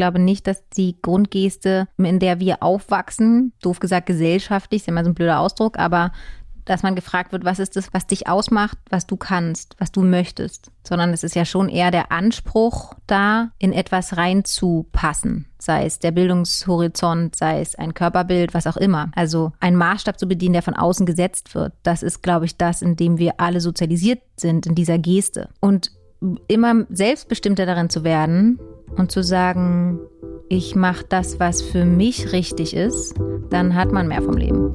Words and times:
glaube 0.00 0.18
nicht, 0.18 0.46
dass 0.46 0.66
die 0.70 0.96
Grundgeste, 1.02 1.86
in 1.98 2.20
der 2.20 2.40
wir 2.40 2.62
aufwachsen, 2.62 3.52
doof 3.60 3.80
gesagt 3.80 4.06
gesellschaftlich, 4.06 4.80
ist 4.80 4.88
immer 4.88 5.04
so 5.04 5.10
ein 5.10 5.14
blöder 5.14 5.40
Ausdruck, 5.40 5.78
aber 5.78 6.10
dass 6.64 6.82
man 6.82 6.94
gefragt 6.94 7.32
wird, 7.32 7.44
was 7.44 7.58
ist 7.58 7.76
das, 7.76 7.92
was 7.92 8.06
dich 8.06 8.28
ausmacht, 8.28 8.78
was 8.88 9.06
du 9.06 9.18
kannst, 9.18 9.76
was 9.78 9.92
du 9.92 10.00
möchtest, 10.02 10.70
sondern 10.86 11.12
es 11.12 11.22
ist 11.22 11.34
ja 11.34 11.44
schon 11.44 11.68
eher 11.68 11.90
der 11.90 12.12
Anspruch 12.12 12.94
da, 13.06 13.50
in 13.58 13.74
etwas 13.74 14.16
reinzupassen, 14.16 15.46
sei 15.58 15.84
es 15.84 15.98
der 15.98 16.12
Bildungshorizont, 16.12 17.36
sei 17.36 17.60
es 17.60 17.74
ein 17.74 17.92
Körperbild, 17.92 18.54
was 18.54 18.66
auch 18.66 18.78
immer. 18.78 19.10
Also 19.14 19.52
ein 19.60 19.76
Maßstab 19.76 20.18
zu 20.18 20.26
bedienen, 20.26 20.54
der 20.54 20.62
von 20.62 20.76
außen 20.76 21.04
gesetzt 21.04 21.54
wird, 21.54 21.74
das 21.82 22.02
ist, 22.02 22.22
glaube 22.22 22.46
ich, 22.46 22.56
das, 22.56 22.80
in 22.80 22.96
dem 22.96 23.18
wir 23.18 23.34
alle 23.38 23.60
sozialisiert 23.60 24.22
sind, 24.36 24.64
in 24.64 24.74
dieser 24.74 24.98
Geste. 24.98 25.50
Und 25.60 25.92
immer 26.48 26.86
selbstbestimmter 26.90 27.66
darin 27.66 27.90
zu 27.90 28.04
werden 28.04 28.58
und 28.96 29.10
zu 29.10 29.22
sagen, 29.22 29.98
ich 30.48 30.74
mache 30.74 31.04
das, 31.08 31.40
was 31.40 31.62
für 31.62 31.84
mich 31.84 32.32
richtig 32.32 32.74
ist, 32.74 33.14
dann 33.50 33.74
hat 33.74 33.92
man 33.92 34.08
mehr 34.08 34.22
vom 34.22 34.36
Leben. 34.36 34.74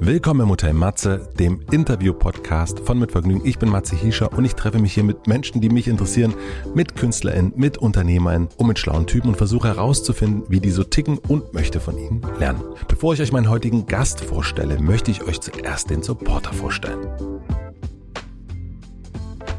Willkommen 0.00 0.40
im 0.40 0.48
Hotel 0.50 0.72
Matze, 0.72 1.28
dem 1.38 1.60
Interview-Podcast 1.70 2.80
von 2.80 2.98
Mit 2.98 3.12
Vergnügen. 3.12 3.46
Ich 3.46 3.60
bin 3.60 3.68
Matze 3.68 3.94
Hiescher 3.94 4.32
und 4.32 4.44
ich 4.44 4.54
treffe 4.54 4.80
mich 4.80 4.92
hier 4.92 5.04
mit 5.04 5.28
Menschen, 5.28 5.60
die 5.60 5.68
mich 5.68 5.86
interessieren, 5.86 6.34
mit 6.74 6.96
KünstlerInnen, 6.96 7.52
mit 7.54 7.78
UnternehmerInnen 7.78 8.48
und 8.56 8.66
mit 8.66 8.80
schlauen 8.80 9.06
Typen 9.06 9.28
und 9.28 9.36
versuche 9.36 9.68
herauszufinden, 9.68 10.42
wie 10.48 10.58
die 10.58 10.70
so 10.70 10.82
ticken 10.82 11.18
und 11.18 11.54
möchte 11.54 11.78
von 11.78 11.96
ihnen 11.96 12.22
lernen. 12.40 12.60
Bevor 12.88 13.14
ich 13.14 13.22
euch 13.22 13.30
meinen 13.30 13.48
heutigen 13.48 13.86
Gast 13.86 14.20
vorstelle, 14.20 14.80
möchte 14.80 15.12
ich 15.12 15.22
euch 15.22 15.40
zuerst 15.40 15.90
den 15.90 16.02
Supporter 16.02 16.52
vorstellen. 16.52 17.06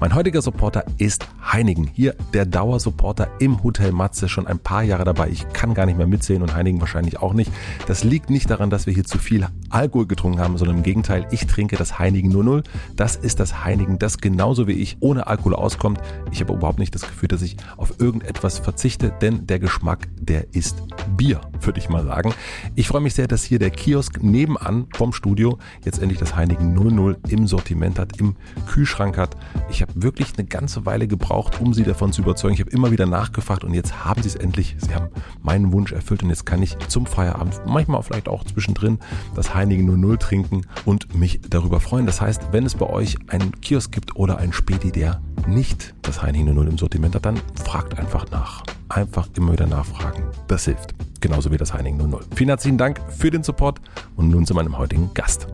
Mein 0.02 0.16
heutiger 0.16 0.42
Supporter 0.42 0.84
ist 0.98 1.28
Heinigen. 1.44 1.86
Hier 1.86 2.16
der 2.34 2.48
Dauersupporter 2.48 3.30
im 3.38 3.62
Hotel 3.62 3.92
Matze, 3.92 4.28
schon 4.30 4.48
ein 4.48 4.58
paar 4.58 4.82
Jahre 4.82 5.04
dabei. 5.04 5.30
Ich 5.30 5.48
kann 5.54 5.76
gar 5.76 5.86
nicht 5.86 5.96
mehr 5.96 6.08
mitsehen 6.08 6.42
und 6.42 6.56
Heinigen 6.56 6.82
wahrscheinlich 6.82 7.20
auch 7.20 7.34
nicht. 7.34 7.52
Das 7.86 8.04
liegt 8.04 8.32
nicht 8.32 8.50
daran, 8.50 8.72
dass 8.72 8.88
wir 8.88 8.96
hier 8.96 9.04
zu 9.04 9.20
viel 9.20 9.46
Alkohol 9.70 10.08
getrunken 10.08 10.40
haben, 10.40 10.58
sondern 10.58 10.78
im 10.78 10.84
Gegenteil, 10.84 11.28
ich 11.30 11.46
trinke 11.46 11.78
das 11.78 12.00
Heinigen 12.00 12.30
00. 12.30 12.64
Das 12.96 13.16
ist 13.16 13.40
das 13.40 13.64
Heinigen, 13.64 14.00
das 14.00 14.18
genauso 14.18 14.68
wie 14.68 14.72
ich 14.72 14.98
ohne 15.02 15.28
Alkohol 15.28 15.54
auskommt. 15.54 16.02
Ich 16.32 16.42
habe 16.42 16.54
überhaupt 16.54 16.80
nicht 16.80 16.96
das 16.96 17.04
Gefühl, 17.04 17.30
dass 17.30 17.44
ich 17.44 17.58
auf 17.78 18.00
irgendetwas 18.00 18.58
verzichte, 18.58 19.14
denn 19.22 19.46
der 19.46 19.60
Geschmack, 19.60 20.08
der 20.20 20.52
ist 20.56 20.82
Bier, 21.16 21.42
würde 21.60 21.80
ich 21.80 21.90
mal 21.90 22.04
sagen. 22.06 22.34
Ich 22.74 22.88
freue 22.88 23.02
mich 23.02 23.14
sehr, 23.14 23.28
dass 23.28 23.44
hier 23.44 23.60
der 23.60 23.70
Kiosk 23.70 24.24
nebenan 24.24 24.88
vom 24.96 25.14
Studio 25.14 25.60
jetzt 25.86 26.02
endlich 26.02 26.20
das 26.20 26.36
Heinigen 26.36 26.74
00 26.74 27.20
im 27.30 27.46
Sortiment 27.46 28.00
hat, 28.00 28.20
im 28.20 28.36
Kühlschrank 28.66 29.20
hat. 29.20 29.38
Ich 29.70 29.84
habe 29.84 29.91
habe 29.92 30.04
wirklich 30.04 30.34
eine 30.38 30.48
ganze 30.48 30.86
Weile 30.86 31.08
gebraucht, 31.08 31.60
um 31.62 31.74
sie 31.74 31.84
davon 31.84 32.12
zu 32.12 32.22
überzeugen. 32.22 32.54
Ich 32.54 32.60
habe 32.60 32.72
immer 32.72 32.92
wieder 32.92 33.06
nachgefragt 33.06 33.64
und 33.64 33.74
jetzt 33.74 34.06
haben 34.06 34.22
sie 34.22 34.30
es 34.30 34.36
endlich. 34.36 34.76
Sie 34.80 34.94
haben 34.96 35.10
meinen 35.42 35.72
Wunsch 35.72 35.92
erfüllt 35.92 36.24
und 36.24 36.30
jetzt 36.30 36.46
kann 36.46 36.62
ich 36.62 36.78
zum 36.88 37.06
Feierabend, 37.06 37.62
manchmal 37.66 38.02
vielleicht 38.04 38.28
auch 38.28 38.44
zwischendrin, 38.44 39.00
das 39.36 39.54
Heinigen 39.54 39.86
00 39.86 40.18
trinken 40.18 40.62
und 40.86 41.16
mich 41.16 41.42
darüber 41.50 41.80
freuen. 41.80 42.06
Das 42.06 42.22
heißt, 42.22 42.52
wenn 42.52 42.66
es 42.66 42.76
bei 42.76 42.88
euch 42.88 43.18
einen 43.28 43.60
Kiosk 43.62 43.92
gibt 43.92 44.16
oder 44.16 44.38
einen 44.38 44.54
Späti, 44.54 44.92
der 44.92 45.22
nicht 45.48 45.94
das 46.02 46.22
Heinigen 46.22 46.54
00 46.54 46.68
im 46.68 46.78
Sortiment 46.78 47.16
hat, 47.16 47.26
dann 47.26 47.40
fragt 47.64 47.98
einfach 47.98 48.30
nach. 48.32 48.64
Einfach 48.90 49.28
immer 49.38 49.54
wieder 49.54 49.68
nachfragen. 49.68 50.24
Das 50.48 50.66
hilft. 50.66 50.94
Genauso 51.22 51.52
wie 51.52 51.58
das 51.58 51.74
Heinigen 51.74 51.98
00. 51.98 52.22
Vielen 52.36 52.50
herzlichen 52.50 52.78
Dank 52.78 53.00
für 53.10 53.30
den 53.30 53.44
Support 53.44 53.80
und 54.16 54.30
nun 54.30 54.46
zu 54.46 54.54
meinem 54.54 54.78
heutigen 54.78 55.14
Gast. 55.14 55.48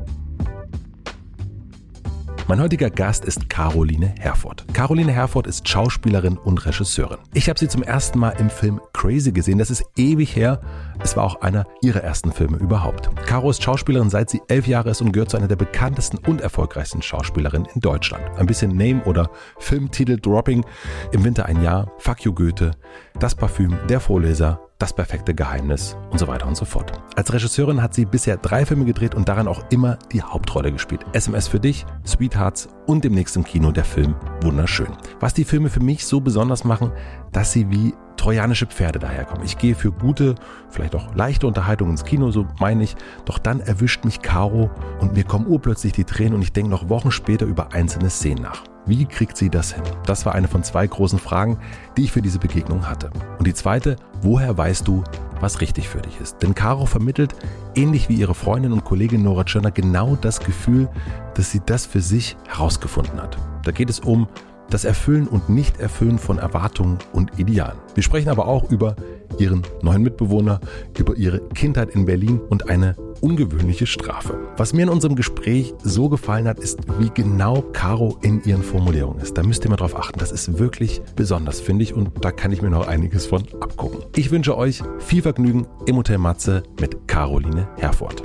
Mein 2.49 2.61
heutiger 2.61 2.89
Gast 2.89 3.25
ist 3.25 3.49
Caroline 3.49 4.15
Herford. 4.19 4.65
Caroline 4.73 5.11
Herford 5.11 5.47
ist 5.47 5.67
Schauspielerin 5.67 6.37
und 6.37 6.65
Regisseurin. 6.65 7.17
Ich 7.33 7.49
habe 7.49 7.59
sie 7.59 7.67
zum 7.67 7.83
ersten 7.83 8.19
Mal 8.19 8.29
im 8.39 8.49
Film 8.49 8.79
Crazy 8.93 9.33
gesehen. 9.33 9.57
Das 9.57 9.69
ist 9.69 9.83
ewig 9.97 10.33
her. 10.33 10.61
Es 11.03 11.15
war 11.15 11.23
auch 11.23 11.41
einer 11.41 11.65
ihrer 11.81 12.03
ersten 12.03 12.31
Filme 12.31 12.57
überhaupt. 12.57 13.09
Caro 13.25 13.49
ist 13.49 13.63
Schauspielerin 13.63 14.09
seit 14.09 14.29
sie 14.29 14.41
elf 14.47 14.67
Jahre 14.67 14.89
ist 14.89 15.01
und 15.01 15.11
gehört 15.11 15.29
zu 15.29 15.37
einer 15.37 15.47
der 15.47 15.55
bekanntesten 15.55 16.17
und 16.17 16.41
erfolgreichsten 16.41 17.01
Schauspielerinnen 17.01 17.67
in 17.73 17.81
Deutschland. 17.81 18.23
Ein 18.37 18.45
bisschen 18.45 18.75
Name- 18.75 19.03
oder 19.05 19.29
Filmtitel-Dropping. 19.59 20.65
Im 21.11 21.23
Winter 21.23 21.45
ein 21.45 21.61
Jahr, 21.61 21.91
Fuck 21.97 22.25
you 22.25 22.33
Goethe, 22.33 22.71
Das 23.19 23.35
Parfüm, 23.35 23.77
Der 23.89 23.99
Vorleser, 23.99 24.61
das 24.79 24.93
perfekte 24.93 25.33
Geheimnis 25.33 25.97
und 26.11 26.19
so 26.19 26.27
weiter 26.27 26.47
und 26.47 26.55
so 26.55 26.65
fort. 26.65 26.91
Als 27.15 27.33
Regisseurin 27.33 27.81
hat 27.81 27.93
sie 27.93 28.05
bisher 28.05 28.37
drei 28.37 28.65
Filme 28.65 28.85
gedreht 28.85 29.15
und 29.15 29.27
daran 29.27 29.47
auch 29.47 29.63
immer 29.71 29.97
die 30.11 30.21
Hauptrolle 30.21 30.71
gespielt. 30.71 31.05
SMS 31.13 31.47
für 31.47 31.59
dich, 31.59 31.85
Sweethearts 32.05 32.69
und 32.87 33.03
demnächst 33.03 33.35
im 33.35 33.43
Kino 33.43 33.71
der 33.71 33.85
Film 33.85 34.15
Wunderschön. 34.41 34.87
Was 35.19 35.33
die 35.33 35.43
Filme 35.43 35.69
für 35.69 35.81
mich 35.81 36.05
so 36.05 36.19
besonders 36.19 36.63
machen, 36.63 36.91
dass 37.31 37.51
sie 37.51 37.69
wie 37.69 37.93
trojanische 38.15 38.65
Pferde 38.65 38.97
daherkommen. 38.97 39.45
Ich 39.45 39.57
gehe 39.57 39.75
für 39.75 39.91
gute, 39.91 40.35
vielleicht 40.69 40.95
auch 40.95 41.13
leichte 41.13 41.45
Unterhaltung 41.45 41.91
ins 41.91 42.03
Kino, 42.03 42.31
so 42.31 42.47
meine 42.59 42.83
ich. 42.83 42.95
Doch 43.25 43.37
dann 43.37 43.59
erwischt 43.59 44.05
mich 44.05 44.21
Caro 44.21 44.71
und 44.99 45.13
mir 45.13 45.23
kommen 45.23 45.45
urplötzlich 45.45 45.93
die 45.93 46.03
Tränen 46.03 46.33
und 46.33 46.41
ich 46.41 46.53
denke 46.53 46.71
noch 46.71 46.89
Wochen 46.89 47.11
später 47.11 47.45
über 47.45 47.73
einzelne 47.73 48.09
Szenen 48.09 48.41
nach. 48.41 48.63
Wie 48.87 49.05
kriegt 49.05 49.35
sie 49.35 49.49
das 49.49 49.73
hin? 49.73 49.83
Das 50.05 50.25
war 50.25 50.33
eine 50.33 50.47
von 50.47 50.63
zwei 50.63 50.87
großen 50.87 51.19
Fragen, 51.19 51.59
die 51.97 52.05
ich 52.05 52.11
für 52.13 52.21
diese 52.21 52.39
Begegnung 52.39 52.87
hatte. 52.87 53.09
Und 53.37 53.45
die 53.45 53.53
zweite, 53.53 53.97
woher 54.21 54.57
weißt 54.57 54.87
du, 54.87 55.03
was 55.41 55.59
richtig 55.59 55.89
für 55.89 56.01
dich 56.01 56.19
ist? 56.21 56.41
Denn 56.41 56.55
Caro 56.55 56.85
vermittelt, 56.85 57.35
ähnlich 57.75 58.07
wie 58.07 58.15
ihre 58.15 58.33
Freundin 58.33 58.71
und 58.71 58.85
Kollegin 58.85 59.23
Nora 59.23 59.43
Tschirner, 59.43 59.71
genau 59.71 60.15
das 60.15 60.39
Gefühl, 60.39 60.87
dass 61.33 61.51
sie 61.51 61.61
das 61.65 61.85
für 61.85 61.99
sich 61.99 62.37
herausgefunden 62.47 63.21
hat. 63.21 63.37
Da 63.63 63.71
geht 63.71 63.89
es 63.89 63.99
um 63.99 64.27
das 64.69 64.85
Erfüllen 64.85 65.27
und 65.27 65.49
Nicht-Erfüllen 65.49 66.17
von 66.17 66.37
Erwartungen 66.37 66.97
und 67.11 67.37
Idealen. 67.37 67.77
Wir 67.93 68.03
sprechen 68.03 68.29
aber 68.29 68.47
auch 68.47 68.69
über 68.69 68.95
ihren 69.37 69.63
neuen 69.81 70.03
Mitbewohner, 70.03 70.59
über 70.97 71.15
ihre 71.15 71.39
Kindheit 71.49 71.91
in 71.91 72.05
Berlin 72.05 72.39
und 72.49 72.69
eine 72.69 72.95
ungewöhnliche 73.21 73.87
Strafe. 73.87 74.37
Was 74.57 74.73
mir 74.73 74.83
in 74.83 74.89
unserem 74.89 75.15
Gespräch 75.15 75.73
so 75.83 76.09
gefallen 76.09 76.47
hat, 76.47 76.59
ist, 76.59 76.79
wie 76.99 77.09
genau 77.13 77.61
Caro 77.73 78.17
in 78.21 78.43
ihren 78.43 78.63
Formulierungen 78.63 79.21
ist. 79.21 79.37
Da 79.37 79.43
müsst 79.43 79.63
ihr 79.65 79.69
mal 79.69 79.77
drauf 79.77 79.97
achten. 79.97 80.19
Das 80.19 80.31
ist 80.31 80.59
wirklich 80.59 81.01
besonders, 81.15 81.59
finde 81.59 81.83
ich, 81.83 81.93
und 81.93 82.11
da 82.23 82.31
kann 82.31 82.51
ich 82.51 82.61
mir 82.61 82.69
noch 82.69 82.87
einiges 82.87 83.25
von 83.25 83.43
abgucken. 83.59 83.99
Ich 84.15 84.31
wünsche 84.31 84.57
euch 84.57 84.83
viel 84.99 85.21
Vergnügen 85.21 85.67
im 85.85 85.97
Hotel 85.97 86.17
Matze 86.17 86.63
mit 86.79 87.07
Caroline 87.07 87.67
Herford. 87.77 88.23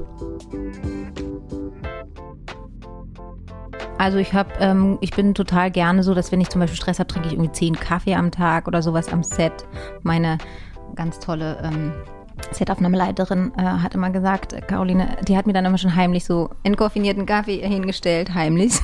Also 4.02 4.18
ich 4.18 4.32
habe, 4.32 4.50
ähm, 4.58 4.98
ich 5.00 5.12
bin 5.12 5.32
total 5.32 5.70
gerne 5.70 6.02
so, 6.02 6.12
dass 6.12 6.32
wenn 6.32 6.40
ich 6.40 6.48
zum 6.48 6.60
Beispiel 6.60 6.76
Stress 6.76 6.98
habe, 6.98 7.06
trinke 7.06 7.28
ich 7.28 7.34
irgendwie 7.34 7.52
zehn 7.52 7.76
Kaffee 7.76 8.16
am 8.16 8.32
Tag 8.32 8.66
oder 8.66 8.82
sowas 8.82 9.12
am 9.12 9.22
Set. 9.22 9.52
Meine 10.02 10.38
ganz 10.94 11.18
tolle 11.18 11.58
ähm, 11.62 11.92
Setaufnahmeleiterin 12.50 13.52
äh, 13.56 13.62
hat 13.62 13.94
immer 13.94 14.10
gesagt, 14.10 14.56
Caroline, 14.66 15.16
die 15.26 15.36
hat 15.36 15.46
mir 15.46 15.52
dann 15.52 15.64
immer 15.64 15.78
schon 15.78 15.94
heimlich 15.94 16.24
so 16.24 16.50
entkoffinierten 16.62 17.26
Kaffee 17.26 17.58
hingestellt, 17.66 18.34
heimlich. 18.34 18.72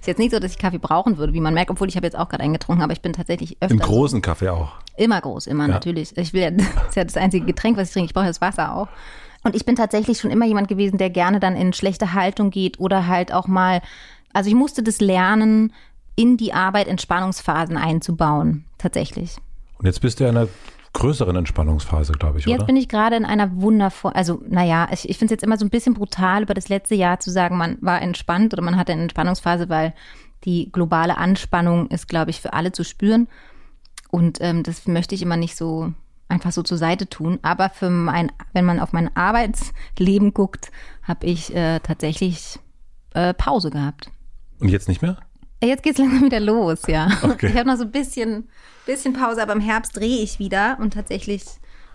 ist 0.00 0.06
jetzt 0.06 0.18
nicht 0.18 0.32
so, 0.32 0.38
dass 0.38 0.52
ich 0.52 0.58
Kaffee 0.58 0.78
brauchen 0.78 1.16
würde, 1.18 1.32
wie 1.32 1.40
man 1.40 1.54
merkt, 1.54 1.70
obwohl 1.70 1.88
ich 1.88 1.96
habe 1.96 2.06
jetzt 2.06 2.18
auch 2.18 2.28
gerade 2.28 2.42
eingetrunken, 2.42 2.82
aber 2.82 2.92
ich 2.92 3.02
bin 3.02 3.12
tatsächlich 3.12 3.56
öfter. 3.60 3.74
Im 3.74 3.80
großen 3.80 4.22
Kaffee 4.22 4.50
auch. 4.50 4.72
Immer 4.96 5.20
groß, 5.20 5.46
immer 5.46 5.66
ja. 5.66 5.74
natürlich. 5.74 6.16
Ich 6.16 6.32
will 6.32 6.42
ja, 6.42 6.50
das 6.50 6.66
ist 6.88 6.96
ja 6.96 7.04
das 7.04 7.16
einzige 7.16 7.46
Getränk, 7.46 7.76
was 7.76 7.88
ich 7.88 7.94
trinke. 7.94 8.06
Ich 8.06 8.14
brauche 8.14 8.26
das 8.26 8.40
Wasser 8.40 8.74
auch. 8.74 8.88
Und 9.42 9.56
ich 9.56 9.64
bin 9.64 9.74
tatsächlich 9.74 10.18
schon 10.18 10.30
immer 10.30 10.44
jemand 10.44 10.68
gewesen, 10.68 10.98
der 10.98 11.10
gerne 11.10 11.40
dann 11.40 11.56
in 11.56 11.72
schlechte 11.72 12.12
Haltung 12.12 12.50
geht 12.50 12.78
oder 12.78 13.06
halt 13.06 13.32
auch 13.32 13.46
mal, 13.46 13.80
also 14.32 14.48
ich 14.48 14.54
musste 14.54 14.82
das 14.82 15.00
lernen, 15.00 15.72
in 16.14 16.36
die 16.36 16.52
Arbeit 16.52 16.88
Entspannungsphasen 16.88 17.78
einzubauen, 17.78 18.64
tatsächlich. 18.76 19.36
Und 19.78 19.86
jetzt 19.86 20.02
bist 20.02 20.20
du 20.20 20.24
ja 20.24 20.30
in 20.30 20.36
einer 20.36 20.48
größeren 20.92 21.36
Entspannungsphase, 21.36 22.12
glaube 22.12 22.38
ich, 22.38 22.46
jetzt 22.46 22.58
oder? 22.58 22.66
Bin 22.66 22.76
ich 22.76 22.88
gerade 22.88 23.16
in 23.16 23.24
einer 23.24 23.60
wundervollen, 23.60 24.16
also 24.16 24.42
naja, 24.48 24.88
ich, 24.92 25.08
ich 25.08 25.18
finde 25.18 25.34
es 25.34 25.36
jetzt 25.36 25.44
immer 25.44 25.56
so 25.56 25.64
ein 25.64 25.70
bisschen 25.70 25.94
brutal, 25.94 26.42
über 26.42 26.54
das 26.54 26.68
letzte 26.68 26.94
Jahr 26.94 27.20
zu 27.20 27.30
sagen, 27.30 27.56
man 27.56 27.78
war 27.80 28.02
entspannt 28.02 28.52
oder 28.52 28.62
man 28.62 28.76
hatte 28.76 28.92
eine 28.92 29.02
Entspannungsphase, 29.02 29.68
weil 29.68 29.94
die 30.44 30.70
globale 30.72 31.16
Anspannung 31.16 31.88
ist, 31.88 32.08
glaube 32.08 32.30
ich, 32.30 32.40
für 32.40 32.52
alle 32.52 32.72
zu 32.72 32.84
spüren. 32.84 33.28
Und 34.10 34.38
ähm, 34.40 34.62
das 34.62 34.86
möchte 34.86 35.14
ich 35.14 35.22
immer 35.22 35.36
nicht 35.36 35.56
so 35.56 35.92
einfach 36.28 36.52
so 36.52 36.62
zur 36.62 36.78
Seite 36.78 37.08
tun. 37.08 37.38
Aber 37.42 37.70
für 37.70 37.90
mein, 37.90 38.32
wenn 38.52 38.64
man 38.64 38.80
auf 38.80 38.92
mein 38.92 39.14
Arbeitsleben 39.14 40.32
guckt, 40.32 40.70
habe 41.02 41.26
ich 41.26 41.54
äh, 41.54 41.80
tatsächlich 41.80 42.58
äh, 43.14 43.34
Pause 43.34 43.70
gehabt. 43.70 44.10
Und 44.58 44.68
jetzt 44.68 44.88
nicht 44.88 45.02
mehr? 45.02 45.18
Jetzt 45.62 45.82
geht's 45.82 45.98
langsam 45.98 46.24
wieder 46.24 46.40
los, 46.40 46.82
ja. 46.88 47.08
Okay. 47.22 47.48
Ich 47.48 47.56
habe 47.56 47.68
noch 47.68 47.76
so 47.76 47.84
ein 47.84 47.90
bisschen, 47.90 48.48
bisschen 48.86 49.12
Pause, 49.12 49.42
aber 49.42 49.52
im 49.52 49.60
Herbst 49.60 49.96
drehe 49.96 50.22
ich 50.22 50.38
wieder 50.38 50.78
und 50.80 50.94
tatsächlich 50.94 51.44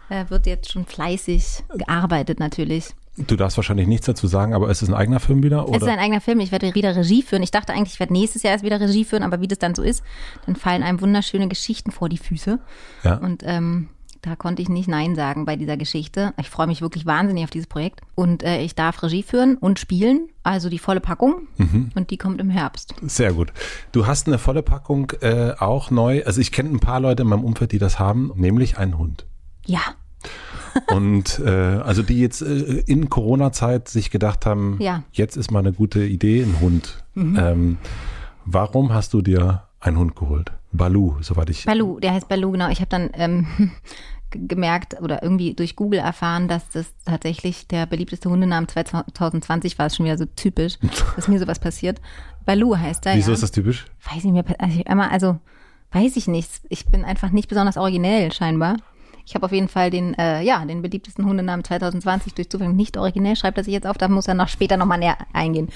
äh, 0.10 0.26
wird 0.30 0.46
jetzt 0.46 0.72
schon 0.72 0.86
fleißig 0.86 1.64
gearbeitet 1.76 2.40
natürlich. 2.40 2.94
Du 3.18 3.38
darfst 3.38 3.56
wahrscheinlich 3.58 3.88
nichts 3.88 4.08
dazu 4.08 4.28
sagen, 4.28 4.54
aber 4.54 4.70
ist 4.70 4.82
es 4.82 4.90
ein 4.90 4.94
eigener 4.94 5.22
Film 5.22 5.42
wieder? 5.42 5.68
Oder? 5.68 5.78
Es 5.78 5.84
ist 5.84 5.88
ein 5.88 6.00
eigener 6.00 6.20
Film. 6.20 6.42
Ich 6.42 6.52
werde 6.52 6.76
wieder 6.76 6.96
Regie 6.96 7.22
führen. 7.22 7.44
Ich 7.44 7.52
dachte 7.52 7.72
eigentlich, 7.72 7.94
ich 7.94 8.00
werde 8.00 8.12
nächstes 8.12 8.44
Jahr 8.44 8.52
erst 8.52 8.66
wieder 8.66 8.80
Regie 8.80 9.06
führen, 9.06 9.24
aber 9.24 9.40
wie 9.40 9.48
das 9.48 9.58
dann 9.58 9.74
so 9.74 9.82
ist, 9.82 10.04
dann 10.46 10.58
fallen 10.58 10.84
einem 10.84 11.00
wunderschöne 11.00 11.48
Geschichten 11.48 11.92
vor 11.92 12.10
die 12.10 12.18
Füße. 12.18 12.60
Ja. 13.04 13.16
Und 13.16 13.42
ähm, 13.46 13.88
Da 14.26 14.36
konnte 14.36 14.62
ich 14.64 14.70
nicht 14.70 14.88
Nein 14.90 15.14
sagen 15.16 15.46
bei 15.46 15.56
dieser 15.56 15.78
Geschichte. 15.78 16.34
Ich 16.40 16.50
freue 16.50 16.66
mich 16.66 16.82
wirklich 16.82 17.06
wahnsinnig 17.06 17.44
auf 17.44 17.52
dieses 17.52 17.68
Projekt. 17.68 18.02
Und 18.16 18.42
äh, 18.42 18.62
ich 18.62 18.74
darf 18.74 19.04
Regie 19.04 19.22
führen 19.22 19.56
und 19.56 19.78
spielen, 19.80 20.30
also 20.42 20.68
die 20.68 20.80
volle 20.80 21.00
Packung. 21.00 21.48
Mhm. 21.58 21.92
Und 21.94 22.10
die 22.10 22.18
kommt 22.18 22.42
im 22.42 22.50
Herbst. 22.50 22.96
Sehr 23.04 23.34
gut. 23.34 23.54
Du 23.92 24.08
hast 24.08 24.26
eine 24.26 24.40
volle 24.40 24.64
Packung 24.64 25.12
äh, 25.22 25.52
auch 25.60 25.92
neu. 25.92 26.24
Also 26.26 26.42
ich 26.42 26.52
kenne 26.52 26.70
ein 26.72 26.80
paar 26.80 27.00
Leute 27.00 27.22
in 27.22 27.30
meinem 27.30 27.44
Umfeld, 27.44 27.72
die 27.72 27.78
das 27.78 28.00
haben, 28.00 28.32
nämlich 28.36 28.80
einen 28.80 28.98
Hund. 28.98 29.28
Ja, 29.66 29.82
Und 30.92 31.40
äh, 31.40 31.50
also 31.52 32.02
die 32.02 32.20
jetzt 32.20 32.42
äh, 32.42 32.84
in 32.88 33.10
Corona-Zeit 33.12 33.88
sich 33.88 34.10
gedacht 34.10 34.46
haben, 34.48 34.78
Ja. 34.82 35.04
jetzt 35.12 35.38
ist 35.38 35.52
mal 35.52 35.60
eine 35.60 35.72
gute 35.72 36.04
Idee, 36.04 36.42
ein 36.42 36.60
Hund. 36.60 37.04
Ähm, 37.16 37.78
warum 38.44 38.92
hast 38.92 39.14
du 39.14 39.22
dir 39.22 39.64
einen 39.80 39.98
Hund 39.98 40.16
geholt? 40.16 40.52
Balu, 40.72 41.16
soweit 41.22 41.50
ich. 41.52 41.66
Balu, 41.66 42.00
der 42.02 42.14
heißt 42.14 42.28
Balu, 42.28 42.52
genau. 42.52 42.70
Ich 42.70 42.80
habe 42.82 42.90
dann 42.90 43.10
ähm, 43.14 43.48
gemerkt 44.48 45.02
oder 45.02 45.24
irgendwie 45.24 45.54
durch 45.54 45.76
Google 45.76 46.00
erfahren, 46.00 46.48
dass 46.48 46.70
das 46.70 46.94
tatsächlich 47.06 47.68
der 47.68 47.86
beliebteste 47.86 48.30
Hundename 48.30 48.68
2020 48.68 49.78
war. 49.78 49.88
Ist 49.88 49.98
schon 49.98 50.06
wieder 50.06 50.18
so 50.18 50.26
typisch, 50.26 50.78
dass 51.16 51.28
mir 51.28 51.40
sowas 51.40 51.60
passiert. 51.60 52.00
Balu 52.46 52.78
heißt 52.78 53.06
er. 53.06 53.16
Wieso 53.16 53.32
ja. 53.32 53.36
ist 53.36 53.44
das 53.44 53.52
typisch? 53.52 53.86
Weiß 54.12 54.24
ich 54.24 54.32
mir, 54.32 54.44
also 54.60 54.82
einmal, 54.86 55.10
also 55.10 55.40
weiß 55.92 56.16
ich 56.18 56.28
nicht. 56.28 56.50
Ich 56.70 56.86
bin 56.86 57.04
einfach 57.04 57.32
nicht 57.32 57.48
besonders 57.48 57.78
originell 57.78 58.32
scheinbar. 58.32 58.78
Ich 59.28 59.34
habe 59.34 59.46
auf 59.46 59.52
jeden 59.52 59.70
Fall 59.70 59.90
den, 59.90 60.14
äh, 60.14 60.44
ja, 60.44 60.64
den 60.66 60.84
beliebtesten 60.84 61.26
Hundenamen 61.26 61.64
2020 61.64 62.36
durch 62.36 62.50
Zufall 62.50 62.72
nicht 62.74 62.96
originell. 62.96 63.36
Schreibt 63.36 63.58
er 63.58 63.64
sich 63.64 63.74
jetzt 63.74 63.88
auf, 63.88 63.98
da 63.98 64.08
muss 64.08 64.28
er 64.28 64.36
noch 64.36 64.50
später 64.50 64.78
nochmal 64.78 65.00
näher 65.00 65.18
eingehen. 65.34 65.70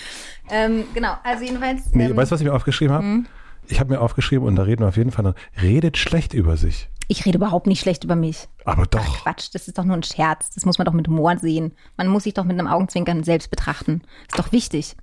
Ähm, 0.51 0.83
genau, 0.94 1.13
also 1.23 1.44
jedenfalls. 1.44 1.91
Nee, 1.94 2.06
ähm, 2.06 2.15
weißt 2.15 2.31
du, 2.31 2.35
was 2.35 2.41
ich 2.41 2.47
mir 2.47 2.53
aufgeschrieben 2.53 2.94
habe? 2.94 3.23
Ich 3.67 3.79
habe 3.79 3.91
mir 3.91 4.01
aufgeschrieben, 4.01 4.47
und 4.47 4.56
da 4.56 4.63
reden 4.63 4.81
wir 4.81 4.88
auf 4.88 4.97
jeden 4.97 5.11
Fall 5.11 5.23
noch, 5.23 5.35
redet 5.61 5.97
schlecht 5.97 6.33
über 6.33 6.57
sich. 6.57 6.89
Ich 7.11 7.25
rede 7.25 7.38
überhaupt 7.38 7.67
nicht 7.67 7.81
schlecht 7.81 8.03
über 8.06 8.15
mich. 8.15 8.47
Aber 8.65 8.85
doch. 8.85 9.23
Quatsch, 9.23 9.50
das 9.51 9.67
ist 9.67 9.77
doch 9.77 9.83
nur 9.83 9.97
ein 9.97 10.03
Scherz. 10.03 10.51
Das 10.51 10.63
muss 10.65 10.77
man 10.77 10.85
doch 10.85 10.94
mit 10.94 11.07
Humor 11.07 11.38
sehen. 11.38 11.73
Man 11.97 12.07
muss 12.07 12.23
sich 12.23 12.35
doch 12.35 12.45
mit 12.45 12.57
einem 12.57 12.67
Augenzwinkern 12.67 13.23
selbst 13.23 13.50
betrachten. 13.50 14.03
Ist 14.29 14.38
doch 14.39 14.51
wichtig. 14.51 14.95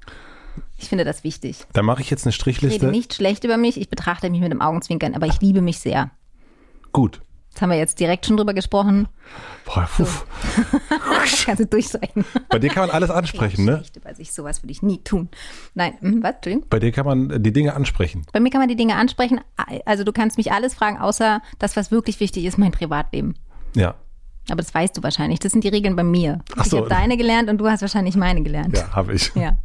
Ich 0.79 0.89
finde 0.89 1.05
das 1.05 1.25
wichtig. 1.25 1.65
Da 1.73 1.83
mache 1.83 2.01
ich 2.01 2.09
jetzt 2.09 2.25
eine 2.25 2.31
Ich 2.31 2.37
Strichliste. 2.37 2.83
rede 2.87 2.91
nicht 2.93 3.13
schlecht 3.13 3.45
über 3.45 3.57
mich, 3.57 3.79
ich 3.79 3.91
betrachte 3.91 4.31
mich 4.31 4.41
mit 4.41 4.51
einem 4.51 4.63
Augenzwinkern, 4.63 5.15
aber 5.15 5.27
ich 5.27 5.41
liebe 5.41 5.61
mich 5.61 5.81
sehr. 5.81 6.11
Gut. 6.93 7.21
Das 7.57 7.63
haben 7.63 7.71
wir 7.71 7.79
jetzt 7.79 7.99
direkt 8.01 8.27
schon 8.27 8.37
drüber 8.37 8.53
gesprochen. 8.53 9.09
Boah, 9.65 9.89
puff. 9.97 10.27
Kannst 11.47 11.61
du 11.61 11.65
durchsprechen. 11.65 12.27
Bei 12.51 12.59
dir 12.59 12.69
kann 12.69 12.87
man 12.87 12.91
alles 12.91 13.09
ansprechen, 13.09 13.65
ne? 13.65 13.83
Über 13.97 14.15
sich, 14.15 14.35
sowas 14.35 14.63
würde 14.63 14.73
ich 14.73 14.83
nie 14.83 15.03
tun. 15.03 15.31
Nein, 15.73 15.95
hm, 16.01 16.23
was? 16.23 16.35
Entschuldigung. 16.35 16.69
Bei 16.69 16.79
dir 16.81 16.93
kann 16.93 17.07
man 17.07 17.43
die 17.43 17.55
Dinge 17.55 17.73
ansprechen. 17.73 18.27
Bei 18.31 18.41
mir 18.41 18.51
kann 18.51 18.61
man 18.61 18.69
die 18.69 18.77
Dinge 18.77 18.97
ansprechen. 18.97 19.41
Also 19.87 20.05
du 20.05 20.13
kannst 20.13 20.37
mich 20.37 20.53
alles 20.53 20.75
fragen, 20.75 20.99
außer 20.99 21.41
das, 21.59 21.77
was 21.77 21.91
wirklich 21.91 22.21
wichtig 22.21 22.45
ist, 22.45 22.59
mein 22.59 22.73
Privatleben. 22.73 23.37
Ja. 23.75 23.95
Aber 24.51 24.59
das 24.59 24.75
weißt 24.75 24.95
du 24.95 25.03
wahrscheinlich. 25.03 25.39
Das 25.39 25.53
sind 25.53 25.65
die 25.65 25.69
Regeln 25.69 25.97
bei 25.97 26.05
mir. 26.05 26.41
Ach 26.59 26.67
so. 26.67 26.77
Ich 26.77 26.83
habe 26.83 26.91
deine 26.91 27.17
gelernt 27.17 27.49
und 27.49 27.57
du 27.57 27.71
hast 27.71 27.81
wahrscheinlich 27.81 28.17
meine 28.17 28.43
gelernt. 28.43 28.77
Ja, 28.77 28.95
habe 28.95 29.15
ich. 29.15 29.35
Ja. 29.35 29.57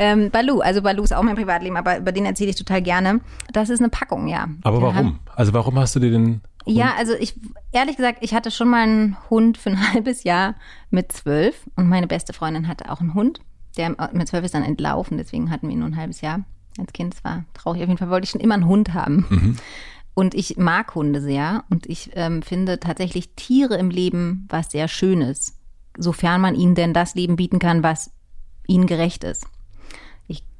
Ähm, 0.00 0.30
Balu, 0.30 0.60
also 0.60 0.80
Balu 0.80 1.02
ist 1.02 1.12
auch 1.12 1.22
mein 1.22 1.36
Privatleben, 1.36 1.76
aber 1.76 1.98
über 1.98 2.10
den 2.10 2.24
erzähle 2.24 2.48
ich 2.48 2.56
total 2.56 2.80
gerne. 2.80 3.20
Das 3.52 3.68
ist 3.68 3.80
eine 3.80 3.90
Packung, 3.90 4.28
ja. 4.28 4.48
Aber 4.62 4.80
warum? 4.80 5.18
Also 5.36 5.52
warum 5.52 5.78
hast 5.78 5.94
du 5.94 6.00
dir 6.00 6.10
den 6.10 6.40
Ja, 6.64 6.94
also 6.98 7.12
ich, 7.12 7.34
ehrlich 7.70 7.96
gesagt, 7.96 8.20
ich 8.22 8.32
hatte 8.32 8.50
schon 8.50 8.68
mal 8.68 8.82
einen 8.82 9.18
Hund 9.28 9.58
für 9.58 9.68
ein 9.68 9.92
halbes 9.92 10.24
Jahr 10.24 10.54
mit 10.88 11.12
zwölf 11.12 11.68
und 11.76 11.86
meine 11.86 12.06
beste 12.06 12.32
Freundin 12.32 12.66
hatte 12.66 12.90
auch 12.90 13.00
einen 13.00 13.12
Hund. 13.12 13.40
Der 13.76 13.94
mit 14.14 14.26
zwölf 14.26 14.42
ist 14.42 14.54
dann 14.54 14.64
entlaufen, 14.64 15.18
deswegen 15.18 15.50
hatten 15.50 15.68
wir 15.68 15.74
ihn 15.74 15.80
nur 15.80 15.88
ein 15.88 15.96
halbes 15.98 16.22
Jahr 16.22 16.40
als 16.78 16.94
Kind. 16.94 17.12
Es 17.12 17.22
war 17.22 17.44
traurig. 17.52 17.82
Auf 17.82 17.88
jeden 17.88 17.98
Fall 17.98 18.08
wollte 18.08 18.24
ich 18.24 18.30
schon 18.30 18.40
immer 18.40 18.54
einen 18.54 18.66
Hund 18.66 18.94
haben. 18.94 19.58
Und 20.14 20.34
ich 20.34 20.56
mag 20.56 20.94
Hunde 20.94 21.20
sehr 21.20 21.64
und 21.68 21.86
ich 21.86 22.10
ähm, 22.14 22.40
finde 22.40 22.80
tatsächlich 22.80 23.34
Tiere 23.36 23.76
im 23.76 23.90
Leben 23.90 24.46
was 24.48 24.70
sehr 24.70 24.88
Schönes, 24.88 25.58
sofern 25.98 26.40
man 26.40 26.54
ihnen 26.54 26.74
denn 26.74 26.94
das 26.94 27.14
Leben 27.14 27.36
bieten 27.36 27.58
kann, 27.58 27.82
was 27.82 28.10
ihnen 28.66 28.86
gerecht 28.86 29.24
ist. 29.24 29.46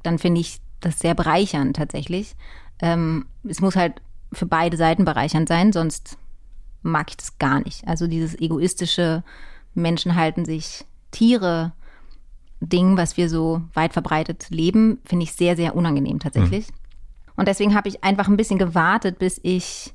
Dann 0.03 0.19
finde 0.19 0.41
ich 0.41 0.59
das 0.79 0.99
sehr 0.99 1.13
bereichernd 1.13 1.75
tatsächlich. 1.75 2.35
Ähm, 2.79 3.25
es 3.43 3.61
muss 3.61 3.75
halt 3.75 4.01
für 4.33 4.45
beide 4.45 4.77
Seiten 4.77 5.05
bereichernd 5.05 5.47
sein, 5.47 5.73
sonst 5.73 6.17
mag 6.81 7.09
ich 7.09 7.17
das 7.17 7.37
gar 7.37 7.59
nicht. 7.59 7.87
Also 7.87 8.07
dieses 8.07 8.39
egoistische 8.39 9.23
Menschen 9.73 10.15
halten 10.15 10.45
sich 10.45 10.85
Tiere 11.11 11.73
Ding, 12.59 12.95
was 12.95 13.17
wir 13.17 13.29
so 13.29 13.61
weit 13.73 13.93
verbreitet 13.93 14.49
leben, 14.49 14.99
finde 15.03 15.23
ich 15.23 15.33
sehr, 15.33 15.55
sehr 15.55 15.75
unangenehm 15.75 16.19
tatsächlich. 16.19 16.67
Und 17.35 17.47
deswegen 17.47 17.75
habe 17.75 17.89
ich 17.89 18.03
einfach 18.03 18.27
ein 18.27 18.37
bisschen 18.37 18.59
gewartet, 18.59 19.17
bis 19.17 19.39
ich 19.41 19.93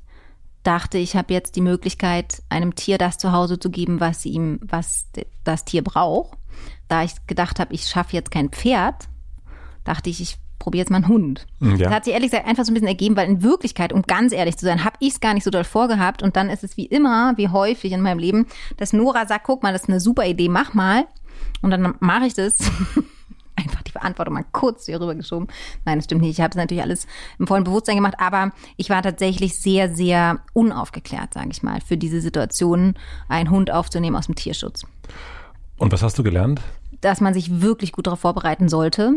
dachte, 0.63 0.97
ich 0.97 1.15
habe 1.15 1.33
jetzt 1.33 1.55
die 1.55 1.61
Möglichkeit, 1.61 2.43
einem 2.49 2.75
Tier 2.75 2.97
das 2.97 3.17
zu 3.17 3.31
Hause 3.31 3.57
zu 3.57 3.69
geben, 3.69 4.01
was 4.01 4.25
ihm, 4.25 4.59
was 4.61 5.07
das 5.45 5.63
Tier 5.63 5.81
braucht. 5.81 6.37
Da 6.89 7.03
ich 7.03 7.25
gedacht 7.25 7.59
habe, 7.59 7.73
ich 7.73 7.87
schaffe 7.87 8.17
jetzt 8.17 8.31
kein 8.31 8.49
Pferd, 8.49 9.07
dachte 9.87 10.09
ich, 10.09 10.21
ich 10.21 10.37
probiere 10.59 10.81
jetzt 10.81 10.89
mal 10.89 10.97
einen 10.97 11.07
Hund. 11.07 11.47
Ja. 11.59 11.77
Das 11.77 11.93
hat 11.93 12.05
sich 12.05 12.13
ehrlich 12.13 12.31
gesagt 12.31 12.47
einfach 12.47 12.65
so 12.65 12.71
ein 12.71 12.73
bisschen 12.73 12.87
ergeben, 12.87 13.15
weil 13.15 13.29
in 13.29 13.43
Wirklichkeit, 13.43 13.93
um 13.93 14.01
ganz 14.01 14.33
ehrlich 14.33 14.57
zu 14.57 14.65
sein, 14.65 14.83
habe 14.83 14.97
ich 14.99 15.13
es 15.13 15.19
gar 15.19 15.33
nicht 15.33 15.43
so 15.43 15.51
doll 15.51 15.63
vorgehabt. 15.63 16.23
Und 16.23 16.35
dann 16.35 16.49
ist 16.49 16.63
es 16.63 16.77
wie 16.77 16.85
immer, 16.85 17.33
wie 17.37 17.49
häufig 17.49 17.91
in 17.91 18.01
meinem 18.01 18.19
Leben, 18.19 18.47
dass 18.77 18.93
Nora 18.93 19.25
sagt, 19.25 19.45
guck 19.45 19.63
mal, 19.63 19.71
das 19.71 19.83
ist 19.83 19.89
eine 19.89 19.99
super 19.99 20.25
Idee, 20.25 20.49
mach 20.49 20.73
mal. 20.73 21.05
Und 21.61 21.71
dann 21.71 21.95
mache 21.99 22.25
ich 22.25 22.33
das. 22.33 22.59
Einfach 23.55 23.81
die 23.81 23.91
Verantwortung 23.91 24.35
mal 24.35 24.45
kurz 24.51 24.85
hier 24.85 25.01
rübergeschoben. 25.01 25.47
Nein, 25.83 25.97
das 25.97 26.05
stimmt 26.05 26.21
nicht. 26.21 26.37
Ich 26.37 26.41
habe 26.41 26.51
es 26.51 26.57
natürlich 26.57 26.83
alles 26.83 27.07
im 27.39 27.47
vollen 27.47 27.63
Bewusstsein 27.63 27.95
gemacht, 27.95 28.13
aber 28.19 28.51
ich 28.75 28.91
war 28.91 29.01
tatsächlich 29.01 29.59
sehr, 29.59 29.95
sehr 29.95 30.41
unaufgeklärt, 30.53 31.33
sage 31.33 31.49
ich 31.51 31.63
mal, 31.63 31.81
für 31.81 31.97
diese 31.97 32.21
Situation, 32.21 32.93
einen 33.29 33.49
Hund 33.49 33.71
aufzunehmen 33.71 34.15
aus 34.15 34.27
dem 34.27 34.35
Tierschutz 34.35 34.83
Und 35.77 35.91
was 35.91 36.03
hast 36.03 36.19
du 36.19 36.23
gelernt? 36.23 36.61
dass 37.01 37.21
man 37.21 37.33
sich 37.33 37.61
wirklich 37.61 37.91
gut 37.91 38.07
darauf 38.07 38.19
vorbereiten 38.19 38.69
sollte, 38.69 39.15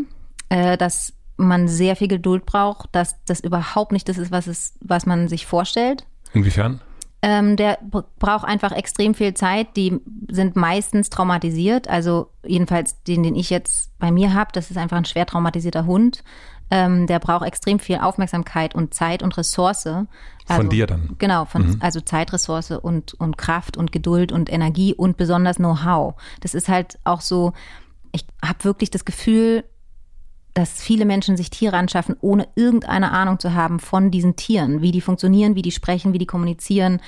äh, 0.51 0.77
dass 0.77 1.15
man 1.37 1.69
sehr 1.69 1.97
viel 1.97 2.09
Geduld 2.09 2.45
braucht, 2.45 2.91
dass 2.93 3.17
das 3.25 3.41
überhaupt 3.41 3.93
nicht 3.93 4.09
das 4.09 4.19
ist, 4.19 4.31
was 4.31 4.47
es, 4.47 4.75
was 4.83 5.07
man 5.07 5.29
sich 5.29 5.47
vorstellt. 5.47 6.05
Inwiefern? 6.35 6.81
Ähm, 7.23 7.57
der 7.57 7.79
braucht 8.19 8.47
einfach 8.47 8.73
extrem 8.73 9.15
viel 9.15 9.35
Zeit. 9.35 9.77
Die 9.77 10.01
sind 10.31 10.57
meistens 10.57 11.11
traumatisiert. 11.11 11.89
Also 11.89 12.31
jedenfalls 12.47 13.03
den, 13.03 13.23
den 13.23 13.35
ich 13.35 13.51
jetzt 13.51 13.91
bei 13.99 14.11
mir 14.11 14.33
habe, 14.33 14.51
das 14.53 14.71
ist 14.71 14.77
einfach 14.77 14.97
ein 14.97 15.05
schwer 15.05 15.27
traumatisierter 15.27 15.87
Hund. 15.87 16.23
Ähm, 16.71 17.07
der 17.07 17.19
braucht 17.19 17.45
extrem 17.47 17.79
viel 17.79 17.99
Aufmerksamkeit 17.99 18.75
und 18.75 18.95
Zeit 18.95 19.23
und 19.23 19.37
Ressource. 19.37 19.87
Also, 19.87 20.07
Von 20.47 20.71
dir 20.71 20.87
dann? 20.87 21.17
Genau, 21.19 21.45
von, 21.45 21.77
also 21.81 22.01
Zeitressource 22.01 22.71
und, 22.71 23.15
und 23.15 23.37
Kraft 23.37 23.77
und 23.77 23.93
Geduld 23.93 24.31
und 24.31 24.51
Energie 24.51 24.95
und 24.95 25.17
besonders 25.17 25.57
Know-how. 25.57 26.15
Das 26.41 26.55
ist 26.55 26.69
halt 26.69 26.99
auch 27.05 27.21
so, 27.21 27.53
ich 28.13 28.25
habe 28.43 28.65
wirklich 28.65 28.91
das 28.91 29.05
Gefühl, 29.05 29.65
dass 30.55 30.83
viele 30.83 31.05
Menschen 31.05 31.37
sich 31.37 31.51
Tiere 31.51 31.77
anschaffen, 31.77 32.17
ohne 32.21 32.49
irgendeine 32.55 33.13
Ahnung 33.13 33.39
zu 33.39 33.55
haben 33.55 33.79
von 33.79 34.11
diesen 34.11 34.37
Tieren, 34.37 34.83
wie 34.83 34.91
die 34.91 35.01
funktionieren, 35.01 35.55
wie 35.55 35.63
die 35.63 35.71
sprechen, 35.71 36.13
wie 36.13 36.19
die 36.19 36.27
kommunizieren 36.27 37.01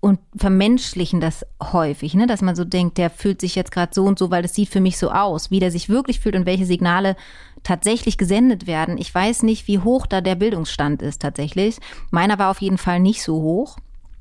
und 0.00 0.18
vermenschlichen 0.34 1.20
das 1.20 1.44
häufig, 1.62 2.14
ne? 2.14 2.26
dass 2.26 2.40
man 2.40 2.56
so 2.56 2.64
denkt, 2.64 2.96
der 2.96 3.10
fühlt 3.10 3.40
sich 3.40 3.54
jetzt 3.54 3.70
gerade 3.70 3.92
so 3.94 4.04
und 4.04 4.18
so, 4.18 4.30
weil 4.30 4.42
das 4.42 4.54
sieht 4.54 4.70
für 4.70 4.80
mich 4.80 4.96
so 4.96 5.10
aus, 5.10 5.50
wie 5.50 5.60
der 5.60 5.70
sich 5.70 5.90
wirklich 5.90 6.20
fühlt 6.20 6.36
und 6.36 6.46
welche 6.46 6.64
Signale 6.64 7.16
tatsächlich 7.62 8.16
gesendet 8.16 8.66
werden. 8.66 8.96
Ich 8.96 9.14
weiß 9.14 9.42
nicht, 9.42 9.68
wie 9.68 9.78
hoch 9.78 10.06
da 10.06 10.22
der 10.22 10.36
Bildungsstand 10.36 11.02
ist 11.02 11.20
tatsächlich. 11.20 11.78
Meiner 12.10 12.38
war 12.38 12.50
auf 12.50 12.62
jeden 12.62 12.78
Fall 12.78 12.98
nicht 12.98 13.22
so 13.22 13.42
hoch. 13.42 13.76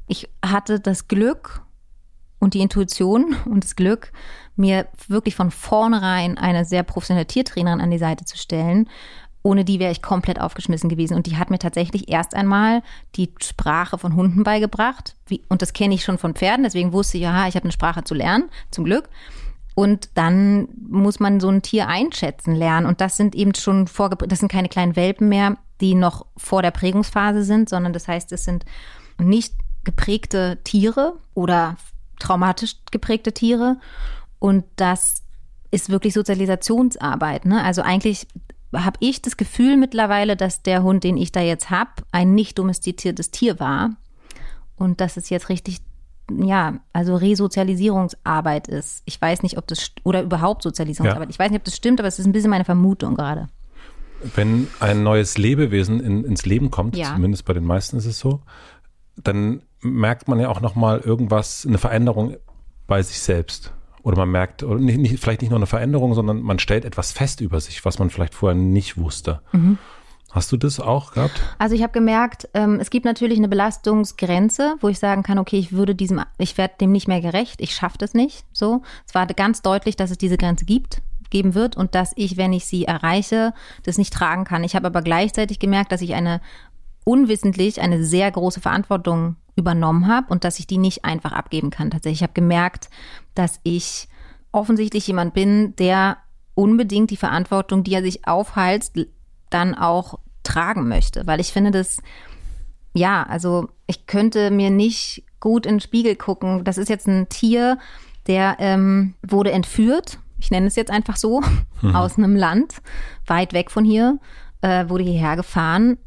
Ich 0.07 0.27
hatte 0.43 0.81
das 0.81 1.07
Glück 1.07 1.61
und 2.39 2.53
die 2.53 2.59
Intuition 2.59 3.35
und 3.45 3.63
das 3.63 3.77
Glück, 3.77 4.11
mir 4.59 4.87
wirklich 5.07 5.35
von 5.35 5.51
vornherein 5.51 6.37
eine 6.37 6.65
sehr 6.65 6.83
professionelle 6.83 7.27
Tiertrainerin 7.27 7.81
an 7.81 7.91
die 7.91 7.97
Seite 7.97 8.25
zu 8.25 8.37
stellen. 8.37 8.89
Ohne 9.41 9.63
die 9.63 9.79
wäre 9.79 9.91
ich 9.91 10.01
komplett 10.01 10.39
aufgeschmissen 10.39 10.89
gewesen. 10.89 11.15
Und 11.15 11.25
die 11.25 11.37
hat 11.37 11.49
mir 11.49 11.59
tatsächlich 11.59 12.11
erst 12.11 12.35
einmal 12.35 12.83
die 13.15 13.31
Sprache 13.41 13.97
von 13.97 14.15
Hunden 14.15 14.43
beigebracht. 14.43 15.15
Wie, 15.27 15.41
und 15.47 15.61
das 15.61 15.73
kenne 15.73 15.95
ich 15.95 16.03
schon 16.03 16.17
von 16.17 16.35
Pferden, 16.35 16.63
deswegen 16.63 16.91
wusste 16.91 17.17
ich, 17.17 17.25
aha, 17.25 17.47
ich 17.47 17.55
habe 17.55 17.63
eine 17.63 17.71
Sprache 17.71 18.03
zu 18.03 18.13
lernen, 18.13 18.49
zum 18.69 18.83
Glück. 18.83 19.09
Und 19.75 20.09
dann 20.15 20.67
muss 20.89 21.21
man 21.21 21.39
so 21.39 21.47
ein 21.47 21.61
Tier 21.61 21.87
einschätzen 21.87 22.53
lernen. 22.53 22.85
Und 22.85 22.99
das 22.99 23.15
sind 23.15 23.33
eben 23.33 23.55
schon 23.55 23.87
vorgeprägt, 23.87 24.31
das 24.31 24.39
sind 24.39 24.51
keine 24.51 24.67
kleinen 24.67 24.97
Welpen 24.97 25.29
mehr, 25.29 25.55
die 25.79 25.95
noch 25.95 26.25
vor 26.35 26.61
der 26.61 26.71
Prägungsphase 26.71 27.43
sind, 27.43 27.69
sondern 27.69 27.93
das 27.93 28.09
heißt, 28.09 28.33
es 28.33 28.43
sind 28.43 28.65
nicht 29.17 29.53
geprägte 29.85 30.57
Tiere 30.65 31.13
oder 31.33 31.77
traumatisch 32.19 32.75
geprägte 32.91 33.31
Tiere. 33.31 33.77
Und 34.39 34.65
das 34.77 35.23
ist 35.71 35.89
wirklich 35.89 36.13
Sozialisationsarbeit. 36.13 37.45
Ne? 37.45 37.63
Also 37.63 37.81
eigentlich 37.81 38.27
habe 38.73 38.97
ich 38.99 39.21
das 39.21 39.37
Gefühl 39.37 39.77
mittlerweile, 39.77 40.35
dass 40.35 40.63
der 40.63 40.83
Hund, 40.83 41.03
den 41.03 41.17
ich 41.17 41.31
da 41.31 41.41
jetzt 41.41 41.69
habe, 41.69 41.91
ein 42.11 42.33
nicht 42.33 42.57
domestiziertes 42.57 43.31
Tier 43.31 43.59
war. 43.59 43.91
Und 44.75 45.01
dass 45.01 45.17
es 45.17 45.29
jetzt 45.29 45.49
richtig, 45.49 45.79
ja, 46.31 46.79
also 46.93 47.15
Resozialisierungsarbeit 47.15 48.67
ist. 48.67 49.01
Ich 49.05 49.21
weiß 49.21 49.43
nicht, 49.43 49.57
ob 49.57 49.67
das, 49.67 49.91
oder 50.03 50.21
überhaupt 50.21 50.63
Sozialisierungsarbeit. 50.63 51.27
Ja. 51.27 51.31
Ich 51.31 51.39
weiß 51.39 51.51
nicht, 51.51 51.59
ob 51.59 51.65
das 51.65 51.75
stimmt, 51.75 51.99
aber 51.99 52.07
es 52.07 52.19
ist 52.19 52.25
ein 52.25 52.31
bisschen 52.31 52.49
meine 52.49 52.65
Vermutung 52.65 53.15
gerade. 53.15 53.47
Wenn 54.35 54.67
ein 54.79 55.03
neues 55.03 55.37
Lebewesen 55.37 55.99
in, 55.99 56.23
ins 56.23 56.45
Leben 56.45 56.71
kommt, 56.71 56.95
Ja. 56.95 57.13
zumindest 57.13 57.45
bei 57.45 57.53
den 57.53 57.65
meisten 57.65 57.97
ist 57.97 58.05
es 58.05 58.19
so, 58.19 58.41
dann 59.17 59.63
merkt 59.81 60.27
man 60.27 60.39
ja 60.39 60.49
auch 60.49 60.61
nochmal 60.61 60.99
irgendwas, 60.99 61.65
eine 61.65 61.77
Veränderung 61.77 62.35
bei 62.87 63.01
sich 63.01 63.19
selbst. 63.19 63.73
Oder 64.03 64.17
man 64.17 64.29
merkt, 64.29 64.63
oder 64.63 64.79
nicht, 64.79 64.99
nicht, 64.99 65.19
vielleicht 65.19 65.41
nicht 65.41 65.49
nur 65.49 65.59
eine 65.59 65.65
Veränderung, 65.65 66.13
sondern 66.13 66.41
man 66.41 66.59
stellt 66.59 66.85
etwas 66.85 67.11
fest 67.11 67.41
über 67.41 67.59
sich, 67.59 67.83
was 67.85 67.99
man 67.99 68.09
vielleicht 68.09 68.33
vorher 68.33 68.55
nicht 68.55 68.97
wusste. 68.97 69.41
Mhm. 69.51 69.77
Hast 70.31 70.51
du 70.51 70.57
das 70.57 70.79
auch 70.79 71.13
gehabt? 71.13 71.41
Also 71.57 71.73
ich 71.73 71.81
habe 71.81 71.91
gemerkt, 71.91 72.47
ähm, 72.53 72.79
es 72.79 72.91
gibt 72.91 73.05
natürlich 73.05 73.39
eine 73.39 73.47
Belastungsgrenze, 73.47 74.75
wo 74.79 74.87
ich 74.87 74.99
sagen 74.99 75.23
kann, 75.23 75.39
okay, 75.39 75.57
ich 75.57 75.71
würde 75.71 75.95
diesem, 75.95 76.21
ich 76.37 76.57
werde 76.57 76.75
dem 76.79 76.91
nicht 76.91 77.07
mehr 77.07 77.21
gerecht, 77.21 77.61
ich 77.61 77.73
schaffe 77.73 77.97
das 77.97 78.13
nicht. 78.13 78.45
So, 78.53 78.83
es 79.07 79.15
war 79.15 79.25
ganz 79.25 79.63
deutlich, 79.63 79.95
dass 79.95 80.11
es 80.11 80.19
diese 80.19 80.37
Grenze 80.37 80.65
gibt, 80.65 81.01
geben 81.31 81.55
wird 81.55 81.75
und 81.77 81.95
dass 81.95 82.13
ich, 82.15 82.37
wenn 82.37 82.53
ich 82.53 82.65
sie 82.65 82.85
erreiche, 82.85 83.53
das 83.83 83.97
nicht 83.97 84.13
tragen 84.13 84.43
kann. 84.43 84.63
Ich 84.63 84.75
habe 84.75 84.87
aber 84.87 85.01
gleichzeitig 85.01 85.57
gemerkt, 85.57 85.91
dass 85.91 86.01
ich 86.01 86.13
eine 86.13 86.41
unwissentlich 87.03 87.81
eine 87.81 88.03
sehr 88.03 88.31
große 88.31 88.61
Verantwortung 88.61 89.35
übernommen 89.55 90.07
habe 90.07 90.27
und 90.29 90.43
dass 90.43 90.59
ich 90.59 90.67
die 90.67 90.77
nicht 90.77 91.05
einfach 91.05 91.31
abgeben 91.31 91.69
kann. 91.69 91.91
Tatsächlich, 91.91 92.19
ich 92.19 92.23
habe 92.23 92.33
gemerkt, 92.33 92.89
dass 93.35 93.59
ich 93.63 94.07
offensichtlich 94.51 95.05
jemand 95.07 95.33
bin, 95.33 95.75
der 95.75 96.17
unbedingt 96.55 97.11
die 97.11 97.17
Verantwortung, 97.17 97.83
die 97.83 97.93
er 97.93 98.01
sich 98.01 98.27
aufhalst, 98.27 98.95
dann 99.49 99.75
auch 99.75 100.19
tragen 100.43 100.87
möchte, 100.87 101.27
weil 101.27 101.39
ich 101.39 101.51
finde, 101.51 101.71
dass 101.71 101.97
ja, 102.93 103.23
also 103.23 103.69
ich 103.85 104.07
könnte 104.07 104.49
mir 104.49 104.71
nicht 104.71 105.23
gut 105.39 105.65
in 105.65 105.75
den 105.75 105.79
Spiegel 105.79 106.15
gucken. 106.15 106.63
Das 106.63 106.77
ist 106.77 106.89
jetzt 106.89 107.07
ein 107.07 107.29
Tier, 107.29 107.77
der 108.27 108.57
ähm, 108.59 109.13
wurde 109.21 109.51
entführt. 109.51 110.19
Ich 110.39 110.49
nenne 110.51 110.67
es 110.67 110.75
jetzt 110.75 110.91
einfach 110.91 111.17
so, 111.17 111.41
mhm. 111.81 111.95
aus 111.95 112.17
einem 112.17 112.35
Land 112.35 112.81
weit 113.27 113.53
weg 113.53 113.69
von 113.69 113.85
hier, 113.85 114.19
äh, 114.61 114.89
wurde 114.89 115.03
hierher 115.03 115.35
gefahren 115.35 115.97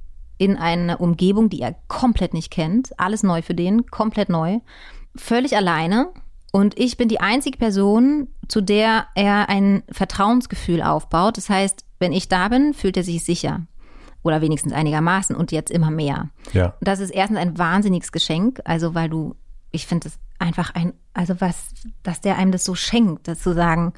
in 0.43 0.57
eine 0.57 0.99
Umgebung, 0.99 1.49
die 1.49 1.61
er 1.61 1.77
komplett 1.87 2.35
nicht 2.35 2.51
kennt. 2.51 2.99
Alles 2.99 3.23
neu 3.23 3.43
für 3.43 3.55
den, 3.55 3.87
komplett 3.87 4.29
neu. 4.29 4.59
Völlig 5.15 5.57
alleine. 5.57 6.09
Und 6.51 6.79
ich 6.79 6.97
bin 6.97 7.09
die 7.09 7.21
einzige 7.21 7.59
Person, 7.59 8.29
zu 8.49 8.61
der 8.61 9.07
er 9.15 9.49
ein 9.49 9.85
Vertrauensgefühl 9.91 10.83
aufbaut. 10.83 11.37
Das 11.37 11.49
heißt, 11.49 11.85
wenn 12.01 12.13
ich 12.13 12.29
da 12.29 12.49
bin, 12.49 12.75
fühlt 12.75 12.97
er 12.97 13.05
sich 13.05 13.25
sicher. 13.25 13.63
Oder 14.25 14.41
wenigstens 14.41 14.73
einigermaßen 14.73 15.37
und 15.37 15.53
jetzt 15.53 15.71
immer 15.71 15.91
mehr. 15.91 16.31
Ja. 16.53 16.75
Das 16.81 16.99
ist 16.99 17.11
erstens 17.11 17.39
ein 17.39 17.59
wahnsinniges 17.59 18.11
Geschenk. 18.11 18.61
Also, 18.65 18.95
weil 18.95 19.09
du, 19.09 19.37
ich 19.71 19.87
finde 19.87 20.09
es 20.09 20.19
einfach 20.39 20.75
ein, 20.75 20.93
also 21.15 21.41
was, 21.41 21.69
dass 22.03 22.21
der 22.21 22.37
einem 22.37 22.51
das 22.51 22.65
so 22.65 22.75
schenkt, 22.75 23.29
das 23.29 23.39
zu 23.39 23.55
sagen, 23.55 23.93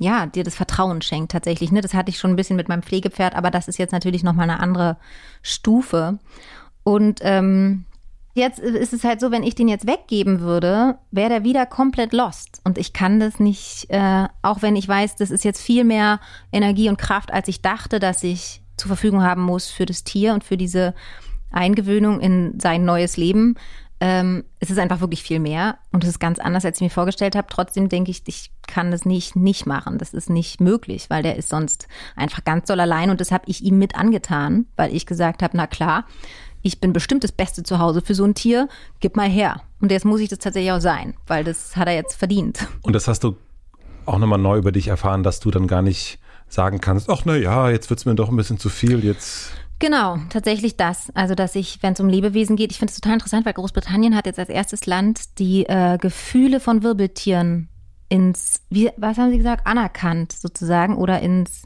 ja, 0.00 0.24
dir 0.24 0.44
das 0.44 0.54
Vertrauen 0.54 1.02
schenkt 1.02 1.30
tatsächlich. 1.30 1.70
Ne? 1.72 1.82
Das 1.82 1.92
hatte 1.92 2.08
ich 2.08 2.18
schon 2.18 2.30
ein 2.30 2.36
bisschen 2.36 2.56
mit 2.56 2.70
meinem 2.70 2.82
Pflegepferd, 2.82 3.36
aber 3.36 3.50
das 3.50 3.68
ist 3.68 3.78
jetzt 3.78 3.92
natürlich 3.92 4.22
nochmal 4.22 4.48
eine 4.48 4.58
andere 4.58 4.96
Stufe. 5.42 6.18
Und 6.82 7.20
ähm, 7.22 7.84
jetzt 8.32 8.58
ist 8.60 8.94
es 8.94 9.04
halt 9.04 9.20
so, 9.20 9.30
wenn 9.30 9.42
ich 9.42 9.54
den 9.54 9.68
jetzt 9.68 9.86
weggeben 9.86 10.40
würde, 10.40 10.98
wäre 11.10 11.28
der 11.28 11.44
wieder 11.44 11.66
komplett 11.66 12.14
lost. 12.14 12.62
Und 12.64 12.78
ich 12.78 12.94
kann 12.94 13.20
das 13.20 13.38
nicht, 13.40 13.90
äh, 13.90 14.26
auch 14.40 14.62
wenn 14.62 14.74
ich 14.74 14.88
weiß, 14.88 15.16
das 15.16 15.30
ist 15.30 15.44
jetzt 15.44 15.60
viel 15.60 15.84
mehr 15.84 16.18
Energie 16.50 16.88
und 16.88 16.96
Kraft, 16.96 17.30
als 17.30 17.48
ich 17.48 17.60
dachte, 17.60 17.98
dass 17.98 18.24
ich 18.24 18.62
zur 18.78 18.88
Verfügung 18.88 19.22
haben 19.22 19.42
muss 19.42 19.68
für 19.68 19.84
das 19.84 20.02
Tier 20.02 20.32
und 20.32 20.44
für 20.44 20.56
diese 20.56 20.94
Eingewöhnung 21.50 22.20
in 22.20 22.58
sein 22.58 22.86
neues 22.86 23.18
Leben. 23.18 23.56
Ähm, 24.02 24.44
es 24.60 24.70
ist 24.70 24.78
einfach 24.78 25.00
wirklich 25.00 25.22
viel 25.22 25.40
mehr 25.40 25.78
und 25.92 26.04
es 26.04 26.10
ist 26.10 26.20
ganz 26.20 26.38
anders, 26.38 26.64
als 26.64 26.78
ich 26.78 26.82
mir 26.82 26.90
vorgestellt 26.90 27.36
habe. 27.36 27.48
Trotzdem 27.50 27.90
denke 27.90 28.10
ich, 28.10 28.22
ich 28.26 28.50
kann 28.66 28.90
das 28.90 29.04
nicht 29.04 29.36
nicht 29.36 29.66
machen. 29.66 29.98
Das 29.98 30.14
ist 30.14 30.30
nicht 30.30 30.60
möglich, 30.60 31.10
weil 31.10 31.22
der 31.22 31.36
ist 31.36 31.50
sonst 31.50 31.86
einfach 32.16 32.42
ganz 32.44 32.66
doll 32.66 32.80
allein 32.80 33.10
und 33.10 33.20
das 33.20 33.30
habe 33.30 33.44
ich 33.46 33.62
ihm 33.62 33.78
mit 33.78 33.96
angetan, 33.96 34.66
weil 34.76 34.94
ich 34.94 35.04
gesagt 35.04 35.42
habe, 35.42 35.56
na 35.56 35.66
klar, 35.66 36.06
ich 36.62 36.80
bin 36.80 36.92
bestimmt 36.92 37.24
das 37.24 37.32
beste 37.32 37.62
Zuhause 37.62 38.02
für 38.02 38.14
so 38.14 38.24
ein 38.24 38.34
Tier, 38.34 38.68
gib 39.00 39.16
mal 39.16 39.28
her. 39.28 39.62
Und 39.80 39.90
jetzt 39.90 40.04
muss 40.04 40.20
ich 40.20 40.28
das 40.28 40.38
tatsächlich 40.38 40.72
auch 40.72 40.80
sein, 40.80 41.14
weil 41.26 41.44
das 41.44 41.76
hat 41.76 41.88
er 41.88 41.94
jetzt 41.94 42.14
verdient. 42.14 42.66
Und 42.82 42.94
das 42.94 43.08
hast 43.08 43.24
du 43.24 43.36
auch 44.06 44.18
nochmal 44.18 44.38
neu 44.38 44.58
über 44.58 44.72
dich 44.72 44.88
erfahren, 44.88 45.22
dass 45.22 45.40
du 45.40 45.50
dann 45.50 45.66
gar 45.66 45.82
nicht 45.82 46.18
sagen 46.48 46.80
kannst, 46.80 47.08
ach 47.08 47.22
na 47.24 47.36
ja, 47.36 47.70
jetzt 47.70 47.90
wird's 47.90 48.04
mir 48.04 48.14
doch 48.14 48.28
ein 48.28 48.36
bisschen 48.36 48.58
zu 48.58 48.68
viel, 48.68 49.04
jetzt 49.04 49.52
Genau, 49.80 50.18
tatsächlich 50.28 50.76
das. 50.76 51.10
Also, 51.14 51.34
dass 51.34 51.56
ich, 51.56 51.82
wenn 51.82 51.94
es 51.94 52.00
um 52.00 52.08
Lebewesen 52.08 52.54
geht, 52.54 52.70
ich 52.70 52.78
finde 52.78 52.92
es 52.92 53.00
total 53.00 53.14
interessant, 53.14 53.46
weil 53.46 53.54
Großbritannien 53.54 54.14
hat 54.14 54.26
jetzt 54.26 54.38
als 54.38 54.50
erstes 54.50 54.86
Land 54.86 55.38
die 55.38 55.64
äh, 55.64 55.96
Gefühle 55.98 56.60
von 56.60 56.82
Wirbeltieren 56.82 57.70
ins, 58.10 58.60
wie, 58.68 58.90
was 58.98 59.16
haben 59.16 59.30
Sie 59.30 59.38
gesagt, 59.38 59.66
anerkannt 59.66 60.32
sozusagen 60.32 60.96
oder 60.96 61.20
ins, 61.20 61.62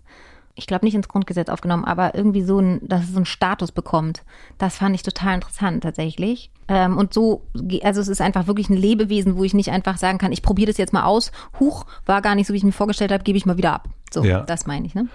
ich 0.54 0.68
glaube 0.68 0.84
nicht 0.84 0.94
ins 0.94 1.08
Grundgesetz 1.08 1.48
aufgenommen, 1.48 1.84
aber 1.84 2.14
irgendwie 2.14 2.42
so 2.42 2.60
ein, 2.60 2.86
dass 2.86 3.02
es 3.02 3.10
so 3.10 3.16
einen 3.16 3.26
Status 3.26 3.72
bekommt. 3.72 4.22
Das 4.58 4.76
fand 4.76 4.94
ich 4.94 5.02
total 5.02 5.34
interessant 5.34 5.82
tatsächlich. 5.82 6.52
Ähm, 6.68 6.96
und 6.96 7.12
so, 7.12 7.48
also 7.82 8.00
es 8.00 8.06
ist 8.06 8.20
einfach 8.20 8.46
wirklich 8.46 8.70
ein 8.70 8.76
Lebewesen, 8.76 9.36
wo 9.36 9.42
ich 9.42 9.54
nicht 9.54 9.70
einfach 9.70 9.96
sagen 9.96 10.18
kann, 10.18 10.30
ich 10.30 10.42
probiere 10.42 10.70
das 10.70 10.76
jetzt 10.76 10.92
mal 10.92 11.02
aus. 11.02 11.32
Huch, 11.58 11.84
war 12.06 12.22
gar 12.22 12.36
nicht 12.36 12.46
so, 12.46 12.52
wie 12.52 12.58
ich 12.58 12.64
mir 12.64 12.72
vorgestellt 12.72 13.10
habe, 13.10 13.24
gebe 13.24 13.36
ich 13.36 13.44
mal 13.44 13.56
wieder 13.56 13.72
ab. 13.72 13.88
So, 14.12 14.22
ja. 14.22 14.42
das 14.42 14.66
meine 14.66 14.86
ich. 14.86 14.94
Ne? 14.94 15.08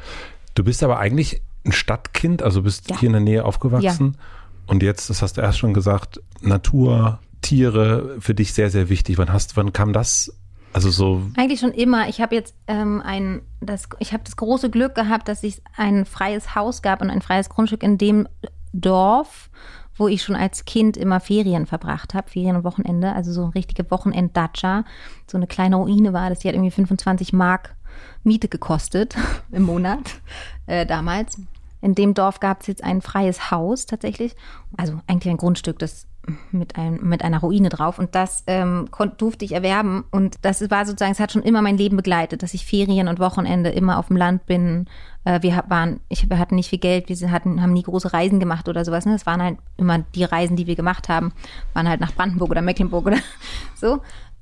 Du 0.55 0.65
bist 0.65 0.83
aber 0.83 0.99
eigentlich 0.99 1.41
ein 1.65 1.71
Stadtkind, 1.71 2.41
also 2.41 2.61
bist 2.61 2.89
ja. 2.89 2.99
hier 2.99 3.07
in 3.07 3.13
der 3.13 3.21
Nähe 3.21 3.45
aufgewachsen. 3.45 4.15
Ja. 4.15 4.23
Und 4.67 4.83
jetzt, 4.83 5.09
das 5.09 5.21
hast 5.21 5.37
du 5.37 5.41
erst 5.41 5.59
schon 5.59 5.73
gesagt, 5.73 6.21
Natur, 6.41 7.19
Tiere 7.41 8.17
für 8.19 8.35
dich 8.35 8.53
sehr, 8.53 8.69
sehr 8.69 8.89
wichtig. 8.89 9.17
Wann 9.17 9.33
hast, 9.33 9.57
wann 9.57 9.73
kam 9.73 9.93
das? 9.93 10.33
Also 10.73 10.91
so. 10.91 11.23
Eigentlich 11.35 11.59
schon 11.59 11.71
immer. 11.71 12.09
Ich 12.09 12.21
habe 12.21 12.35
jetzt 12.35 12.53
ähm, 12.67 13.01
ein, 13.03 13.41
das, 13.59 13.89
ich 13.99 14.13
habe 14.13 14.23
das 14.23 14.35
große 14.35 14.69
Glück 14.69 14.93
gehabt, 14.93 15.27
dass 15.27 15.43
es 15.43 15.61
ein 15.75 16.05
freies 16.05 16.53
Haus 16.53 16.81
gab 16.81 17.01
und 17.01 17.09
ein 17.09 17.21
freies 17.21 17.49
Grundstück 17.49 17.81
in 17.81 17.97
dem 17.97 18.27
Dorf, 18.71 19.49
wo 19.95 20.07
ich 20.07 20.21
schon 20.21 20.35
als 20.35 20.65
Kind 20.65 20.95
immer 20.95 21.19
Ferien 21.19 21.65
verbracht 21.65 22.13
habe, 22.13 22.29
Ferien 22.29 22.55
und 22.55 22.63
Wochenende, 22.63 23.13
also 23.13 23.31
so 23.33 23.45
eine 23.45 23.55
richtige 23.55 23.89
Wochenend-Datscha. 23.89 24.85
So 25.27 25.37
eine 25.37 25.47
kleine 25.47 25.77
Ruine 25.77 26.13
war 26.13 26.29
das, 26.29 26.39
die 26.39 26.47
hat 26.47 26.55
irgendwie 26.55 26.71
25 26.71 27.33
Mark 27.33 27.75
Miete 28.23 28.47
gekostet 28.47 29.15
im 29.51 29.63
Monat 29.63 30.21
äh, 30.65 30.85
damals. 30.85 31.37
In 31.81 31.95
dem 31.95 32.13
Dorf 32.13 32.39
gab 32.39 32.61
es 32.61 32.67
jetzt 32.67 32.83
ein 32.83 33.01
freies 33.01 33.51
Haus 33.51 33.85
tatsächlich, 33.85 34.35
also 34.75 34.99
eigentlich 35.07 35.31
ein 35.31 35.37
Grundstück, 35.37 35.79
das 35.79 36.07
mit, 36.51 36.75
einem, 36.75 37.07
mit 37.07 37.23
einer 37.23 37.39
Ruine 37.39 37.69
drauf. 37.69 37.99
Und 37.99 38.15
das 38.15 38.43
ähm, 38.47 38.89
durfte 39.17 39.45
ich 39.45 39.53
erwerben. 39.53 40.03
Und 40.11 40.37
das 40.41 40.69
war 40.69 40.85
sozusagen, 40.85 41.11
es 41.11 41.19
hat 41.19 41.31
schon 41.31 41.43
immer 41.43 41.61
mein 41.61 41.77
Leben 41.77 41.97
begleitet, 41.97 42.43
dass 42.43 42.53
ich 42.53 42.65
Ferien 42.65 43.07
und 43.07 43.19
Wochenende 43.19 43.69
immer 43.69 43.97
auf 43.97 44.07
dem 44.07 44.17
Land 44.17 44.45
bin. 44.45 44.85
Äh, 45.23 45.41
wir 45.41 45.63
waren, 45.67 45.99
ich, 46.09 46.29
wir 46.29 46.37
hatten 46.37 46.55
nicht 46.55 46.69
viel 46.69 46.79
Geld, 46.79 47.09
wir 47.09 47.31
hatten, 47.31 47.61
haben 47.61 47.73
nie 47.73 47.83
große 47.83 48.13
Reisen 48.13 48.39
gemacht 48.39 48.67
oder 48.67 48.85
sowas. 48.85 49.05
Ne? 49.05 49.13
Das 49.13 49.25
waren 49.25 49.41
halt 49.41 49.57
immer 49.77 49.99
die 49.99 50.23
Reisen, 50.23 50.55
die 50.55 50.67
wir 50.67 50.75
gemacht 50.75 51.09
haben, 51.09 51.33
waren 51.73 51.89
halt 51.89 52.01
nach 52.01 52.13
Brandenburg 52.13 52.51
oder 52.51 52.61
Mecklenburg 52.61 53.05
oder 53.07 53.17
so. 53.75 54.01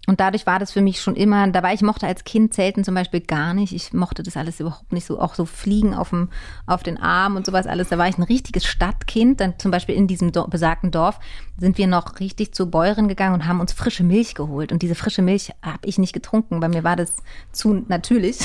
Und 0.10 0.22
dadurch 0.22 0.46
war 0.46 0.58
das 0.58 0.72
für 0.72 0.82
mich 0.82 1.02
schon 1.02 1.18
immer, 1.18 1.46
dabei 1.50 1.74
ich 1.74 1.82
mochte 1.82 2.08
als 2.08 2.24
Kind 2.24 2.54
Zelten 2.54 2.86
zum 2.86 2.96
Beispiel 2.96 3.20
gar 3.20 3.54
nicht. 3.54 3.74
Ich 3.74 3.92
mochte 3.92 4.24
das 4.24 4.38
alles 4.38 4.62
überhaupt 4.62 4.94
nicht 4.94 5.06
so, 5.06 5.20
auch 5.20 5.36
so 5.36 5.44
Fliegen 5.44 5.94
auf, 5.94 6.12
dem, 6.12 6.30
auf 6.66 6.82
den 6.82 6.98
Arm 6.98 7.36
und 7.36 7.46
sowas 7.46 7.68
alles. 7.68 7.90
Da 7.90 7.98
war 7.98 8.08
ich 8.08 8.18
ein 8.18 8.24
richtiges 8.24 8.66
Stadtkind. 8.66 9.42
Dann 9.42 9.60
zum 9.60 9.70
Beispiel 9.70 9.96
in 9.96 10.08
diesem 10.08 10.32
Dorf, 10.32 10.50
besagten 10.50 10.92
Dorf 10.92 11.20
sind 11.58 11.78
wir 11.78 11.88
noch 11.88 12.22
richtig 12.22 12.54
zur 12.54 12.68
Bäuerin 12.68 13.10
gegangen 13.10 13.34
und 13.34 13.48
haben 13.48 13.60
uns 13.60 13.74
frische 13.74 14.06
Milch 14.06 14.34
geholt. 14.34 14.72
Und 14.72 14.82
diese 14.82 14.96
frische 14.96 15.22
Milch 15.22 15.52
habe 15.62 15.80
ich 15.84 15.98
nicht 15.98 16.14
getrunken, 16.14 16.62
weil 16.62 16.70
mir 16.70 16.86
war 16.86 16.96
das 16.96 17.18
zu 17.52 17.84
natürlich. 17.90 18.40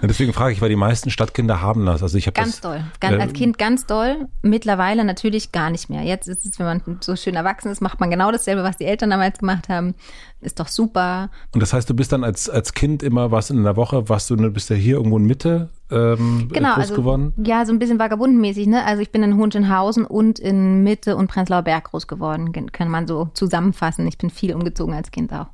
Ja, 0.00 0.08
deswegen 0.08 0.32
frage 0.32 0.52
ich, 0.52 0.60
weil 0.60 0.68
die 0.68 0.76
meisten 0.76 1.10
Stadtkinder 1.10 1.60
haben 1.60 1.84
das. 1.86 2.02
Also 2.02 2.18
ich 2.18 2.26
habe 2.26 2.34
ganz 2.34 2.52
das, 2.52 2.60
doll, 2.60 2.84
ganz, 3.00 3.16
äh, 3.16 3.20
als 3.20 3.32
Kind 3.32 3.58
ganz 3.58 3.86
doll. 3.86 4.28
Mittlerweile 4.42 5.04
natürlich 5.04 5.52
gar 5.52 5.70
nicht 5.70 5.88
mehr. 5.88 6.02
Jetzt 6.02 6.28
ist 6.28 6.44
es, 6.44 6.58
wenn 6.58 6.66
man 6.66 6.82
so 7.00 7.16
schön 7.16 7.34
erwachsen 7.34 7.70
ist, 7.70 7.80
macht 7.80 8.00
man 8.00 8.10
genau 8.10 8.30
dasselbe, 8.30 8.62
was 8.64 8.76
die 8.76 8.84
Eltern 8.84 9.10
damals 9.10 9.38
gemacht 9.38 9.68
haben 9.68 9.94
ist 10.40 10.60
doch 10.60 10.68
super. 10.68 11.30
Und 11.52 11.62
das 11.62 11.72
heißt, 11.72 11.88
du 11.88 11.94
bist 11.94 12.12
dann 12.12 12.22
als, 12.22 12.48
als 12.48 12.74
Kind 12.74 13.02
immer, 13.02 13.30
was 13.30 13.50
in 13.50 13.62
der 13.62 13.76
Woche, 13.76 14.08
warst 14.08 14.30
du, 14.30 14.36
bist 14.50 14.70
ja 14.70 14.76
hier 14.76 14.96
irgendwo 14.96 15.16
in 15.16 15.24
Mitte 15.24 15.70
ähm, 15.90 16.48
genau, 16.52 16.74
groß 16.74 16.82
also, 16.82 16.94
geworden? 16.94 17.32
Ja, 17.36 17.64
so 17.64 17.72
ein 17.72 17.78
bisschen 17.78 17.98
vagabundenmäßig, 17.98 18.66
ne? 18.66 18.84
Also 18.84 19.02
ich 19.02 19.10
bin 19.10 19.22
in 19.22 19.36
Hohenschönhausen 19.36 20.04
und 20.04 20.38
in 20.38 20.82
Mitte 20.82 21.16
und 21.16 21.28
Prenzlauer 21.28 21.62
Berg 21.62 21.84
groß 21.84 22.06
geworden, 22.06 22.52
kann 22.72 22.88
man 22.88 23.06
so 23.06 23.30
zusammenfassen. 23.34 24.06
Ich 24.06 24.18
bin 24.18 24.30
viel 24.30 24.54
umgezogen 24.54 24.94
als 24.94 25.10
Kind 25.10 25.32
auch. 25.32 25.46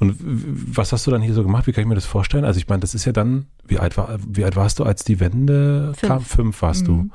Und 0.00 0.16
was 0.20 0.92
hast 0.92 1.06
du 1.06 1.10
dann 1.10 1.22
hier 1.22 1.34
so 1.34 1.42
gemacht? 1.42 1.66
Wie 1.66 1.72
kann 1.72 1.82
ich 1.82 1.88
mir 1.88 1.94
das 1.94 2.06
vorstellen? 2.06 2.44
Also 2.44 2.58
ich 2.58 2.68
meine, 2.68 2.80
das 2.80 2.94
ist 2.94 3.04
ja 3.04 3.12
dann, 3.12 3.46
wie 3.66 3.78
alt, 3.78 3.96
war, 3.96 4.16
wie 4.26 4.44
alt 4.44 4.56
warst 4.56 4.78
du, 4.78 4.84
als 4.84 5.04
die 5.04 5.20
Wende 5.20 5.92
Fünf. 5.96 6.08
kam? 6.08 6.20
Fünf 6.20 6.62
warst 6.62 6.82
mhm. 6.82 6.86
du. 6.86 7.10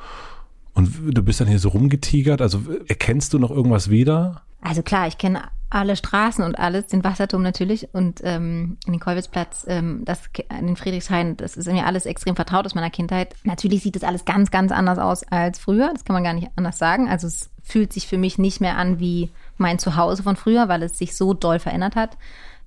Und 0.79 1.17
du 1.17 1.21
bist 1.21 1.41
dann 1.41 1.47
hier 1.49 1.59
so 1.59 1.69
rumgetigert. 1.69 2.41
Also 2.41 2.61
erkennst 2.87 3.33
du 3.33 3.39
noch 3.39 3.51
irgendwas 3.51 3.89
wieder? 3.89 4.43
Also 4.61 4.81
klar, 4.81 5.07
ich 5.07 5.17
kenne 5.17 5.43
alle 5.69 5.97
Straßen 5.97 6.43
und 6.43 6.57
alles, 6.57 6.87
den 6.87 7.03
Wasserturm 7.03 7.43
natürlich 7.43 7.93
und 7.93 8.21
ähm, 8.23 8.77
den 8.87 8.99
Kolwitzplatz, 8.99 9.65
ähm, 9.67 10.03
das, 10.05 10.21
den 10.49 10.77
Friedrichshain, 10.77 11.35
das 11.35 11.57
ist 11.57 11.67
mir 11.67 11.85
alles 11.85 12.05
extrem 12.05 12.35
vertraut 12.35 12.65
aus 12.65 12.75
meiner 12.75 12.89
Kindheit. 12.89 13.35
Natürlich 13.43 13.83
sieht 13.83 13.97
das 13.97 14.03
alles 14.03 14.23
ganz, 14.23 14.51
ganz 14.51 14.71
anders 14.71 14.99
aus 14.99 15.23
als 15.23 15.59
früher, 15.59 15.91
das 15.93 16.05
kann 16.05 16.13
man 16.13 16.23
gar 16.23 16.33
nicht 16.33 16.47
anders 16.55 16.77
sagen. 16.77 17.09
Also 17.09 17.27
es 17.27 17.49
fühlt 17.61 17.91
sich 17.91 18.07
für 18.07 18.17
mich 18.17 18.37
nicht 18.39 18.61
mehr 18.61 18.77
an 18.77 18.99
wie 18.99 19.29
mein 19.57 19.79
Zuhause 19.79 20.23
von 20.23 20.37
früher, 20.37 20.69
weil 20.69 20.81
es 20.81 20.97
sich 20.97 21.15
so 21.15 21.33
doll 21.33 21.59
verändert 21.59 21.95
hat. 21.95 22.17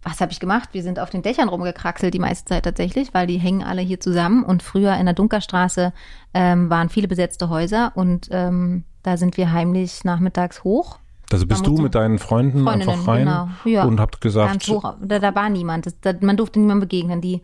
Was 0.03 0.21
habe 0.21 0.33
ich 0.33 0.41
gemacht? 0.41 0.71
Wir 0.73 0.83
sind 0.83 0.99
auf 0.99 1.11
den 1.11 1.23
Dächern 1.23 1.49
rumgekraxelt 1.49 2.13
die 2.13 2.19
meiste 2.19 2.47
Zeit 2.47 2.65
tatsächlich, 2.65 3.15
weil 3.15 3.27
die 3.27 3.39
hängen 3.39 3.63
alle 3.63 3.83
hier 3.83 4.01
zusammen. 4.01 4.43
Und 4.43 4.63
früher 4.63 4.97
in 4.97 5.07
der 5.07 5.15
Dunkerstraße 5.15 5.93
ähm, 6.35 6.71
waren 6.71 6.89
viele 6.89 7.07
besetzte 7.07 7.49
Häuser 7.49 7.93
und 7.95 8.29
ähm, 8.33 8.85
da 9.03 9.17
sind 9.17 9.37
wir 9.37 9.53
heimlich 9.53 10.05
nachmittags 10.05 10.65
hoch 10.65 10.99
Also 11.33 11.47
bist 11.47 11.67
du 11.67 11.77
mit 11.77 11.95
deinen 11.95 12.19
Freunden 12.19 12.67
einfach 12.67 13.07
rein 13.07 13.27
genau. 13.27 13.49
ja. 13.65 13.85
und 13.85 14.01
habt 14.01 14.21
gesagt, 14.21 14.67
hoch, 14.69 14.95
da, 15.01 15.19
da 15.19 15.35
war 15.35 15.49
niemand. 15.51 15.87
Das, 15.87 16.01
da, 16.01 16.13
man 16.21 16.37
durfte 16.37 16.59
niemand 16.59 16.81
begegnen. 16.81 17.21
Die 17.21 17.43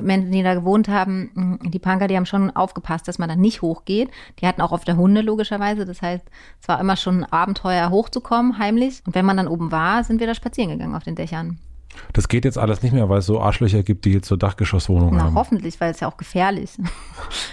Menschen, 0.00 0.30
die 0.30 0.42
da 0.42 0.54
gewohnt 0.54 0.88
haben, 0.88 1.60
die 1.64 1.78
Punker, 1.78 2.08
die 2.08 2.16
haben 2.16 2.26
schon 2.26 2.54
aufgepasst, 2.54 3.08
dass 3.08 3.18
man 3.18 3.28
da 3.28 3.36
nicht 3.36 3.62
hochgeht. 3.62 4.10
Die 4.40 4.46
hatten 4.46 4.62
auch 4.62 4.72
auf 4.72 4.84
der 4.84 4.96
Hunde 4.96 5.20
logischerweise. 5.20 5.84
Das 5.84 6.00
heißt, 6.00 6.24
es 6.60 6.68
war 6.68 6.80
immer 6.80 6.96
schon 6.96 7.24
ein 7.24 7.32
Abenteuer 7.32 7.90
hochzukommen, 7.90 8.58
heimlich. 8.58 9.02
Und 9.06 9.14
wenn 9.14 9.26
man 9.26 9.36
dann 9.36 9.48
oben 9.48 9.72
war, 9.72 10.04
sind 10.04 10.20
wir 10.20 10.26
da 10.26 10.34
spazieren 10.34 10.70
gegangen 10.70 10.94
auf 10.94 11.02
den 11.02 11.16
Dächern. 11.16 11.58
Das 12.12 12.28
geht 12.28 12.44
jetzt 12.44 12.58
alles 12.58 12.82
nicht 12.82 12.92
mehr, 12.92 13.08
weil 13.08 13.18
es 13.18 13.26
so 13.26 13.40
Arschlöcher 13.40 13.82
gibt, 13.82 14.04
die 14.04 14.12
jetzt 14.12 14.28
so 14.28 14.36
Dachgeschosswohnungen 14.36 15.16
Na, 15.16 15.24
haben. 15.24 15.34
hoffentlich, 15.34 15.80
weil 15.80 15.90
es 15.90 16.00
ja 16.00 16.08
auch 16.08 16.16
gefährlich. 16.16 16.70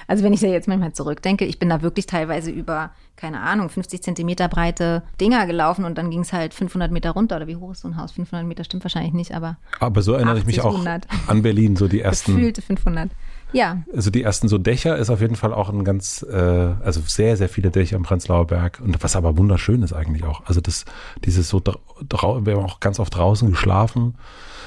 Also 0.08 0.24
wenn 0.24 0.34
ich 0.34 0.39
da 0.39 0.48
jetzt 0.48 0.68
manchmal 0.68 0.94
zurückdenke, 0.94 1.46
ich 1.46 1.58
bin 1.58 1.68
da 1.68 1.82
wirklich 1.82 2.06
teilweise 2.06 2.51
über, 2.51 2.92
keine 3.15 3.42
Ahnung, 3.42 3.70
50 3.70 4.04
Zentimeter 4.04 4.48
breite 4.48 5.01
Dinger 5.20 5.48
gelaufen 5.48 5.84
und 5.84 5.98
dann 5.98 6.12
ging 6.12 6.20
es 6.22 6.32
halt 6.32 6.54
500 6.54 6.92
Meter 6.92 7.10
runter. 7.12 7.38
Oder 7.38 7.48
wie 7.48 7.56
hoch 7.56 7.72
ist 7.72 7.82
so 7.82 7.88
ein 7.88 7.98
Haus? 7.98 8.12
500 8.12 8.48
Meter 8.48 8.63
stimmt 8.63 8.84
wahrscheinlich 8.86 9.13
nicht, 9.13 9.34
aber 9.34 9.58
Aber 9.80 10.04
so 10.04 10.13
erinnere 10.13 10.38
ich 10.38 10.46
mich 10.46 10.60
80, 10.60 10.70
auch 10.70 10.74
100. 10.75 11.08
an 11.27 11.42
Berlin, 11.42 11.75
so 11.75 11.88
die 11.88 12.01
ersten, 12.01 12.36
gefühlte 12.36 12.62
500. 12.62 13.10
Ja, 13.54 13.84
also 13.96 14.10
die 14.12 14.24
ersten 14.24 14.48
so 14.50 14.58
Dächer 14.58 14.98
ist 14.98 15.10
auf 15.10 15.22
jeden 15.22 15.36
Fall 15.36 15.54
auch 15.54 15.70
ein 15.70 15.84
ganz, 15.86 16.24
äh, 16.30 16.36
also 16.84 17.02
sehr, 17.06 17.38
sehr 17.38 17.48
viele 17.48 17.72
Dächer 17.72 17.96
am 17.96 18.04
Prenzlauer 18.04 18.48
Berg 18.48 18.82
und 18.84 19.02
was 19.04 19.16
aber 19.16 19.38
wunderschön 19.38 19.82
ist 19.84 19.94
eigentlich 19.94 20.24
auch. 20.25 20.42
Also 20.46 20.60
das, 20.62 20.84
dieses 21.24 21.48
so, 21.50 21.62
wir 21.64 22.56
haben 22.56 22.66
auch 22.66 22.80
ganz 22.82 23.00
oft 23.00 23.16
draußen 23.16 23.50
geschlafen, 23.50 24.16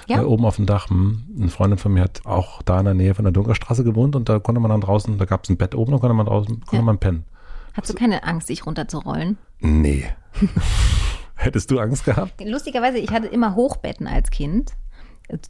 Ja. 0.06 0.22
äh, 0.22 0.24
oben 0.24 0.46
auf 0.46 0.56
dem 0.56 0.64
Dach. 0.66 0.88
Hm. 0.88 1.24
Eine 1.38 1.48
Freundin 1.48 1.78
von 1.78 1.92
mir 1.92 2.02
hat 2.04 2.22
auch 2.24 2.62
da 2.62 2.78
in 2.78 2.86
der 2.86 2.94
Nähe 2.94 3.14
von 3.14 3.24
der 3.24 3.32
Dunkerstraße 3.32 3.84
gewohnt 3.84 4.16
und 4.16 4.28
da 4.28 4.38
konnte 4.38 4.60
man 4.60 4.70
dann 4.70 4.80
draußen, 4.80 5.18
da 5.18 5.24
gab 5.26 5.44
es 5.44 5.50
ein 5.50 5.56
Bett 5.58 5.74
oben, 5.74 5.92
da 5.92 5.98
konnte 5.98 6.14
man 6.14 6.26
draußen, 6.26 6.60
konnte 6.60 6.76
Ja. 6.76 6.82
man 6.82 6.98
pennen. 6.98 7.24
hast 7.74 7.90
du 7.90 7.94
keine 7.94 8.24
Angst, 8.24 8.48
dich 8.48 8.64
runterzurollen? 8.64 9.36
Nee. 9.60 10.06
Hättest 11.34 11.70
du 11.70 11.78
Angst 11.78 12.04
gehabt? 12.04 12.40
Lustigerweise, 12.44 12.98
ich 12.98 13.10
hatte 13.10 13.28
immer 13.28 13.54
Hochbetten 13.54 14.06
als 14.06 14.30
Kind. 14.30 14.72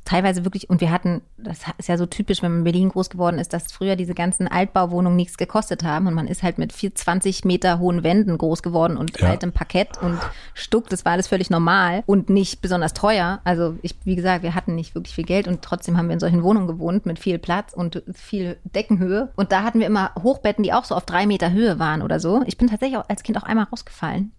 Teilweise 0.05 0.45
wirklich, 0.45 0.69
und 0.69 0.81
wir 0.81 0.91
hatten, 0.91 1.23
das 1.37 1.61
ist 1.79 1.89
ja 1.89 1.97
so 1.97 2.07
typisch, 2.07 2.43
wenn 2.43 2.51
man 2.51 2.59
in 2.61 2.65
Berlin 2.65 2.89
groß 2.89 3.11
geworden 3.11 3.39
ist, 3.39 3.53
dass 3.53 3.71
früher 3.71 3.95
diese 3.95 4.13
ganzen 4.15 4.49
Altbauwohnungen 4.49 5.15
nichts 5.17 5.37
gekostet 5.37 5.85
haben 5.85 6.09
und 6.09 6.15
man 6.15 6.27
ist 6.27 6.43
halt 6.43 6.59
mit 6.59 6.73
4, 6.73 6.97
20 6.97 7.45
Meter 7.45 7.79
hohen 7.79 8.03
Wänden 8.03 8.37
groß 8.37 8.63
geworden 8.65 8.97
und 8.97 9.21
Ja. 9.21 9.29
altem 9.29 9.53
Parkett 9.53 10.03
und 10.03 10.19
Stuck, 10.55 10.89
das 10.89 11.05
war 11.05 11.13
alles 11.13 11.29
völlig 11.29 11.49
normal 11.49 12.03
und 12.07 12.29
nicht 12.29 12.61
besonders 12.61 12.93
teuer. 12.93 13.41
Also 13.45 13.77
ich, 13.83 13.95
wie 14.05 14.17
gesagt, 14.17 14.43
wir 14.43 14.57
hatten 14.57 14.75
nicht 14.75 14.97
wirklich 14.97 15.15
viel 15.15 15.25
Geld 15.25 15.47
und 15.47 15.63
trotzdem 15.63 15.97
haben 15.97 16.09
wir 16.09 16.15
in 16.15 16.21
solchen 16.21 16.43
Wohnungen 16.43 16.67
gewohnt 16.67 17.07
mit 17.07 17.21
viel 17.21 17.39
Platz 17.39 17.73
und 17.73 18.03
viel 18.15 18.57
Deckenhöhe. 18.65 19.31
Und 19.37 19.53
da 19.53 19.63
hatten 19.63 19.79
wir 19.79 19.87
immer 19.87 20.11
Hochbetten, 20.21 20.65
die 20.65 20.73
auch 20.73 20.85
so 20.85 20.97
auf 20.97 21.07
drei 21.07 21.27
Meter 21.27 21.53
Höhe 21.53 21.79
waren 21.79 22.03
oder 22.03 22.19
so. 22.19 22.43
Ich 22.47 22.59
bin 22.59 22.69
tatsächlich 22.69 22.99
auch 22.99 23.09
als 23.09 23.23
Kind 23.23 23.39
auch 23.39 23.45
einmal 23.45 23.67
rausgefallen. 23.67 24.33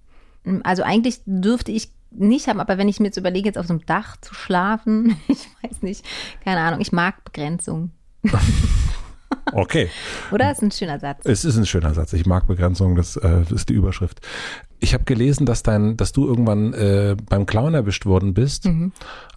Also 0.64 0.84
eigentlich 0.84 1.22
dürfte 1.26 1.72
ich 1.72 1.92
nicht 2.12 2.48
haben, 2.48 2.60
aber 2.60 2.78
wenn 2.78 2.88
ich 2.88 3.00
mir 3.00 3.08
jetzt 3.08 3.18
überlege, 3.18 3.48
jetzt 3.48 3.58
auf 3.58 3.68
so 3.68 3.74
einem 3.74 3.86
Dach 3.86 4.18
zu 4.18 4.34
schlafen, 4.34 5.18
ich 5.28 5.48
weiß 5.62 5.82
nicht, 5.82 6.06
keine 6.44 6.62
Ahnung, 6.62 6.82
ich 6.82 6.92
mag 6.92 7.24
Begrenzung. 7.24 7.92
Okay. 9.52 9.90
Oder? 10.32 10.52
Ist 10.52 10.62
ein 10.62 10.72
schöner 10.72 11.00
Satz. 11.00 11.22
Es 11.24 11.46
ist 11.46 11.58
ein 11.58 11.66
schöner 11.66 11.94
Satz. 11.94 12.14
Ich 12.14 12.26
mag 12.26 12.48
Begrenzung, 12.48 12.96
das 12.96 13.16
äh, 13.16 13.44
ist 13.50 13.70
die 13.70 13.74
Überschrift. 13.74 14.22
Ich 14.80 14.94
habe 14.94 15.04
gelesen, 15.06 15.46
dass 15.46 15.64
dein, 15.64 15.98
dass 15.98 16.12
du 16.12 16.28
irgendwann 16.28 16.74
äh, 16.74 17.16
beim 17.30 17.46
Clown 17.46 17.74
erwischt 17.74 18.06
worden 18.06 18.34
bist 18.34 18.70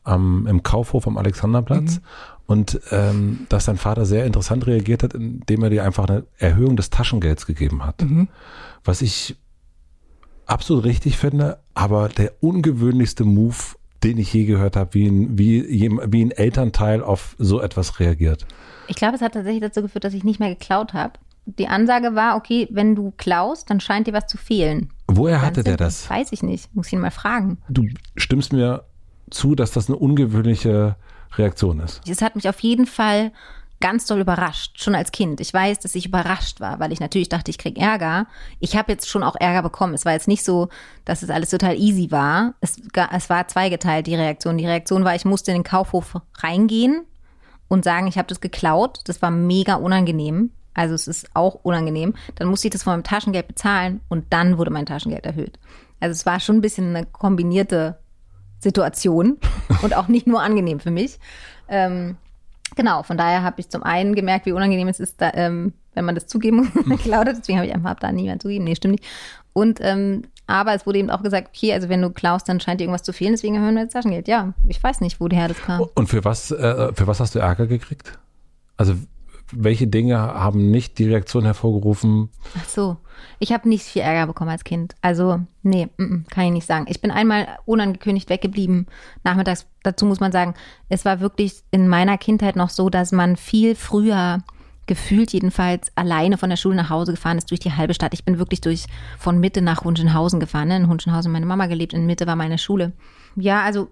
am, 0.05 0.47
im 0.47 0.63
Kaufhof 0.63 1.07
am 1.07 1.17
Alexanderplatz 1.17 2.01
und 2.47 2.81
ähm, 2.91 3.47
dass 3.49 3.65
dein 3.65 3.77
Vater 3.77 4.05
sehr 4.05 4.25
interessant 4.25 4.67
reagiert 4.67 5.03
hat, 5.03 5.15
indem 5.15 5.63
er 5.63 5.71
dir 5.71 5.85
einfach 5.85 6.09
eine 6.09 6.25
Erhöhung 6.39 6.77
des 6.77 6.91
Taschengelds 6.91 7.47
gegeben 7.47 7.85
hat. 7.85 8.05
Was 8.85 9.03
ich 9.03 9.37
absolut 10.47 10.85
richtig 10.85 11.17
finde, 11.19 11.59
aber 11.75 12.09
der 12.09 12.33
ungewöhnlichste 12.41 13.25
Move, 13.25 13.57
den 14.03 14.19
ich 14.19 14.33
je 14.33 14.45
gehört 14.45 14.77
habe, 14.77 14.95
wie 14.95 15.07
ein, 15.07 15.39
wie, 15.39 15.91
wie 16.07 16.25
ein 16.25 16.31
Elternteil 16.31 17.03
auf 17.03 17.37
so 17.39 17.61
etwas 17.61 18.01
reagiert. 18.01 18.47
Ich 18.89 18.97
glaube, 18.97 19.17
es 19.17 19.23
hat 19.23 19.35
tatsächlich 19.35 19.63
dazu 19.63 19.83
geführt, 19.83 20.05
dass 20.05 20.15
ich 20.15 20.25
nicht 20.25 20.41
mehr 20.41 20.51
geklaut 20.51 20.93
habe. 20.93 21.15
Die 21.47 21.67
Ansage 21.67 22.15
war, 22.15 22.37
okay, 22.37 22.69
wenn 22.71 22.95
du 22.95 23.13
klaust, 23.17 23.69
dann 23.71 23.81
scheint 23.81 24.07
dir 24.07 24.13
was 24.13 24.27
zu 24.27 24.39
fehlen. 24.39 24.91
Woher 25.09 25.37
Ganz 25.37 25.47
hatte 25.47 25.65
der 25.65 25.77
das? 25.77 26.09
Weiß 26.09 26.33
ich 26.33 26.43
nicht. 26.43 26.75
Muss 26.75 26.87
ich 26.87 26.93
ihn 26.93 27.01
mal 27.01 27.11
fragen. 27.11 27.59
du 27.69 27.87
stimmst 28.17 28.53
mir 28.53 28.85
zu, 29.31 29.55
dass 29.55 29.73
das 29.73 29.89
eine 29.89 29.97
ungewöhnliche 29.97 30.97
Reaktion 31.37 31.81
ist. 31.81 32.01
Es 32.09 32.23
hat 32.23 32.37
mich 32.37 32.49
auf 32.49 32.61
jeden 32.61 32.87
Fall 32.87 33.33
ganz 33.83 34.07
doll 34.07 34.21
überrascht, 34.21 34.83
schon 34.83 34.95
als 34.95 35.13
Kind. 35.13 35.41
Ich 35.41 35.53
weiß, 35.53 35.81
dass 35.81 35.95
ich 35.95 36.07
überrascht 36.07 36.61
war, 36.61 36.81
weil 36.81 36.93
ich 36.93 37.01
natürlich 37.01 37.29
dachte, 37.29 37.51
ich 37.51 37.59
krieg 37.59 37.77
Ärger. 37.77 38.27
Ich 38.61 38.77
habe 38.77 38.93
jetzt 38.93 39.11
schon 39.11 39.23
auch 39.23 39.37
Ärger 39.39 39.63
bekommen. 39.63 39.93
Es 39.93 40.07
war 40.07 40.13
jetzt 40.13 40.29
nicht 40.29 40.45
so, 40.45 40.71
dass 41.05 41.23
es 41.23 41.29
alles 41.29 41.51
total 41.51 41.77
easy 41.77 42.11
war. 42.11 42.55
Es, 42.61 42.81
es 43.13 43.29
war 43.29 43.49
zweigeteilt, 43.49 44.07
die 44.07 44.15
Reaktion. 44.15 44.57
Die 44.57 44.67
Reaktion 44.67 45.05
war, 45.05 45.15
ich 45.15 45.27
musste 45.27 45.51
in 45.51 45.59
den 45.59 45.65
Kaufhof 45.65 46.15
reingehen 46.39 47.05
und 47.69 47.85
sagen, 47.85 48.07
ich 48.07 48.17
habe 48.17 48.29
das 48.29 48.41
geklaut. 48.41 49.01
Das 49.05 49.21
war 49.21 49.31
mega 49.31 49.75
unangenehm. 49.75 50.53
Also 50.75 50.95
es 50.95 51.07
ist 51.07 51.29
auch 51.35 51.57
unangenehm. 51.57 52.15
Dann 52.37 52.49
musste 52.49 52.69
ich 52.69 52.73
das 52.73 52.85
von 52.85 52.95
meinem 52.95 53.05
Taschengeld 53.05 53.49
bezahlen 53.49 54.01
und 54.09 54.27
dann 54.31 54.57
wurde 54.57 54.71
mein 54.71 54.87
Taschengeld 54.87 55.27
erhöht. 55.27 55.59
Also 56.01 56.13
es 56.13 56.25
war 56.25 56.41
schon 56.41 56.57
ein 56.57 56.63
bisschen 56.63 56.97
eine 56.97 57.07
kombinierte 57.07 57.99
Situation 58.61 59.39
und 59.83 59.95
auch 59.95 60.09
nicht 60.09 60.27
nur 60.27 60.41
angenehm 60.41 60.81
für 60.81 60.91
mich. 60.91 61.19
Ähm, 61.69 62.17
genau, 62.77 63.03
von 63.03 63.17
daher 63.17 63.43
habe 63.43 63.61
ich 63.61 63.69
zum 63.69 63.83
einen 63.83 64.15
gemerkt, 64.15 64.47
wie 64.47 64.53
unangenehm 64.53 64.89
es 64.89 65.01
ist, 65.01 65.21
da, 65.21 65.33
ähm, 65.35 65.73
wenn 65.95 66.05
man 66.05 66.15
das 66.15 66.27
zugeben 66.27 66.57
muss, 66.75 66.85
geklaut 66.85 67.27
hat. 67.27 67.37
Deswegen 67.39 67.59
habe 67.59 67.67
ich 67.67 67.75
einfach 67.75 67.95
da 67.95 68.13
niemand 68.13 68.43
zugeben. 68.43 68.65
Nee, 68.65 68.75
stimmt 68.75 69.01
nicht. 69.01 69.05
Und 69.53 69.79
ähm, 69.83 70.23
aber 70.47 70.75
es 70.75 70.87
wurde 70.87 70.99
eben 70.99 71.11
auch 71.11 71.23
gesagt, 71.23 71.49
okay, 71.49 71.73
also 71.73 71.89
wenn 71.89 72.03
du 72.03 72.11
klaust, 72.11 72.49
dann 72.49 72.61
scheint 72.61 72.81
dir 72.81 72.85
irgendwas 72.85 73.05
zu 73.05 73.13
fehlen, 73.13 73.33
deswegen 73.33 73.55
erhöhen 73.55 73.75
wir 73.75 73.85
das 73.85 73.93
Taschengeld. 73.93 74.29
Ja, 74.29 74.53
ich 74.67 74.83
weiß 74.83 75.01
nicht, 75.01 75.21
woher 75.21 75.49
das 75.49 75.59
kam. 75.59 75.87
Und 75.95 76.09
für 76.09 76.25
was, 76.25 76.51
äh, 76.51 76.93
für 76.95 77.07
was 77.07 77.21
hast 77.21 77.35
du 77.35 77.39
Ärger 77.39 77.67
gekriegt? 77.67 78.19
Also 78.77 78.95
welche 79.53 79.87
Dinge 79.87 80.19
haben 80.19 80.71
nicht 80.71 80.99
die 80.99 81.09
Reaktion 81.09 81.45
hervorgerufen? 81.45 82.31
Ach 82.59 82.69
so. 82.69 82.97
Ich 83.39 83.53
habe 83.53 83.69
nicht 83.69 83.85
viel 83.85 84.03
Ärger 84.03 84.27
bekommen 84.27 84.51
als 84.51 84.65
Kind. 84.65 84.95
Also, 85.01 85.41
nee, 85.63 85.89
mm, 85.97 86.03
mm, 86.03 86.27
kann 86.31 86.45
ich 86.45 86.53
nicht 86.53 86.67
sagen. 86.67 86.87
Ich 86.89 87.01
bin 87.01 87.11
einmal 87.11 87.47
unangekündigt 87.65 88.29
weggeblieben. 88.29 88.87
Nachmittags, 89.25 89.67
dazu 89.83 90.07
muss 90.07 90.21
man 90.21 90.33
sagen, 90.33 90.55
es 90.89 91.05
war 91.05 91.21
wirklich 91.21 91.63
in 91.71 91.89
meiner 91.89 92.19
Kindheit 92.19 92.57
noch 92.57 92.71
so, 92.71 92.91
dass 92.91 93.13
man 93.13 93.37
viel 93.37 93.75
früher 93.75 94.39
gefühlt 94.87 95.33
jedenfalls 95.33 95.93
alleine 95.95 96.39
von 96.39 96.51
der 96.51 96.57
Schule 96.57 96.75
nach 96.75 96.91
Hause 96.91 97.13
gefahren 97.13 97.39
ist 97.39 97.51
durch 97.51 97.61
die 97.61 97.73
halbe 97.73 97.95
Stadt. 97.95 98.15
Ich 98.15 98.25
bin 98.25 98.39
wirklich 98.39 98.61
durch 98.61 98.87
von 99.19 99.39
Mitte 99.39 99.63
nach 99.63 99.85
Hunschenhausen 99.85 100.41
gefahren. 100.41 100.69
Ne? 100.69 100.77
In 100.77 100.89
Hunschenhausen 100.89 101.31
meine 101.31 101.47
Mama 101.47 101.67
gelebt, 101.67 101.93
in 101.93 102.07
Mitte 102.07 102.27
war 102.27 102.37
meine 102.37 102.59
Schule. 102.59 102.93
Ja, 103.37 103.63
also 103.63 103.89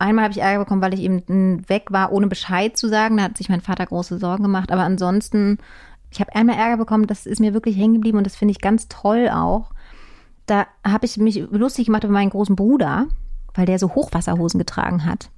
Einmal 0.00 0.24
habe 0.24 0.32
ich 0.32 0.40
Ärger 0.40 0.60
bekommen, 0.60 0.80
weil 0.80 0.94
ich 0.94 1.00
eben 1.00 1.68
weg 1.68 1.86
war, 1.90 2.12
ohne 2.12 2.28
Bescheid 2.28 2.76
zu 2.76 2.88
sagen. 2.88 3.16
Da 3.16 3.24
hat 3.24 3.36
sich 3.36 3.48
mein 3.48 3.60
Vater 3.60 3.84
große 3.84 4.18
Sorgen 4.18 4.44
gemacht. 4.44 4.70
Aber 4.70 4.82
ansonsten, 4.82 5.58
ich 6.10 6.20
habe 6.20 6.34
einmal 6.34 6.56
Ärger 6.56 6.76
bekommen, 6.78 7.06
das 7.06 7.26
ist 7.26 7.40
mir 7.40 7.54
wirklich 7.54 7.76
hängen 7.76 7.94
geblieben 7.94 8.18
und 8.18 8.24
das 8.24 8.36
finde 8.36 8.52
ich 8.52 8.60
ganz 8.60 8.88
toll 8.88 9.28
auch. 9.28 9.72
Da 10.46 10.66
habe 10.86 11.04
ich 11.06 11.16
mich 11.18 11.36
lustig 11.50 11.86
gemacht 11.86 12.04
über 12.04 12.12
meinen 12.12 12.30
großen 12.30 12.56
Bruder, 12.56 13.06
weil 13.54 13.66
der 13.66 13.78
so 13.78 13.94
Hochwasserhosen 13.94 14.58
getragen 14.58 15.04
hat. 15.04 15.30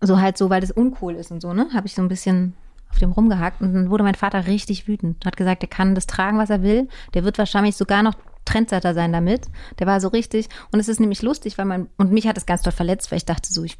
So 0.00 0.20
halt 0.20 0.38
so, 0.38 0.48
weil 0.50 0.60
das 0.60 0.70
uncool 0.70 1.14
ist 1.14 1.30
und 1.32 1.40
so, 1.42 1.52
ne? 1.52 1.66
Habe 1.74 1.86
ich 1.86 1.94
so 1.94 2.02
ein 2.02 2.08
bisschen 2.08 2.54
auf 2.90 2.98
dem 2.98 3.10
rumgehackt 3.12 3.60
und 3.60 3.74
dann 3.74 3.90
wurde 3.90 4.04
mein 4.04 4.14
Vater 4.14 4.46
richtig 4.46 4.86
wütend. 4.86 5.24
Hat 5.26 5.36
gesagt, 5.36 5.62
er 5.62 5.68
kann 5.68 5.94
das 5.94 6.06
tragen, 6.06 6.38
was 6.38 6.50
er 6.50 6.62
will. 6.62 6.88
Der 7.14 7.24
wird 7.24 7.36
wahrscheinlich 7.38 7.76
sogar 7.76 8.02
noch 8.02 8.14
Trendsetter 8.44 8.94
sein 8.94 9.12
damit. 9.12 9.46
Der 9.80 9.88
war 9.88 10.00
so 10.00 10.08
richtig. 10.08 10.48
Und 10.70 10.78
es 10.78 10.88
ist 10.88 11.00
nämlich 11.00 11.20
lustig, 11.22 11.58
weil 11.58 11.64
man, 11.64 11.88
und 11.96 12.12
mich 12.12 12.28
hat 12.28 12.38
es 12.38 12.46
ganz 12.46 12.62
doll 12.62 12.72
verletzt, 12.72 13.10
weil 13.10 13.16
ich 13.16 13.24
dachte 13.24 13.52
so, 13.52 13.64
ich, 13.64 13.76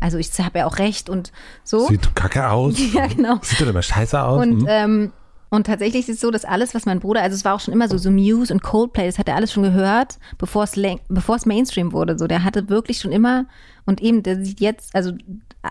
also 0.00 0.18
ich 0.18 0.30
habe 0.38 0.58
ja 0.58 0.66
auch 0.66 0.78
recht 0.78 1.08
und 1.08 1.32
so. 1.64 1.86
Sieht 1.88 2.14
kacke 2.14 2.48
aus. 2.50 2.74
Ja, 2.92 3.06
genau. 3.06 3.38
Sieht 3.40 3.62
doch 3.62 3.66
immer 3.68 3.80
scheiße 3.82 4.22
aus. 4.22 4.42
Und, 4.42 4.60
Hm. 4.60 4.66
ähm, 4.68 5.12
und 5.52 5.66
tatsächlich 5.66 6.08
ist 6.08 6.14
es 6.14 6.20
so, 6.22 6.30
dass 6.30 6.46
alles, 6.46 6.74
was 6.74 6.86
mein 6.86 6.98
Bruder, 6.98 7.20
also 7.20 7.34
es 7.34 7.44
war 7.44 7.54
auch 7.54 7.60
schon 7.60 7.74
immer 7.74 7.86
so, 7.86 7.98
so 7.98 8.10
Muse 8.10 8.50
und 8.50 8.62
Coldplay, 8.62 9.04
das 9.04 9.18
hat 9.18 9.28
er 9.28 9.36
alles 9.36 9.52
schon 9.52 9.62
gehört, 9.62 10.18
bevor 10.38 10.64
es, 10.64 10.80
bevor 11.10 11.36
es 11.36 11.44
Mainstream 11.44 11.92
wurde. 11.92 12.18
So, 12.18 12.26
der 12.26 12.42
hatte 12.42 12.70
wirklich 12.70 13.00
schon 13.00 13.12
immer, 13.12 13.44
und 13.84 14.00
eben, 14.00 14.22
der 14.22 14.42
sieht 14.42 14.60
jetzt, 14.60 14.94
also 14.94 15.12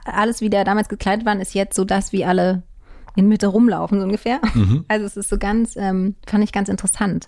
alles, 0.06 0.40
wie 0.40 0.52
der 0.52 0.66
damals 0.66 0.88
gekleidet 0.88 1.26
war, 1.26 1.36
ist 1.40 1.56
jetzt 1.56 1.76
so 1.76 1.84
das, 1.84 2.12
wie 2.12 2.24
alle 2.24 2.62
in 3.16 3.28
Mitte 3.28 3.48
rumlaufen, 3.48 3.98
so 3.98 4.06
ungefähr. 4.06 4.40
Mhm. 4.54 4.86
Also 4.88 5.08
es 5.08 5.18
ist 5.18 5.30
so 5.30 5.40
ganz, 5.40 5.76
ähm, 5.78 6.14
fand 6.28 6.44
ich 6.44 6.52
ganz 6.52 6.70
interessant. 6.70 7.28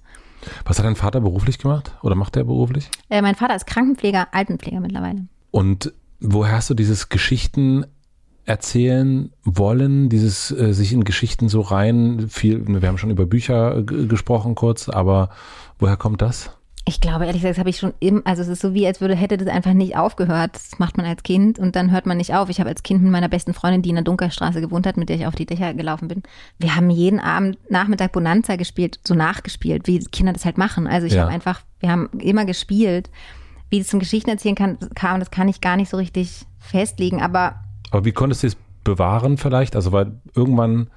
Was 0.63 0.77
hat 0.77 0.85
dein 0.85 0.95
Vater 0.95 1.21
beruflich 1.21 1.57
gemacht? 1.57 1.97
Oder 2.03 2.13
macht 2.13 2.35
er 2.35 2.43
beruflich? 2.43 2.87
Äh, 3.09 3.23
mein 3.23 3.33
Vater 3.33 3.55
ist 3.55 3.65
Krankenpfleger, 3.65 4.27
Altenpfleger 4.31 4.79
mittlerweile. 4.79 5.25
Und 5.49 5.91
woher 6.19 6.57
hast 6.57 6.69
du 6.69 6.75
dieses 6.75 7.09
Geschichten 7.09 7.87
erzählen 8.45 9.31
wollen, 9.43 10.09
dieses 10.09 10.51
äh, 10.51 10.73
sich 10.73 10.93
in 10.93 11.03
Geschichten 11.03 11.49
so 11.49 11.61
rein, 11.61 12.27
viel, 12.29 12.63
wir 12.67 12.87
haben 12.87 12.97
schon 12.97 13.09
über 13.11 13.25
Bücher 13.25 13.83
gesprochen 13.83 14.55
kurz, 14.55 14.89
aber 14.89 15.29
woher 15.79 15.97
kommt 15.97 16.21
das? 16.21 16.51
Ich 16.85 16.99
glaube, 16.99 17.25
ehrlich 17.25 17.41
gesagt, 17.41 17.53
das 17.55 17.59
habe 17.59 17.69
ich 17.69 17.77
schon 17.77 17.93
im, 18.01 18.21
also 18.25 18.41
es 18.41 18.49
ist 18.49 18.61
so 18.61 18.73
wie, 18.73 18.85
als 18.85 18.99
würde, 18.99 19.15
hätte 19.15 19.37
das 19.37 19.47
einfach 19.47 19.71
nicht 19.71 19.95
aufgehört. 19.95 20.51
Das 20.55 20.79
macht 20.79 20.97
man 20.97 21.05
als 21.05 21.23
Kind 21.23 21.57
und 21.57 21.77
dann 21.77 21.91
hört 21.91 22.05
man 22.05 22.17
nicht 22.17 22.35
auf. 22.35 22.49
Ich 22.49 22.59
habe 22.59 22.69
als 22.69 22.83
Kind 22.83 23.01
mit 23.01 23.09
meiner 23.09 23.29
besten 23.29 23.53
Freundin, 23.53 23.81
die 23.81 23.87
in 23.89 23.95
der 23.95 24.03
Dunkelstraße 24.03 24.59
gewohnt 24.59 24.85
hat, 24.85 24.97
mit 24.97 25.07
der 25.07 25.15
ich 25.15 25.25
auf 25.25 25.35
die 25.35 25.45
Dächer 25.45 25.73
gelaufen 25.73 26.09
bin. 26.09 26.23
Wir 26.59 26.75
haben 26.75 26.89
jeden 26.89 27.21
Abend 27.21 27.57
Nachmittag 27.71 28.11
Bonanza 28.11 28.57
gespielt, 28.57 28.99
so 29.07 29.13
nachgespielt, 29.15 29.87
wie 29.87 29.99
Kinder 29.99 30.33
das 30.33 30.43
halt 30.43 30.57
machen. 30.57 30.85
Also 30.85 31.07
ich 31.07 31.13
Ja. 31.13 31.21
habe 31.21 31.31
einfach, 31.31 31.61
wir 31.79 31.89
haben 31.89 32.09
immer 32.19 32.43
gespielt. 32.45 33.09
wie 33.69 33.79
es 33.79 33.87
zum 33.87 33.99
Geschichtenerzählen 33.99 34.53
kann, 34.55 34.77
kam, 34.93 35.19
das 35.19 35.31
kann 35.31 35.47
ich 35.47 35.59
gar 35.59 35.77
nicht 35.77 35.89
so 35.89 35.97
richtig 35.97 36.45
festlegen. 36.59 37.23
Aber, 37.23 37.62
aber 37.93 38.05
wie 38.05 38.11
konntest 38.11 38.43
du 38.43 38.47
es 38.47 38.57
bewahren 38.83 39.37
vielleicht? 39.37 39.75
Also 39.75 39.91
weil 39.91 40.19
irgendwann 40.35 40.89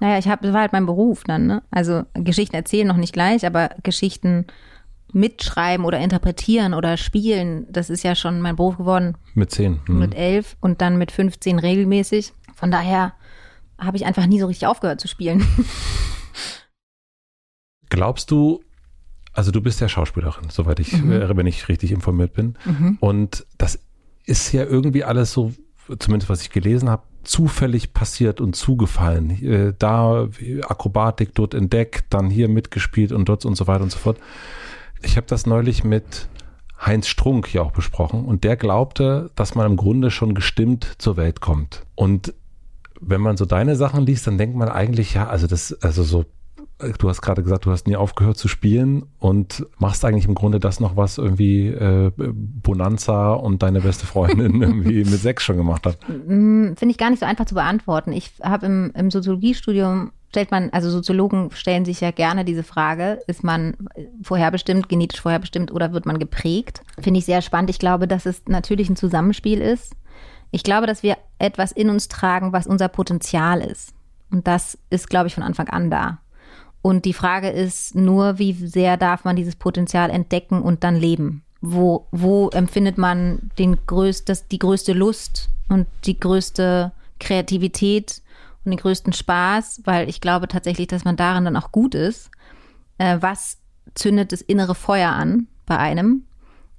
naja, 0.00 0.18
ich 0.18 0.28
habe, 0.28 0.42
das 0.42 0.54
war 0.54 0.62
halt 0.62 0.72
mein 0.72 0.86
Beruf 0.86 1.24
dann, 1.24 1.46
ne? 1.46 1.62
Also 1.70 2.04
Geschichten 2.14 2.56
erzählen 2.56 2.88
noch 2.88 2.96
nicht 2.96 3.12
gleich, 3.12 3.44
aber 3.44 3.70
Geschichten 3.82 4.46
mitschreiben 5.12 5.84
oder 5.84 5.98
interpretieren 5.98 6.72
oder 6.72 6.96
spielen, 6.96 7.66
das 7.70 7.90
ist 7.90 8.02
ja 8.02 8.14
schon 8.14 8.40
mein 8.40 8.56
Beruf 8.56 8.78
geworden. 8.78 9.18
Mit 9.34 9.50
zehn. 9.50 9.80
Mhm. 9.86 9.98
Mit 9.98 10.14
elf 10.14 10.56
und 10.60 10.80
dann 10.80 10.96
mit 10.96 11.12
15 11.12 11.58
regelmäßig. 11.58 12.32
Von 12.54 12.70
daher 12.70 13.12
habe 13.78 13.98
ich 13.98 14.06
einfach 14.06 14.26
nie 14.26 14.40
so 14.40 14.46
richtig 14.46 14.66
aufgehört 14.66 15.00
zu 15.00 15.08
spielen. 15.08 15.46
Glaubst 17.90 18.30
du, 18.30 18.62
also 19.34 19.50
du 19.50 19.60
bist 19.60 19.80
ja 19.80 19.88
Schauspielerin, 19.88 20.48
soweit 20.48 20.80
ich, 20.80 20.92
mhm. 20.92 21.36
wenn 21.36 21.46
ich 21.46 21.68
richtig 21.68 21.92
informiert 21.92 22.32
bin. 22.32 22.56
Mhm. 22.64 22.96
Und 23.00 23.46
das 23.58 23.80
ist 24.24 24.52
ja 24.52 24.64
irgendwie 24.64 25.04
alles 25.04 25.32
so, 25.32 25.52
zumindest 25.98 26.30
was 26.30 26.42
ich 26.42 26.50
gelesen 26.50 26.88
habe, 26.88 27.02
zufällig 27.22 27.92
passiert 27.92 28.40
und 28.40 28.56
zugefallen. 28.56 29.30
Äh, 29.30 29.74
da 29.78 30.28
Akrobatik 30.68 31.34
dort 31.34 31.54
entdeckt, 31.54 32.06
dann 32.10 32.30
hier 32.30 32.48
mitgespielt 32.48 33.12
und 33.12 33.28
dort 33.28 33.44
und 33.44 33.56
so 33.56 33.66
weiter 33.66 33.82
und 33.82 33.92
so 33.92 33.98
fort. 33.98 34.18
Ich 35.02 35.16
habe 35.16 35.26
das 35.26 35.46
neulich 35.46 35.84
mit 35.84 36.28
Heinz 36.80 37.08
Strunk 37.08 37.46
hier 37.46 37.62
auch 37.62 37.72
besprochen 37.72 38.24
und 38.24 38.44
der 38.44 38.56
glaubte, 38.56 39.30
dass 39.34 39.54
man 39.54 39.66
im 39.66 39.76
Grunde 39.76 40.10
schon 40.10 40.34
gestimmt 40.34 40.94
zur 40.98 41.16
Welt 41.16 41.40
kommt. 41.40 41.84
Und 41.94 42.34
wenn 43.00 43.20
man 43.20 43.36
so 43.36 43.44
deine 43.44 43.76
Sachen 43.76 44.04
liest, 44.04 44.26
dann 44.26 44.38
denkt 44.38 44.56
man 44.56 44.68
eigentlich, 44.68 45.14
ja, 45.14 45.26
also 45.26 45.46
das, 45.46 45.72
also 45.82 46.02
so 46.02 46.24
du 46.98 47.08
hast 47.08 47.20
gerade 47.22 47.42
gesagt, 47.42 47.66
du 47.66 47.70
hast 47.70 47.86
nie 47.86 47.96
aufgehört 47.96 48.36
zu 48.36 48.48
spielen 48.48 49.04
und 49.18 49.66
machst 49.78 50.04
eigentlich 50.04 50.26
im 50.26 50.34
Grunde 50.34 50.60
das 50.60 50.80
noch, 50.80 50.96
was 50.96 51.18
irgendwie 51.18 51.68
äh, 51.68 52.10
Bonanza 52.16 53.32
und 53.32 53.62
deine 53.62 53.80
beste 53.80 54.06
Freundin 54.06 54.62
irgendwie 54.62 55.04
mit 55.04 55.20
sechs 55.20 55.44
schon 55.44 55.56
gemacht 55.56 55.86
hat. 55.86 55.98
Mm, 56.08 56.74
finde 56.74 56.90
ich 56.90 56.98
gar 56.98 57.10
nicht 57.10 57.20
so 57.20 57.26
einfach 57.26 57.46
zu 57.46 57.54
beantworten. 57.54 58.12
Ich 58.12 58.32
habe 58.42 58.66
im, 58.66 58.92
im 58.94 59.10
Soziologiestudium 59.10 60.12
stellt 60.30 60.50
man, 60.50 60.70
also 60.70 60.90
Soziologen 60.90 61.50
stellen 61.52 61.84
sich 61.84 62.00
ja 62.00 62.12
gerne 62.12 62.44
diese 62.44 62.62
Frage, 62.62 63.20
ist 63.26 63.42
man 63.42 63.76
vorherbestimmt, 64.22 64.88
genetisch 64.88 65.20
vorherbestimmt 65.20 65.72
oder 65.72 65.92
wird 65.92 66.06
man 66.06 66.18
geprägt? 66.18 66.82
Finde 67.00 67.18
ich 67.18 67.26
sehr 67.26 67.42
spannend. 67.42 67.70
Ich 67.70 67.80
glaube, 67.80 68.06
dass 68.06 68.26
es 68.26 68.42
natürlich 68.46 68.88
ein 68.88 68.96
Zusammenspiel 68.96 69.60
ist. 69.60 69.96
Ich 70.52 70.62
glaube, 70.62 70.86
dass 70.86 71.02
wir 71.02 71.16
etwas 71.38 71.72
in 71.72 71.90
uns 71.90 72.08
tragen, 72.08 72.52
was 72.52 72.66
unser 72.66 72.88
Potenzial 72.88 73.60
ist. 73.60 73.92
Und 74.30 74.46
das 74.46 74.78
ist, 74.90 75.10
glaube 75.10 75.26
ich, 75.26 75.34
von 75.34 75.42
Anfang 75.42 75.68
an 75.68 75.90
da. 75.90 76.20
Und 76.82 77.04
die 77.04 77.12
Frage 77.12 77.50
ist 77.50 77.94
nur, 77.94 78.38
wie 78.38 78.52
sehr 78.52 78.96
darf 78.96 79.24
man 79.24 79.36
dieses 79.36 79.56
Potenzial 79.56 80.10
entdecken 80.10 80.62
und 80.62 80.82
dann 80.82 80.96
leben? 80.96 81.42
Wo, 81.60 82.06
wo 82.10 82.48
empfindet 82.48 82.96
man 82.96 83.50
den 83.58 83.76
größt, 83.86 84.28
das, 84.28 84.48
die 84.48 84.58
größte 84.58 84.94
Lust 84.94 85.50
und 85.68 85.86
die 86.04 86.18
größte 86.18 86.92
Kreativität 87.18 88.22
und 88.64 88.70
den 88.70 88.78
größten 88.78 89.12
Spaß? 89.12 89.82
Weil 89.84 90.08
ich 90.08 90.22
glaube 90.22 90.48
tatsächlich, 90.48 90.88
dass 90.88 91.04
man 91.04 91.16
darin 91.16 91.44
dann 91.44 91.56
auch 91.56 91.70
gut 91.70 91.94
ist. 91.94 92.30
Äh, 92.96 93.18
was 93.20 93.58
zündet 93.94 94.32
das 94.32 94.40
innere 94.40 94.74
Feuer 94.74 95.10
an 95.10 95.48
bei 95.66 95.76
einem? 95.76 96.24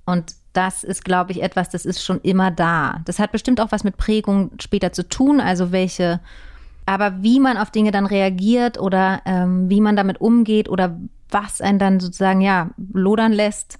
Und 0.06 0.34
das 0.54 0.84
ist, 0.84 1.06
glaube 1.06 1.32
ich, 1.32 1.42
etwas, 1.42 1.70
das 1.70 1.86
ist 1.86 2.04
schon 2.04 2.20
immer 2.22 2.52
da. 2.52 3.02
Das 3.06 3.20
hat 3.20 3.32
bestimmt 3.32 3.62
auch 3.62 3.72
was 3.72 3.84
mit 3.84 3.98
Prägung 3.98 4.52
später 4.60 4.92
zu 4.92 5.08
tun, 5.08 5.40
also 5.40 5.72
welche 5.72 6.20
aber 6.86 7.22
wie 7.24 7.39
man 7.39 7.58
auf 7.58 7.72
Dinge 7.72 7.91
dann 7.91 8.06
reagiert 8.06 8.80
oder 8.80 9.22
ähm, 9.26 9.70
wie 9.70 9.82
man 9.82 9.96
damit 9.96 10.20
umgeht 10.22 10.70
oder 10.70 10.98
was 11.30 11.62
einen 11.62 11.80
dann 11.80 12.00
sozusagen 12.00 12.41
ja 12.41 12.70
lodern 12.94 13.32
lässt, 13.32 13.78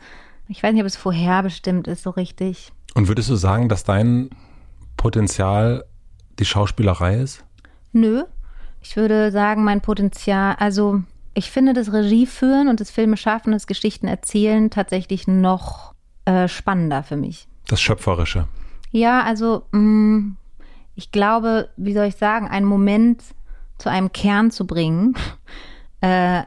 ich 0.48 0.62
weiß 0.62 0.74
nicht, 0.74 0.82
ob 0.82 0.88
es 0.88 0.98
vorherbestimmt 0.98 1.88
ist 1.88 2.04
so 2.04 2.10
richtig. 2.10 2.72
Und 2.94 3.08
würdest 3.08 3.30
du 3.30 3.36
sagen, 3.36 3.70
dass 3.70 3.84
dein 3.84 4.30
Potenzial 4.98 5.86
die 6.40 6.46
Schauspielerei 6.46 7.16
ist? 7.18 7.46
Nö. 7.94 8.24
Ich 8.82 8.98
würde 8.98 9.32
sagen, 9.32 9.64
mein 9.64 9.82
Potenzial, 9.82 10.56
also 10.58 11.04
ich 11.34 11.52
finde 11.52 11.74
das 11.74 11.94
Regie 11.94 12.26
führen 12.26 12.68
und 12.68 12.80
das 12.80 12.92
Filme 12.92 13.16
schaffen, 13.16 13.54
das 13.54 13.68
Geschichten 13.68 14.08
erzählen 14.08 14.70
tatsächlich 14.70 15.28
noch 15.28 15.94
äh, 16.26 16.48
spannender 16.48 17.04
für 17.04 17.16
mich. 17.16 17.48
Das 17.68 17.80
Schöpferische. 17.80 18.48
Ja, 18.92 19.24
also 19.24 19.64
mh, 19.72 19.80
mm, 19.80 20.38
ich 20.96 21.12
glaube, 21.12 21.70
wie 21.78 21.94
soll 21.94 22.06
ich 22.06 22.16
sagen, 22.16 22.48
einen 22.48 22.66
Moment 22.66 23.24
zu 23.78 23.90
einem 23.90 24.12
Kern 24.12 24.52
zu 24.52 24.68
bringen, 24.68 25.16
äh, 26.02 26.44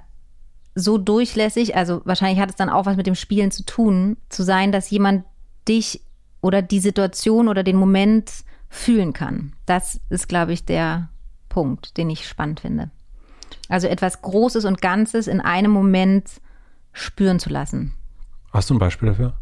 so 0.75 0.99
durchlässig, 0.99 1.77
also 1.77 2.03
wahrscheinlich 2.05 2.41
hat 2.41 2.51
es 2.51 2.57
dann 2.57 2.69
auch 2.69 2.87
was 2.87 2.97
mit 2.97 3.07
dem 3.07 3.15
Spielen 3.15 3.51
zu 3.51 3.65
tun, 3.65 4.17
zu 4.29 4.43
sein, 4.43 4.73
dass 4.73 4.91
jemand 4.91 5.25
dich 5.69 6.03
oder 6.41 6.63
die 6.63 6.81
Situation 6.81 7.49
oder 7.49 7.63
den 7.63 7.77
Moment 7.77 8.31
fühlen 8.69 9.13
kann. 9.13 9.53
Das 9.67 10.01
ist, 10.11 10.29
glaube 10.29 10.53
ich, 10.53 10.65
der 10.65 11.09
Punkt, 11.49 11.97
den 11.97 12.11
ich 12.11 12.29
spannend 12.29 12.61
finde. 12.61 12.91
Also 13.69 13.87
etwas 13.87 14.21
Großes 14.21 14.65
und 14.65 14.83
Ganzes 14.83 15.27
in 15.29 15.41
einem 15.41 15.71
Moment 15.71 16.29
spüren 16.93 17.39
zu 17.39 17.51
lassen. 17.51 17.95
Hast 18.53 18.71
du 18.71 18.75
ein 18.75 18.79
Beispiel 18.79 19.09
dafür? 19.09 19.35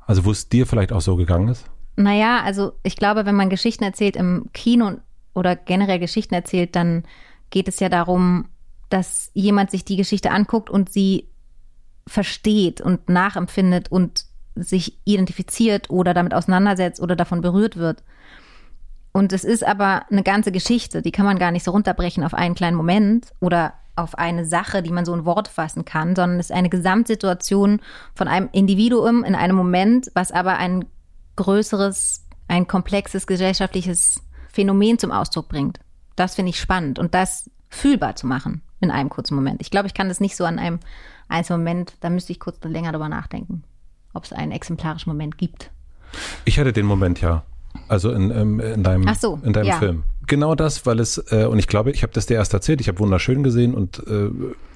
Also 0.00 0.24
wo 0.24 0.32
es 0.32 0.48
dir 0.48 0.66
vielleicht 0.66 0.92
auch 0.92 1.00
so 1.00 1.16
gegangen 1.16 1.48
ist? 1.48 1.70
Naja, 1.96 2.42
also 2.42 2.72
ich 2.82 2.96
glaube, 2.96 3.26
wenn 3.26 3.34
man 3.34 3.50
Geschichten 3.50 3.84
erzählt 3.84 4.16
im 4.16 4.50
Kino 4.52 4.92
oder 5.34 5.56
generell 5.56 5.98
Geschichten 5.98 6.34
erzählt, 6.34 6.76
dann 6.76 7.04
geht 7.50 7.68
es 7.68 7.80
ja 7.80 7.88
darum, 7.88 8.48
dass 8.90 9.30
jemand 9.34 9.70
sich 9.70 9.84
die 9.84 9.96
Geschichte 9.96 10.30
anguckt 10.30 10.70
und 10.70 10.92
sie 10.92 11.28
versteht 12.06 12.80
und 12.80 13.08
nachempfindet 13.08 13.90
und 13.90 14.26
sich 14.54 14.98
identifiziert 15.04 15.90
oder 15.90 16.14
damit 16.14 16.34
auseinandersetzt 16.34 17.00
oder 17.00 17.16
davon 17.16 17.40
berührt 17.40 17.76
wird. 17.76 18.02
Und 19.12 19.32
es 19.32 19.44
ist 19.44 19.66
aber 19.66 20.04
eine 20.10 20.22
ganze 20.22 20.52
Geschichte, 20.52 21.02
die 21.02 21.10
kann 21.10 21.24
man 21.24 21.38
gar 21.38 21.50
nicht 21.50 21.64
so 21.64 21.70
runterbrechen 21.70 22.22
auf 22.22 22.34
einen 22.34 22.54
kleinen 22.54 22.76
Moment 22.76 23.32
oder 23.40 23.72
auf 23.96 24.16
eine 24.16 24.44
Sache, 24.44 24.82
die 24.82 24.90
man 24.90 25.06
so 25.06 25.14
in 25.14 25.24
Wort 25.24 25.48
fassen 25.48 25.86
kann, 25.86 26.14
sondern 26.14 26.38
es 26.38 26.50
ist 26.50 26.56
eine 26.56 26.68
Gesamtsituation 26.68 27.80
von 28.14 28.28
einem 28.28 28.50
Individuum 28.52 29.24
in 29.24 29.34
einem 29.34 29.56
Moment, 29.56 30.10
was 30.14 30.32
aber 30.32 30.58
einen 30.58 30.84
größeres, 31.36 32.26
ein 32.48 32.66
komplexes 32.66 33.26
gesellschaftliches 33.26 34.20
Phänomen 34.52 34.98
zum 34.98 35.12
Ausdruck 35.12 35.48
bringt. 35.48 35.80
Das 36.16 36.34
finde 36.34 36.50
ich 36.50 36.58
spannend 36.58 36.98
und 36.98 37.14
das 37.14 37.50
fühlbar 37.68 38.16
zu 38.16 38.26
machen 38.26 38.62
in 38.80 38.90
einem 38.90 39.08
kurzen 39.08 39.34
Moment. 39.34 39.60
Ich 39.60 39.70
glaube, 39.70 39.86
ich 39.86 39.94
kann 39.94 40.08
das 40.08 40.20
nicht 40.20 40.36
so 40.36 40.44
an 40.44 40.58
einem 40.58 40.80
einzelnen 41.28 41.60
Moment, 41.60 41.94
da 42.00 42.10
müsste 42.10 42.32
ich 42.32 42.40
kurz 42.40 42.62
länger 42.62 42.92
drüber 42.92 43.08
nachdenken, 43.08 43.64
ob 44.14 44.24
es 44.24 44.32
einen 44.32 44.52
exemplarischen 44.52 45.10
Moment 45.10 45.38
gibt. 45.38 45.70
Ich 46.44 46.58
hatte 46.58 46.72
den 46.72 46.86
Moment 46.86 47.20
ja. 47.20 47.42
Also 47.88 48.10
in, 48.10 48.30
in, 48.30 48.58
in 48.58 48.82
deinem, 48.82 49.14
so, 49.14 49.38
in 49.42 49.52
deinem 49.52 49.66
ja. 49.66 49.76
Film. 49.76 50.04
Genau 50.26 50.54
das, 50.54 50.86
weil 50.86 50.98
es, 50.98 51.18
äh, 51.30 51.44
und 51.44 51.58
ich 51.58 51.68
glaube, 51.68 51.90
ich 51.90 52.02
habe 52.02 52.12
das 52.12 52.26
dir 52.26 52.34
erst 52.34 52.52
erzählt, 52.52 52.80
ich 52.80 52.88
habe 52.88 52.98
wunderschön 52.98 53.42
gesehen 53.42 53.74
und 53.74 54.02
äh, 54.06 54.30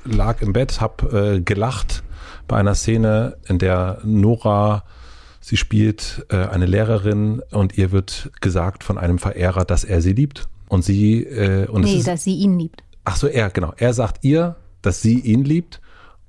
lag 0.04 0.42
im 0.42 0.52
Bett, 0.52 0.80
habe 0.80 1.36
äh, 1.36 1.40
gelacht 1.40 2.02
bei 2.46 2.56
einer 2.56 2.74
Szene, 2.74 3.36
in 3.48 3.58
der 3.58 4.00
Nora 4.04 4.84
Sie 5.40 5.56
spielt 5.56 6.26
äh, 6.28 6.36
eine 6.36 6.66
Lehrerin 6.66 7.42
und 7.50 7.78
ihr 7.78 7.92
wird 7.92 8.30
gesagt 8.40 8.84
von 8.84 8.98
einem 8.98 9.18
Verehrer, 9.18 9.64
dass 9.64 9.84
er 9.84 10.02
sie 10.02 10.12
liebt. 10.12 10.48
Und 10.68 10.84
sie 10.84 11.24
äh, 11.24 11.66
und 11.66 11.82
Nee, 11.82 11.96
ist, 11.96 12.06
dass 12.06 12.24
sie 12.24 12.34
ihn 12.34 12.58
liebt. 12.58 12.84
Ach 13.04 13.16
so, 13.16 13.26
er, 13.26 13.50
genau. 13.50 13.72
Er 13.76 13.94
sagt 13.94 14.24
ihr, 14.24 14.56
dass 14.82 15.02
sie 15.02 15.18
ihn 15.18 15.44
liebt. 15.44 15.80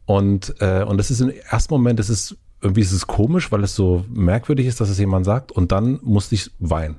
Und, 0.06 0.56
äh, 0.60 0.84
und 0.84 0.98
das 0.98 1.12
ist 1.12 1.22
im 1.22 1.30
ersten 1.30 1.74
Moment, 1.74 2.00
das 2.00 2.10
ist 2.10 2.38
irgendwie 2.62 2.82
ist 2.82 2.92
es 2.92 3.08
komisch, 3.08 3.52
weil 3.52 3.64
es 3.64 3.76
so 3.76 4.06
merkwürdig 4.10 4.68
ist, 4.68 4.80
dass 4.80 4.90
es 4.90 5.00
jemand 5.00 5.26
sagt. 5.26 5.52
Und 5.52 5.72
dann 5.72 6.00
musste 6.04 6.36
ich 6.36 6.52
weinen. 6.60 6.98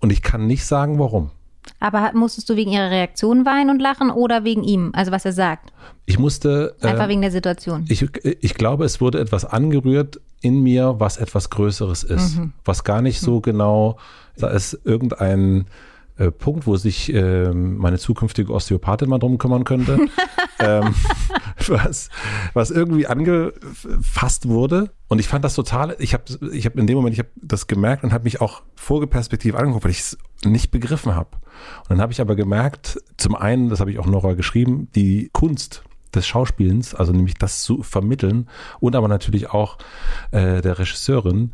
Und 0.00 0.10
ich 0.10 0.22
kann 0.22 0.46
nicht 0.46 0.64
sagen, 0.64 0.98
warum. 0.98 1.30
Aber 1.78 2.10
musstest 2.14 2.48
du 2.50 2.56
wegen 2.56 2.72
ihrer 2.72 2.90
Reaktion 2.90 3.46
weinen 3.46 3.70
und 3.70 3.80
lachen 3.80 4.10
oder 4.10 4.44
wegen 4.44 4.64
ihm, 4.64 4.90
also 4.94 5.12
was 5.12 5.24
er 5.24 5.32
sagt? 5.32 5.72
Ich 6.06 6.18
musste. 6.18 6.74
Einfach 6.80 7.06
äh, 7.06 7.08
wegen 7.08 7.22
der 7.22 7.30
Situation. 7.30 7.84
Ich, 7.88 8.06
ich 8.24 8.54
glaube, 8.54 8.84
es 8.84 9.00
wurde 9.00 9.20
etwas 9.20 9.44
angerührt 9.44 10.20
in 10.40 10.62
mir, 10.62 10.96
was 10.98 11.18
etwas 11.18 11.50
Größeres 11.50 12.02
ist, 12.02 12.38
mhm. 12.38 12.52
was 12.64 12.84
gar 12.84 13.02
nicht 13.02 13.20
so 13.20 13.40
genau, 13.40 13.98
da 14.36 14.48
ist 14.48 14.78
irgendein 14.84 15.66
äh, 16.20 16.30
Punkt, 16.30 16.66
wo 16.66 16.76
sich 16.76 17.12
äh, 17.14 17.50
meine 17.50 17.98
zukünftige 17.98 18.52
Osteopathin 18.52 19.08
mal 19.08 19.18
drum 19.18 19.38
kümmern 19.38 19.64
könnte, 19.64 19.98
ähm, 20.58 20.94
was, 21.66 22.10
was 22.52 22.70
irgendwie 22.70 23.06
angefasst 23.06 24.46
wurde. 24.46 24.90
Und 25.08 25.18
ich 25.18 25.28
fand 25.28 25.46
das 25.46 25.54
total, 25.54 25.96
ich 25.98 26.12
habe 26.12 26.24
ich 26.52 26.66
hab 26.66 26.76
in 26.76 26.86
dem 26.86 26.96
Moment, 26.96 27.14
ich 27.14 27.20
habe 27.20 27.30
das 27.36 27.66
gemerkt 27.66 28.04
und 28.04 28.12
habe 28.12 28.24
mich 28.24 28.42
auch 28.42 28.62
vorgeperspektiv 28.74 29.54
angeguckt, 29.54 29.84
weil 29.84 29.92
ich 29.92 30.00
es 30.00 30.18
nicht 30.44 30.70
begriffen 30.70 31.14
habe. 31.14 31.30
Und 31.82 31.90
dann 31.90 32.02
habe 32.02 32.12
ich 32.12 32.20
aber 32.20 32.36
gemerkt, 32.36 33.00
zum 33.16 33.34
einen, 33.34 33.70
das 33.70 33.80
habe 33.80 33.90
ich 33.90 33.98
auch 33.98 34.06
Nora 34.06 34.34
geschrieben, 34.34 34.88
die 34.94 35.30
Kunst 35.32 35.84
des 36.14 36.26
Schauspielens, 36.26 36.94
also 36.94 37.12
nämlich 37.12 37.34
das 37.34 37.62
zu 37.62 37.82
vermitteln 37.82 38.48
und 38.80 38.94
aber 38.94 39.08
natürlich 39.08 39.50
auch 39.50 39.78
äh, 40.32 40.60
der 40.60 40.78
Regisseurin 40.78 41.52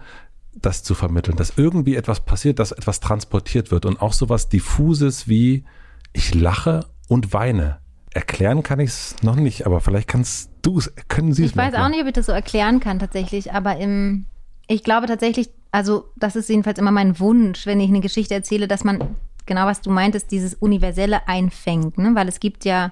das 0.62 0.82
zu 0.82 0.94
vermitteln, 0.94 1.36
dass 1.36 1.54
irgendwie 1.56 1.96
etwas 1.96 2.20
passiert, 2.20 2.58
dass 2.58 2.72
etwas 2.72 3.00
transportiert 3.00 3.70
wird 3.70 3.84
und 3.84 4.00
auch 4.00 4.12
sowas 4.12 4.48
diffuses 4.48 5.28
wie 5.28 5.64
ich 6.12 6.34
lache 6.34 6.86
und 7.08 7.32
weine. 7.32 7.78
Erklären 8.12 8.62
kann 8.62 8.80
ich 8.80 8.90
es 8.90 9.16
noch 9.22 9.36
nicht, 9.36 9.66
aber 9.66 9.80
vielleicht 9.80 10.08
kannst 10.08 10.50
du, 10.62 10.80
können 11.08 11.34
Sie 11.34 11.44
es 11.44 11.50
Ich 11.50 11.56
weiß 11.56 11.66
erklären? 11.66 11.84
auch 11.84 11.88
nicht, 11.90 12.00
ob 12.00 12.06
ich 12.06 12.14
das 12.14 12.26
so 12.26 12.32
erklären 12.32 12.80
kann 12.80 12.98
tatsächlich, 12.98 13.52
aber 13.52 13.76
im, 13.76 14.24
ich 14.66 14.82
glaube 14.82 15.06
tatsächlich, 15.06 15.50
also 15.70 16.08
das 16.16 16.34
ist 16.36 16.48
jedenfalls 16.48 16.78
immer 16.78 16.90
mein 16.90 17.20
Wunsch, 17.20 17.66
wenn 17.66 17.78
ich 17.80 17.90
eine 17.90 18.00
Geschichte 18.00 18.34
erzähle, 18.34 18.66
dass 18.66 18.84
man 18.84 19.16
genau 19.44 19.66
was 19.66 19.82
du 19.82 19.90
meintest, 19.90 20.30
dieses 20.30 20.54
Universelle 20.54 21.28
einfängt, 21.28 21.98
ne? 21.98 22.12
weil 22.14 22.28
es 22.28 22.40
gibt 22.40 22.64
ja 22.64 22.90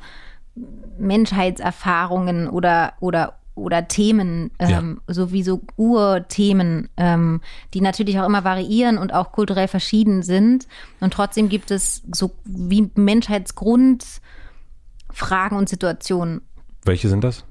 Menschheitserfahrungen 0.99 2.49
oder 2.49 2.93
oder 3.01 3.39
oder 3.55 3.89
Themen, 3.89 4.51
ähm, 4.59 5.01
sowieso 5.07 5.63
Urthemen, 5.77 6.89
ähm, 6.97 7.41
die 7.73 7.81
natürlich 7.81 8.19
auch 8.19 8.27
immer 8.27 8.45
variieren 8.45 8.99
und 8.99 9.15
auch 9.15 9.33
kulturell 9.33 9.69
verschieden 9.69 10.23
sind. 10.23 10.67
Und 11.01 11.13
trotzdem 11.13 11.49
gibt 11.49 11.71
es 11.71 12.03
so 12.13 12.33
wie 12.45 12.91
Menschheitsgrundfragen 12.95 15.57
und 15.57 15.69
Situationen. 15.69 16.43
Welche 16.85 17.09
sind 17.09 17.25
das? 17.25 17.45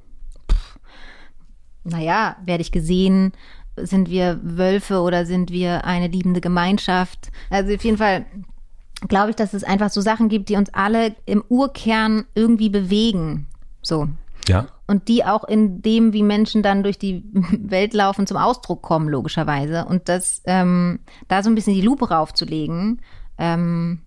naja, 1.83 2.37
werde 2.45 2.61
ich 2.61 2.71
gesehen? 2.71 3.33
Sind 3.75 4.09
wir 4.09 4.39
Wölfe 4.43 5.01
oder 5.01 5.25
sind 5.25 5.51
wir 5.51 5.85
eine 5.85 6.07
liebende 6.07 6.41
Gemeinschaft? 6.41 7.31
Also 7.49 7.73
auf 7.73 7.83
jeden 7.83 7.97
Fall 7.97 8.25
glaube 9.07 9.31
ich, 9.31 9.35
dass 9.35 9.53
es 9.53 9.63
einfach 9.63 9.89
so 9.89 9.99
Sachen 9.99 10.29
gibt, 10.29 10.49
die 10.49 10.55
uns 10.55 10.73
alle 10.73 11.15
im 11.25 11.43
Urkern 11.49 12.25
irgendwie 12.35 12.69
bewegen. 12.69 13.47
So. 13.81 14.07
Ja. 14.47 14.67
Und 14.93 15.07
die 15.07 15.25
auch 15.25 15.43
in 15.43 15.81
dem, 15.81 16.13
wie 16.13 16.21
Menschen 16.21 16.61
dann 16.61 16.83
durch 16.83 16.99
die 16.99 17.23
Welt 17.33 17.95
laufen, 17.95 18.27
zum 18.27 18.37
Ausdruck 18.37 18.83
kommen, 18.83 19.09
logischerweise. 19.09 19.85
Und 19.85 20.07
das, 20.07 20.43
ähm, 20.45 20.99
da 21.27 21.41
so 21.41 21.49
ein 21.49 21.55
bisschen 21.55 21.73
die 21.73 21.81
Lupe 21.81 22.09
raufzulegen. 22.09 23.01
Ähm, 23.39 24.03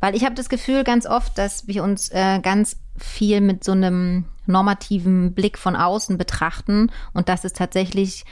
weil 0.00 0.16
ich 0.16 0.24
habe 0.24 0.34
das 0.34 0.48
Gefühl 0.48 0.82
ganz 0.82 1.04
oft, 1.04 1.36
dass 1.36 1.68
wir 1.68 1.84
uns 1.84 2.08
äh, 2.08 2.40
ganz 2.40 2.80
viel 2.96 3.42
mit 3.42 3.64
so 3.64 3.72
einem 3.72 4.24
normativen 4.46 5.34
Blick 5.34 5.58
von 5.58 5.76
außen 5.76 6.16
betrachten 6.16 6.90
und 7.12 7.28
dass 7.28 7.44
es 7.44 7.52
tatsächlich 7.52 8.24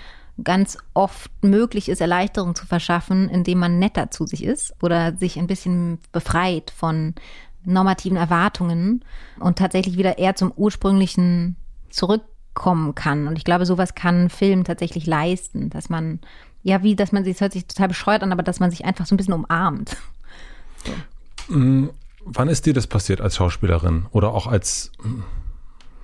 ganz 0.43 0.79
oft 0.95 1.31
möglich 1.45 1.91
ist, 1.91 2.01
Erleichterung 2.01 2.55
zu 2.55 2.65
verschaffen, 2.65 3.29
indem 3.29 3.59
man 3.59 3.79
netter 3.79 4.11
zu 4.11 4.25
sich 4.25 4.45
ist 4.45 4.75
oder 4.83 5.15
sich 5.15 5.39
ein 5.39 5.47
bisschen 5.47 5.99
befreit 6.11 6.73
von 6.75 7.15
normativen 7.65 8.17
Erwartungen 8.17 9.05
und 9.41 9.59
tatsächlich 9.59 9.99
wieder 9.99 10.17
eher 10.17 10.37
zum 10.37 10.55
ursprünglichen 10.57 11.57
zurückkommen 11.91 12.95
kann. 12.95 13.29
Und 13.29 13.39
ich 13.39 13.45
glaube, 13.45 13.67
sowas 13.67 13.95
kann 13.95 14.25
ein 14.25 14.31
Film 14.31 14.65
tatsächlich 14.65 15.07
leisten, 15.07 15.71
dass 15.71 15.89
man, 15.89 16.21
ja, 16.63 16.83
wie, 16.83 16.97
dass 16.97 17.13
man 17.13 17.25
sich, 17.25 17.35
das 17.35 17.41
hört 17.41 17.53
sich 17.53 17.67
total 17.67 17.89
bescheuert 17.89 18.23
an, 18.23 18.33
aber 18.33 18.43
dass 18.43 18.61
man 18.61 18.71
sich 18.71 18.85
einfach 18.85 19.07
so 19.07 19.15
ein 19.15 19.19
bisschen 19.19 19.35
umarmt. 19.35 19.97
Wann 22.31 22.49
ist 22.49 22.67
dir 22.67 22.75
das 22.75 22.87
passiert 22.87 23.21
als 23.21 23.37
Schauspielerin 23.37 24.07
oder 24.11 24.35
auch 24.35 24.47
als, 24.47 24.93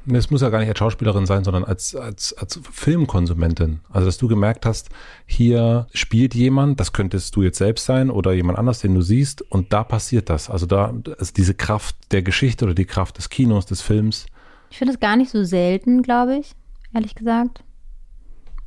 ne, 0.06 0.18
es 0.18 0.30
muss 0.30 0.40
ja 0.40 0.48
gar 0.48 0.58
nicht 0.58 0.68
als 0.68 0.78
Schauspielerin 0.78 1.26
sein, 1.26 1.44
sondern 1.44 1.64
als, 1.64 1.94
als, 1.94 2.32
als 2.34 2.60
Filmkonsumentin? 2.72 3.80
Also, 3.90 4.06
dass 4.06 4.16
du 4.16 4.28
gemerkt 4.28 4.64
hast, 4.64 4.88
hier 5.26 5.86
spielt 5.92 6.34
jemand, 6.34 6.80
das 6.80 6.92
könntest 6.92 7.36
du 7.36 7.42
jetzt 7.42 7.58
selbst 7.58 7.84
sein 7.84 8.10
oder 8.10 8.32
jemand 8.32 8.58
anders, 8.58 8.80
den 8.80 8.94
du 8.94 9.02
siehst, 9.02 9.42
und 9.42 9.72
da 9.72 9.84
passiert 9.84 10.30
das. 10.30 10.48
Also 10.48 10.64
da, 10.66 10.94
also 11.18 11.32
diese 11.36 11.54
Kraft 11.54 11.96
der 12.10 12.22
Geschichte 12.22 12.64
oder 12.64 12.74
die 12.74 12.86
Kraft 12.86 13.18
des 13.18 13.28
Kinos, 13.28 13.66
des 13.66 13.82
Films. 13.82 14.26
Ich 14.74 14.78
finde 14.78 14.92
es 14.92 14.98
gar 14.98 15.14
nicht 15.14 15.30
so 15.30 15.44
selten, 15.44 16.02
glaube 16.02 16.36
ich, 16.36 16.50
ehrlich 16.92 17.14
gesagt. 17.14 17.62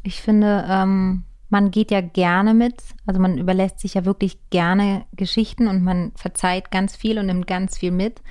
Ich 0.04 0.22
finde, 0.22 0.66
ähm, 0.70 1.26
man 1.50 1.70
geht 1.70 1.92
ja 1.92 2.00
gerne 2.00 2.54
mit, 2.54 2.76
also 3.06 3.20
man 3.20 3.38
überlässt 3.38 3.82
sich 3.82 3.96
ja 3.96 4.06
wirklich 4.06 4.38
gerne 4.50 5.04
Geschichten 5.12 5.68
und 5.68 5.84
man 5.84 6.14
verzeiht 6.16 6.72
ganz 6.72 6.96
viel 6.96 7.20
und 7.20 7.26
nimmt 7.26 7.46
ganz 7.46 7.78
viel 7.78 7.92
mit. 7.92 8.22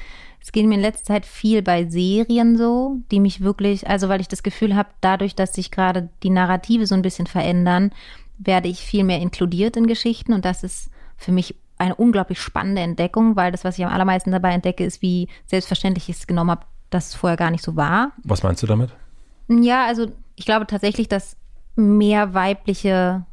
Es 0.40 0.52
geht 0.52 0.64
mir 0.64 0.76
in 0.76 0.80
letzter 0.80 1.04
Zeit 1.04 1.26
viel 1.26 1.60
bei 1.60 1.86
Serien 1.86 2.56
so, 2.56 2.96
die 3.10 3.20
mich 3.20 3.42
wirklich, 3.42 3.86
also 3.86 4.08
weil 4.08 4.22
ich 4.22 4.28
das 4.28 4.42
Gefühl 4.42 4.74
habe, 4.74 4.88
dadurch, 5.02 5.34
dass 5.34 5.52
sich 5.52 5.70
gerade 5.70 6.08
die 6.22 6.30
Narrative 6.30 6.86
so 6.86 6.94
ein 6.94 7.02
bisschen 7.02 7.26
verändern, 7.26 7.90
werde 8.38 8.70
ich 8.70 8.80
viel 8.80 9.04
mehr 9.04 9.20
inkludiert 9.20 9.76
in 9.76 9.86
Geschichten 9.86 10.32
und 10.32 10.46
das 10.46 10.62
ist 10.62 10.88
für 11.18 11.30
mich 11.30 11.54
eine 11.76 11.94
unglaublich 11.94 12.40
spannende 12.40 12.80
Entdeckung, 12.80 13.36
weil 13.36 13.52
das, 13.52 13.64
was 13.64 13.78
ich 13.78 13.84
am 13.84 13.92
allermeisten 13.92 14.32
dabei 14.32 14.52
entdecke, 14.52 14.82
ist, 14.82 15.02
wie 15.02 15.28
selbstverständlich 15.44 16.08
ich 16.08 16.16
es 16.16 16.26
genommen 16.26 16.52
habe, 16.52 16.64
dass 16.96 17.08
es 17.08 17.14
vorher 17.14 17.36
gar 17.36 17.50
nicht 17.50 17.64
so 17.64 17.76
war. 17.76 18.12
Was 18.24 18.42
meinst 18.42 18.62
du 18.62 18.66
damit? 18.66 18.90
Ja, 19.48 19.86
also 19.86 20.10
ich 20.34 20.44
glaube 20.44 20.66
tatsächlich, 20.66 21.08
dass 21.08 21.36
mehr 21.76 22.34
weibliche 22.34 23.24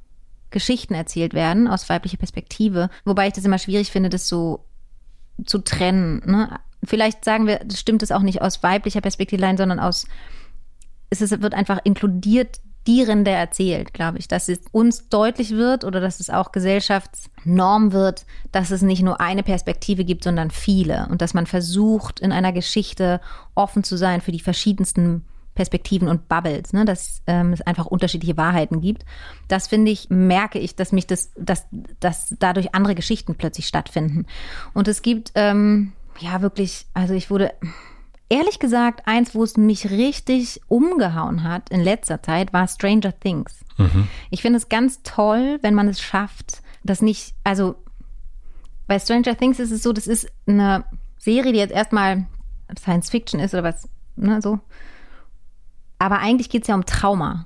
Geschichten 0.52 0.94
erzählt 0.94 1.34
werden 1.34 1.68
aus 1.68 1.90
weiblicher 1.90 2.18
Perspektive, 2.18 2.90
wobei 3.06 3.28
ich 3.28 3.34
das 3.34 3.46
immer 3.46 3.58
schwierig 3.58 3.92
finde, 3.92 4.10
das 4.10 4.28
so 4.28 4.66
zu 5.46 5.60
trennen. 5.60 6.22
Ne? 6.26 6.60
Vielleicht 6.84 7.26
sagen 7.26 7.48
wir, 7.48 7.60
das 7.60 7.80
stimmt 7.80 8.04
es 8.04 8.12
auch 8.12 8.22
nicht 8.22 8.42
aus 8.42 8.62
weiblicher 8.62 9.02
Perspektive, 9.02 9.42
allein, 9.42 9.58
sondern 9.58 9.80
aus, 9.80 10.06
es 11.10 11.22
wird 11.42 11.54
einfach 11.54 11.80
inkludiert 11.84 12.60
die 12.88 13.02
Rinde 13.02 13.32
erzählt, 13.32 13.94
glaube 13.94 14.18
ich, 14.18 14.28
dass 14.28 14.50
es 14.50 14.60
uns 14.72 15.10
deutlich 15.10 15.52
wird 15.52 15.84
oder 15.84 16.00
dass 16.00 16.20
es 16.20 16.30
auch 16.30 16.52
Gesellschaftsnorm 16.52 17.92
wird, 17.94 18.26
dass 18.52 18.72
es 18.72 18.82
nicht 18.82 19.02
nur 19.02 19.22
eine 19.22 19.44
Perspektive 19.44 20.04
gibt, 20.04 20.24
sondern 20.24 20.52
viele 20.52 21.08
und 21.10 21.22
dass 21.22 21.34
man 21.34 21.46
versucht, 21.46 22.20
in 22.20 22.32
einer 22.32 22.52
Geschichte 22.52 23.22
offen 23.56 23.84
zu 23.84 23.98
sein 23.98 24.22
für 24.22 24.32
die 24.32 24.40
verschiedensten 24.40 25.24
Perspektiven 25.56 26.08
und 26.08 26.28
Bubbles, 26.28 26.74
ne, 26.74 26.84
dass 26.84 27.22
ähm, 27.28 27.54
es 27.54 27.62
einfach 27.62 27.86
unterschiedliche 27.86 28.38
Wahrheiten 28.38 28.82
gibt. 28.82 29.06
Das 29.48 29.68
finde 29.68 29.92
ich, 29.92 30.10
merke 30.10 30.60
ich, 30.60 30.76
dass 30.76 30.92
mich 30.92 31.06
das, 31.06 31.32
dass, 31.38 31.68
dass 32.00 32.36
dadurch 32.40 32.74
andere 32.74 32.96
Geschichten 32.96 33.36
plötzlich 33.36 33.68
stattfinden. 33.68 34.26
Und 34.74 34.88
es 34.88 35.04
gibt 35.04 35.32
ähm, 35.36 35.94
ja 36.20 36.42
wirklich, 36.42 36.88
also 36.94 37.14
ich 37.14 37.30
wurde 37.30 37.54
ehrlich 38.34 38.58
gesagt, 38.58 39.08
eins, 39.08 39.36
wo 39.36 39.44
es 39.44 39.58
mich 39.58 39.92
richtig 39.92 40.60
umgehauen 40.68 41.44
hat 41.44 41.70
in 41.70 41.82
letzter 41.82 42.24
Zeit, 42.24 42.52
war 42.52 42.68
Stranger 42.68 43.18
Things. 43.20 43.64
Mhm. 43.78 44.08
Ich 44.32 44.42
finde 44.42 44.58
es 44.58 44.70
ganz 44.70 45.04
toll, 45.04 45.60
wenn 45.62 45.76
man 45.76 45.88
es 45.88 46.02
schafft, 46.02 46.64
das 46.84 47.04
nicht, 47.04 47.36
also 47.44 47.76
bei 48.88 48.98
Stranger 48.98 49.38
Things 49.38 49.60
ist 49.60 49.70
es 49.70 49.84
so, 49.84 49.94
das 49.94 50.08
ist 50.08 50.28
eine 50.48 50.84
Serie, 51.18 51.54
die 51.54 51.60
jetzt 51.60 51.74
erstmal 51.74 52.26
Science 52.78 53.12
Fiction 53.12 53.40
ist 53.40 53.54
oder 53.54 53.64
was, 53.64 53.88
ne, 54.16 54.42
so. 54.42 54.60
Aber 56.00 56.18
eigentlich 56.18 56.50
geht 56.50 56.64
es 56.64 56.68
ja 56.68 56.76
um 56.76 56.86
Trauma. 56.86 57.46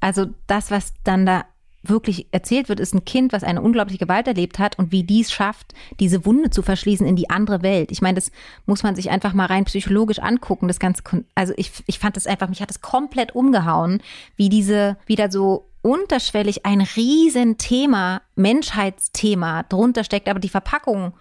Also 0.00 0.26
das, 0.48 0.72
was 0.72 0.92
dann 1.04 1.24
da 1.24 1.44
wirklich 1.82 2.26
erzählt 2.32 2.68
wird, 2.68 2.80
ist 2.80 2.94
ein 2.94 3.04
Kind, 3.04 3.32
was 3.32 3.44
eine 3.44 3.62
unglaubliche 3.62 4.04
Gewalt 4.04 4.26
erlebt 4.26 4.58
hat 4.58 4.78
und 4.78 4.92
wie 4.92 5.04
dies 5.04 5.30
schafft, 5.30 5.74
diese 6.00 6.24
Wunde 6.24 6.50
zu 6.50 6.62
verschließen 6.62 7.06
in 7.06 7.16
die 7.16 7.30
andere 7.30 7.62
Welt. 7.62 7.92
Ich 7.92 8.02
meine, 8.02 8.16
das 8.16 8.32
muss 8.66 8.82
man 8.82 8.96
sich 8.96 9.10
einfach 9.10 9.32
mal 9.32 9.46
rein 9.46 9.64
psychologisch 9.64 10.18
angucken. 10.18 10.68
Das 10.68 10.80
ganze, 10.80 11.02
also 11.34 11.52
ich, 11.56 11.70
ich 11.86 11.98
fand 11.98 12.16
das 12.16 12.26
einfach, 12.26 12.48
mich 12.48 12.60
hat 12.60 12.70
das 12.70 12.80
komplett 12.80 13.34
umgehauen, 13.34 14.02
wie 14.36 14.48
diese 14.48 14.96
wieder 15.06 15.30
so 15.30 15.68
unterschwellig 15.82 16.66
ein 16.66 16.80
Riesenthema, 16.80 18.22
Menschheitsthema 18.34 19.62
drunter 19.64 20.04
steckt, 20.04 20.28
aber 20.28 20.40
die 20.40 20.48
Verpackung 20.48 21.12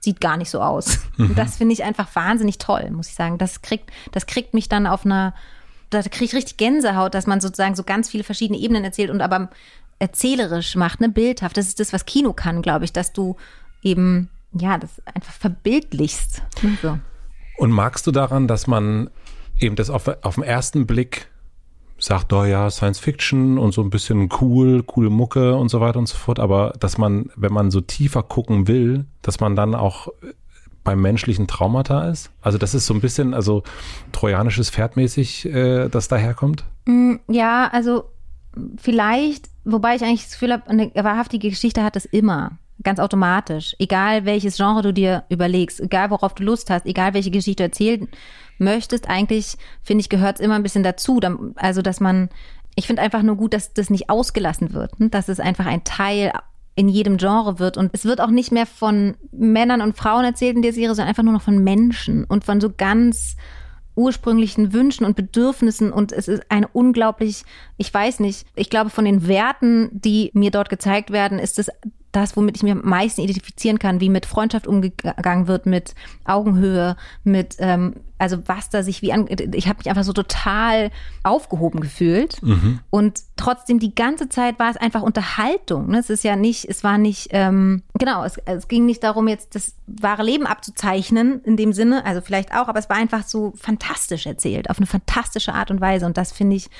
sieht 0.00 0.20
gar 0.20 0.36
nicht 0.36 0.50
so 0.50 0.60
aus. 0.60 0.98
Mhm. 1.16 1.34
Das 1.34 1.56
finde 1.56 1.72
ich 1.74 1.84
einfach 1.84 2.14
wahnsinnig 2.14 2.58
toll, 2.58 2.90
muss 2.90 3.08
ich 3.08 3.14
sagen. 3.14 3.38
Das 3.38 3.62
kriegt, 3.62 3.90
das 4.12 4.26
kriegt 4.26 4.54
mich 4.54 4.68
dann 4.68 4.86
auf 4.86 5.04
einer, 5.04 5.34
da 5.90 6.02
kriege 6.02 6.26
ich 6.26 6.34
richtig 6.34 6.56
Gänsehaut, 6.56 7.14
dass 7.14 7.26
man 7.26 7.40
sozusagen 7.40 7.74
so 7.74 7.84
ganz 7.84 8.08
viele 8.08 8.24
verschiedene 8.24 8.58
Ebenen 8.58 8.84
erzählt 8.84 9.10
und 9.10 9.20
aber 9.20 9.50
erzählerisch 9.98 10.76
macht, 10.76 11.00
ne, 11.00 11.08
bildhaft. 11.08 11.56
Das 11.56 11.68
ist 11.68 11.80
das, 11.80 11.92
was 11.92 12.06
Kino 12.06 12.32
kann, 12.32 12.62
glaube 12.62 12.84
ich, 12.84 12.92
dass 12.92 13.12
du 13.12 13.36
eben, 13.82 14.28
ja, 14.52 14.78
das 14.78 15.02
einfach 15.06 15.32
verbildlichst. 15.32 16.42
Ne, 16.62 16.78
so. 16.82 16.98
Und 17.58 17.70
magst 17.70 18.06
du 18.06 18.12
daran, 18.12 18.48
dass 18.48 18.66
man 18.66 19.10
eben 19.58 19.76
das 19.76 19.90
auf, 19.90 20.08
auf 20.22 20.34
den 20.34 20.44
ersten 20.44 20.86
Blick 20.86 21.28
sagt, 21.98 22.32
oh 22.32 22.44
ja, 22.44 22.68
Science 22.70 22.98
Fiction 22.98 23.58
und 23.58 23.72
so 23.72 23.82
ein 23.82 23.88
bisschen 23.88 24.28
cool, 24.40 24.82
coole 24.82 25.08
Mucke 25.08 25.54
und 25.56 25.70
so 25.70 25.80
weiter 25.80 25.98
und 25.98 26.06
so 26.06 26.16
fort, 26.16 26.38
aber 26.38 26.74
dass 26.78 26.98
man, 26.98 27.30
wenn 27.36 27.52
man 27.52 27.70
so 27.70 27.80
tiefer 27.80 28.22
gucken 28.22 28.68
will, 28.68 29.06
dass 29.22 29.40
man 29.40 29.56
dann 29.56 29.74
auch 29.74 30.08
beim 30.84 31.00
menschlichen 31.00 31.46
Traumata 31.46 32.08
ist? 32.08 32.30
Also 32.40 32.58
das 32.58 32.74
ist 32.74 32.86
so 32.86 32.94
ein 32.94 33.00
bisschen, 33.00 33.34
also 33.34 33.62
trojanisches 34.12 34.70
Pferdmäßig, 34.70 35.46
äh, 35.46 35.88
das 35.88 36.08
daherkommt? 36.08 36.64
Ja, 37.28 37.68
also 37.72 38.10
vielleicht, 38.76 39.50
wobei 39.66 39.96
ich 39.96 40.02
eigentlich 40.02 40.24
das 40.24 40.32
Gefühl 40.32 40.52
habe, 40.52 40.68
eine 40.68 40.90
wahrhaftige 40.94 41.50
Geschichte 41.50 41.82
hat 41.82 41.96
es 41.96 42.06
immer. 42.06 42.58
Ganz 42.82 43.00
automatisch. 43.00 43.74
Egal 43.78 44.24
welches 44.24 44.56
Genre 44.56 44.82
du 44.82 44.92
dir 44.92 45.24
überlegst, 45.28 45.80
egal 45.80 46.10
worauf 46.10 46.34
du 46.34 46.44
Lust 46.44 46.70
hast, 46.70 46.86
egal 46.86 47.14
welche 47.14 47.30
Geschichte 47.30 47.62
du 47.62 47.64
erzählen 47.64 48.08
möchtest, 48.58 49.08
eigentlich, 49.08 49.56
finde 49.82 50.02
ich, 50.02 50.08
gehört 50.08 50.36
es 50.36 50.44
immer 50.44 50.54
ein 50.54 50.62
bisschen 50.62 50.82
dazu. 50.82 51.20
Also, 51.56 51.82
dass 51.82 52.00
man, 52.00 52.28
ich 52.74 52.86
finde 52.86 53.02
einfach 53.02 53.22
nur 53.22 53.36
gut, 53.36 53.54
dass 53.54 53.72
das 53.72 53.90
nicht 53.90 54.10
ausgelassen 54.10 54.72
wird, 54.72 55.00
ne? 55.00 55.08
dass 55.08 55.28
es 55.28 55.40
einfach 55.40 55.66
ein 55.66 55.84
Teil 55.84 56.32
in 56.74 56.88
jedem 56.88 57.16
Genre 57.16 57.58
wird. 57.58 57.78
Und 57.78 57.90
es 57.94 58.04
wird 58.04 58.20
auch 58.20 58.30
nicht 58.30 58.52
mehr 58.52 58.66
von 58.66 59.16
Männern 59.32 59.80
und 59.80 59.96
Frauen 59.96 60.24
erzählt 60.24 60.56
in 60.56 60.62
der 60.62 60.74
Serie, 60.74 60.94
sondern 60.94 61.08
einfach 61.08 61.22
nur 61.22 61.32
noch 61.32 61.42
von 61.42 61.64
Menschen 61.64 62.24
und 62.24 62.44
von 62.44 62.60
so 62.60 62.70
ganz 62.70 63.36
ursprünglichen 63.96 64.72
Wünschen 64.72 65.04
und 65.04 65.16
Bedürfnissen 65.16 65.92
und 65.92 66.12
es 66.12 66.28
ist 66.28 66.42
eine 66.50 66.68
unglaublich, 66.68 67.44
ich 67.76 67.92
weiß 67.92 68.20
nicht, 68.20 68.46
ich 68.54 68.70
glaube 68.70 68.90
von 68.90 69.04
den 69.04 69.26
Werten, 69.26 69.90
die 69.92 70.30
mir 70.34 70.50
dort 70.50 70.68
gezeigt 70.68 71.10
werden, 71.10 71.38
ist 71.38 71.58
es 71.58 71.70
das, 72.16 72.36
womit 72.36 72.56
ich 72.56 72.62
mir 72.62 72.72
am 72.72 72.82
meisten 72.82 73.20
identifizieren 73.20 73.78
kann, 73.78 74.00
wie 74.00 74.08
mit 74.08 74.24
Freundschaft 74.24 74.66
umgegangen 74.66 75.46
wird, 75.46 75.66
mit 75.66 75.94
Augenhöhe, 76.24 76.96
mit 77.24 77.56
ähm, 77.58 77.96
also 78.18 78.38
was 78.46 78.70
da 78.70 78.82
sich 78.82 79.02
wie 79.02 79.12
an, 79.12 79.26
ich 79.28 79.68
habe 79.68 79.78
mich 79.78 79.90
einfach 79.90 80.04
so 80.04 80.14
total 80.14 80.90
aufgehoben 81.22 81.80
gefühlt 81.80 82.42
mhm. 82.42 82.80
und 82.88 83.20
trotzdem 83.36 83.78
die 83.78 83.94
ganze 83.94 84.30
Zeit 84.30 84.58
war 84.58 84.70
es 84.70 84.78
einfach 84.78 85.02
Unterhaltung. 85.02 85.90
Ne? 85.90 85.98
Es 85.98 86.08
ist 86.08 86.24
ja 86.24 86.36
nicht, 86.36 86.64
es 86.64 86.82
war 86.82 86.96
nicht, 86.96 87.28
ähm, 87.32 87.82
genau, 87.98 88.24
es, 88.24 88.38
es 88.46 88.68
ging 88.68 88.86
nicht 88.86 89.02
darum 89.02 89.28
jetzt 89.28 89.54
das 89.54 89.74
wahre 89.86 90.22
Leben 90.22 90.46
abzuzeichnen 90.46 91.42
in 91.44 91.58
dem 91.58 91.74
Sinne, 91.74 92.06
also 92.06 92.22
vielleicht 92.22 92.54
auch, 92.54 92.68
aber 92.68 92.78
es 92.78 92.88
war 92.88 92.96
einfach 92.96 93.24
so 93.24 93.52
fantastisch 93.56 94.24
erzählt, 94.24 94.70
auf 94.70 94.78
eine 94.78 94.86
fantastische 94.86 95.52
Art 95.52 95.70
und 95.70 95.82
Weise 95.82 96.06
und 96.06 96.16
das 96.16 96.32
finde 96.32 96.56
ich 96.56 96.70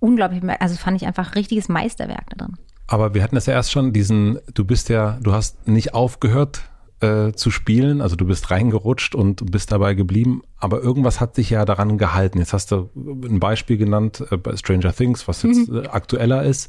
unglaublich, 0.00 0.42
also 0.60 0.76
fand 0.76 0.96
ich 1.00 1.06
einfach 1.06 1.34
richtiges 1.34 1.68
Meisterwerk 1.68 2.30
da 2.30 2.46
drin. 2.46 2.56
Aber 2.92 3.14
wir 3.14 3.22
hatten 3.22 3.36
das 3.36 3.46
ja 3.46 3.54
erst 3.54 3.72
schon, 3.72 3.94
diesen, 3.94 4.38
du 4.52 4.66
bist 4.66 4.90
ja, 4.90 5.18
du 5.22 5.32
hast 5.32 5.66
nicht 5.66 5.94
aufgehört 5.94 6.64
äh, 7.00 7.32
zu 7.32 7.50
spielen, 7.50 8.02
also 8.02 8.16
du 8.16 8.26
bist 8.26 8.50
reingerutscht 8.50 9.14
und 9.14 9.50
bist 9.50 9.72
dabei 9.72 9.94
geblieben, 9.94 10.42
aber 10.58 10.82
irgendwas 10.82 11.18
hat 11.18 11.34
sich 11.34 11.48
ja 11.48 11.64
daran 11.64 11.96
gehalten. 11.96 12.38
Jetzt 12.38 12.52
hast 12.52 12.70
du 12.70 12.90
ein 12.94 13.40
Beispiel 13.40 13.78
genannt 13.78 14.22
äh, 14.30 14.36
bei 14.36 14.54
Stranger 14.58 14.92
Things, 14.92 15.26
was 15.26 15.42
jetzt 15.42 15.70
mhm. 15.70 15.84
äh, 15.84 15.86
aktueller 15.86 16.42
ist, 16.42 16.68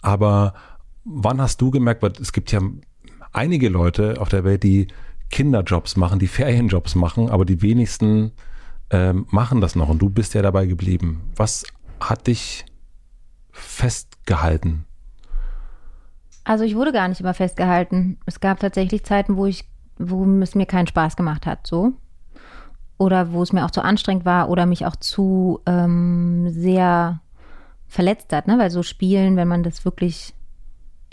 aber 0.00 0.54
wann 1.04 1.40
hast 1.40 1.60
du 1.60 1.70
gemerkt, 1.70 2.02
weil 2.02 2.14
es 2.20 2.32
gibt 2.32 2.50
ja 2.50 2.60
einige 3.32 3.68
Leute 3.68 4.20
auf 4.20 4.30
der 4.30 4.42
Welt, 4.42 4.64
die 4.64 4.88
Kinderjobs 5.30 5.94
machen, 5.94 6.18
die 6.18 6.26
Ferienjobs 6.26 6.96
machen, 6.96 7.30
aber 7.30 7.44
die 7.44 7.62
wenigsten 7.62 8.32
ähm, 8.90 9.26
machen 9.30 9.60
das 9.60 9.76
noch 9.76 9.88
und 9.88 10.00
du 10.00 10.10
bist 10.10 10.34
ja 10.34 10.42
dabei 10.42 10.66
geblieben. 10.66 11.20
Was 11.36 11.62
hat 12.00 12.26
dich 12.26 12.64
festgehalten? 13.52 14.86
Also 16.44 16.64
ich 16.64 16.74
wurde 16.74 16.92
gar 16.92 17.08
nicht 17.08 17.20
immer 17.20 17.34
festgehalten. 17.34 18.18
Es 18.26 18.40
gab 18.40 18.60
tatsächlich 18.60 19.04
Zeiten, 19.04 19.36
wo 19.36 19.46
ich, 19.46 19.64
wo 19.98 20.24
es 20.40 20.54
mir 20.54 20.66
keinen 20.66 20.86
Spaß 20.86 21.16
gemacht 21.16 21.46
hat, 21.46 21.66
so. 21.66 21.92
Oder 22.98 23.32
wo 23.32 23.42
es 23.42 23.52
mir 23.52 23.64
auch 23.64 23.70
zu 23.70 23.82
anstrengend 23.82 24.24
war 24.24 24.48
oder 24.48 24.66
mich 24.66 24.86
auch 24.86 24.96
zu 24.96 25.60
ähm, 25.66 26.48
sehr 26.50 27.20
verletzt 27.86 28.32
hat, 28.32 28.46
ne? 28.46 28.58
Weil 28.58 28.70
so 28.70 28.82
Spielen, 28.82 29.36
wenn 29.36 29.48
man 29.48 29.62
das 29.62 29.84
wirklich 29.84 30.34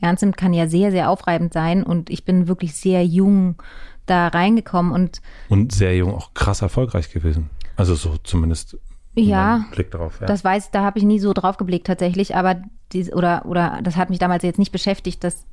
ernst 0.02 0.24
nimmt, 0.24 0.38
kann 0.38 0.54
ja 0.54 0.68
sehr, 0.68 0.92
sehr 0.92 1.10
aufreibend 1.10 1.54
sein. 1.54 1.84
Und 1.84 2.10
ich 2.10 2.26
bin 2.26 2.48
wirklich 2.48 2.76
sehr 2.76 3.06
jung 3.06 3.62
da 4.06 4.28
reingekommen 4.28 4.92
und. 4.92 5.22
Und 5.50 5.72
sehr 5.72 5.96
jung 5.96 6.14
auch 6.14 6.34
krass 6.34 6.62
erfolgreich 6.62 7.12
gewesen. 7.12 7.50
Also 7.76 7.96
so 7.96 8.18
zumindest 8.18 8.78
ja, 9.16 9.66
Blick 9.72 9.92
drauf, 9.92 10.20
ja. 10.22 10.28
Das 10.28 10.44
weiß, 10.44 10.72
da 10.72 10.84
habe 10.84 11.00
ich 11.00 11.06
nie 11.06 11.20
so 11.20 11.34
drauf 11.34 11.58
geblickt 11.58 11.88
tatsächlich, 11.88 12.36
aber 12.36 12.62
dies, 12.92 13.12
oder, 13.14 13.46
oder 13.46 13.80
das 13.84 13.96
hat 13.96 14.10
mich 14.10 14.20
damals 14.20 14.44
jetzt 14.44 14.60
nicht 14.60 14.72
beschäftigt, 14.72 15.24
das, 15.24 15.46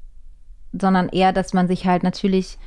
sondern 0.72 1.08
eher, 1.08 1.32
dass 1.32 1.52
man 1.52 1.68
sich 1.68 1.86
halt 1.86 2.02
natürlich 2.02 2.58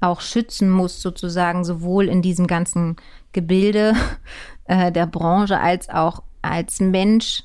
auch 0.00 0.20
schützen 0.20 0.70
muss, 0.70 1.00
sozusagen, 1.00 1.64
sowohl 1.64 2.08
in 2.08 2.22
diesem 2.22 2.46
ganzen 2.46 2.96
Gebilde 3.32 3.94
äh, 4.64 4.92
der 4.92 5.06
Branche 5.06 5.58
als 5.60 5.88
auch 5.88 6.22
als 6.42 6.80
Mensch 6.80 7.44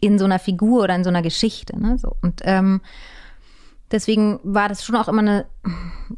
in 0.00 0.18
so 0.18 0.24
einer 0.24 0.38
Figur 0.38 0.84
oder 0.84 0.94
in 0.94 1.04
so 1.04 1.10
einer 1.10 1.22
Geschichte. 1.22 1.78
Ne? 1.78 1.98
So. 1.98 2.16
Und 2.22 2.40
ähm, 2.44 2.80
deswegen 3.90 4.38
war 4.44 4.68
das 4.68 4.84
schon 4.84 4.96
auch 4.96 5.08
immer 5.08 5.22
eine 5.22 5.46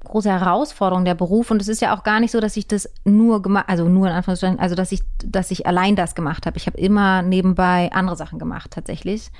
große 0.04 0.28
Herausforderung 0.28 1.04
der 1.04 1.14
Beruf 1.14 1.50
und 1.50 1.62
es 1.62 1.68
ist 1.68 1.80
ja 1.80 1.96
auch 1.96 2.02
gar 2.02 2.20
nicht 2.20 2.30
so, 2.30 2.40
dass 2.40 2.56
ich 2.56 2.68
das 2.68 2.88
nur 3.04 3.42
gemacht, 3.42 3.66
also 3.68 3.88
nur 3.88 4.06
in 4.06 4.12
Anführungszeichen, 4.12 4.58
also 4.58 4.74
dass 4.74 4.92
ich, 4.92 5.00
dass 5.24 5.50
ich 5.50 5.66
allein 5.66 5.96
das 5.96 6.14
gemacht 6.14 6.46
habe. 6.46 6.58
Ich 6.58 6.66
habe 6.66 6.78
immer 6.78 7.22
nebenbei 7.22 7.90
andere 7.92 8.16
Sachen 8.16 8.38
gemacht 8.38 8.70
tatsächlich, 8.70 9.30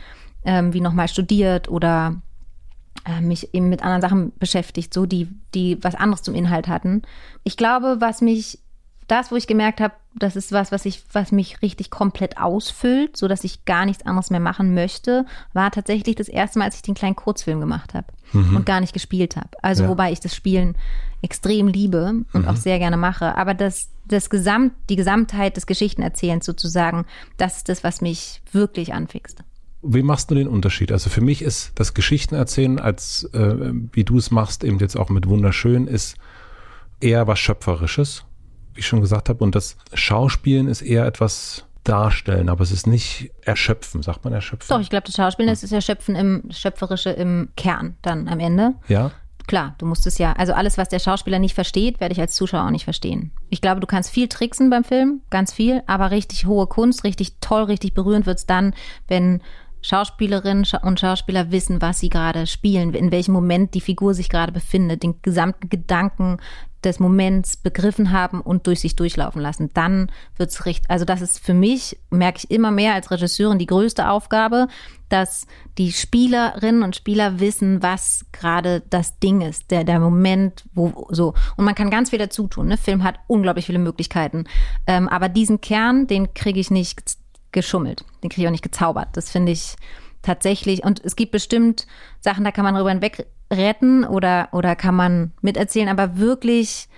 ähm, 0.44 0.72
wie 0.72 0.80
nochmal 0.80 1.08
studiert 1.08 1.68
oder 1.68 2.20
äh, 3.04 3.20
mich 3.20 3.54
eben 3.54 3.68
mit 3.68 3.82
anderen 3.82 4.02
Sachen 4.02 4.32
beschäftigt, 4.38 4.92
so 4.92 5.06
die, 5.06 5.28
die 5.54 5.82
was 5.82 5.94
anderes 5.94 6.22
zum 6.22 6.34
Inhalt 6.34 6.68
hatten. 6.68 7.02
Ich 7.44 7.56
glaube, 7.56 7.96
was 8.00 8.20
mich 8.20 8.58
das, 9.06 9.32
wo 9.32 9.36
ich 9.36 9.46
gemerkt 9.46 9.80
habe, 9.80 9.94
das 10.14 10.36
ist 10.36 10.52
was, 10.52 10.70
was 10.70 10.84
ich, 10.84 11.02
was 11.12 11.32
mich 11.32 11.62
richtig 11.62 11.90
komplett 11.90 12.38
ausfüllt, 12.38 13.16
so 13.16 13.26
dass 13.26 13.44
ich 13.44 13.64
gar 13.64 13.84
nichts 13.84 14.06
anderes 14.06 14.30
mehr 14.30 14.40
machen 14.40 14.74
möchte, 14.74 15.24
war 15.52 15.70
tatsächlich 15.70 16.16
das 16.16 16.28
erste 16.28 16.58
Mal, 16.58 16.66
als 16.66 16.76
ich 16.76 16.82
den 16.82 16.94
kleinen 16.94 17.16
Kurzfilm 17.16 17.60
gemacht 17.60 17.94
habe 17.94 18.06
mhm. 18.32 18.56
und 18.56 18.66
gar 18.66 18.80
nicht 18.80 18.92
gespielt 18.92 19.36
habe. 19.36 19.50
Also 19.62 19.84
ja. 19.84 19.88
wobei 19.88 20.12
ich 20.12 20.20
das 20.20 20.34
Spielen 20.34 20.76
extrem 21.22 21.68
liebe 21.68 22.24
und 22.32 22.42
mhm. 22.42 22.48
auch 22.48 22.56
sehr 22.56 22.78
gerne 22.78 22.96
mache. 22.96 23.36
Aber 23.36 23.54
das, 23.54 23.88
das 24.06 24.30
Gesamt, 24.30 24.72
die 24.88 24.96
Gesamtheit 24.96 25.56
des 25.56 25.66
Geschichtenerzählens 25.66 26.46
sozusagen, 26.46 27.04
das 27.36 27.58
ist 27.58 27.68
das, 27.68 27.84
was 27.84 28.00
mich 28.00 28.42
wirklich 28.52 28.94
anfixt. 28.94 29.42
Wie 29.82 30.02
machst 30.02 30.30
du 30.30 30.34
den 30.34 30.48
Unterschied? 30.48 30.92
Also 30.92 31.08
für 31.08 31.22
mich 31.22 31.42
ist 31.42 31.72
das 31.76 31.94
Geschichtenerzählen, 31.94 32.78
als 32.78 33.24
äh, 33.32 33.72
wie 33.92 34.04
du 34.04 34.18
es 34.18 34.30
machst, 34.30 34.64
eben 34.64 34.78
jetzt 34.78 34.96
auch 34.96 35.08
mit 35.08 35.26
wunderschön, 35.26 35.86
ist 35.86 36.16
eher 37.00 37.26
was 37.26 37.38
Schöpferisches 37.38 38.24
wie 38.74 38.80
ich 38.80 38.86
schon 38.86 39.00
gesagt 39.00 39.28
habe. 39.28 39.42
Und 39.42 39.54
das 39.54 39.76
Schauspielen 39.94 40.68
ist 40.68 40.82
eher 40.82 41.06
etwas 41.06 41.64
darstellen, 41.84 42.48
aber 42.48 42.62
es 42.62 42.72
ist 42.72 42.86
nicht 42.86 43.30
erschöpfen, 43.42 44.02
sagt 44.02 44.24
man 44.24 44.32
erschöpfen? 44.32 44.68
Doch, 44.68 44.80
ich 44.80 44.90
glaube, 44.90 45.06
das 45.06 45.16
Schauspielen 45.16 45.48
hm. 45.48 45.54
ist 45.54 45.62
das 45.62 45.72
Erschöpfen 45.72 46.14
im 46.14 46.44
Schöpferische 46.50 47.10
im 47.10 47.48
Kern 47.56 47.96
dann 48.02 48.28
am 48.28 48.38
Ende. 48.38 48.74
Ja. 48.88 49.12
Klar, 49.46 49.74
du 49.78 49.86
musst 49.86 50.06
es 50.06 50.18
ja, 50.18 50.34
also 50.34 50.52
alles, 50.52 50.78
was 50.78 50.88
der 50.90 51.00
Schauspieler 51.00 51.38
nicht 51.38 51.54
versteht, 51.54 51.98
werde 51.98 52.12
ich 52.12 52.20
als 52.20 52.34
Zuschauer 52.34 52.66
auch 52.66 52.70
nicht 52.70 52.84
verstehen. 52.84 53.32
Ich 53.48 53.60
glaube, 53.60 53.80
du 53.80 53.86
kannst 53.86 54.10
viel 54.10 54.28
tricksen 54.28 54.70
beim 54.70 54.84
Film, 54.84 55.22
ganz 55.30 55.52
viel, 55.52 55.82
aber 55.86 56.10
richtig 56.10 56.46
hohe 56.46 56.66
Kunst, 56.66 57.02
richtig 57.02 57.36
toll, 57.40 57.64
richtig 57.64 57.94
berührend 57.94 58.26
wird 58.26 58.38
es 58.38 58.46
dann, 58.46 58.74
wenn 59.08 59.42
Schauspielerinnen 59.82 60.66
und 60.82 61.00
Schauspieler 61.00 61.50
wissen, 61.50 61.80
was 61.80 62.00
sie 62.00 62.08
gerade 62.08 62.46
spielen, 62.46 62.94
in 62.94 63.10
welchem 63.12 63.32
Moment 63.32 63.74
die 63.74 63.80
Figur 63.80 64.14
sich 64.14 64.28
gerade 64.28 64.52
befindet, 64.52 65.02
den 65.02 65.22
gesamten 65.22 65.68
Gedanken 65.68 66.38
des 66.84 66.98
Moments 66.98 67.56
begriffen 67.56 68.10
haben 68.10 68.40
und 68.40 68.66
durch 68.66 68.80
sich 68.80 68.96
durchlaufen 68.96 69.40
lassen. 69.40 69.70
Dann 69.74 70.10
wird's 70.36 70.64
richtig, 70.64 70.88
also 70.90 71.04
das 71.04 71.20
ist 71.20 71.38
für 71.38 71.52
mich, 71.54 71.98
merke 72.10 72.38
ich 72.38 72.50
immer 72.50 72.70
mehr 72.70 72.94
als 72.94 73.10
Regisseurin, 73.10 73.58
die 73.58 73.66
größte 73.66 74.08
Aufgabe, 74.08 74.68
dass 75.08 75.46
die 75.76 75.92
Spielerinnen 75.92 76.82
und 76.82 76.96
Spieler 76.96 77.40
wissen, 77.40 77.82
was 77.82 78.24
gerade 78.32 78.82
das 78.88 79.18
Ding 79.18 79.40
ist, 79.42 79.70
der, 79.70 79.84
der 79.84 80.00
Moment, 80.00 80.64
wo 80.72 81.08
so. 81.10 81.34
Und 81.56 81.64
man 81.64 81.74
kann 81.74 81.90
ganz 81.90 82.10
viel 82.10 82.18
dazu 82.18 82.46
tun. 82.46 82.68
Ne? 82.68 82.76
Film 82.76 83.04
hat 83.04 83.16
unglaublich 83.26 83.66
viele 83.66 83.78
Möglichkeiten. 83.78 84.44
Ähm, 84.86 85.08
aber 85.08 85.28
diesen 85.28 85.60
Kern, 85.60 86.06
den 86.06 86.32
kriege 86.32 86.60
ich 86.60 86.70
nicht 86.70 87.18
geschummelt. 87.52 88.04
Den 88.22 88.30
kriege 88.30 88.42
ich 88.42 88.48
auch 88.48 88.52
nicht 88.52 88.62
gezaubert. 88.62 89.08
Das 89.14 89.30
finde 89.30 89.52
ich 89.52 89.76
tatsächlich. 90.22 90.84
Und 90.84 91.04
es 91.04 91.16
gibt 91.16 91.32
bestimmt 91.32 91.86
Sachen, 92.20 92.44
da 92.44 92.52
kann 92.52 92.64
man 92.64 92.74
darüber 92.74 92.90
hinweg 92.90 93.26
retten 93.52 94.04
oder, 94.04 94.48
oder 94.52 94.76
kann 94.76 94.94
man 94.94 95.32
miterzählen, 95.40 95.88
aber 95.88 96.18
wirklich 96.18 96.88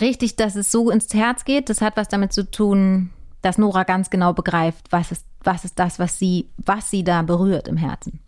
richtig, 0.00 0.36
dass 0.36 0.56
es 0.56 0.70
so 0.70 0.90
ins 0.90 1.12
Herz 1.14 1.44
geht, 1.44 1.68
das 1.68 1.80
hat 1.80 1.96
was 1.96 2.08
damit 2.08 2.32
zu 2.32 2.50
tun, 2.50 3.10
dass 3.40 3.58
Nora 3.58 3.84
ganz 3.84 4.10
genau 4.10 4.32
begreift, 4.32 4.86
was 4.90 5.12
ist, 5.12 5.26
was 5.42 5.64
ist 5.64 5.78
das, 5.78 5.98
was 5.98 6.18
sie, 6.18 6.48
was 6.56 6.90
sie 6.90 7.04
da 7.04 7.22
berührt 7.22 7.68
im 7.68 7.76
Herzen. 7.76 8.20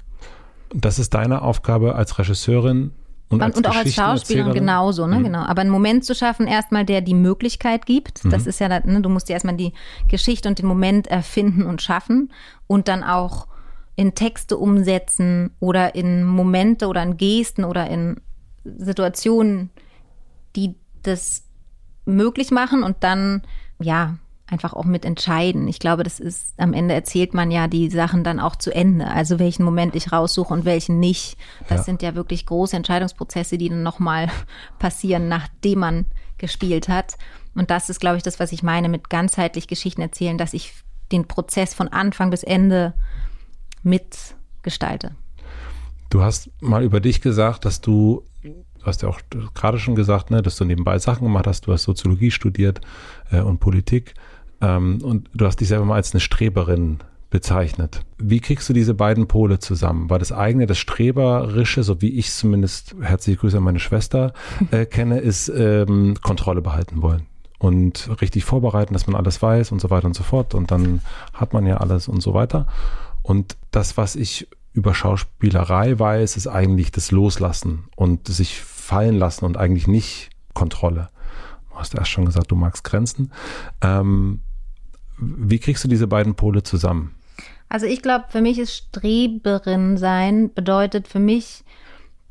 Das 0.72 0.98
ist 0.98 1.14
deine 1.14 1.42
Aufgabe 1.42 1.94
als 1.94 2.18
Regisseurin, 2.18 2.92
und, 3.34 3.42
als 3.42 3.56
und 3.56 3.68
auch 3.68 3.76
als 3.76 3.94
Schauspielerin 3.94 4.54
genauso, 4.54 5.06
ne? 5.06 5.18
Mhm. 5.18 5.24
Genau. 5.24 5.42
Aber 5.44 5.60
einen 5.60 5.70
Moment 5.70 6.04
zu 6.04 6.14
schaffen, 6.14 6.46
erstmal, 6.46 6.84
der 6.84 7.00
die 7.00 7.14
Möglichkeit 7.14 7.86
gibt. 7.86 8.24
Das 8.24 8.44
mhm. 8.44 8.48
ist 8.48 8.60
ja, 8.60 8.68
ne, 8.68 9.00
du 9.00 9.08
musst 9.08 9.28
dir 9.28 9.34
erstmal 9.34 9.56
die 9.56 9.72
Geschichte 10.08 10.48
und 10.48 10.58
den 10.58 10.66
Moment 10.66 11.06
erfinden 11.06 11.64
und 11.64 11.82
schaffen 11.82 12.32
und 12.66 12.88
dann 12.88 13.02
auch 13.04 13.46
in 13.96 14.14
Texte 14.14 14.56
umsetzen 14.56 15.50
oder 15.60 15.94
in 15.94 16.24
Momente 16.24 16.88
oder 16.88 17.02
in 17.02 17.16
Gesten 17.16 17.64
oder 17.64 17.88
in 17.88 18.20
Situationen, 18.64 19.70
die 20.56 20.74
das 21.02 21.44
möglich 22.04 22.50
machen 22.50 22.82
und 22.82 22.96
dann, 23.00 23.42
ja, 23.80 24.16
einfach 24.46 24.74
auch 24.74 24.84
mit 24.84 25.04
entscheiden. 25.04 25.68
Ich 25.68 25.78
glaube, 25.78 26.02
das 26.02 26.20
ist, 26.20 26.54
am 26.58 26.74
Ende 26.74 26.94
erzählt 26.94 27.32
man 27.32 27.50
ja 27.50 27.66
die 27.66 27.88
Sachen 27.90 28.24
dann 28.24 28.40
auch 28.40 28.56
zu 28.56 28.74
Ende. 28.74 29.06
Also 29.06 29.38
welchen 29.38 29.64
Moment 29.64 29.96
ich 29.96 30.12
raussuche 30.12 30.52
und 30.52 30.64
welchen 30.64 31.00
nicht. 31.00 31.38
Das 31.68 31.78
ja. 31.78 31.84
sind 31.84 32.02
ja 32.02 32.14
wirklich 32.14 32.44
große 32.44 32.76
Entscheidungsprozesse, 32.76 33.56
die 33.56 33.70
dann 33.70 33.82
nochmal 33.82 34.28
passieren, 34.78 35.28
nachdem 35.28 35.80
man 35.80 36.06
gespielt 36.36 36.88
hat. 36.88 37.16
Und 37.54 37.70
das 37.70 37.88
ist, 37.88 38.00
glaube 38.00 38.18
ich, 38.18 38.22
das, 38.22 38.38
was 38.38 38.52
ich 38.52 38.62
meine 38.62 38.88
mit 38.88 39.08
ganzheitlich 39.08 39.66
Geschichten 39.66 40.02
erzählen, 40.02 40.36
dass 40.36 40.52
ich 40.52 40.74
den 41.12 41.26
Prozess 41.26 41.72
von 41.72 41.88
Anfang 41.88 42.30
bis 42.30 42.42
Ende 42.42 42.94
mitgestalte. 43.82 45.14
Du 46.10 46.22
hast 46.22 46.50
mal 46.60 46.82
über 46.82 47.00
dich 47.00 47.20
gesagt, 47.20 47.64
dass 47.64 47.80
du, 47.80 48.24
du 48.42 48.64
hast 48.84 49.02
ja 49.02 49.08
auch 49.08 49.20
gerade 49.54 49.78
schon 49.78 49.94
gesagt, 49.94 50.30
ne, 50.30 50.42
dass 50.42 50.56
du 50.56 50.64
nebenbei 50.64 50.98
Sachen 50.98 51.24
gemacht 51.24 51.46
hast, 51.46 51.66
du 51.66 51.72
hast 51.72 51.84
Soziologie 51.84 52.30
studiert 52.30 52.80
äh, 53.30 53.40
und 53.40 53.58
Politik 53.58 54.14
ähm, 54.64 54.98
und 55.02 55.28
du 55.34 55.46
hast 55.46 55.60
dich 55.60 55.68
selber 55.68 55.84
mal 55.84 55.96
als 55.96 56.12
eine 56.12 56.20
Streberin 56.20 56.98
bezeichnet. 57.30 58.04
Wie 58.18 58.40
kriegst 58.40 58.68
du 58.68 58.72
diese 58.72 58.94
beiden 58.94 59.26
Pole 59.26 59.58
zusammen? 59.58 60.08
War 60.08 60.20
das 60.20 60.30
eigene, 60.30 60.66
das 60.66 60.78
Streberische, 60.78 61.82
so 61.82 62.00
wie 62.00 62.10
ich 62.10 62.30
zumindest, 62.30 62.94
herzliche 63.00 63.40
Grüße 63.40 63.56
an 63.56 63.64
meine 63.64 63.80
Schwester, 63.80 64.32
äh, 64.70 64.86
kenne, 64.86 65.18
ist 65.18 65.48
ähm, 65.48 66.16
Kontrolle 66.22 66.62
behalten 66.62 67.02
wollen 67.02 67.26
und 67.58 68.10
richtig 68.20 68.44
vorbereiten, 68.44 68.92
dass 68.92 69.06
man 69.06 69.16
alles 69.16 69.42
weiß 69.42 69.72
und 69.72 69.80
so 69.80 69.90
weiter 69.90 70.06
und 70.06 70.14
so 70.14 70.22
fort 70.22 70.54
und 70.54 70.70
dann 70.70 71.00
hat 71.32 71.52
man 71.52 71.66
ja 71.66 71.78
alles 71.78 72.08
und 72.08 72.22
so 72.22 72.34
weiter. 72.34 72.66
Und 73.22 73.56
das, 73.70 73.96
was 73.96 74.16
ich 74.16 74.48
über 74.72 74.94
Schauspielerei 74.94 75.98
weiß, 75.98 76.36
ist 76.36 76.46
eigentlich 76.46 76.92
das 76.92 77.10
Loslassen 77.10 77.84
und 77.96 78.28
sich 78.28 78.60
fallen 78.60 79.16
lassen 79.16 79.44
und 79.44 79.56
eigentlich 79.56 79.88
nicht 79.88 80.30
Kontrolle. 80.52 81.08
Du 81.70 81.76
hast 81.80 81.94
erst 81.94 82.10
schon 82.10 82.26
gesagt, 82.26 82.50
du 82.50 82.54
magst 82.54 82.84
Grenzen. 82.84 83.32
Ähm, 83.80 84.40
wie 85.18 85.58
kriegst 85.58 85.84
du 85.84 85.88
diese 85.88 86.06
beiden 86.06 86.34
Pole 86.34 86.62
zusammen? 86.62 87.14
Also 87.68 87.86
ich 87.86 88.02
glaube, 88.02 88.26
für 88.28 88.40
mich 88.40 88.58
ist 88.58 88.74
Streberin 88.74 89.96
sein 89.96 90.52
bedeutet 90.52 91.08
für 91.08 91.18
mich 91.18 91.64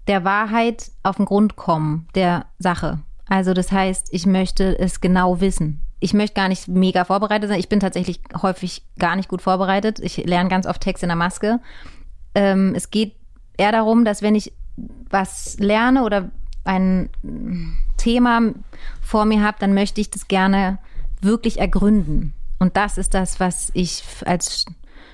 der 0.08 0.24
Wahrheit 0.24 0.92
auf 1.02 1.18
den 1.18 1.26
Grund 1.26 1.56
kommen, 1.56 2.08
der 2.16 2.46
Sache. 2.60 3.00
Also 3.28 3.54
das 3.54 3.72
heißt, 3.72 4.10
ich 4.12 4.26
möchte 4.26 4.78
es 4.78 5.02
genau 5.02 5.42
wissen. 5.42 5.82
Ich 6.00 6.14
möchte 6.14 6.36
gar 6.36 6.50
nicht 6.50 6.68
mega 6.68 7.06
vorbereitet 7.06 7.50
sein. 7.50 7.60
Ich 7.60 7.70
bin 7.70 7.80
tatsächlich 7.80 8.20
häufig 8.42 8.84
gar 9.00 9.16
nicht 9.16 9.30
gut 9.30 9.42
vorbereitet. 9.42 10.00
Ich 10.00 10.18
lerne 10.18 10.50
ganz 10.50 10.66
oft 10.66 10.82
Text 10.82 11.04
in 11.04 11.10
der 11.10 11.16
Maske. 11.16 11.62
Ähm, 12.36 12.74
es 12.76 12.92
geht 12.92 13.16
eher 13.58 13.72
darum, 13.72 14.04
dass 14.04 14.22
wenn 14.22 14.36
ich 14.36 14.54
was 15.10 15.58
lerne 15.60 16.04
oder 16.04 16.32
ein 16.66 17.10
Thema 17.98 18.42
vor 19.02 19.26
mir 19.26 19.44
habe, 19.44 19.58
dann 19.60 19.74
möchte 19.74 20.02
ich 20.02 20.10
das 20.10 20.28
gerne 20.28 20.80
wirklich 21.22 21.60
ergründen. 21.60 22.34
Und 22.60 22.78
das 22.78 22.98
ist 22.98 23.14
das, 23.14 23.40
was 23.40 23.72
ich 23.74 24.04
als 24.26 24.66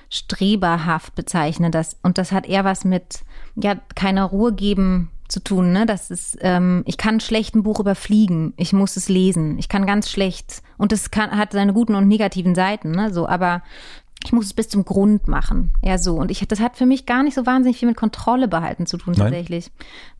streberhaft 0.08 1.14
bezeichne. 1.14 1.70
Das, 1.70 1.96
und 2.02 2.18
das 2.18 2.32
hat 2.32 2.46
eher 2.46 2.64
was 2.64 2.84
mit, 2.84 3.20
ja, 3.54 3.76
keine 3.94 4.24
Ruhe 4.24 4.52
geben 4.52 5.10
zu 5.28 5.40
tun. 5.40 5.72
Ne? 5.72 5.86
Das 5.86 6.10
ist, 6.10 6.36
ähm, 6.40 6.82
ich 6.86 6.96
kann 6.96 7.20
schlecht 7.20 7.54
ein 7.54 7.62
Buch 7.62 7.80
überfliegen. 7.80 8.52
Ich 8.56 8.72
muss 8.72 8.96
es 8.96 9.08
lesen. 9.08 9.58
Ich 9.58 9.68
kann 9.68 9.86
ganz 9.86 10.10
schlecht. 10.10 10.62
Und 10.76 10.92
es 10.92 11.10
kann, 11.10 11.30
hat 11.30 11.52
seine 11.52 11.72
guten 11.72 11.94
und 11.94 12.08
negativen 12.08 12.54
Seiten. 12.54 12.90
Ne? 12.90 13.12
So, 13.12 13.28
aber 13.28 13.62
ich 14.24 14.32
muss 14.32 14.46
es 14.46 14.54
bis 14.54 14.68
zum 14.68 14.84
Grund 14.84 15.28
machen. 15.28 15.72
Ja, 15.82 15.96
so. 15.96 16.16
Und 16.16 16.30
ich, 16.30 16.46
das 16.46 16.60
hat 16.60 16.76
für 16.76 16.86
mich 16.86 17.06
gar 17.06 17.22
nicht 17.22 17.34
so 17.34 17.46
wahnsinnig 17.46 17.78
viel 17.78 17.88
mit 17.88 17.96
Kontrolle 17.96 18.48
behalten 18.48 18.86
zu 18.86 18.98
tun, 18.98 19.14
tatsächlich. 19.14 19.70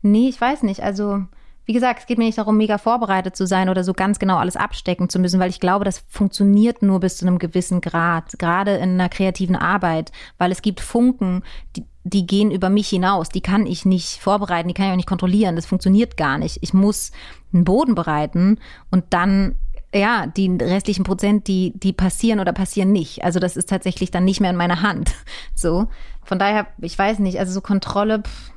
Nein? 0.01 0.11
Nee, 0.13 0.29
ich 0.29 0.41
weiß 0.41 0.63
nicht. 0.63 0.81
Also, 0.81 1.25
wie 1.65 1.73
gesagt, 1.73 1.99
es 2.01 2.05
geht 2.07 2.17
mir 2.17 2.25
nicht 2.25 2.37
darum, 2.37 2.57
mega 2.57 2.77
vorbereitet 2.77 3.35
zu 3.35 3.45
sein 3.45 3.69
oder 3.69 3.83
so 3.83 3.93
ganz 3.93 4.19
genau 4.19 4.37
alles 4.37 4.55
abstecken 4.55 5.09
zu 5.09 5.19
müssen, 5.19 5.39
weil 5.39 5.49
ich 5.49 5.59
glaube, 5.59 5.85
das 5.85 6.03
funktioniert 6.09 6.81
nur 6.81 6.99
bis 6.99 7.17
zu 7.17 7.27
einem 7.27 7.39
gewissen 7.39 7.81
Grad, 7.81 8.39
gerade 8.39 8.75
in 8.75 8.91
einer 8.91 9.09
kreativen 9.09 9.55
Arbeit, 9.55 10.11
weil 10.37 10.51
es 10.51 10.61
gibt 10.61 10.79
Funken, 10.79 11.43
die, 11.75 11.85
die 12.03 12.25
gehen 12.25 12.51
über 12.51 12.69
mich 12.69 12.89
hinaus, 12.89 13.29
die 13.29 13.41
kann 13.41 13.67
ich 13.67 13.85
nicht 13.85 14.19
vorbereiten, 14.19 14.67
die 14.67 14.73
kann 14.73 14.87
ich 14.87 14.91
auch 14.91 14.97
nicht 14.97 15.07
kontrollieren, 15.07 15.55
das 15.55 15.65
funktioniert 15.67 16.17
gar 16.17 16.37
nicht. 16.37 16.57
Ich 16.61 16.73
muss 16.73 17.11
einen 17.53 17.63
Boden 17.63 17.95
bereiten 17.95 18.59
und 18.89 19.05
dann 19.11 19.55
ja, 19.93 20.25
die 20.25 20.49
restlichen 20.59 21.03
Prozent, 21.03 21.47
die, 21.47 21.73
die 21.75 21.93
passieren 21.93 22.39
oder 22.39 22.53
passieren 22.53 22.91
nicht. 22.91 23.23
Also 23.23 23.39
das 23.39 23.57
ist 23.57 23.69
tatsächlich 23.69 24.09
dann 24.09 24.23
nicht 24.23 24.39
mehr 24.39 24.49
in 24.49 24.55
meiner 24.55 24.81
Hand. 24.81 25.11
So. 25.53 25.87
Von 26.23 26.39
daher, 26.39 26.67
ich 26.79 26.97
weiß 26.97 27.19
nicht, 27.19 27.39
also 27.39 27.51
so 27.51 27.61
Kontrolle, 27.61 28.19
pff, 28.19 28.51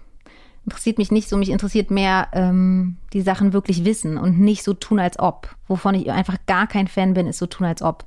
interessiert 0.64 0.98
mich 0.98 1.10
nicht 1.10 1.28
so. 1.28 1.36
Mich 1.36 1.50
interessiert 1.50 1.90
mehr 1.90 2.28
ähm, 2.32 2.96
die 3.12 3.22
Sachen 3.22 3.52
wirklich 3.52 3.84
wissen 3.84 4.18
und 4.18 4.38
nicht 4.38 4.62
so 4.62 4.74
tun, 4.74 4.98
als 4.98 5.18
ob. 5.18 5.54
Wovon 5.68 5.94
ich 5.94 6.10
einfach 6.10 6.36
gar 6.46 6.66
kein 6.66 6.88
Fan 6.88 7.14
bin, 7.14 7.26
ist 7.26 7.38
so 7.38 7.46
tun, 7.46 7.66
als 7.66 7.82
ob. 7.82 8.04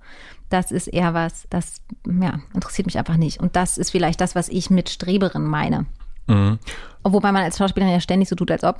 Das 0.49 0.71
ist 0.71 0.87
eher 0.87 1.13
was, 1.13 1.45
das 1.49 1.81
ja, 2.05 2.39
interessiert 2.53 2.85
mich 2.85 2.97
einfach 2.97 3.17
nicht. 3.17 3.39
Und 3.39 3.55
das 3.55 3.77
ist 3.77 3.91
vielleicht 3.91 4.21
das, 4.21 4.35
was 4.35 4.49
ich 4.49 4.69
mit 4.69 4.89
Streberin 4.89 5.43
meine. 5.43 5.85
Mhm. 6.27 6.59
Wobei 7.03 7.31
man 7.31 7.43
als 7.43 7.57
Schauspielerin 7.57 7.93
ja 7.93 8.01
ständig 8.01 8.29
so 8.29 8.35
tut, 8.35 8.51
als 8.51 8.63
ob. 8.63 8.79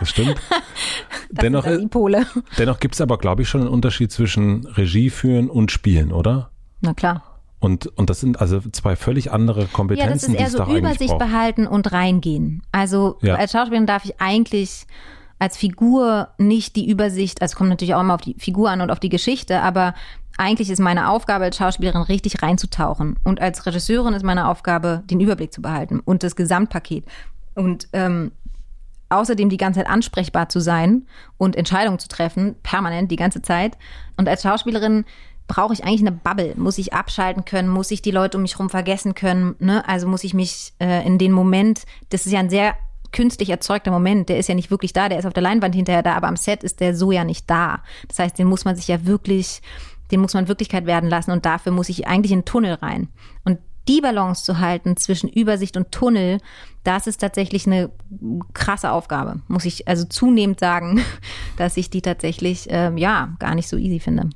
Das 0.00 0.10
stimmt. 0.10 0.40
das 1.30 1.42
dennoch 1.42 1.64
dennoch 2.58 2.80
gibt 2.80 2.94
es 2.94 3.00
aber, 3.00 3.18
glaube 3.18 3.42
ich, 3.42 3.48
schon 3.48 3.60
einen 3.60 3.70
Unterschied 3.70 4.10
zwischen 4.10 4.66
Regie 4.66 5.10
führen 5.10 5.48
und 5.48 5.70
Spielen, 5.70 6.12
oder? 6.12 6.50
Na 6.80 6.94
klar. 6.94 7.33
Und, 7.64 7.86
und 7.86 8.10
das 8.10 8.20
sind 8.20 8.40
also 8.40 8.60
zwei 8.72 8.94
völlig 8.94 9.32
andere 9.32 9.64
Kompetenzen. 9.66 10.34
Ja, 10.34 10.40
das 10.40 10.52
ist 10.52 10.58
eher 10.58 10.66
so 10.66 10.76
Übersicht 10.76 11.16
behalten 11.16 11.66
und 11.66 11.92
reingehen. 11.92 12.62
Also 12.72 13.16
ja. 13.22 13.36
als 13.36 13.52
Schauspielerin 13.52 13.86
darf 13.86 14.04
ich 14.04 14.20
eigentlich 14.20 14.86
als 15.38 15.56
Figur 15.56 16.28
nicht 16.36 16.76
die 16.76 16.86
Übersicht, 16.88 17.40
also 17.40 17.56
kommt 17.56 17.70
natürlich 17.70 17.94
auch 17.94 18.02
immer 18.02 18.16
auf 18.16 18.20
die 18.20 18.34
Figur 18.38 18.70
an 18.70 18.82
und 18.82 18.90
auf 18.90 19.00
die 19.00 19.08
Geschichte, 19.08 19.62
aber 19.62 19.94
eigentlich 20.36 20.68
ist 20.68 20.78
meine 20.78 21.08
Aufgabe 21.08 21.44
als 21.44 21.56
Schauspielerin 21.56 22.02
richtig 22.02 22.42
reinzutauchen. 22.42 23.18
Und 23.24 23.40
als 23.40 23.64
Regisseurin 23.64 24.12
ist 24.12 24.24
meine 24.24 24.48
Aufgabe, 24.48 25.02
den 25.06 25.20
Überblick 25.20 25.52
zu 25.52 25.62
behalten 25.62 26.00
und 26.00 26.22
das 26.22 26.36
Gesamtpaket. 26.36 27.06
Und 27.54 27.88
ähm, 27.94 28.32
außerdem 29.08 29.48
die 29.48 29.56
ganze 29.56 29.80
Zeit 29.80 29.88
ansprechbar 29.88 30.50
zu 30.50 30.60
sein 30.60 31.06
und 31.38 31.56
Entscheidungen 31.56 31.98
zu 31.98 32.08
treffen, 32.08 32.56
permanent 32.62 33.10
die 33.10 33.16
ganze 33.16 33.40
Zeit. 33.40 33.78
Und 34.18 34.28
als 34.28 34.42
Schauspielerin 34.42 35.04
brauche 35.46 35.72
ich 35.72 35.84
eigentlich 35.84 36.00
eine 36.00 36.12
Bubble? 36.12 36.54
Muss 36.56 36.78
ich 36.78 36.92
abschalten 36.92 37.44
können? 37.44 37.68
Muss 37.68 37.90
ich 37.90 38.02
die 38.02 38.10
Leute 38.10 38.38
um 38.38 38.42
mich 38.42 38.54
herum 38.54 38.70
vergessen 38.70 39.14
können? 39.14 39.54
Ne? 39.58 39.86
Also 39.86 40.08
muss 40.08 40.24
ich 40.24 40.34
mich 40.34 40.72
äh, 40.80 41.06
in 41.06 41.18
den 41.18 41.32
Moment, 41.32 41.82
das 42.10 42.26
ist 42.26 42.32
ja 42.32 42.40
ein 42.40 42.50
sehr 42.50 42.74
künstlich 43.12 43.50
erzeugter 43.50 43.90
Moment, 43.90 44.28
der 44.28 44.38
ist 44.38 44.48
ja 44.48 44.54
nicht 44.54 44.70
wirklich 44.70 44.92
da, 44.92 45.08
der 45.08 45.18
ist 45.18 45.26
auf 45.26 45.32
der 45.32 45.42
Leinwand 45.42 45.74
hinterher 45.74 46.02
da, 46.02 46.14
aber 46.14 46.26
am 46.26 46.36
Set 46.36 46.64
ist 46.64 46.80
der 46.80 46.96
so 46.96 47.12
ja 47.12 47.24
nicht 47.24 47.48
da. 47.48 47.82
Das 48.08 48.18
heißt, 48.18 48.38
den 48.38 48.48
muss 48.48 48.64
man 48.64 48.74
sich 48.74 48.88
ja 48.88 49.06
wirklich, 49.06 49.62
den 50.10 50.20
muss 50.20 50.34
man 50.34 50.48
Wirklichkeit 50.48 50.86
werden 50.86 51.08
lassen 51.08 51.30
und 51.30 51.46
dafür 51.46 51.72
muss 51.72 51.88
ich 51.88 52.08
eigentlich 52.08 52.32
in 52.32 52.40
den 52.40 52.44
Tunnel 52.44 52.74
rein. 52.74 53.08
Und 53.44 53.58
die 53.86 54.00
Balance 54.00 54.44
zu 54.44 54.58
halten 54.58 54.96
zwischen 54.96 55.28
Übersicht 55.28 55.76
und 55.76 55.92
Tunnel, 55.92 56.38
das 56.82 57.06
ist 57.06 57.20
tatsächlich 57.20 57.66
eine 57.66 57.90
krasse 58.52 58.90
Aufgabe. 58.90 59.40
Muss 59.46 59.64
ich 59.64 59.86
also 59.86 60.04
zunehmend 60.04 60.58
sagen, 60.58 61.00
dass 61.56 61.76
ich 61.76 61.90
die 61.90 62.02
tatsächlich, 62.02 62.66
ähm, 62.70 62.96
ja, 62.96 63.34
gar 63.38 63.54
nicht 63.54 63.68
so 63.68 63.76
easy 63.76 64.00
finde. 64.00 64.30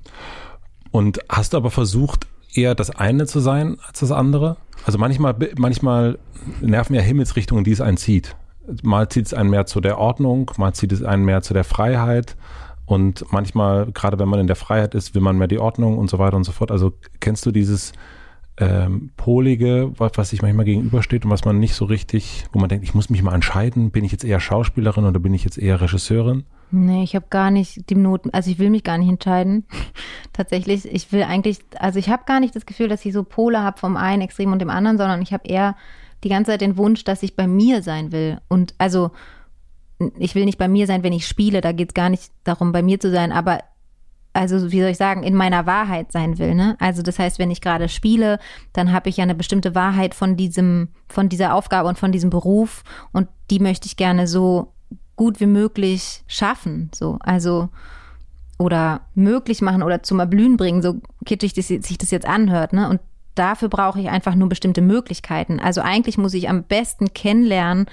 Und 0.90 1.20
hast 1.28 1.52
du 1.52 1.56
aber 1.56 1.70
versucht, 1.70 2.26
eher 2.54 2.74
das 2.74 2.90
eine 2.90 3.26
zu 3.26 3.40
sein 3.40 3.76
als 3.86 4.00
das 4.00 4.12
andere? 4.12 4.56
Also 4.84 4.98
manchmal, 4.98 5.34
manchmal 5.56 6.18
nerven 6.60 6.94
ja 6.94 7.02
Himmelsrichtungen, 7.02 7.64
die 7.64 7.72
es 7.72 7.80
einen 7.80 7.96
zieht. 7.96 8.36
Mal 8.82 9.08
zieht 9.08 9.26
es 9.26 9.34
einen 9.34 9.50
mehr 9.50 9.66
zu 9.66 9.80
der 9.80 9.98
Ordnung, 9.98 10.50
mal 10.56 10.72
zieht 10.74 10.92
es 10.92 11.02
einen 11.02 11.24
mehr 11.24 11.42
zu 11.42 11.54
der 11.54 11.64
Freiheit. 11.64 12.36
Und 12.86 13.24
manchmal, 13.30 13.90
gerade 13.92 14.18
wenn 14.18 14.28
man 14.28 14.40
in 14.40 14.46
der 14.46 14.56
Freiheit 14.56 14.94
ist, 14.94 15.14
will 15.14 15.20
man 15.20 15.36
mehr 15.36 15.48
die 15.48 15.58
Ordnung 15.58 15.98
und 15.98 16.08
so 16.08 16.18
weiter 16.18 16.36
und 16.36 16.44
so 16.44 16.52
fort. 16.52 16.70
Also 16.70 16.92
kennst 17.20 17.44
du 17.44 17.50
dieses 17.50 17.92
ähm, 18.56 19.10
Polige, 19.16 19.92
was, 19.98 20.12
was 20.16 20.30
sich 20.30 20.42
manchmal 20.42 20.64
gegenübersteht 20.64 21.24
und 21.24 21.30
was 21.30 21.44
man 21.44 21.58
nicht 21.58 21.74
so 21.74 21.84
richtig, 21.84 22.46
wo 22.52 22.58
man 22.58 22.68
denkt, 22.68 22.84
ich 22.84 22.94
muss 22.94 23.10
mich 23.10 23.22
mal 23.22 23.34
entscheiden, 23.34 23.90
bin 23.90 24.04
ich 24.04 24.12
jetzt 24.12 24.24
eher 24.24 24.40
Schauspielerin 24.40 25.04
oder 25.04 25.20
bin 25.20 25.34
ich 25.34 25.44
jetzt 25.44 25.58
eher 25.58 25.80
Regisseurin? 25.80 26.44
Nee, 26.70 27.02
ich 27.02 27.14
habe 27.14 27.26
gar 27.30 27.50
nicht 27.50 27.88
die 27.88 27.94
Noten, 27.94 28.30
also 28.30 28.50
ich 28.50 28.58
will 28.58 28.70
mich 28.70 28.84
gar 28.84 28.98
nicht 28.98 29.08
entscheiden. 29.08 29.66
Tatsächlich, 30.32 30.84
ich 30.84 31.10
will 31.12 31.22
eigentlich, 31.22 31.60
also 31.78 31.98
ich 31.98 32.10
habe 32.10 32.24
gar 32.26 32.40
nicht 32.40 32.54
das 32.54 32.66
Gefühl, 32.66 32.88
dass 32.88 33.04
ich 33.04 33.12
so 33.12 33.24
Pole 33.24 33.62
habe 33.62 33.78
vom 33.78 33.96
einen 33.96 34.22
Extrem 34.22 34.52
und 34.52 34.58
dem 34.60 34.70
anderen, 34.70 34.98
sondern 34.98 35.22
ich 35.22 35.32
habe 35.32 35.48
eher 35.48 35.76
die 36.24 36.28
ganze 36.28 36.50
Zeit 36.50 36.60
den 36.60 36.76
Wunsch, 36.76 37.04
dass 37.04 37.22
ich 37.22 37.36
bei 37.36 37.46
mir 37.46 37.82
sein 37.82 38.12
will. 38.12 38.38
Und 38.48 38.74
also 38.78 39.12
ich 40.18 40.34
will 40.34 40.44
nicht 40.44 40.58
bei 40.58 40.68
mir 40.68 40.86
sein, 40.86 41.02
wenn 41.02 41.12
ich 41.12 41.26
spiele, 41.26 41.60
da 41.60 41.72
geht 41.72 41.90
es 41.90 41.94
gar 41.94 42.10
nicht 42.10 42.30
darum, 42.44 42.72
bei 42.72 42.82
mir 42.82 43.00
zu 43.00 43.10
sein, 43.10 43.32
aber 43.32 43.60
also 44.32 44.70
wie 44.70 44.80
soll 44.80 44.90
ich 44.90 44.98
sagen, 44.98 45.22
in 45.22 45.34
meiner 45.34 45.66
Wahrheit 45.66 46.12
sein 46.12 46.38
will. 46.38 46.54
Ne? 46.54 46.76
Also 46.78 47.02
das 47.02 47.18
heißt, 47.18 47.38
wenn 47.38 47.50
ich 47.50 47.60
gerade 47.60 47.88
spiele, 47.88 48.38
dann 48.72 48.92
habe 48.92 49.08
ich 49.08 49.16
ja 49.16 49.24
eine 49.24 49.34
bestimmte 49.34 49.74
Wahrheit 49.74 50.14
von 50.14 50.36
diesem, 50.36 50.88
von 51.08 51.28
dieser 51.28 51.54
Aufgabe 51.54 51.88
und 51.88 51.98
von 51.98 52.12
diesem 52.12 52.30
Beruf 52.30 52.84
und 53.12 53.28
die 53.50 53.58
möchte 53.58 53.86
ich 53.86 53.96
gerne 53.96 54.26
so 54.28 54.74
gut 55.18 55.40
wie 55.40 55.46
möglich 55.46 56.22
schaffen. 56.26 56.90
So, 56.94 57.18
also 57.20 57.68
oder 58.58 59.02
möglich 59.14 59.60
machen 59.60 59.82
oder 59.82 60.02
zum 60.02 60.18
Erblühen 60.18 60.56
bringen, 60.56 60.82
so 60.82 61.00
kitschig 61.26 61.52
das, 61.52 61.68
sich 61.68 61.98
das 61.98 62.10
jetzt 62.10 62.26
anhört. 62.26 62.72
Ne? 62.72 62.88
Und 62.88 63.00
dafür 63.34 63.68
brauche 63.68 64.00
ich 64.00 64.08
einfach 64.08 64.34
nur 64.34 64.48
bestimmte 64.48 64.80
Möglichkeiten. 64.80 65.60
Also 65.60 65.80
eigentlich 65.80 66.18
muss 66.18 66.34
ich 66.34 66.48
am 66.48 66.64
besten 66.64 67.12
kennenlernen, 67.12 67.86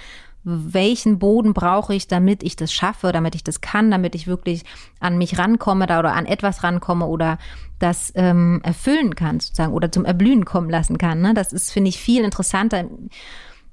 welchen 0.43 1.17
Boden 1.17 1.53
brauche 1.53 1.93
ich, 1.93 2.07
damit 2.07 2.43
ich 2.43 2.55
das 2.55 2.71
schaffe, 2.71 3.11
damit 3.11 3.35
ich 3.35 3.43
das 3.43 3.61
kann, 3.61 3.89
damit 3.89 4.13
ich 4.15 4.27
wirklich 4.27 4.63
an 4.99 5.17
mich 5.17 5.37
rankomme 5.37 5.87
da 5.87 5.99
oder 5.99 6.13
an 6.13 6.25
etwas 6.25 6.63
rankomme 6.63 7.05
oder 7.05 7.37
das 7.79 8.11
ähm, 8.15 8.61
erfüllen 8.63 9.15
kann 9.15 9.39
sozusagen 9.39 9.73
oder 9.73 9.91
zum 9.91 10.05
Erblühen 10.05 10.45
kommen 10.45 10.69
lassen 10.69 10.97
kann. 10.97 11.21
Ne? 11.21 11.33
Das 11.33 11.51
ist, 11.51 11.71
finde 11.71 11.89
ich, 11.89 11.97
viel 11.99 12.23
interessanter. 12.23 12.85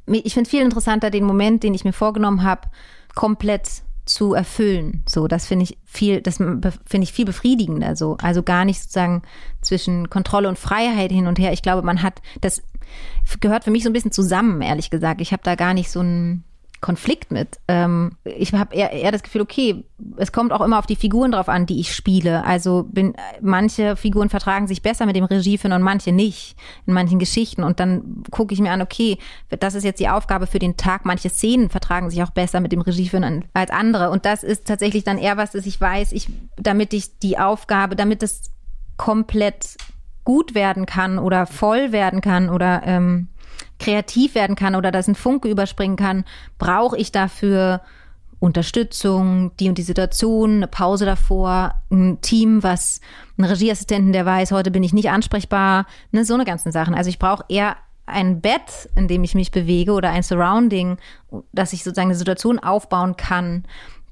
Ich 0.06 0.34
finde 0.34 0.48
viel 0.48 0.62
interessanter 0.62 1.10
den 1.10 1.24
Moment, 1.24 1.62
den 1.62 1.74
ich 1.74 1.84
mir 1.84 1.92
vorgenommen 1.92 2.42
habe, 2.42 2.68
komplett 3.14 3.82
zu 4.04 4.34
erfüllen. 4.34 5.04
So, 5.08 5.28
das 5.28 5.46
finde 5.46 5.64
ich 5.64 5.78
viel, 5.84 6.20
das 6.20 6.36
finde 6.36 7.02
ich 7.02 7.12
viel 7.12 7.24
befriedigender. 7.24 7.94
So, 7.96 8.16
also 8.20 8.42
gar 8.42 8.64
nicht 8.64 8.80
sozusagen 8.80 9.22
zwischen 9.60 10.10
Kontrolle 10.10 10.48
und 10.48 10.58
Freiheit 10.58 11.12
hin 11.12 11.26
und 11.26 11.38
her. 11.38 11.52
Ich 11.52 11.62
glaube, 11.62 11.82
man 11.82 12.02
hat, 12.02 12.20
das 12.40 12.62
gehört 13.40 13.64
für 13.64 13.70
mich 13.70 13.84
so 13.84 13.90
ein 13.90 13.92
bisschen 13.92 14.12
zusammen, 14.12 14.60
ehrlich 14.60 14.90
gesagt. 14.90 15.20
Ich 15.20 15.32
habe 15.32 15.42
da 15.44 15.54
gar 15.54 15.74
nicht 15.74 15.90
so 15.90 16.00
ein 16.00 16.44
Konflikt 16.82 17.30
mit. 17.30 17.60
Ähm, 17.68 18.16
ich 18.24 18.52
habe 18.52 18.74
eher, 18.74 18.90
eher 18.90 19.12
das 19.12 19.22
Gefühl, 19.22 19.40
okay, 19.40 19.84
es 20.16 20.32
kommt 20.32 20.52
auch 20.52 20.60
immer 20.60 20.80
auf 20.80 20.86
die 20.86 20.96
Figuren 20.96 21.30
drauf 21.30 21.48
an, 21.48 21.64
die 21.64 21.80
ich 21.80 21.94
spiele. 21.94 22.44
Also 22.44 22.82
bin, 22.90 23.14
manche 23.40 23.94
Figuren 23.96 24.28
vertragen 24.28 24.66
sich 24.66 24.82
besser 24.82 25.06
mit 25.06 25.14
dem 25.14 25.24
Regieführen 25.24 25.72
und 25.72 25.82
manche 25.82 26.10
nicht 26.10 26.56
in 26.84 26.92
manchen 26.92 27.20
Geschichten. 27.20 27.62
Und 27.62 27.78
dann 27.78 28.24
gucke 28.32 28.52
ich 28.52 28.60
mir 28.60 28.72
an, 28.72 28.82
okay, 28.82 29.16
das 29.48 29.76
ist 29.76 29.84
jetzt 29.84 30.00
die 30.00 30.08
Aufgabe 30.08 30.48
für 30.48 30.58
den 30.58 30.76
Tag. 30.76 31.06
Manche 31.06 31.30
Szenen 31.30 31.70
vertragen 31.70 32.10
sich 32.10 32.20
auch 32.22 32.30
besser 32.30 32.58
mit 32.58 32.72
dem 32.72 32.80
Regieführen 32.80 33.44
als 33.54 33.70
andere. 33.70 34.10
Und 34.10 34.26
das 34.26 34.42
ist 34.42 34.66
tatsächlich 34.66 35.04
dann 35.04 35.18
eher 35.18 35.36
was, 35.36 35.52
dass 35.52 35.66
ich 35.66 35.80
weiß, 35.80 36.10
ich, 36.10 36.28
damit 36.56 36.92
ich 36.92 37.18
die 37.20 37.38
Aufgabe, 37.38 37.94
damit 37.94 38.24
es 38.24 38.50
komplett 38.96 39.76
gut 40.24 40.54
werden 40.56 40.86
kann 40.86 41.18
oder 41.18 41.46
voll 41.46 41.92
werden 41.92 42.20
kann 42.20 42.48
oder 42.48 42.82
ähm, 42.84 43.28
kreativ 43.82 44.34
werden 44.34 44.56
kann 44.56 44.74
oder 44.74 44.90
dass 44.90 45.08
ein 45.08 45.14
Funke 45.14 45.48
überspringen 45.48 45.96
kann, 45.96 46.24
brauche 46.58 46.96
ich 46.96 47.12
dafür 47.12 47.80
Unterstützung, 48.38 49.52
die 49.60 49.68
und 49.68 49.78
die 49.78 49.82
Situation, 49.82 50.56
eine 50.56 50.66
Pause 50.66 51.04
davor, 51.04 51.74
ein 51.90 52.20
Team, 52.22 52.62
was, 52.64 53.00
ein 53.38 53.44
Regieassistenten, 53.44 54.12
der 54.12 54.26
weiß, 54.26 54.50
heute 54.50 54.72
bin 54.72 54.82
ich 54.82 54.92
nicht 54.92 55.10
ansprechbar, 55.10 55.86
ne, 56.10 56.24
so 56.24 56.34
eine 56.34 56.44
ganzen 56.44 56.72
Sachen. 56.72 56.94
Also 56.94 57.08
ich 57.08 57.20
brauche 57.20 57.44
eher 57.48 57.76
ein 58.04 58.40
Bett, 58.40 58.90
in 58.96 59.06
dem 59.06 59.22
ich 59.22 59.36
mich 59.36 59.52
bewege 59.52 59.92
oder 59.92 60.10
ein 60.10 60.24
Surrounding, 60.24 60.98
dass 61.52 61.72
ich 61.72 61.84
sozusagen 61.84 62.08
eine 62.08 62.18
Situation 62.18 62.58
aufbauen 62.58 63.16
kann, 63.16 63.64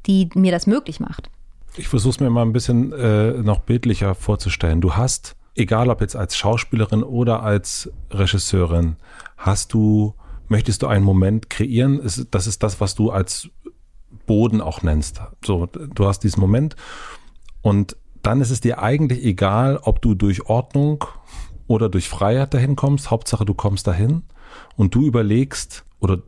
die 0.06 0.28
mir 0.34 0.52
das 0.52 0.68
möglich 0.68 1.00
macht. 1.00 1.28
Ich 1.76 1.88
versuche 1.88 2.10
es 2.10 2.20
mir 2.20 2.30
mal 2.30 2.42
ein 2.42 2.52
bisschen 2.52 2.92
äh, 2.92 3.32
noch 3.32 3.60
bildlicher 3.60 4.14
vorzustellen. 4.14 4.80
Du 4.80 4.94
hast, 4.94 5.34
egal 5.56 5.88
ob 5.88 6.00
jetzt 6.00 6.14
als 6.14 6.36
Schauspielerin 6.36 7.02
oder 7.02 7.42
als 7.42 7.90
Regisseurin, 8.12 8.96
hast 9.40 9.72
du, 9.72 10.14
möchtest 10.48 10.82
du 10.82 10.86
einen 10.86 11.04
Moment 11.04 11.50
kreieren? 11.50 12.00
Das 12.30 12.46
ist 12.46 12.62
das, 12.62 12.80
was 12.80 12.94
du 12.94 13.10
als 13.10 13.48
Boden 14.26 14.60
auch 14.60 14.82
nennst. 14.82 15.20
So, 15.44 15.66
du 15.66 16.06
hast 16.06 16.20
diesen 16.20 16.40
Moment 16.40 16.76
und 17.62 17.96
dann 18.22 18.42
ist 18.42 18.50
es 18.50 18.60
dir 18.60 18.82
eigentlich 18.82 19.24
egal, 19.24 19.78
ob 19.82 20.02
du 20.02 20.14
durch 20.14 20.46
Ordnung 20.46 21.04
oder 21.66 21.88
durch 21.88 22.08
Freiheit 22.08 22.52
dahin 22.52 22.76
kommst. 22.76 23.10
Hauptsache, 23.10 23.46
du 23.46 23.54
kommst 23.54 23.86
dahin 23.86 24.22
und 24.76 24.94
du 24.94 25.06
überlegst 25.06 25.84
oder 26.00 26.18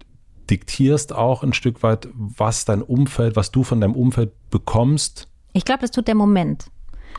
diktierst 0.48 1.14
auch 1.14 1.42
ein 1.42 1.52
Stück 1.52 1.82
weit, 1.82 2.08
was 2.14 2.64
dein 2.64 2.80
Umfeld, 2.82 3.36
was 3.36 3.50
du 3.50 3.62
von 3.62 3.80
deinem 3.80 3.94
Umfeld 3.94 4.32
bekommst. 4.50 5.28
Ich 5.52 5.64
glaube, 5.64 5.82
das 5.82 5.90
tut 5.90 6.08
der 6.08 6.14
Moment. 6.14 6.66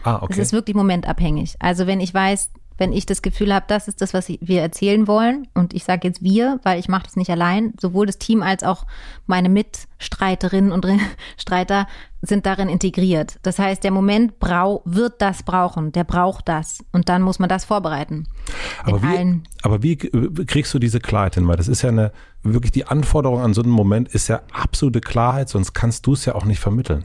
Ah, 0.03 0.15
okay. 0.21 0.33
Es 0.33 0.39
ist 0.39 0.53
wirklich 0.53 0.75
momentabhängig. 0.75 1.55
Also 1.59 1.85
wenn 1.85 1.99
ich 1.99 2.13
weiß, 2.13 2.49
wenn 2.77 2.93
ich 2.93 3.05
das 3.05 3.21
Gefühl 3.21 3.53
habe, 3.53 3.65
das 3.67 3.87
ist 3.87 4.01
das, 4.01 4.13
was 4.13 4.29
wir 4.29 4.61
erzählen 4.61 5.07
wollen, 5.07 5.47
und 5.53 5.73
ich 5.73 5.83
sage 5.83 6.07
jetzt 6.07 6.23
wir, 6.23 6.59
weil 6.63 6.79
ich 6.79 6.87
mache 6.87 7.03
das 7.03 7.15
nicht 7.15 7.29
allein, 7.29 7.73
sowohl 7.79 8.05
das 8.05 8.17
Team 8.17 8.43
als 8.43 8.63
auch 8.63 8.85
meine 9.25 9.49
Mitstreiterinnen 9.49 10.71
und 10.71 10.85
Streiter 11.37 11.87
sind 12.25 12.45
darin 12.45 12.69
integriert. 12.69 13.37
Das 13.43 13.59
heißt, 13.59 13.83
der 13.83 13.91
Moment 13.91 14.39
brau 14.39 14.81
wird 14.85 15.21
das 15.21 15.43
brauchen, 15.43 15.91
der 15.91 16.05
braucht 16.05 16.47
das 16.47 16.83
und 16.93 17.09
dann 17.09 17.21
muss 17.21 17.37
man 17.37 17.49
das 17.49 17.65
vorbereiten. 17.65 18.27
Aber 18.83 19.03
wie, 19.03 19.41
aber 19.61 19.83
wie 19.83 19.97
kriegst 19.97 20.73
du 20.73 20.79
diese 20.79 21.01
Klarheit 21.01 21.35
hin? 21.35 21.47
Weil 21.49 21.57
das 21.57 21.67
ist 21.67 21.81
ja 21.81 21.89
eine, 21.89 22.13
wirklich 22.41 22.71
die 22.71 22.87
Anforderung 22.87 23.41
an 23.41 23.53
so 23.53 23.61
einen 23.61 23.71
Moment 23.71 24.07
ist 24.07 24.29
ja 24.29 24.41
absolute 24.53 25.01
Klarheit, 25.01 25.49
sonst 25.49 25.73
kannst 25.73 26.07
du 26.07 26.13
es 26.13 26.23
ja 26.23 26.33
auch 26.33 26.45
nicht 26.45 26.61
vermitteln. 26.61 27.03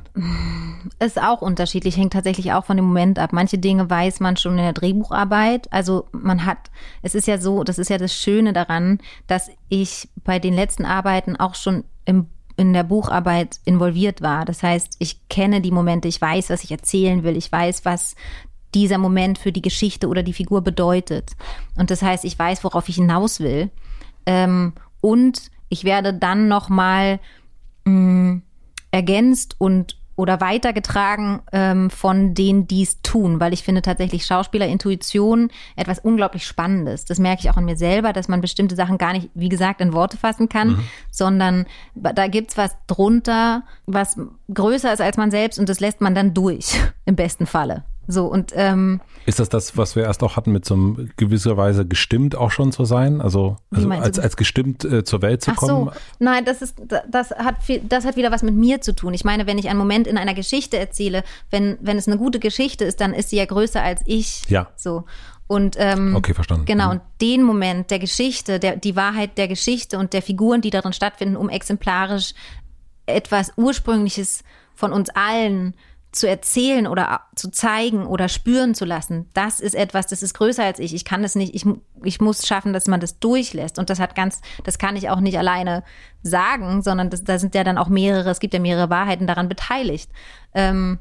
Ist 1.01 1.21
auch 1.21 1.43
unterschiedlich, 1.43 1.97
hängt 1.97 2.13
tatsächlich 2.13 2.53
auch 2.53 2.65
von 2.65 2.77
dem 2.77 2.87
Moment 2.87 3.19
ab. 3.19 3.33
Manche 3.33 3.59
Dinge 3.59 3.91
weiß 3.91 4.21
man 4.21 4.37
schon 4.37 4.53
in 4.53 4.59
der 4.59 4.73
Drehbucharbeit. 4.73 5.73
Also 5.73 6.07
man 6.13 6.47
hat, 6.47 6.71
es 7.03 7.17
ist 7.17 7.27
ja 7.27 7.39
so, 7.39 7.65
das 7.65 7.79
ist 7.79 7.91
ja 7.91 7.99
das 7.99 8.15
Schöne 8.15 8.53
daran, 8.53 9.01
dass 9.27 9.51
ich 9.69 10.09
bei 10.23 10.39
den 10.39 10.55
letzten 10.55 10.85
Arbeiten 10.85 11.35
auch 11.35 11.57
schon 11.57 11.83
im 12.05 12.29
in 12.59 12.73
der 12.73 12.83
Bucharbeit 12.83 13.61
involviert 13.65 14.21
war. 14.21 14.45
Das 14.45 14.65
heißt, 14.65 14.97
ich 14.99 15.29
kenne 15.29 15.61
die 15.61 15.71
Momente, 15.71 16.09
ich 16.09 16.21
weiß, 16.21 16.51
was 16.51 16.65
ich 16.65 16.73
erzählen 16.73 17.23
will, 17.23 17.37
ich 17.37 17.51
weiß, 17.51 17.85
was 17.85 18.17
dieser 18.75 18.99
Moment 18.99 19.39
für 19.39 19.53
die 19.53 19.63
Geschichte 19.63 20.09
oder 20.09 20.25
die 20.25 20.33
Figur 20.33 20.61
bedeutet. 20.61 21.37
Und 21.77 21.91
das 21.91 22.03
heißt, 22.03 22.25
ich 22.25 22.37
weiß, 22.37 22.65
worauf 22.65 22.89
ich 22.89 22.97
hinaus 22.97 23.39
will. 23.39 23.71
Ähm, 24.27 24.73
und 25.01 25.53
ich 25.69 25.85
werde 25.85 26.13
dann 26.13 26.49
nochmal 26.49 27.21
mm, 27.85 28.39
ergänzt 28.91 29.55
und 29.59 29.97
oder 30.19 30.41
weitergetragen 30.41 31.43
ähm, 31.53 31.91
von 31.91 32.35
denen, 32.35 32.67
die 32.67 32.83
es 32.83 33.01
tun, 33.03 33.39
weil 33.39 33.53
ich 33.53 33.63
finde 33.63 33.83
tatsächlich 33.83 34.27
Schauspielerintuition 34.27 35.51
etwas 35.77 36.01
unglaublich 36.01 36.45
Spannendes. 36.45 37.05
Das 37.05 37.21
merke 37.21 37.43
ich 37.43 37.51
auch 37.51 37.57
an 37.57 37.65
mir 37.65 37.77
selber, 37.77 38.13
dass 38.13 38.27
man 38.27 38.41
bestimmte 38.41 38.75
Sachen 38.75 38.99
gar 38.99 39.13
nicht, 39.13 39.31
wie 39.35 39.49
gesagt, 39.49 39.81
in 39.81 39.93
Worte 39.93 40.17
fassen 40.17 40.49
kann, 40.49 40.71
mhm. 40.71 40.85
sondern 41.13 41.67
da 41.95 42.27
gibt's 42.27 42.57
was 42.57 42.77
drunter, 42.89 43.63
was 43.87 44.19
größer 44.53 44.93
ist 44.93 45.01
als 45.01 45.17
man 45.17 45.31
selbst 45.31 45.61
und 45.61 45.69
das 45.69 45.79
lässt 45.79 46.01
man 46.01 46.17
dann 46.17 46.35
durch, 46.35 46.75
im 47.05 47.15
besten 47.15 47.47
Falle. 47.47 47.85
So 48.11 48.27
und 48.27 48.53
ähm, 48.57 49.01
ist 49.27 49.39
das 49.39 49.51
das, 49.51 49.77
was 49.77 49.95
wir 49.95 50.05
erst 50.05 50.23
auch 50.23 50.37
hatten, 50.37 50.51
mit 50.51 50.65
so 50.65 50.73
einem 50.73 51.11
gewisserweise 51.19 51.87
gestimmt 51.87 52.35
auch 52.35 52.51
schon 52.51 52.73
zu 52.73 52.87
sein? 52.87 53.21
Also, 53.21 53.59
also 53.71 53.91
als, 53.91 54.19
als 54.19 54.39
gestimmt 54.39 54.87
äh, 54.87 55.05
zur 55.05 55.21
Welt 55.21 55.43
zu 55.43 55.51
Ach 55.51 55.57
kommen? 55.57 55.85
So. 55.85 56.01
Nein, 56.19 56.47
das 56.47 56.63
ist 56.63 56.83
das 57.11 57.31
hat 57.33 57.63
viel, 57.63 57.83
das 57.87 58.07
hat 58.07 58.17
wieder 58.17 58.33
was 58.33 58.43
mit 58.43 58.55
mir 58.55 58.81
zu 58.81 58.95
tun. 58.95 59.13
Ich 59.13 59.27
meine, 59.27 59.47
wenn 59.47 59.59
ich 59.59 59.69
einen 59.69 59.79
Moment 59.79 60.07
in 60.07 60.17
einer 60.17 60.33
Geschichte 60.33 60.79
erzähle, 60.79 61.23
wenn 61.51 61.77
wenn 61.83 61.99
es 61.99 62.09
eine 62.09 62.17
gute 62.17 62.39
Geschichte 62.39 62.87
ist, 62.87 63.03
dann 63.03 63.13
ist 63.13 63.29
sie 63.29 63.37
ja 63.37 63.45
größer 63.45 63.83
als 63.83 64.01
ich. 64.07 64.49
Ja. 64.49 64.69
So. 64.75 65.05
Und 65.47 65.77
ähm, 65.79 66.17
okay, 66.17 66.33
verstanden. 66.33 66.65
Genau, 66.65 66.87
mhm. 66.87 66.91
und 66.93 67.01
den 67.21 67.43
Moment 67.43 67.91
der 67.91 67.99
Geschichte, 67.99 68.59
der, 68.59 68.77
die 68.77 68.97
Wahrheit 68.97 69.37
der 69.37 69.49
Geschichte 69.49 69.99
und 69.99 70.15
der 70.15 70.23
Figuren, 70.23 70.63
die 70.63 70.71
darin 70.71 70.95
stattfinden, 70.95 71.37
um 71.37 71.51
exemplarisch 71.51 72.33
etwas 73.05 73.53
Ursprüngliches 73.57 74.43
von 74.75 74.93
uns 74.93 75.11
allen 75.11 75.75
zu 76.11 76.27
erzählen 76.27 76.87
oder 76.87 77.21
zu 77.35 77.51
zeigen 77.51 78.07
oder 78.07 78.29
spüren 78.29 78.75
zu 78.75 78.85
lassen, 78.85 79.29
das 79.35 79.61
ist 79.61 79.75
etwas, 79.75 80.07
das 80.07 80.23
ist 80.23 80.35
größer 80.35 80.65
als 80.65 80.79
ich. 80.79 80.95
Ich 80.95 81.05
kann 81.05 81.23
das 81.23 81.35
nicht, 81.35 81.55
ich, 81.55 81.67
ich 82.03 82.21
muss 82.21 82.47
schaffen, 82.47 82.73
dass 82.73 82.87
man 82.87 83.01
das 83.01 83.19
durchlässt. 83.19 83.79
Und 83.79 83.91
das 83.91 84.01
hat 84.01 84.15
ganz, 84.15 84.41
das 84.65 84.79
kann 84.79 84.97
ich 84.97 85.11
auch 85.11 85.21
nicht 85.21 85.39
alleine 85.39 85.85
sagen, 86.23 86.83
sondern 86.83 87.11
das, 87.11 87.25
da 87.25 87.39
sind 87.39 87.55
ja 87.55 87.63
dann 87.63 87.77
auch 87.77 87.89
mehrere, 87.89 88.31
es 88.31 88.41
gibt 88.41 88.55
ja 88.55 88.61
mehrere 88.61 88.89
Wahrheiten 88.89 89.27
daran 89.27 89.49
beteiligt. 89.51 90.11
Ähm, 90.55 90.99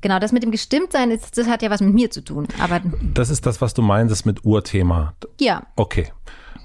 genau, 0.00 0.18
das 0.18 0.32
mit 0.32 0.42
dem 0.42 0.50
Gestimmtsein, 0.50 1.12
ist, 1.12 1.38
das 1.38 1.46
hat 1.46 1.62
ja 1.62 1.70
was 1.70 1.80
mit 1.80 1.94
mir 1.94 2.10
zu 2.10 2.22
tun. 2.22 2.48
Aber 2.58 2.80
das 3.14 3.30
ist 3.30 3.46
das, 3.46 3.60
was 3.60 3.72
du 3.72 3.82
meinst, 3.82 4.26
mit 4.26 4.44
Urthema. 4.44 5.14
Ja. 5.38 5.62
Okay, 5.76 6.12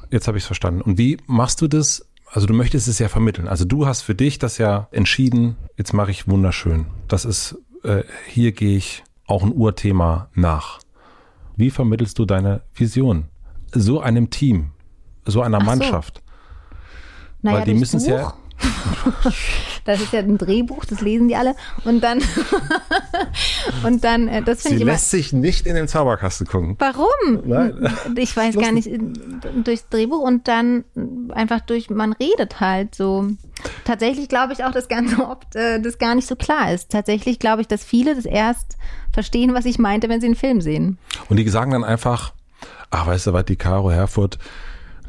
jetzt 0.10 0.28
habe 0.28 0.39
ich 0.39 0.43
es 0.43 0.47
verstanden. 0.47 0.82
Und 0.82 0.97
wie 0.97 1.18
machst 1.28 1.62
du 1.62 1.68
das 1.68 2.04
also 2.34 2.47
du 2.47 2.53
möchtest 2.55 2.88
es 2.88 2.97
ja 2.97 3.09
vermitteln. 3.09 3.47
Also 3.47 3.63
du 3.63 3.86
hast 3.86 4.01
für 4.01 4.15
dich 4.15 4.39
das 4.39 4.57
ja 4.57 4.88
entschieden, 4.91 5.55
jetzt 5.77 5.93
mache 5.93 6.09
ich 6.09 6.27
wunderschön. 6.27 6.88
Das 7.07 7.25
ist, 7.25 7.55
äh, 7.84 8.03
hier 8.27 8.53
gehe 8.53 8.75
ich 8.75 9.03
auch 9.27 9.43
ein 9.43 9.53
Urthema 9.53 10.29
nach. 10.34 10.79
Wie 11.55 11.69
vermittelst 11.69 12.17
du 12.17 12.25
deine 12.25 12.63
Vision? 12.73 13.25
So 13.71 14.01
einem 14.01 14.31
Team, 14.31 14.71
so 15.25 15.43
einer 15.43 15.59
Ach 15.61 15.65
Mannschaft. 15.65 16.23
So. 16.25 16.77
Naja, 17.43 17.59
Weil 17.59 17.65
die 17.65 17.73
müssen 17.75 17.97
es 17.97 18.07
ja 18.07 18.34
das 19.86 20.01
ist 20.01 20.14
ja 20.14 20.20
ein 20.20 20.38
Drehbuch, 20.38 20.86
das 20.86 21.01
lesen 21.01 21.28
die 21.28 21.36
alle. 21.36 21.55
Und 21.86 22.01
dann, 22.01 22.20
und 23.84 24.03
dann, 24.03 24.28
äh, 24.28 24.41
das 24.41 24.61
finde 24.61 24.78
ich 24.78 24.82
immer. 24.82 24.91
lässt 24.93 25.09
sich 25.09 25.34
nicht 25.34 25.66
in 25.66 25.76
den 25.76 25.88
Zauberkasten 25.88 26.47
gucken. 26.47 26.76
Warum? 26.80 27.07
Nein. 27.45 27.93
Ich 28.16 28.36
weiß 28.38 28.55
gar 28.55 28.72
nicht, 28.72 28.89
durchs 29.64 29.88
Drehbuch 29.89 30.20
und 30.20 30.47
dann 30.47 30.86
einfach 31.30 31.61
durch, 31.61 31.89
man 31.89 32.14
redet 32.14 32.59
halt 32.59 32.95
so. 32.95 33.28
Tatsächlich 33.86 34.28
glaube 34.30 34.53
ich 34.53 34.64
auch, 34.64 34.72
dass 34.72 34.88
ganz 34.88 35.18
oft 35.20 35.55
äh, 35.55 35.80
das 35.82 35.97
gar 35.97 36.16
nicht 36.16 36.28
so 36.28 36.36
klar 36.36 36.74
ist. 36.74 36.91
Tatsächlich 36.91 37.39
glaube 37.39 37.61
ich, 37.61 37.68
dass 37.68 37.84
viele 37.84 38.16
das 38.16 38.26
erst 38.26 38.78
verstehen, 39.11 39.53
was 39.53 39.66
ich 39.66 39.80
meinte, 39.80 40.09
wenn 40.09 40.20
sie 40.20 40.28
einen 40.28 40.36
Film 40.36 40.61
sehen. 40.61 40.97
Und 41.30 41.38
die 41.38 41.47
sagen 41.47 41.72
dann 41.72 41.84
einfach, 41.84 42.34
ach, 42.89 43.07
weißt 43.07 43.28
du 43.28 43.34
was, 43.34 43.45
die 43.45 43.55
Caro 43.55 43.91
Herfurt, 43.91 44.39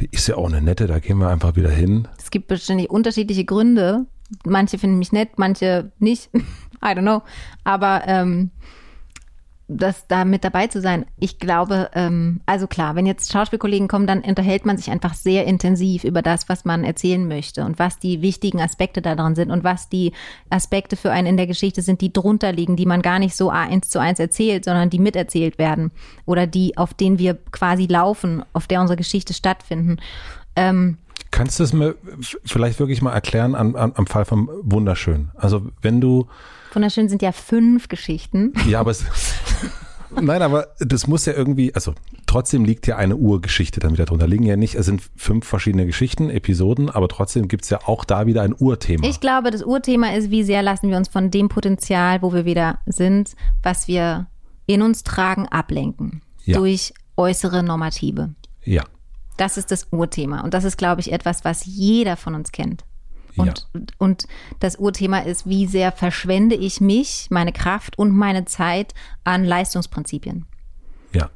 die 0.00 0.08
ist 0.10 0.26
ja 0.26 0.36
auch 0.36 0.48
eine 0.48 0.60
nette, 0.60 0.86
da 0.86 0.98
gehen 0.98 1.18
wir 1.18 1.28
einfach 1.28 1.56
wieder 1.56 1.70
hin. 1.70 2.08
Gibt 2.34 2.48
bestimmt 2.48 2.90
unterschiedliche 2.90 3.44
Gründe. 3.44 4.06
Manche 4.44 4.76
finden 4.76 4.98
mich 4.98 5.12
nett, 5.12 5.38
manche 5.38 5.92
nicht. 6.00 6.30
I 6.34 6.88
don't 6.88 7.02
know. 7.02 7.22
Aber 7.62 8.02
ähm, 8.08 8.50
das 9.68 10.08
da 10.08 10.24
mit 10.24 10.42
dabei 10.42 10.66
zu 10.66 10.80
sein, 10.80 11.06
ich 11.20 11.38
glaube, 11.38 11.90
ähm, 11.94 12.40
also 12.44 12.66
klar, 12.66 12.96
wenn 12.96 13.06
jetzt 13.06 13.30
Schauspielkollegen 13.30 13.86
kommen, 13.86 14.08
dann 14.08 14.22
unterhält 14.22 14.66
man 14.66 14.76
sich 14.76 14.90
einfach 14.90 15.14
sehr 15.14 15.46
intensiv 15.46 16.02
über 16.02 16.22
das, 16.22 16.48
was 16.48 16.64
man 16.64 16.82
erzählen 16.82 17.28
möchte 17.28 17.64
und 17.64 17.78
was 17.78 18.00
die 18.00 18.20
wichtigen 18.20 18.60
Aspekte 18.60 19.00
daran 19.00 19.36
sind 19.36 19.52
und 19.52 19.62
was 19.62 19.88
die 19.88 20.12
Aspekte 20.50 20.96
für 20.96 21.12
einen 21.12 21.28
in 21.28 21.36
der 21.36 21.46
Geschichte 21.46 21.82
sind, 21.82 22.00
die 22.00 22.12
drunter 22.12 22.50
liegen, 22.50 22.74
die 22.74 22.84
man 22.84 23.00
gar 23.00 23.20
nicht 23.20 23.36
so 23.36 23.48
eins 23.48 23.90
zu 23.90 24.00
eins 24.00 24.18
erzählt, 24.18 24.64
sondern 24.64 24.90
die 24.90 24.98
miterzählt 24.98 25.56
werden 25.56 25.92
oder 26.26 26.48
die, 26.48 26.76
auf 26.76 26.92
denen 26.92 27.20
wir 27.20 27.34
quasi 27.52 27.86
laufen, 27.86 28.44
auf 28.54 28.66
der 28.66 28.80
unsere 28.80 28.96
Geschichte 28.96 29.34
stattfinden. 29.34 29.98
Ähm, 30.56 30.98
Kannst 31.34 31.58
du 31.58 31.64
es 31.64 31.72
mir 31.72 31.96
vielleicht 32.44 32.78
wirklich 32.78 33.02
mal 33.02 33.12
erklären 33.12 33.56
an, 33.56 33.74
an, 33.74 33.90
am 33.96 34.06
Fall 34.06 34.24
vom 34.24 34.48
Wunderschön? 34.62 35.32
Also 35.34 35.66
wenn 35.82 36.00
du 36.00 36.28
Wunderschön 36.72 37.08
sind 37.08 37.22
ja 37.22 37.32
fünf 37.32 37.88
Geschichten. 37.88 38.52
Ja, 38.68 38.78
aber 38.78 38.92
es, 38.92 39.04
nein, 40.20 40.42
aber 40.42 40.68
das 40.78 41.08
muss 41.08 41.26
ja 41.26 41.32
irgendwie, 41.32 41.74
also 41.74 41.92
trotzdem 42.26 42.64
liegt 42.64 42.86
ja 42.86 42.98
eine 42.98 43.16
Urgeschichte 43.16 43.80
dann 43.80 43.94
wieder 43.94 44.04
drunter. 44.04 44.28
Liegen 44.28 44.44
ja 44.44 44.54
nicht, 44.54 44.76
es 44.76 44.86
sind 44.86 45.02
fünf 45.16 45.44
verschiedene 45.44 45.86
Geschichten, 45.86 46.30
Episoden, 46.30 46.88
aber 46.88 47.08
trotzdem 47.08 47.48
gibt's 47.48 47.68
ja 47.68 47.80
auch 47.84 48.04
da 48.04 48.26
wieder 48.26 48.42
ein 48.42 48.54
Urthema. 48.56 49.04
Ich 49.04 49.18
glaube, 49.18 49.50
das 49.50 49.64
Urthema 49.64 50.14
ist, 50.14 50.30
wie 50.30 50.44
sehr 50.44 50.62
lassen 50.62 50.88
wir 50.88 50.96
uns 50.96 51.08
von 51.08 51.32
dem 51.32 51.48
Potenzial, 51.48 52.22
wo 52.22 52.32
wir 52.32 52.44
wieder 52.44 52.78
sind, 52.86 53.34
was 53.60 53.88
wir 53.88 54.28
in 54.66 54.82
uns 54.82 55.02
tragen, 55.02 55.48
ablenken. 55.48 56.22
Ja. 56.44 56.58
Durch 56.58 56.94
äußere 57.16 57.64
Normative. 57.64 58.36
Ja. 58.62 58.84
Das 59.36 59.56
ist 59.56 59.70
das 59.70 59.88
Urthema. 59.90 60.42
Und 60.42 60.54
das 60.54 60.64
ist, 60.64 60.76
glaube 60.76 61.00
ich, 61.00 61.12
etwas, 61.12 61.44
was 61.44 61.64
jeder 61.64 62.16
von 62.16 62.34
uns 62.34 62.52
kennt. 62.52 62.84
Und, 63.36 63.66
ja. 63.74 63.80
und 63.98 64.26
das 64.60 64.76
Urthema 64.76 65.18
ist, 65.18 65.48
wie 65.48 65.66
sehr 65.66 65.92
verschwende 65.92 66.54
ich 66.54 66.80
mich, 66.80 67.28
meine 67.30 67.52
Kraft 67.52 67.98
und 67.98 68.12
meine 68.12 68.44
Zeit 68.44 68.94
an 69.24 69.44
Leistungsprinzipien. 69.44 70.46
Ja. 71.12 71.30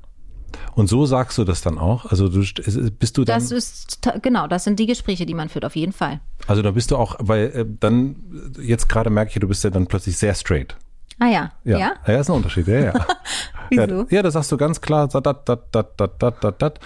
Und 0.74 0.88
so 0.88 1.06
sagst 1.06 1.38
du 1.38 1.44
das 1.44 1.60
dann 1.60 1.78
auch? 1.78 2.06
Also 2.06 2.28
du 2.28 2.44
bist 2.92 3.16
du 3.18 3.24
dann. 3.24 3.40
Das 3.40 3.50
ist 3.50 4.00
genau, 4.22 4.46
das 4.46 4.64
sind 4.64 4.78
die 4.78 4.86
Gespräche, 4.86 5.26
die 5.26 5.34
man 5.34 5.48
führt, 5.48 5.64
auf 5.64 5.76
jeden 5.76 5.92
Fall. 5.92 6.20
Also 6.46 6.62
da 6.62 6.70
bist 6.70 6.90
du 6.90 6.96
auch, 6.96 7.16
weil 7.18 7.46
äh, 7.46 7.66
dann 7.80 8.16
jetzt 8.60 8.88
gerade 8.88 9.10
merke 9.10 9.32
ich, 9.32 9.40
du 9.40 9.48
bist 9.48 9.64
ja 9.64 9.70
dann 9.70 9.86
plötzlich 9.86 10.16
sehr 10.16 10.34
straight. 10.34 10.76
Ah 11.18 11.26
ja. 11.26 11.52
Ja, 11.64 11.78
ja, 11.78 11.92
ja 12.06 12.20
ist 12.20 12.30
ein 12.30 12.36
Unterschied, 12.36 12.68
ja, 12.68 12.80
ja. 12.80 12.92
Wieso? 13.70 13.82
Ja, 13.82 14.06
ja, 14.10 14.22
das 14.22 14.34
sagst 14.34 14.52
du 14.52 14.56
ganz 14.56 14.80
klar. 14.80 15.08
Dat, 15.08 15.26
dat, 15.26 15.48
dat, 15.48 15.72
dat, 15.72 15.98
dat, 15.98 16.44
dat, 16.44 16.62
dat. 16.62 16.80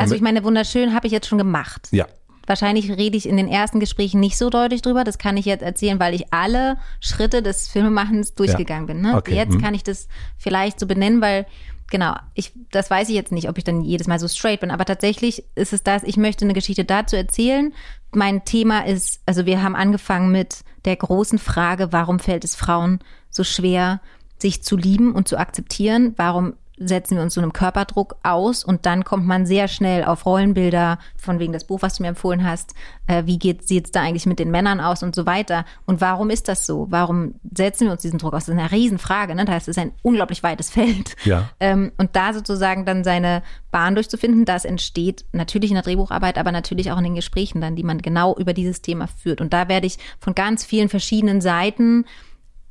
Also 0.00 0.14
ich 0.14 0.20
meine, 0.20 0.42
wunderschön 0.44 0.94
habe 0.94 1.06
ich 1.06 1.12
jetzt 1.12 1.28
schon 1.28 1.38
gemacht. 1.38 1.88
Ja. 1.90 2.06
Wahrscheinlich 2.46 2.90
rede 2.90 3.16
ich 3.16 3.28
in 3.28 3.36
den 3.36 3.48
ersten 3.48 3.78
Gesprächen 3.78 4.18
nicht 4.18 4.36
so 4.36 4.50
deutlich 4.50 4.82
drüber. 4.82 5.04
Das 5.04 5.18
kann 5.18 5.36
ich 5.36 5.44
jetzt 5.44 5.62
erzählen, 5.62 6.00
weil 6.00 6.14
ich 6.14 6.32
alle 6.32 6.78
Schritte 6.98 7.42
des 7.42 7.68
Filmemachens 7.68 8.34
durchgegangen 8.34 8.86
bin. 8.86 9.00
Ne? 9.02 9.16
Okay. 9.16 9.36
Jetzt 9.36 9.54
Mhm. 9.54 9.60
kann 9.60 9.74
ich 9.74 9.84
das 9.84 10.08
vielleicht 10.36 10.80
so 10.80 10.86
benennen, 10.86 11.20
weil 11.20 11.46
genau, 11.90 12.14
ich, 12.34 12.52
das 12.72 12.90
weiß 12.90 13.08
ich 13.08 13.14
jetzt 13.14 13.30
nicht, 13.30 13.48
ob 13.48 13.58
ich 13.58 13.64
dann 13.64 13.82
jedes 13.82 14.08
Mal 14.08 14.18
so 14.18 14.26
straight 14.26 14.60
bin. 14.60 14.70
Aber 14.72 14.84
tatsächlich 14.84 15.44
ist 15.54 15.72
es 15.72 15.82
das, 15.84 16.02
ich 16.02 16.16
möchte 16.16 16.44
eine 16.44 16.54
Geschichte 16.54 16.84
dazu 16.84 17.14
erzählen. 17.14 17.72
Mein 18.12 18.44
Thema 18.44 18.84
ist, 18.86 19.20
also 19.26 19.46
wir 19.46 19.62
haben 19.62 19.76
angefangen 19.76 20.32
mit 20.32 20.60
der 20.86 20.96
großen 20.96 21.38
Frage, 21.38 21.92
warum 21.92 22.18
fällt 22.18 22.42
es 22.44 22.56
Frauen 22.56 22.98
so 23.28 23.44
schwer, 23.44 24.00
sich 24.38 24.62
zu 24.64 24.76
lieben 24.76 25.14
und 25.14 25.28
zu 25.28 25.36
akzeptieren? 25.38 26.14
Warum 26.16 26.54
setzen 26.80 27.16
wir 27.16 27.22
uns 27.22 27.34
so 27.34 27.40
einem 27.40 27.52
Körperdruck 27.52 28.16
aus 28.22 28.64
und 28.64 28.86
dann 28.86 29.04
kommt 29.04 29.26
man 29.26 29.44
sehr 29.44 29.68
schnell 29.68 30.02
auf 30.04 30.24
Rollenbilder, 30.24 30.98
von 31.16 31.38
wegen 31.38 31.52
das 31.52 31.64
Buch, 31.64 31.82
was 31.82 31.96
du 31.96 32.02
mir 32.02 32.08
empfohlen 32.08 32.44
hast, 32.44 32.74
äh, 33.06 33.24
wie 33.26 33.38
geht 33.38 33.70
es 33.70 33.92
da 33.92 34.00
eigentlich 34.00 34.26
mit 34.26 34.38
den 34.38 34.50
Männern 34.50 34.80
aus 34.80 35.02
und 35.02 35.14
so 35.14 35.26
weiter. 35.26 35.66
Und 35.84 36.00
warum 36.00 36.30
ist 36.30 36.48
das 36.48 36.64
so? 36.64 36.86
Warum 36.90 37.34
setzen 37.54 37.86
wir 37.86 37.92
uns 37.92 38.02
diesen 38.02 38.18
Druck 38.18 38.32
aus? 38.32 38.46
Das 38.46 38.54
ist 38.54 38.58
eine 38.58 38.72
Riesenfrage, 38.72 39.34
ne? 39.34 39.44
Das 39.44 39.54
heißt, 39.54 39.68
es 39.68 39.76
ist 39.76 39.82
ein 39.82 39.92
unglaublich 40.02 40.42
weites 40.42 40.70
Feld. 40.70 41.16
Ja. 41.24 41.50
Ähm, 41.60 41.92
und 41.98 42.16
da 42.16 42.32
sozusagen 42.32 42.86
dann 42.86 43.04
seine 43.04 43.42
Bahn 43.70 43.94
durchzufinden, 43.94 44.46
das 44.46 44.64
entsteht 44.64 45.26
natürlich 45.32 45.70
in 45.70 45.74
der 45.74 45.84
Drehbucharbeit, 45.84 46.38
aber 46.38 46.50
natürlich 46.50 46.90
auch 46.90 46.98
in 46.98 47.04
den 47.04 47.14
Gesprächen 47.14 47.60
dann, 47.60 47.76
die 47.76 47.84
man 47.84 47.98
genau 47.98 48.34
über 48.36 48.54
dieses 48.54 48.80
Thema 48.80 49.06
führt. 49.06 49.40
Und 49.42 49.52
da 49.52 49.68
werde 49.68 49.86
ich 49.86 49.98
von 50.18 50.34
ganz 50.34 50.64
vielen 50.64 50.88
verschiedenen 50.88 51.40
Seiten 51.42 52.06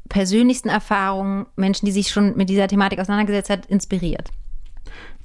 persönlichsten 0.09 0.69
Erfahrungen, 0.69 1.45
Menschen, 1.55 1.85
die 1.85 1.91
sich 1.91 2.09
schon 2.09 2.35
mit 2.35 2.49
dieser 2.49 2.67
Thematik 2.67 2.99
auseinandergesetzt 2.99 3.49
hat, 3.49 3.65
inspiriert. 3.67 4.29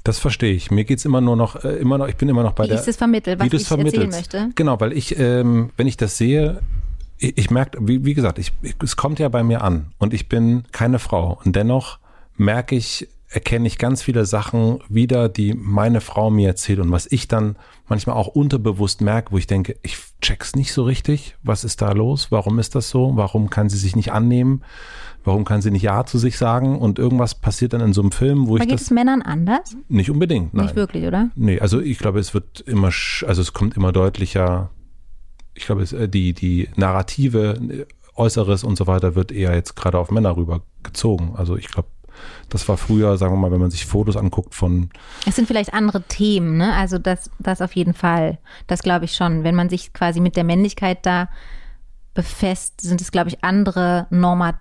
Das 0.04 0.18
verstehe 0.18 0.52
ich. 0.52 0.70
Mir 0.70 0.84
geht's 0.84 1.06
immer 1.06 1.22
nur 1.22 1.34
noch, 1.34 1.64
äh, 1.64 1.76
immer 1.76 1.96
noch, 1.96 2.08
ich 2.08 2.16
bin 2.16 2.28
immer 2.28 2.42
noch 2.42 2.52
bei 2.52 2.64
Wie 2.64 2.68
der. 2.68 2.80
ich 2.80 2.86
es 2.86 2.96
vermittel, 2.96 3.38
was 3.38 3.50
wie 3.50 3.56
es 3.56 3.62
ich 3.62 3.70
erzählen 3.70 4.10
möchte. 4.10 4.50
Genau, 4.54 4.78
weil 4.78 4.92
ich, 4.92 5.18
ähm, 5.18 5.70
wenn 5.78 5.86
ich 5.86 5.96
das 5.96 6.18
sehe, 6.18 6.60
ich, 7.16 7.38
ich 7.38 7.50
merke, 7.50 7.78
wie, 7.80 8.04
wie 8.04 8.12
gesagt, 8.12 8.38
ich, 8.38 8.52
ich, 8.60 8.74
es 8.82 8.96
kommt 8.96 9.18
ja 9.18 9.30
bei 9.30 9.42
mir 9.42 9.62
an 9.62 9.92
und 9.98 10.12
ich 10.12 10.28
bin 10.28 10.64
keine 10.72 10.98
Frau 10.98 11.40
und 11.42 11.56
dennoch 11.56 11.98
merke 12.36 12.76
ich, 12.76 13.08
erkenne 13.34 13.66
ich 13.66 13.78
ganz 13.78 14.00
viele 14.00 14.26
Sachen 14.26 14.78
wieder, 14.88 15.28
die 15.28 15.54
meine 15.54 16.00
Frau 16.00 16.30
mir 16.30 16.46
erzählt 16.46 16.78
und 16.78 16.92
was 16.92 17.10
ich 17.10 17.26
dann 17.26 17.56
manchmal 17.88 18.14
auch 18.14 18.28
unterbewusst 18.28 19.00
merke, 19.00 19.32
wo 19.32 19.38
ich 19.38 19.48
denke, 19.48 19.76
ich 19.82 19.98
check's 20.22 20.54
nicht 20.54 20.72
so 20.72 20.84
richtig. 20.84 21.34
Was 21.42 21.64
ist 21.64 21.82
da 21.82 21.90
los? 21.90 22.30
Warum 22.30 22.60
ist 22.60 22.76
das 22.76 22.90
so? 22.90 23.16
Warum 23.16 23.50
kann 23.50 23.68
sie 23.68 23.76
sich 23.76 23.96
nicht 23.96 24.12
annehmen? 24.12 24.62
Warum 25.24 25.44
kann 25.44 25.62
sie 25.62 25.72
nicht 25.72 25.82
Ja 25.82 26.06
zu 26.06 26.16
sich 26.18 26.38
sagen? 26.38 26.78
Und 26.78 27.00
irgendwas 27.00 27.34
passiert 27.34 27.72
dann 27.72 27.80
in 27.80 27.92
so 27.92 28.02
einem 28.02 28.12
Film, 28.12 28.46
wo 28.46 28.54
Aber 28.54 28.62
ich 28.62 28.68
geht 28.68 28.74
das 28.74 28.82
es 28.82 28.90
Männern 28.92 29.20
anders? 29.20 29.76
nicht 29.88 30.10
unbedingt, 30.10 30.54
nein. 30.54 30.66
Nicht 30.66 30.76
wirklich, 30.76 31.04
oder? 31.04 31.30
Nee, 31.34 31.58
also 31.58 31.80
ich 31.80 31.98
glaube, 31.98 32.20
es 32.20 32.34
wird 32.34 32.60
immer, 32.60 32.92
also 33.26 33.42
es 33.42 33.52
kommt 33.52 33.76
immer 33.76 33.90
deutlicher, 33.90 34.70
ich 35.54 35.66
glaube, 35.66 35.82
es, 35.82 35.92
äh, 35.92 36.08
die, 36.08 36.34
die 36.34 36.68
Narrative, 36.76 37.58
äh, 37.68 37.86
Äußeres 38.16 38.62
und 38.62 38.76
so 38.76 38.86
weiter 38.86 39.16
wird 39.16 39.32
eher 39.32 39.56
jetzt 39.56 39.74
gerade 39.74 39.98
auf 39.98 40.12
Männer 40.12 40.36
rübergezogen. 40.36 41.34
Also 41.34 41.56
ich 41.56 41.66
glaube, 41.66 41.88
das 42.48 42.68
war 42.68 42.76
früher, 42.76 43.16
sagen 43.16 43.32
wir 43.34 43.38
mal, 43.38 43.50
wenn 43.52 43.60
man 43.60 43.70
sich 43.70 43.86
Fotos 43.86 44.16
anguckt 44.16 44.54
von, 44.54 44.90
Es 45.26 45.36
sind 45.36 45.46
vielleicht 45.48 45.74
andere 45.74 46.02
Themen, 46.02 46.56
ne? 46.56 46.72
Also 46.74 46.98
das, 46.98 47.30
das 47.38 47.60
auf 47.60 47.74
jeden 47.74 47.94
Fall. 47.94 48.38
Das 48.66 48.82
glaube 48.82 49.04
ich 49.06 49.14
schon. 49.14 49.44
Wenn 49.44 49.54
man 49.54 49.68
sich 49.68 49.92
quasi 49.92 50.20
mit 50.20 50.36
der 50.36 50.44
Männlichkeit 50.44 51.04
da 51.06 51.28
befasst, 52.14 52.80
sind 52.80 53.00
es, 53.00 53.10
glaube 53.10 53.28
ich, 53.30 53.42
andere 53.44 54.06
Norma 54.10 54.60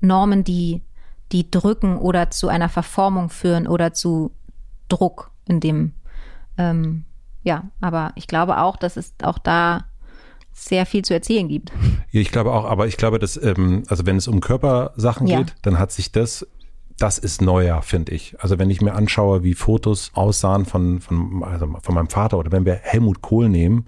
Normen, 0.00 0.44
die, 0.44 0.82
die 1.32 1.50
drücken 1.50 1.98
oder 1.98 2.30
zu 2.30 2.48
einer 2.48 2.68
Verformung 2.68 3.30
führen 3.30 3.66
oder 3.66 3.92
zu 3.92 4.30
Druck 4.88 5.30
in 5.46 5.60
dem, 5.60 5.92
ähm, 6.58 7.04
ja, 7.42 7.64
aber 7.80 8.12
ich 8.14 8.26
glaube 8.26 8.58
auch, 8.60 8.76
dass 8.76 8.96
es 8.96 9.14
auch 9.22 9.38
da 9.38 9.84
sehr 10.52 10.86
viel 10.86 11.02
zu 11.04 11.12
erzählen 11.14 11.48
gibt. 11.48 11.70
ja, 12.10 12.20
ich 12.20 12.30
glaube 12.30 12.52
auch, 12.52 12.64
aber 12.64 12.86
ich 12.86 12.96
glaube, 12.96 13.18
dass, 13.18 13.36
ähm, 13.42 13.84
also 13.88 14.06
wenn 14.06 14.16
es 14.16 14.26
um 14.28 14.40
Körpersachen 14.40 15.26
Ja. 15.26 15.38
geht, 15.38 15.54
dann 15.62 15.78
hat 15.78 15.92
sich 15.92 16.12
das, 16.12 16.46
das 16.98 17.18
ist 17.18 17.42
neuer, 17.42 17.82
finde 17.82 18.12
ich. 18.12 18.36
Also 18.40 18.58
wenn 18.58 18.70
ich 18.70 18.80
mir 18.80 18.94
anschaue, 18.94 19.42
wie 19.42 19.54
Fotos 19.54 20.10
aussahen 20.14 20.64
von, 20.64 21.00
von, 21.00 21.42
also 21.44 21.66
von 21.82 21.94
meinem 21.94 22.08
Vater 22.08 22.38
oder 22.38 22.52
wenn 22.52 22.64
wir 22.64 22.74
Helmut 22.82 23.20
Kohl 23.22 23.48
nehmen, 23.48 23.86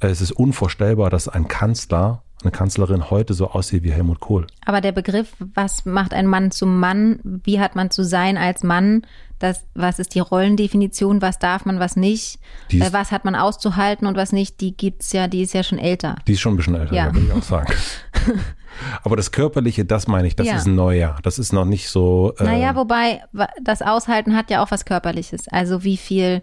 äh, 0.00 0.08
es 0.08 0.20
ist 0.20 0.32
unvorstellbar, 0.32 1.08
dass 1.10 1.28
ein 1.28 1.48
Kanzler, 1.48 2.22
eine 2.42 2.50
Kanzlerin 2.50 3.08
heute 3.10 3.34
so 3.34 3.48
aussieht 3.50 3.84
wie 3.84 3.92
Helmut 3.92 4.20
Kohl. 4.20 4.46
Aber 4.66 4.80
der 4.80 4.92
Begriff, 4.92 5.32
was 5.54 5.84
macht 5.86 6.12
ein 6.12 6.26
Mann 6.26 6.50
zum 6.50 6.78
Mann? 6.78 7.20
Wie 7.22 7.58
hat 7.60 7.74
man 7.76 7.90
zu 7.90 8.04
sein 8.04 8.36
als 8.36 8.62
Mann? 8.62 9.06
Das, 9.38 9.64
was 9.74 9.98
ist 9.98 10.14
die 10.14 10.20
Rollendefinition? 10.20 11.22
Was 11.22 11.38
darf 11.38 11.64
man, 11.64 11.80
was 11.80 11.96
nicht? 11.96 12.38
Die 12.70 12.78
ist- 12.78 12.90
Äh, 12.90 12.92
was 12.92 13.12
hat 13.12 13.24
man 13.24 13.34
auszuhalten 13.34 14.06
und 14.06 14.16
was 14.16 14.32
nicht? 14.32 14.60
Die 14.60 14.76
gibt's 14.76 15.12
ja, 15.12 15.26
die 15.26 15.42
ist 15.42 15.54
ja 15.54 15.62
schon 15.62 15.78
älter. 15.78 16.16
Die 16.26 16.32
ist 16.34 16.40
schon 16.40 16.54
ein 16.54 16.56
bisschen 16.58 16.74
älter, 16.74 16.94
ja. 16.94 17.06
würde 17.14 17.26
ich 17.26 17.32
auch 17.32 17.42
sagen. 17.42 17.72
Aber 19.02 19.16
das 19.16 19.30
Körperliche, 19.32 19.84
das 19.84 20.06
meine 20.08 20.26
ich, 20.28 20.36
das 20.36 20.46
Ja. 20.46 20.56
ist 20.56 20.66
ein 20.66 20.74
Neujahr. 20.74 21.18
Das 21.22 21.38
ist 21.38 21.52
noch 21.52 21.64
nicht 21.64 21.88
so. 21.88 22.34
Äh, 22.38 22.44
Naja, 22.44 22.74
wobei 22.76 23.22
das 23.62 23.82
Aushalten 23.82 24.36
hat 24.36 24.50
ja 24.50 24.62
auch 24.62 24.70
was 24.70 24.84
Körperliches. 24.84 25.48
Also 25.48 25.84
wie 25.84 25.96
viel 25.96 26.42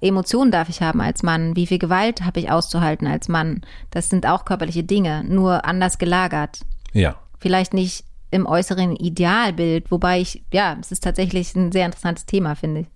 Emotionen 0.00 0.50
darf 0.50 0.68
ich 0.68 0.80
haben 0.82 1.00
als 1.00 1.22
Mann? 1.22 1.56
Wie 1.56 1.66
viel 1.66 1.78
Gewalt 1.78 2.22
habe 2.24 2.38
ich 2.40 2.50
auszuhalten 2.50 3.06
als 3.06 3.28
Mann? 3.28 3.62
Das 3.90 4.08
sind 4.08 4.26
auch 4.26 4.44
körperliche 4.44 4.84
Dinge, 4.84 5.24
nur 5.24 5.64
anders 5.64 5.98
gelagert. 5.98 6.60
ja. 6.92 7.16
Vielleicht 7.40 7.72
nicht 7.72 8.04
im 8.32 8.46
äußeren 8.46 8.96
Idealbild, 8.96 9.92
wobei 9.92 10.20
ich, 10.20 10.42
ja, 10.52 10.76
es 10.80 10.90
ist 10.90 11.04
tatsächlich 11.04 11.54
ein 11.54 11.70
sehr 11.70 11.86
interessantes 11.86 12.26
Thema, 12.26 12.56
finde 12.56 12.80
ich. 12.80 12.86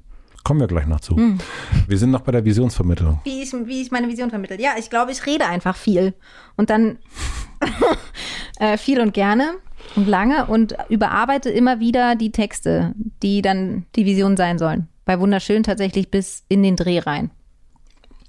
Kommen 0.45 0.61
wir 0.61 0.67
gleich 0.67 0.87
noch 0.87 1.01
zu. 1.01 1.17
Hm. 1.17 1.39
Wir 1.87 1.99
sind 1.99 2.11
noch 2.11 2.23
bei 2.23 2.33
der 2.33 2.45
Visionsvermittlung. 2.45 3.21
Wie 3.25 3.43
ich, 3.43 3.53
wie 3.53 3.83
ich 3.83 3.91
meine 3.91 4.09
Vision 4.09 4.31
vermittle. 4.31 4.61
Ja, 4.61 4.73
ich 4.79 4.91
glaube, 4.91 5.13
ich 5.13 5.25
rede 5.25 5.47
einfach 5.47 5.77
viel. 5.77 6.15
Und 6.57 6.71
dann 6.71 6.99
äh, 8.59 8.77
viel 8.77 9.01
und 9.01 9.15
gerne 9.15 9.55
und 9.95 10.09
lange 10.09 10.47
und 10.47 10.75
überarbeite 10.89 11.51
immer 11.51 11.81
wieder 11.81 12.17
die 12.17 12.33
Texte, 12.33 12.95
die 13.23 13.43
dann 13.43 13.87
die 13.95 14.05
Vision 14.05 14.37
sein 14.37 14.59
sollen. 14.59 14.89
Bei 15.05 15.19
Wunderschön 15.21 15.63
tatsächlich 15.63 16.11
bis 16.11 16.45
in 16.49 16.63
den 16.63 16.77
Dreh 16.77 16.99
rein. 16.99 17.31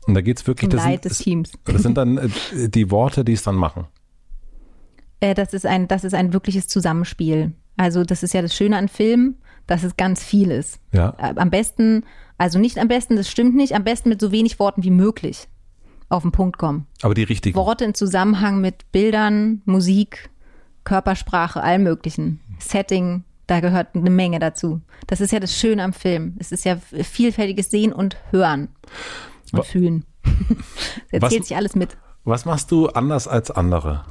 Und 0.08 0.16
da 0.16 0.22
geht's 0.22 0.46
wirklich, 0.46 0.70
Zum 0.70 0.78
das 0.78 0.86
Leid 0.86 1.04
sind, 1.04 1.06
des 1.06 1.18
das, 1.18 1.24
Teams. 1.24 1.52
das 1.66 1.82
sind 1.82 1.98
dann 1.98 2.18
äh, 2.18 2.30
die 2.70 2.92
Worte, 2.92 3.24
die 3.24 3.34
es 3.34 3.44
dann 3.44 3.56
machen. 3.56 3.88
Äh, 5.20 5.34
das, 5.34 5.54
ist 5.54 5.66
ein, 5.66 5.88
das 5.88 6.04
ist 6.04 6.14
ein 6.14 6.34
wirkliches 6.34 6.68
Zusammenspiel. 6.68 7.54
Also 7.78 8.04
das 8.04 8.22
ist 8.22 8.34
ja 8.34 8.42
das 8.42 8.56
Schöne 8.56 8.78
an 8.78 8.88
Filmen, 8.88 9.38
dass 9.68 9.84
es 9.84 9.96
ganz 9.98 10.24
viel 10.24 10.52
ist. 10.52 10.80
Ja. 10.92 11.16
Äh, 11.18 11.34
Am 11.38 11.50
besten, 11.50 12.04
also 12.38 12.60
nicht 12.60 12.78
am 12.80 12.88
besten, 12.88 13.16
das 13.16 13.30
stimmt 13.30 13.56
nicht, 13.56 13.74
am 13.76 13.84
besten 13.84 14.10
mit 14.10 14.20
so 14.22 14.32
wenig 14.32 14.60
Worten 14.60 14.84
wie 14.84 14.90
möglich 14.92 15.48
auf 16.10 16.22
den 16.24 16.32
Punkt 16.32 16.58
kommen. 16.58 16.86
Aber 17.02 17.14
die 17.14 17.24
richtigen. 17.24 17.56
Worte 17.58 17.86
in 17.86 17.94
Zusammenhang 17.94 18.62
mit 18.62 18.92
Bildern, 18.92 19.62
Musik, 19.66 20.30
Körpersprache, 20.84 21.62
allem 21.64 21.84
möglichen. 21.84 22.40
Setting, 22.60 23.24
da 23.48 23.60
gehört 23.62 23.96
eine 23.96 24.10
Menge 24.10 24.40
dazu. 24.40 24.82
Das 25.08 25.22
ist 25.22 25.32
ja 25.32 25.40
das 25.40 25.58
Schöne 25.58 25.84
am 25.84 25.94
Film. 25.94 26.36
Es 26.40 26.52
ist 26.52 26.66
ja 26.66 26.78
vielfältiges 26.78 27.72
Sehen 27.72 27.94
und 27.94 28.18
Hören 28.32 28.70
und 29.52 29.60
Wa- 29.60 29.64
Fühlen. 29.64 30.06
Es 31.12 31.22
Was- 31.22 31.32
erzählt 31.32 31.46
sich 31.46 31.58
alles 31.58 31.76
mit. 31.76 31.98
Was 32.26 32.46
machst 32.46 32.72
du 32.72 32.88
anders 32.88 33.28
als 33.28 33.52
andere? 33.52 34.06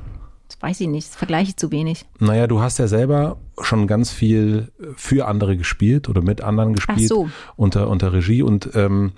Weiß 0.62 0.80
ich 0.80 0.86
nicht, 0.86 1.08
das 1.08 1.16
vergleiche 1.16 1.50
ich 1.50 1.56
zu 1.56 1.72
wenig. 1.72 2.06
Naja, 2.20 2.46
du 2.46 2.60
hast 2.60 2.78
ja 2.78 2.86
selber 2.86 3.38
schon 3.60 3.88
ganz 3.88 4.12
viel 4.12 4.70
für 4.94 5.26
andere 5.26 5.56
gespielt 5.56 6.08
oder 6.08 6.22
mit 6.22 6.40
anderen 6.40 6.72
gespielt 6.72 7.08
so. 7.08 7.28
unter, 7.56 7.88
unter 7.88 8.12
Regie 8.12 8.42
und 8.42 8.70
ähm, 8.74 9.10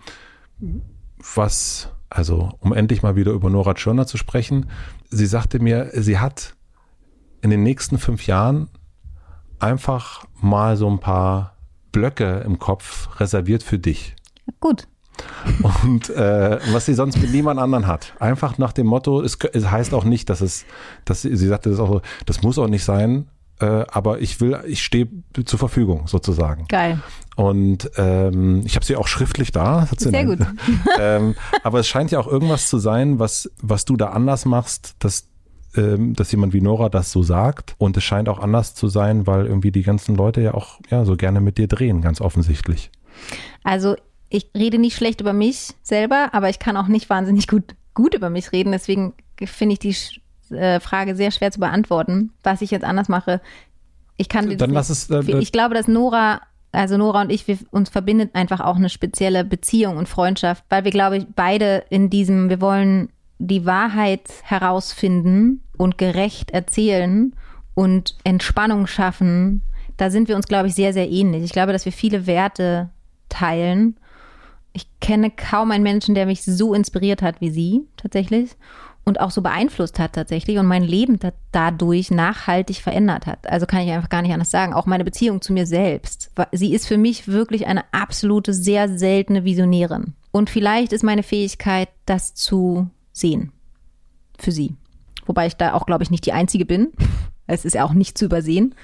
was, 1.34 1.90
also 2.08 2.52
um 2.60 2.72
endlich 2.72 3.02
mal 3.02 3.14
wieder 3.14 3.32
über 3.32 3.50
Nora 3.50 3.74
Tschirner 3.74 4.06
zu 4.06 4.16
sprechen, 4.16 4.70
sie 5.10 5.26
sagte 5.26 5.58
mir, 5.58 5.90
sie 5.92 6.18
hat 6.18 6.54
in 7.42 7.50
den 7.50 7.62
nächsten 7.62 7.98
fünf 7.98 8.26
Jahren 8.26 8.70
einfach 9.58 10.24
mal 10.40 10.78
so 10.78 10.88
ein 10.88 10.98
paar 10.98 11.58
Blöcke 11.92 12.38
im 12.38 12.58
Kopf 12.58 13.20
reserviert 13.20 13.62
für 13.62 13.78
dich. 13.78 14.16
Gut. 14.60 14.88
Und 15.82 16.10
äh, 16.10 16.58
was 16.72 16.86
sie 16.86 16.94
sonst 16.94 17.20
mit 17.20 17.32
niemand 17.32 17.60
anderen 17.60 17.86
hat. 17.86 18.14
Einfach 18.18 18.58
nach 18.58 18.72
dem 18.72 18.86
Motto, 18.86 19.20
es, 19.22 19.38
es 19.52 19.70
heißt 19.70 19.94
auch 19.94 20.04
nicht, 20.04 20.30
dass 20.30 20.40
es, 20.40 20.64
dass 21.04 21.22
sie, 21.22 21.36
sie 21.36 21.46
sagte 21.46 21.70
das 21.70 21.78
auch 21.80 21.88
so, 21.88 22.00
das 22.26 22.42
muss 22.42 22.58
auch 22.58 22.68
nicht 22.68 22.84
sein, 22.84 23.28
äh, 23.60 23.84
aber 23.88 24.20
ich 24.20 24.40
will, 24.40 24.58
ich 24.66 24.82
stehe 24.82 25.08
zur 25.44 25.58
Verfügung 25.58 26.06
sozusagen. 26.06 26.66
Geil. 26.68 27.00
Und 27.36 27.90
ähm, 27.96 28.62
ich 28.64 28.74
habe 28.76 28.84
sie 28.84 28.96
auch 28.96 29.06
schriftlich 29.08 29.52
da. 29.52 29.88
Hat 29.90 30.00
sie 30.00 30.10
Sehr 30.10 30.20
in- 30.20 30.26
gut. 30.28 30.38
ähm, 31.00 31.34
aber 31.62 31.80
es 31.80 31.88
scheint 31.88 32.10
ja 32.10 32.18
auch 32.18 32.26
irgendwas 32.26 32.68
zu 32.68 32.78
sein, 32.78 33.18
was, 33.18 33.50
was 33.60 33.84
du 33.84 33.96
da 33.96 34.08
anders 34.10 34.44
machst, 34.44 34.96
dass, 34.98 35.28
ähm, 35.76 36.14
dass 36.14 36.30
jemand 36.32 36.52
wie 36.52 36.60
Nora 36.60 36.88
das 36.88 37.12
so 37.12 37.22
sagt. 37.22 37.74
Und 37.78 37.96
es 37.96 38.04
scheint 38.04 38.28
auch 38.28 38.38
anders 38.38 38.74
zu 38.74 38.88
sein, 38.88 39.26
weil 39.26 39.46
irgendwie 39.46 39.72
die 39.72 39.82
ganzen 39.82 40.14
Leute 40.16 40.40
ja 40.40 40.54
auch 40.54 40.80
ja 40.90 41.04
so 41.04 41.16
gerne 41.16 41.40
mit 41.40 41.58
dir 41.58 41.68
drehen, 41.68 42.02
ganz 42.02 42.20
offensichtlich. 42.20 42.90
Also 43.62 43.96
ich 44.34 44.50
rede 44.54 44.78
nicht 44.78 44.96
schlecht 44.96 45.20
über 45.20 45.32
mich 45.32 45.74
selber, 45.82 46.30
aber 46.32 46.48
ich 46.48 46.58
kann 46.58 46.76
auch 46.76 46.88
nicht 46.88 47.08
wahnsinnig 47.08 47.46
gut, 47.46 47.76
gut 47.94 48.14
über 48.14 48.30
mich 48.30 48.50
reden. 48.52 48.72
Deswegen 48.72 49.14
finde 49.44 49.74
ich 49.74 49.78
die 49.78 50.54
äh, 50.54 50.80
Frage 50.80 51.14
sehr 51.14 51.30
schwer 51.30 51.52
zu 51.52 51.60
beantworten, 51.60 52.32
was 52.42 52.60
ich 52.60 52.70
jetzt 52.72 52.84
anders 52.84 53.08
mache. 53.08 53.40
Ich 54.16 54.28
kann 54.28 54.56
Dann 54.56 54.70
lass 54.70 54.90
es, 54.90 55.08
äh, 55.10 55.38
ich 55.38 55.52
glaube, 55.52 55.74
dass 55.74 55.88
Nora 55.88 56.40
also 56.72 56.96
Nora 56.96 57.22
und 57.22 57.30
ich, 57.30 57.46
wir, 57.46 57.56
uns 57.70 57.88
verbindet 57.88 58.34
einfach 58.34 58.60
auch 58.60 58.74
eine 58.74 58.88
spezielle 58.88 59.44
Beziehung 59.44 59.96
und 59.96 60.08
Freundschaft, 60.08 60.64
weil 60.68 60.82
wir, 60.82 60.90
glaube 60.90 61.18
ich, 61.18 61.26
beide 61.36 61.84
in 61.88 62.10
diesem, 62.10 62.48
wir 62.48 62.60
wollen 62.60 63.10
die 63.38 63.64
Wahrheit 63.64 64.28
herausfinden 64.42 65.62
und 65.76 65.98
gerecht 65.98 66.50
erzählen 66.50 67.32
und 67.74 68.16
Entspannung 68.24 68.88
schaffen. 68.88 69.62
Da 69.96 70.10
sind 70.10 70.26
wir 70.26 70.34
uns, 70.34 70.48
glaube 70.48 70.66
ich, 70.66 70.74
sehr, 70.74 70.92
sehr 70.92 71.08
ähnlich. 71.08 71.44
Ich 71.44 71.52
glaube, 71.52 71.72
dass 71.72 71.84
wir 71.84 71.92
viele 71.92 72.26
Werte 72.26 72.90
teilen. 73.28 73.96
Ich 74.74 74.86
kenne 75.00 75.30
kaum 75.30 75.70
einen 75.70 75.82
Menschen, 75.82 76.14
der 76.14 76.26
mich 76.26 76.44
so 76.44 76.74
inspiriert 76.74 77.22
hat 77.22 77.40
wie 77.40 77.50
sie 77.50 77.86
tatsächlich 77.96 78.50
und 79.04 79.20
auch 79.20 79.30
so 79.30 79.42
beeinflusst 79.42 79.98
hat 79.98 80.14
tatsächlich 80.14 80.58
und 80.58 80.66
mein 80.66 80.82
Leben 80.82 81.18
da, 81.18 81.32
dadurch 81.52 82.10
nachhaltig 82.10 82.78
verändert 82.78 83.26
hat. 83.26 83.46
Also 83.48 83.66
kann 83.66 83.82
ich 83.82 83.90
einfach 83.90 84.08
gar 84.08 84.22
nicht 84.22 84.32
anders 84.32 84.50
sagen. 84.50 84.72
Auch 84.72 84.86
meine 84.86 85.04
Beziehung 85.04 85.42
zu 85.42 85.52
mir 85.52 85.66
selbst. 85.66 86.30
Sie 86.52 86.74
ist 86.74 86.86
für 86.86 86.98
mich 86.98 87.28
wirklich 87.28 87.66
eine 87.66 87.84
absolute, 87.92 88.52
sehr 88.54 88.88
seltene 88.88 89.44
Visionärin. 89.44 90.14
Und 90.32 90.50
vielleicht 90.50 90.92
ist 90.92 91.04
meine 91.04 91.22
Fähigkeit, 91.22 91.88
das 92.06 92.34
zu 92.34 92.88
sehen. 93.12 93.52
Für 94.38 94.52
sie. 94.52 94.74
Wobei 95.26 95.46
ich 95.46 95.56
da 95.56 95.74
auch, 95.74 95.86
glaube 95.86 96.02
ich, 96.02 96.10
nicht 96.10 96.26
die 96.26 96.32
Einzige 96.32 96.64
bin. 96.64 96.92
Es 97.46 97.66
ist 97.66 97.74
ja 97.74 97.84
auch 97.84 97.92
nicht 97.92 98.16
zu 98.16 98.24
übersehen. 98.24 98.74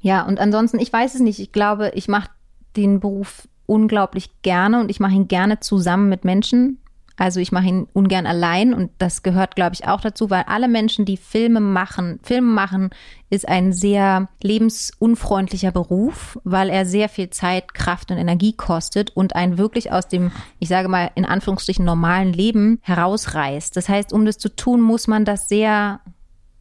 Ja, 0.00 0.26
und 0.26 0.40
ansonsten, 0.40 0.80
ich 0.80 0.92
weiß 0.92 1.14
es 1.14 1.20
nicht. 1.20 1.38
Ich 1.38 1.52
glaube, 1.52 1.92
ich 1.94 2.08
mache 2.08 2.28
den 2.74 2.98
Beruf 2.98 3.46
unglaublich 3.68 4.30
gerne 4.42 4.80
und 4.80 4.90
ich 4.90 4.98
mache 4.98 5.14
ihn 5.14 5.28
gerne 5.28 5.60
zusammen 5.60 6.08
mit 6.08 6.24
Menschen. 6.24 6.78
Also 7.18 7.40
ich 7.40 7.50
mache 7.50 7.66
ihn 7.66 7.88
ungern 7.92 8.26
allein 8.26 8.72
und 8.72 8.92
das 8.98 9.24
gehört, 9.24 9.56
glaube 9.56 9.74
ich, 9.74 9.88
auch 9.88 10.00
dazu, 10.00 10.30
weil 10.30 10.44
alle 10.46 10.68
Menschen, 10.68 11.04
die 11.04 11.16
Filme 11.16 11.58
machen, 11.58 12.20
Filme 12.22 12.52
machen, 12.52 12.90
ist 13.28 13.48
ein 13.48 13.72
sehr 13.72 14.28
lebensunfreundlicher 14.40 15.72
Beruf, 15.72 16.38
weil 16.44 16.70
er 16.70 16.86
sehr 16.86 17.08
viel 17.08 17.30
Zeit, 17.30 17.74
Kraft 17.74 18.12
und 18.12 18.18
Energie 18.18 18.52
kostet 18.52 19.10
und 19.16 19.34
einen 19.34 19.58
wirklich 19.58 19.90
aus 19.90 20.06
dem, 20.06 20.30
ich 20.60 20.68
sage 20.68 20.86
mal, 20.86 21.10
in 21.16 21.24
Anführungsstrichen 21.24 21.84
normalen 21.84 22.32
Leben 22.32 22.78
herausreißt. 22.82 23.76
Das 23.76 23.88
heißt, 23.88 24.12
um 24.12 24.24
das 24.24 24.38
zu 24.38 24.54
tun, 24.54 24.80
muss 24.80 25.08
man 25.08 25.24
das 25.24 25.48
sehr 25.48 26.00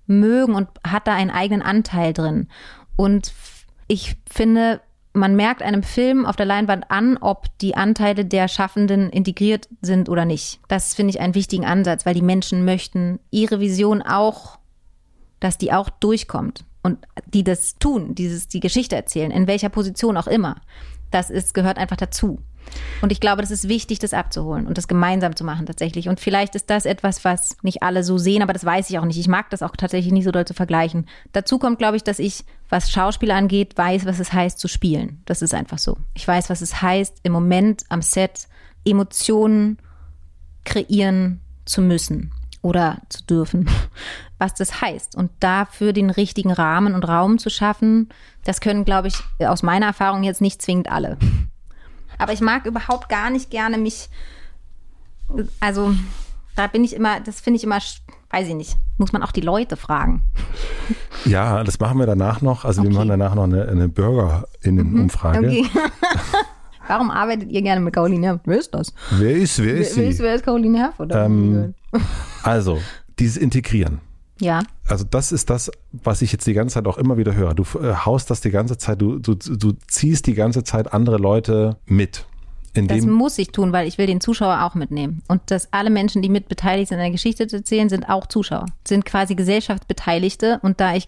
mögen 0.07 0.55
und 0.55 0.69
hat 0.85 1.05
da 1.05 1.13
einen 1.13 1.29
eigenen 1.31 1.61
Anteil 1.61 2.13
drin. 2.13 2.47
Und 2.95 3.31
ich 3.87 4.15
finde, 4.27 4.81
man 5.17 5.35
merkt 5.35 5.61
einem 5.61 5.83
Film 5.83 6.25
auf 6.25 6.35
der 6.35 6.45
Leinwand 6.45 6.89
an, 6.89 7.17
ob 7.17 7.45
die 7.59 7.75
Anteile 7.75 8.25
der 8.25 8.47
Schaffenden 8.47 9.09
integriert 9.09 9.67
sind 9.81 10.09
oder 10.09 10.25
nicht. 10.25 10.59
Das 10.67 10.93
finde 10.93 11.11
ich 11.11 11.19
einen 11.19 11.35
wichtigen 11.35 11.65
Ansatz, 11.65 12.05
weil 12.05 12.13
die 12.13 12.21
Menschen 12.21 12.65
möchten 12.65 13.19
ihre 13.31 13.59
Vision 13.59 14.01
auch, 14.01 14.59
dass 15.39 15.57
die 15.57 15.73
auch 15.73 15.89
durchkommt 15.89 16.65
und 16.83 16.99
die 17.25 17.43
das 17.43 17.75
tun, 17.75 18.15
dieses 18.15 18.47
die 18.47 18.59
Geschichte 18.59 18.95
erzählen, 18.95 19.31
in 19.31 19.47
welcher 19.47 19.69
Position 19.69 20.17
auch 20.17 20.27
immer. 20.27 20.55
Das 21.11 21.29
ist 21.29 21.53
gehört 21.53 21.77
einfach 21.77 21.97
dazu. 21.97 22.39
Und 23.01 23.11
ich 23.11 23.19
glaube, 23.19 23.41
das 23.41 23.51
ist 23.51 23.67
wichtig, 23.67 23.99
das 23.99 24.13
abzuholen 24.13 24.67
und 24.67 24.77
das 24.77 24.87
gemeinsam 24.87 25.35
zu 25.35 25.43
machen 25.43 25.65
tatsächlich. 25.65 26.09
Und 26.09 26.19
vielleicht 26.19 26.55
ist 26.55 26.69
das 26.69 26.85
etwas, 26.85 27.23
was 27.25 27.57
nicht 27.61 27.83
alle 27.83 28.03
so 28.03 28.17
sehen, 28.17 28.41
aber 28.41 28.53
das 28.53 28.65
weiß 28.65 28.89
ich 28.89 28.99
auch 28.99 29.05
nicht. 29.05 29.19
Ich 29.19 29.27
mag 29.27 29.49
das 29.49 29.61
auch 29.61 29.75
tatsächlich 29.75 30.13
nicht 30.13 30.25
so 30.25 30.31
doll 30.31 30.45
zu 30.45 30.53
vergleichen. 30.53 31.07
Dazu 31.31 31.59
kommt, 31.59 31.77
glaube 31.77 31.97
ich, 31.97 32.03
dass 32.03 32.19
ich, 32.19 32.43
was 32.69 32.91
Schauspieler 32.91 33.35
angeht, 33.35 33.77
weiß, 33.77 34.05
was 34.05 34.19
es 34.19 34.33
heißt 34.33 34.59
zu 34.59 34.67
spielen. 34.67 35.21
Das 35.25 35.41
ist 35.41 35.53
einfach 35.53 35.77
so. 35.77 35.97
Ich 36.13 36.27
weiß, 36.27 36.49
was 36.49 36.61
es 36.61 36.81
heißt, 36.81 37.19
im 37.23 37.31
Moment 37.31 37.83
am 37.89 38.01
Set 38.01 38.47
Emotionen 38.85 39.77
kreieren 40.63 41.41
zu 41.65 41.81
müssen 41.81 42.31
oder 42.61 42.99
zu 43.09 43.23
dürfen, 43.23 43.69
was 44.37 44.53
das 44.53 44.81
heißt. 44.81 45.15
Und 45.15 45.31
dafür 45.39 45.93
den 45.93 46.09
richtigen 46.09 46.51
Rahmen 46.51 46.93
und 46.93 47.07
Raum 47.07 47.37
zu 47.37 47.49
schaffen, 47.49 48.09
das 48.43 48.61
können, 48.61 48.85
glaube 48.85 49.07
ich, 49.07 49.15
aus 49.39 49.63
meiner 49.63 49.87
Erfahrung 49.87 50.23
jetzt 50.23 50.41
nicht 50.41 50.61
zwingend 50.61 50.91
alle. 50.91 51.17
Aber 52.17 52.33
ich 52.33 52.41
mag 52.41 52.65
überhaupt 52.65 53.09
gar 53.09 53.29
nicht 53.29 53.49
gerne 53.49 53.77
mich, 53.77 54.09
also 55.59 55.93
da 56.55 56.67
bin 56.67 56.83
ich 56.83 56.95
immer, 56.95 57.19
das 57.19 57.39
finde 57.39 57.57
ich 57.57 57.63
immer, 57.63 57.79
weiß 58.31 58.47
ich 58.47 58.55
nicht, 58.55 58.77
muss 58.97 59.13
man 59.13 59.23
auch 59.23 59.31
die 59.31 59.41
Leute 59.41 59.77
fragen. 59.77 60.23
Ja, 61.25 61.63
das 61.63 61.79
machen 61.79 61.99
wir 61.99 62.05
danach 62.05 62.41
noch. 62.41 62.65
Also 62.65 62.81
okay. 62.81 62.89
wir 62.89 62.95
machen 62.95 63.09
danach 63.09 63.35
noch 63.35 63.43
eine, 63.43 63.67
eine 63.67 63.87
BürgerInnen-Umfrage. 63.89 65.41
Mhm, 65.41 65.47
okay. 65.47 65.65
Warum 66.87 67.11
arbeitet 67.11 67.51
ihr 67.51 67.61
gerne 67.61 67.81
mit 67.81 67.93
Caroline 67.93 68.27
Herford? 68.27 68.47
Wer 68.47 68.57
ist 68.57 68.73
das? 68.73 68.93
Wer 69.11 69.35
ist, 69.35 69.61
wer 69.61 69.73
ist 69.75 69.97
wer, 69.97 70.03
wer 70.03 70.09
ist, 70.09 70.19
wer 70.19 70.35
ist 70.35 70.45
Caroline 70.45 70.77
Herford? 70.79 71.11
Ähm, 71.13 71.73
also, 72.43 72.79
dieses 73.19 73.37
Integrieren. 73.37 73.99
Ja. 74.39 74.63
Also 74.87 75.05
das 75.09 75.31
ist 75.31 75.49
das, 75.49 75.71
was 75.91 76.21
ich 76.21 76.31
jetzt 76.31 76.47
die 76.47 76.53
ganze 76.53 76.75
Zeit 76.75 76.87
auch 76.87 76.97
immer 76.97 77.17
wieder 77.17 77.35
höre. 77.35 77.53
Du 77.53 77.63
äh, 77.79 77.93
haust 77.93 78.29
das 78.29 78.41
die 78.41 78.51
ganze 78.51 78.77
Zeit, 78.77 79.01
du, 79.01 79.19
du, 79.19 79.35
du 79.35 79.73
ziehst 79.87 80.27
die 80.27 80.33
ganze 80.33 80.63
Zeit 80.63 80.93
andere 80.93 81.17
Leute 81.17 81.77
mit. 81.85 82.25
das 82.73 83.05
muss 83.05 83.37
ich 83.37 83.49
tun, 83.49 83.73
weil 83.73 83.87
ich 83.87 83.97
will 83.97 84.07
den 84.07 84.21
Zuschauer 84.21 84.63
auch 84.63 84.75
mitnehmen. 84.75 85.21
Und 85.27 85.41
dass 85.47 85.71
alle 85.73 85.89
Menschen, 85.89 86.21
die 86.21 86.29
mit 86.29 86.47
beteiligt 86.47 86.89
sind, 86.89 86.99
eine 86.99 87.11
Geschichte 87.11 87.47
zu 87.47 87.57
erzählen, 87.57 87.89
sind 87.89 88.09
auch 88.09 88.27
Zuschauer, 88.27 88.65
sind 88.87 89.05
quasi 89.05 89.35
Gesellschaftsbeteiligte. 89.35 90.59
Und 90.61 90.79
da 90.79 90.95
ich 90.95 91.07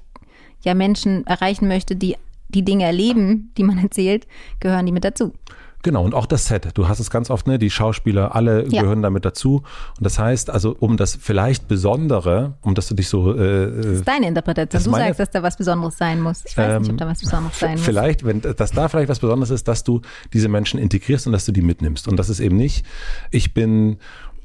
ja 0.62 0.74
Menschen 0.74 1.26
erreichen 1.26 1.68
möchte, 1.68 1.96
die 1.96 2.16
die 2.50 2.66
Dinge 2.66 2.86
erleben, 2.86 3.52
die 3.58 3.64
man 3.64 3.78
erzählt, 3.84 4.28
gehören 4.60 4.86
die 4.86 4.92
mit 4.92 5.06
dazu. 5.06 5.34
Genau, 5.82 6.04
und 6.04 6.14
auch 6.14 6.26
das 6.26 6.46
Set. 6.46 6.70
Du 6.74 6.90
hast 6.90 7.00
es 7.00 7.10
ganz 7.10 7.30
oft, 7.30 7.48
ne? 7.48 7.58
Die 7.58 7.70
Schauspieler, 7.70 8.36
alle 8.36 8.68
ja. 8.68 8.82
gehören 8.82 9.02
damit 9.02 9.24
dazu. 9.24 9.64
Und 9.98 10.04
das 10.04 10.20
heißt, 10.20 10.50
also 10.50 10.76
um 10.78 10.98
das 10.98 11.16
vielleicht 11.16 11.68
Besondere, 11.68 12.56
um 12.62 12.76
dass 12.76 12.88
du 12.88 12.96
dich 12.96 13.08
so. 13.08 13.34
Äh, 13.34 13.72
das 13.76 13.86
ist 13.86 14.08
deine 14.08 14.28
Interpretation. 14.28 14.84
Du 14.84 14.92
meine, 14.92 15.06
sagst, 15.06 15.20
dass 15.22 15.30
da 15.30 15.44
was 15.44 15.56
Besonderes 15.56 15.98
sein 15.98 16.22
muss. 16.22 16.44
Ich 16.46 16.58
weiß 16.58 16.76
ähm, 16.76 16.82
nicht, 16.82 16.92
ob 16.92 16.98
da 16.98 17.08
was 17.08 17.20
Besonderes 17.20 17.60
sein 17.60 17.72
muss. 17.72 17.82
Vielleicht, 17.82 18.26
wenn 18.26 18.42
dass 18.42 18.72
da 18.72 18.90
vielleicht 18.90 19.10
was 19.10 19.20
Besonderes 19.20 19.52
ist, 19.52 19.68
dass 19.68 19.84
du 19.84 20.02
diese 20.34 20.50
Menschen 20.50 20.80
integrierst 20.80 21.28
und 21.28 21.34
dass 21.34 21.46
du 21.46 21.54
die 21.54 21.62
mitnimmst. 21.62 22.08
Und 22.08 22.18
das 22.18 22.30
ist 22.30 22.42
eben 22.42 22.58
nicht, 22.58 22.86
ich 23.32 23.54
bin 23.54 23.98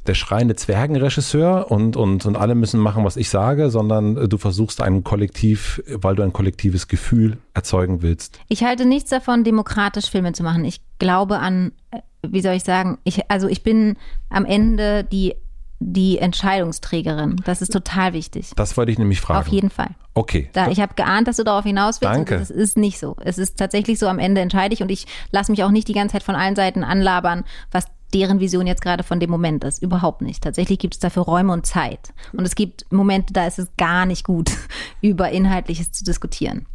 der 0.06 0.14
schreiende 0.14 0.54
Zwergenregisseur 0.56 1.70
und, 1.70 1.96
und, 1.96 2.26
und 2.26 2.36
alle 2.36 2.54
müssen 2.54 2.80
machen, 2.80 3.04
was 3.04 3.16
ich 3.16 3.30
sage, 3.30 3.70
sondern 3.70 4.28
du 4.28 4.38
versuchst 4.38 4.80
ein 4.80 5.04
Kollektiv, 5.04 5.82
weil 5.88 6.14
du 6.14 6.22
ein 6.22 6.32
kollektives 6.32 6.88
Gefühl 6.88 7.38
erzeugen 7.54 8.02
willst. 8.02 8.40
Ich 8.48 8.64
halte 8.64 8.84
nichts 8.84 9.10
davon, 9.10 9.44
demokratisch 9.44 10.10
Filme 10.10 10.32
zu 10.32 10.42
machen. 10.42 10.64
Ich 10.64 10.80
glaube 10.98 11.38
an, 11.38 11.72
äh, 11.90 12.00
wie 12.26 12.40
soll 12.40 12.54
ich 12.54 12.64
sagen, 12.64 12.98
ich, 13.04 13.30
also 13.30 13.48
ich 13.48 13.62
bin 13.62 13.96
am 14.28 14.44
Ende 14.44 15.04
die 15.04 15.34
die 15.80 16.18
Entscheidungsträgerin. 16.18 17.36
Das 17.44 17.60
ist 17.60 17.72
total 17.72 18.12
wichtig. 18.12 18.52
Das 18.56 18.76
wollte 18.76 18.92
ich 18.92 18.98
nämlich 18.98 19.20
fragen. 19.20 19.40
Auf 19.40 19.48
jeden 19.48 19.70
Fall. 19.70 19.90
Okay. 20.14 20.48
Da, 20.52 20.68
ich 20.68 20.80
habe 20.80 20.94
geahnt, 20.94 21.28
dass 21.28 21.36
du 21.36 21.44
darauf 21.44 21.64
hinaus 21.64 22.00
willst. 22.00 22.14
Danke. 22.14 22.36
Es 22.36 22.50
ist 22.50 22.78
nicht 22.78 22.98
so. 22.98 23.16
Es 23.20 23.38
ist 23.38 23.58
tatsächlich 23.58 23.98
so, 23.98 24.06
am 24.08 24.18
Ende 24.18 24.40
entscheide 24.40 24.72
ich 24.72 24.82
und 24.82 24.90
ich 24.90 25.06
lasse 25.30 25.50
mich 25.50 25.62
auch 25.62 25.70
nicht 25.70 25.88
die 25.88 25.92
ganze 25.92 26.14
Zeit 26.14 26.22
von 26.22 26.36
allen 26.36 26.56
Seiten 26.56 26.84
anlabern, 26.84 27.44
was 27.70 27.86
deren 28.14 28.40
Vision 28.40 28.66
jetzt 28.66 28.82
gerade 28.82 29.02
von 29.02 29.20
dem 29.20 29.30
Moment 29.30 29.64
ist. 29.64 29.82
Überhaupt 29.82 30.22
nicht. 30.22 30.42
Tatsächlich 30.42 30.78
gibt 30.78 30.94
es 30.94 31.00
dafür 31.00 31.24
Räume 31.24 31.52
und 31.52 31.66
Zeit. 31.66 32.14
Und 32.32 32.44
es 32.46 32.54
gibt 32.54 32.90
Momente, 32.92 33.32
da 33.32 33.46
ist 33.46 33.58
es 33.58 33.68
gar 33.76 34.06
nicht 34.06 34.24
gut, 34.24 34.52
über 35.00 35.30
Inhaltliches 35.30 35.92
zu 35.92 36.04
diskutieren. 36.04 36.66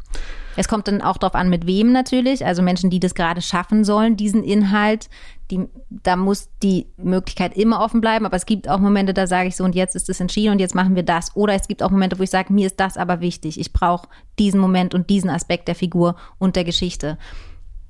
Es 0.55 0.67
kommt 0.67 0.89
dann 0.89 1.01
auch 1.01 1.17
darauf 1.17 1.35
an, 1.35 1.49
mit 1.49 1.65
wem 1.67 1.93
natürlich. 1.93 2.45
Also 2.45 2.61
Menschen, 2.61 2.89
die 2.89 2.99
das 2.99 3.15
gerade 3.15 3.41
schaffen 3.41 3.85
sollen, 3.85 4.17
diesen 4.17 4.43
Inhalt. 4.43 5.09
Die, 5.51 5.67
da 5.89 6.17
muss 6.17 6.49
die 6.61 6.87
Möglichkeit 6.97 7.55
immer 7.55 7.81
offen 7.81 8.01
bleiben. 8.01 8.25
Aber 8.25 8.35
es 8.35 8.45
gibt 8.45 8.67
auch 8.67 8.79
Momente, 8.79 9.13
da 9.13 9.25
sage 9.25 9.47
ich 9.47 9.55
so, 9.55 9.63
und 9.63 9.73
jetzt 9.73 9.95
ist 9.95 10.09
es 10.09 10.19
entschieden 10.19 10.51
und 10.51 10.59
jetzt 10.59 10.75
machen 10.75 10.95
wir 10.95 11.03
das. 11.03 11.33
Oder 11.35 11.53
es 11.53 11.69
gibt 11.69 11.81
auch 11.81 11.91
Momente, 11.91 12.19
wo 12.19 12.23
ich 12.23 12.29
sage, 12.29 12.51
mir 12.51 12.67
ist 12.67 12.79
das 12.79 12.97
aber 12.97 13.21
wichtig. 13.21 13.59
Ich 13.59 13.71
brauche 13.71 14.09
diesen 14.37 14.59
Moment 14.59 14.93
und 14.93 15.09
diesen 15.09 15.29
Aspekt 15.29 15.69
der 15.69 15.75
Figur 15.75 16.17
und 16.39 16.57
der 16.57 16.65
Geschichte. 16.65 17.17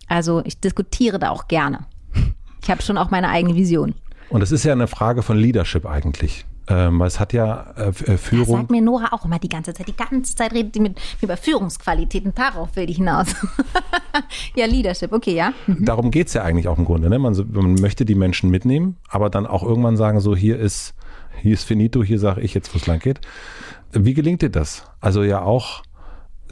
Also 0.07 0.43
ich 0.45 0.59
diskutiere 0.59 1.17
da 1.17 1.31
auch 1.31 1.47
gerne. 1.47 1.87
Ich 2.61 2.69
habe 2.69 2.81
schon 2.81 2.97
auch 2.97 3.09
meine 3.09 3.29
eigene 3.29 3.55
Vision. 3.55 3.95
Und 4.29 4.41
es 4.41 4.51
ist 4.51 4.63
ja 4.63 4.73
eine 4.73 4.87
Frage 4.87 5.23
von 5.23 5.37
Leadership 5.37 5.85
eigentlich. 5.85 6.45
Ähm, 6.69 7.01
es 7.01 7.19
hat 7.19 7.33
ja 7.33 7.73
äh, 7.77 7.87
äh 7.87 8.17
Führung. 8.17 8.45
Das 8.45 8.55
sagt 8.55 8.71
mir 8.71 8.81
Nora 8.81 9.11
auch 9.11 9.25
immer 9.25 9.39
die 9.39 9.49
ganze 9.49 9.73
Zeit. 9.73 9.87
Die 9.87 9.95
ganze 9.95 10.35
Zeit 10.35 10.53
redet 10.53 10.75
sie 10.75 10.79
mit 10.79 11.01
über 11.19 11.35
Führungsqualitäten. 11.35 12.35
Darauf 12.35 12.75
will 12.75 12.89
ich 12.89 12.97
hinaus. 12.97 13.27
ja, 14.55 14.67
Leadership, 14.67 15.11
okay, 15.11 15.35
ja. 15.35 15.53
Mhm. 15.65 15.83
Darum 15.85 16.11
geht 16.11 16.27
es 16.27 16.33
ja 16.33 16.43
eigentlich 16.43 16.67
auch 16.67 16.77
im 16.77 16.85
Grunde. 16.85 17.09
Ne? 17.09 17.17
Man, 17.17 17.35
man, 17.51 17.73
möchte 17.75 18.05
die 18.05 18.13
Menschen 18.13 18.51
mitnehmen, 18.51 18.97
aber 19.09 19.31
dann 19.31 19.47
auch 19.47 19.63
irgendwann 19.63 19.97
sagen, 19.97 20.19
so 20.19 20.35
hier 20.35 20.59
ist, 20.59 20.93
hier 21.41 21.53
ist 21.53 21.63
finito, 21.63 22.03
hier 22.03 22.19
sage 22.19 22.41
ich 22.41 22.53
jetzt, 22.53 22.71
wo 22.73 22.77
es 22.77 22.85
lang 22.85 22.99
geht. 22.99 23.19
Wie 23.91 24.13
gelingt 24.13 24.43
dir 24.43 24.51
das? 24.51 24.83
Also 25.01 25.23
ja 25.23 25.41
auch 25.41 25.81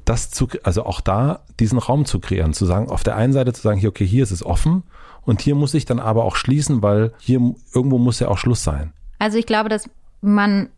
das 0.04 0.32
zu, 0.32 0.48
also 0.64 0.84
auch 0.86 1.02
da 1.02 1.42
diesen 1.60 1.78
Raum 1.78 2.06
zu 2.06 2.20
kreieren, 2.20 2.54
zu 2.54 2.66
sagen, 2.66 2.90
auf 2.90 3.04
der 3.04 3.18
einen 3.18 3.34
Seite 3.34 3.54
zu 3.54 3.62
sagen, 3.62 3.78
hier, 3.78 3.90
okay, 3.90 4.06
hier 4.08 4.24
ist 4.24 4.32
es 4.32 4.44
offen 4.44 4.84
und 5.28 5.42
hier 5.42 5.56
muss 5.56 5.74
ich 5.74 5.86
dann 5.86 6.00
aber 6.00 6.24
auch 6.24 6.38
schließen, 6.38 6.82
weil 6.82 7.14
hier 7.20 7.54
irgendwo 7.74 7.98
muss 7.98 8.20
ja 8.20 8.30
auch 8.30 8.38
Schluss 8.38 8.64
sein. 8.64 8.94
Also 9.20 9.38
ich 9.38 9.46
glaube, 9.46 9.68
dass 9.68 9.90
man 10.22 10.70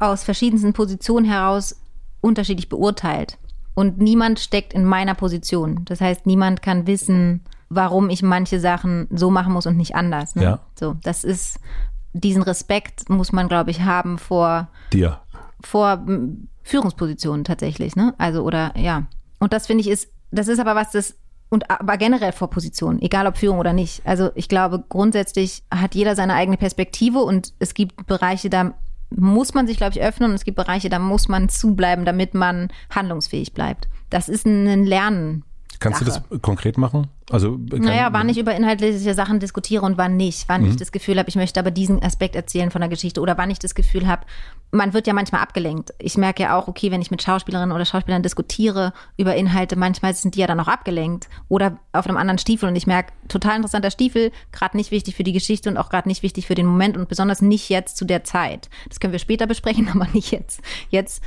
aus 0.00 0.24
verschiedensten 0.24 0.72
Positionen 0.72 1.26
heraus 1.26 1.76
unterschiedlich 2.22 2.70
beurteilt. 2.70 3.36
Und 3.74 3.98
niemand 3.98 4.40
steckt 4.40 4.72
in 4.72 4.86
meiner 4.86 5.14
Position. 5.14 5.84
Das 5.84 6.00
heißt, 6.00 6.24
niemand 6.24 6.62
kann 6.62 6.86
wissen, 6.86 7.42
warum 7.68 8.08
ich 8.08 8.22
manche 8.22 8.60
Sachen 8.60 9.08
so 9.10 9.30
machen 9.30 9.52
muss 9.52 9.66
und 9.66 9.76
nicht 9.76 9.94
anders. 9.94 10.34
Ne? 10.34 10.42
Ja. 10.42 10.60
So, 10.74 10.96
das 11.02 11.22
ist, 11.22 11.60
diesen 12.14 12.42
Respekt 12.42 13.10
muss 13.10 13.30
man, 13.30 13.46
glaube 13.46 13.70
ich, 13.70 13.82
haben 13.82 14.16
vor, 14.16 14.68
Dir. 14.94 15.20
vor 15.60 16.02
m, 16.06 16.48
Führungspositionen 16.62 17.44
tatsächlich, 17.44 17.94
ne? 17.94 18.14
Also, 18.16 18.42
oder, 18.42 18.72
ja. 18.78 19.04
Und 19.38 19.52
das 19.52 19.66
finde 19.66 19.82
ich 19.82 19.90
ist, 19.90 20.08
das 20.30 20.48
ist 20.48 20.58
aber 20.60 20.74
was, 20.74 20.92
das, 20.92 21.14
und 21.48 21.70
aber 21.70 21.96
generell 21.96 22.32
vor 22.32 22.50
Positionen, 22.50 23.00
egal 23.00 23.26
ob 23.26 23.36
Führung 23.36 23.58
oder 23.58 23.72
nicht. 23.72 24.02
Also 24.04 24.30
ich 24.34 24.48
glaube, 24.48 24.84
grundsätzlich 24.88 25.62
hat 25.70 25.94
jeder 25.94 26.14
seine 26.16 26.34
eigene 26.34 26.56
Perspektive 26.56 27.20
und 27.20 27.52
es 27.58 27.74
gibt 27.74 28.06
Bereiche, 28.06 28.50
da 28.50 28.74
muss 29.10 29.54
man 29.54 29.66
sich, 29.66 29.76
glaube 29.76 29.92
ich, 29.92 30.02
öffnen 30.02 30.30
und 30.30 30.34
es 30.34 30.44
gibt 30.44 30.56
Bereiche, 30.56 30.88
da 30.88 30.98
muss 30.98 31.28
man 31.28 31.48
zubleiben, 31.48 32.04
damit 32.04 32.34
man 32.34 32.68
handlungsfähig 32.90 33.52
bleibt. 33.52 33.88
Das 34.10 34.28
ist 34.28 34.46
ein 34.46 34.84
Lernen. 34.84 35.44
Kannst 35.80 36.00
du 36.00 36.04
Sache. 36.04 36.22
das 36.30 36.42
konkret 36.42 36.78
machen? 36.78 37.08
Also 37.30 37.58
kann, 37.70 37.80
Naja, 37.80 38.08
wann 38.12 38.28
ich 38.28 38.38
über 38.38 38.54
inhaltliche 38.54 39.12
Sachen 39.14 39.40
diskutiere 39.40 39.84
und 39.84 39.98
wann 39.98 40.16
nicht. 40.16 40.48
Wann 40.48 40.62
Mhm. 40.62 40.70
ich 40.70 40.76
das 40.76 40.92
Gefühl 40.92 41.18
habe, 41.18 41.28
ich 41.28 41.34
möchte 41.36 41.58
aber 41.58 41.70
diesen 41.72 42.02
Aspekt 42.02 42.36
erzählen 42.36 42.70
von 42.70 42.80
der 42.80 42.88
Geschichte 42.88 43.20
oder 43.20 43.36
wann 43.36 43.50
ich 43.50 43.58
das 43.58 43.74
Gefühl 43.74 44.06
habe, 44.06 44.22
man 44.70 44.94
wird 44.94 45.06
ja 45.06 45.12
manchmal 45.12 45.40
abgelenkt. 45.42 45.92
Ich 45.98 46.16
merke 46.16 46.44
ja 46.44 46.56
auch, 46.56 46.68
okay, 46.68 46.90
wenn 46.90 47.02
ich 47.02 47.10
mit 47.10 47.22
Schauspielerinnen 47.22 47.74
oder 47.74 47.84
Schauspielern 47.84 48.22
diskutiere 48.22 48.92
über 49.16 49.34
Inhalte, 49.34 49.76
manchmal 49.76 50.14
sind 50.14 50.34
die 50.34 50.40
ja 50.40 50.46
dann 50.46 50.60
auch 50.60 50.68
abgelenkt 50.68 51.28
oder 51.48 51.78
auf 51.92 52.06
einem 52.06 52.16
anderen 52.16 52.38
Stiefel 52.38 52.68
und 52.68 52.76
ich 52.76 52.86
merke, 52.86 53.12
total 53.28 53.56
interessanter 53.56 53.90
Stiefel, 53.90 54.30
gerade 54.52 54.76
nicht 54.76 54.90
wichtig 54.92 55.16
für 55.16 55.24
die 55.24 55.32
Geschichte 55.32 55.68
und 55.68 55.76
auch 55.78 55.88
gerade 55.88 56.08
nicht 56.08 56.22
wichtig 56.22 56.46
für 56.46 56.54
den 56.54 56.66
Moment 56.66 56.96
und 56.96 57.08
besonders 57.08 57.42
nicht 57.42 57.68
jetzt 57.68 57.96
zu 57.96 58.04
der 58.04 58.22
Zeit. 58.24 58.68
Das 58.88 59.00
können 59.00 59.12
wir 59.12 59.18
später 59.18 59.46
besprechen, 59.46 59.88
aber 59.94 60.06
nicht 60.12 60.30
jetzt. 60.30 60.60
Jetzt 60.90 61.22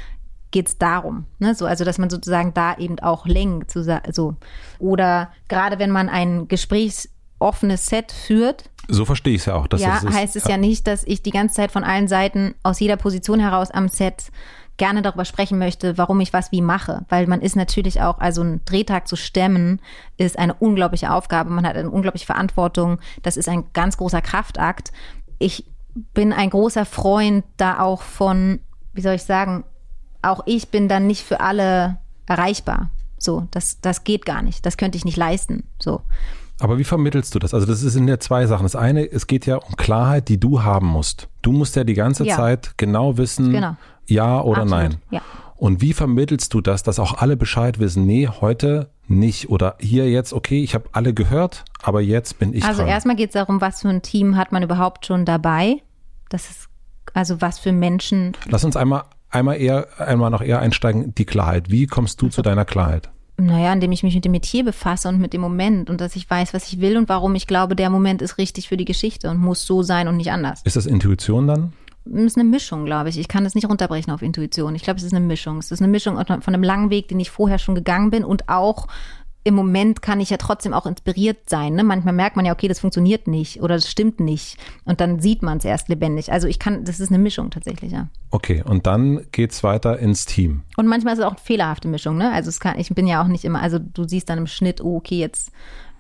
geht's 0.52 0.78
darum, 0.78 1.26
ne? 1.38 1.54
so, 1.54 1.66
also 1.66 1.86
dass 1.86 1.98
man 1.98 2.10
sozusagen 2.10 2.54
da 2.54 2.76
eben 2.78 3.00
auch 3.00 3.26
lenkt, 3.26 3.72
so, 3.72 3.84
so. 4.12 4.36
oder 4.80 5.32
gerade 5.48 5.80
wenn 5.80 5.92
man 5.92 6.10
ein 6.10 6.48
gesprächsoffenes 6.48 7.86
Set 7.86 8.12
führt, 8.12 8.70
so 8.92 9.06
verstehe 9.06 9.36
ich 9.36 9.42
es 9.42 9.46
ja 9.46 9.54
auch. 9.54 9.68
Dass 9.68 9.82
ja, 9.82 10.00
das 10.02 10.04
ist, 10.04 10.14
heißt 10.14 10.36
es 10.36 10.46
ja. 10.46 10.58
nicht, 10.58 10.88
dass 10.88 11.04
ich 11.04 11.22
die 11.22 11.30
ganze 11.30 11.56
Zeit 11.56 11.72
von 11.72 11.84
allen 11.84 12.08
Seiten 12.08 12.56
aus 12.64 12.80
jeder 12.80 12.98
Position 12.98 13.40
heraus 13.40 13.70
am 13.70 13.88
Set 13.88 14.32
gerne 14.80 15.04
darüber 15.04 15.26
sprechen 15.26 15.60
möchte, 15.60 15.98
warum 16.00 16.20
ich 16.22 16.34
was 16.34 16.52
wie 16.52 16.62
mache. 16.62 17.06
Weil 17.10 17.28
man 17.28 17.42
ist 17.42 17.56
natürlich 17.56 18.02
auch, 18.02 18.18
also 18.18 18.42
einen 18.42 18.66
Drehtag 18.66 19.08
zu 19.08 19.16
stemmen, 19.16 19.80
ist 20.18 20.40
eine 20.40 20.56
unglaubliche 20.56 21.12
Aufgabe. 21.12 21.52
Man 21.52 21.68
hat 21.68 21.76
eine 21.76 21.92
unglaubliche 21.92 22.26
Verantwortung. 22.26 22.98
Das 23.22 23.38
ist 23.38 23.48
ein 23.48 23.66
ganz 23.74 23.98
großer 23.98 24.22
Kraftakt. 24.22 24.92
Ich 25.38 25.66
bin 26.14 26.34
ein 26.34 26.50
großer 26.50 26.86
Freund 26.86 27.46
da 27.58 27.80
auch 27.80 28.02
von, 28.02 28.60
wie 28.94 29.02
soll 29.02 29.16
ich 29.16 29.24
sagen, 29.24 29.66
auch 30.22 30.42
ich 30.46 30.70
bin 30.70 30.88
dann 30.88 31.08
nicht 31.08 31.24
für 31.24 31.40
alle 31.40 31.98
erreichbar. 32.26 32.90
So, 33.18 33.48
das, 33.52 33.82
das 33.82 34.04
geht 34.04 34.26
gar 34.26 34.42
nicht. 34.42 34.66
Das 34.66 34.78
könnte 34.78 34.98
ich 34.98 35.06
nicht 35.06 35.18
leisten. 35.18 35.64
So. 35.82 36.02
Aber 36.62 36.78
wie 36.78 36.84
vermittelst 36.84 37.34
du 37.36 37.40
das? 37.40 37.54
Also 37.54 37.66
das 37.66 37.80
sind 37.82 38.08
ja 38.08 38.20
zwei 38.20 38.46
Sachen. 38.46 38.64
Das 38.64 38.76
eine, 38.76 39.10
es 39.10 39.28
geht 39.28 39.46
ja 39.46 39.58
um 39.58 39.76
Klarheit, 39.76 40.28
die 40.30 40.40
du 40.40 40.64
haben 40.64 40.88
musst. 40.88 41.28
Du 41.42 41.52
musst 41.52 41.76
ja 41.76 41.84
die 41.84 41.94
ganze 41.94 42.26
Ja. 42.26 42.36
Zeit 42.36 42.74
genau 42.78 43.18
wissen, 43.18 43.52
Genau. 43.52 43.76
ja 44.08 44.42
oder 44.42 44.62
Absolut, 44.64 44.84
nein. 44.92 45.02
ja. 45.12 45.22
Und 45.56 45.82
wie 45.82 45.92
vermittelst 45.94 46.54
du 46.54 46.62
das, 46.62 46.84
dass 46.84 47.00
auch 47.00 47.16
alle 47.16 47.36
Bescheid 47.36 47.80
wissen, 47.80 48.06
nee, 48.06 48.28
heute 48.30 48.90
nicht 49.08 49.50
oder 49.50 49.76
hier 49.80 50.10
jetzt, 50.10 50.32
okay, 50.32 50.64
ich 50.64 50.74
habe 50.76 50.86
alle 50.94 51.14
gehört, 51.14 51.66
aber 51.82 52.00
jetzt 52.00 52.40
bin 52.40 52.54
ich 52.54 52.64
Also 52.64 52.82
dran. 52.82 52.90
erstmal 52.90 53.16
geht 53.18 53.30
es 53.30 53.34
darum, 53.34 53.60
was 53.60 53.82
für 53.82 53.90
ein 53.90 54.02
Team 54.02 54.38
hat 54.38 54.52
man 54.54 54.64
überhaupt 54.64 55.06
schon 55.06 55.26
dabei. 55.26 55.82
Das 56.30 56.50
ist 56.50 56.68
also 57.14 57.42
was 57.42 57.60
für 57.60 57.72
Menschen. 57.74 58.34
Lass 58.48 58.64
uns 58.64 58.78
einmal 58.78 59.04
einmal 59.30 59.60
eher 59.60 59.88
einmal 60.00 60.30
noch 60.30 60.42
eher 60.42 60.60
einsteigen, 60.60 61.14
die 61.16 61.26
Klarheit. 61.26 61.70
Wie 61.70 61.88
kommst 61.88 62.22
du 62.22 62.30
zu 62.30 62.42
deiner 62.42 62.66
Klarheit? 62.66 63.10
Naja, 63.38 63.72
indem 63.72 63.94
ich 63.94 64.04
mich 64.04 64.16
mit 64.16 64.26
dem 64.26 64.34
Metier 64.34 64.66
befasse 64.66 65.08
und 65.08 65.20
mit 65.20 65.32
dem 65.32 65.40
Moment 65.42 65.90
und 65.90 66.02
dass 66.02 66.16
ich 66.18 66.30
weiß, 66.30 66.54
was 66.54 66.72
ich 66.72 66.82
will 66.82 66.98
und 66.98 67.08
warum 67.08 67.36
ich 67.36 67.48
glaube, 67.48 67.76
der 67.76 67.90
Moment 67.90 68.22
ist 68.22 68.38
richtig 68.38 68.68
für 68.68 68.76
die 68.76 68.86
Geschichte 68.86 69.30
und 69.30 69.38
muss 69.38 69.66
so 69.66 69.82
sein 69.82 70.10
und 70.10 70.18
nicht 70.18 70.32
anders. 70.32 70.62
Ist 70.66 70.76
das 70.76 70.86
Intuition 70.86 71.48
dann? 71.48 71.74
Es 72.06 72.24
ist 72.24 72.38
eine 72.38 72.50
Mischung, 72.50 72.86
glaube 72.86 73.10
ich. 73.10 73.20
Ich 73.20 73.28
kann 73.28 73.44
das 73.44 73.56
nicht 73.56 73.70
runterbrechen 73.70 74.12
auf 74.12 74.22
Intuition. 74.22 74.76
Ich 74.76 74.84
glaube, 74.84 74.98
es 74.98 75.04
ist 75.04 75.14
eine 75.14 75.26
Mischung. 75.26 75.60
Es 75.60 75.72
ist 75.72 75.82
eine 75.82 75.92
Mischung 75.92 76.16
von 76.16 76.42
einem 76.54 76.64
langen 76.64 76.90
Weg, 76.90 77.08
den 77.08 77.20
ich 77.20 77.30
vorher 77.30 77.60
schon 77.60 77.76
gegangen 77.76 78.10
bin 78.10 78.24
und 78.24 78.50
auch 78.50 78.88
im 79.44 79.56
Moment 79.56 80.02
kann 80.02 80.20
ich 80.20 80.30
ja 80.30 80.38
trotzdem 80.38 80.74
auch 80.74 80.86
inspiriert 80.86 81.50
sein. 81.50 81.74
Ne? 81.74 81.84
Manchmal 81.84 82.14
merkt 82.14 82.36
man 82.36 82.46
ja, 82.46 82.54
okay, 82.54 82.68
das 82.68 82.80
funktioniert 82.80 83.28
nicht 83.28 83.62
oder 83.62 83.76
das 83.76 83.90
stimmt 83.90 84.20
nicht. 84.20 84.58
Und 84.86 85.00
dann 85.02 85.20
sieht 85.20 85.42
man 85.42 85.60
es 85.60 85.66
erst 85.66 85.88
lebendig. 85.88 86.32
Also 86.32 86.48
ich 86.48 86.60
kann, 86.60 86.84
das 86.84 87.00
ist 87.00 87.10
eine 87.10 87.20
Mischung 87.20 87.50
tatsächlich, 87.50 87.92
ja. 87.92 88.10
Okay, 88.32 88.64
und 88.64 88.86
dann 88.86 89.26
geht's 89.32 89.64
weiter 89.64 89.98
ins 90.00 90.26
Team. 90.26 90.64
Und 90.78 90.88
manchmal 90.88 91.14
ist 91.14 91.20
es 91.20 91.26
auch 91.26 91.32
eine 91.32 91.40
fehlerhafte 91.40 91.88
Mischung, 91.88 92.18
ne? 92.18 92.32
Also 92.32 92.50
es 92.50 92.60
kann, 92.60 92.78
ich 92.78 92.90
bin 92.90 93.08
ja 93.08 93.24
auch 93.24 93.28
nicht 93.28 93.46
immer, 93.46 93.62
also 93.62 93.80
du 93.80 94.08
siehst 94.08 94.30
dann 94.30 94.40
im 94.40 94.48
Schnitt, 94.48 94.82
oh, 94.82 94.98
okay, 94.98 95.20
jetzt 95.20 95.52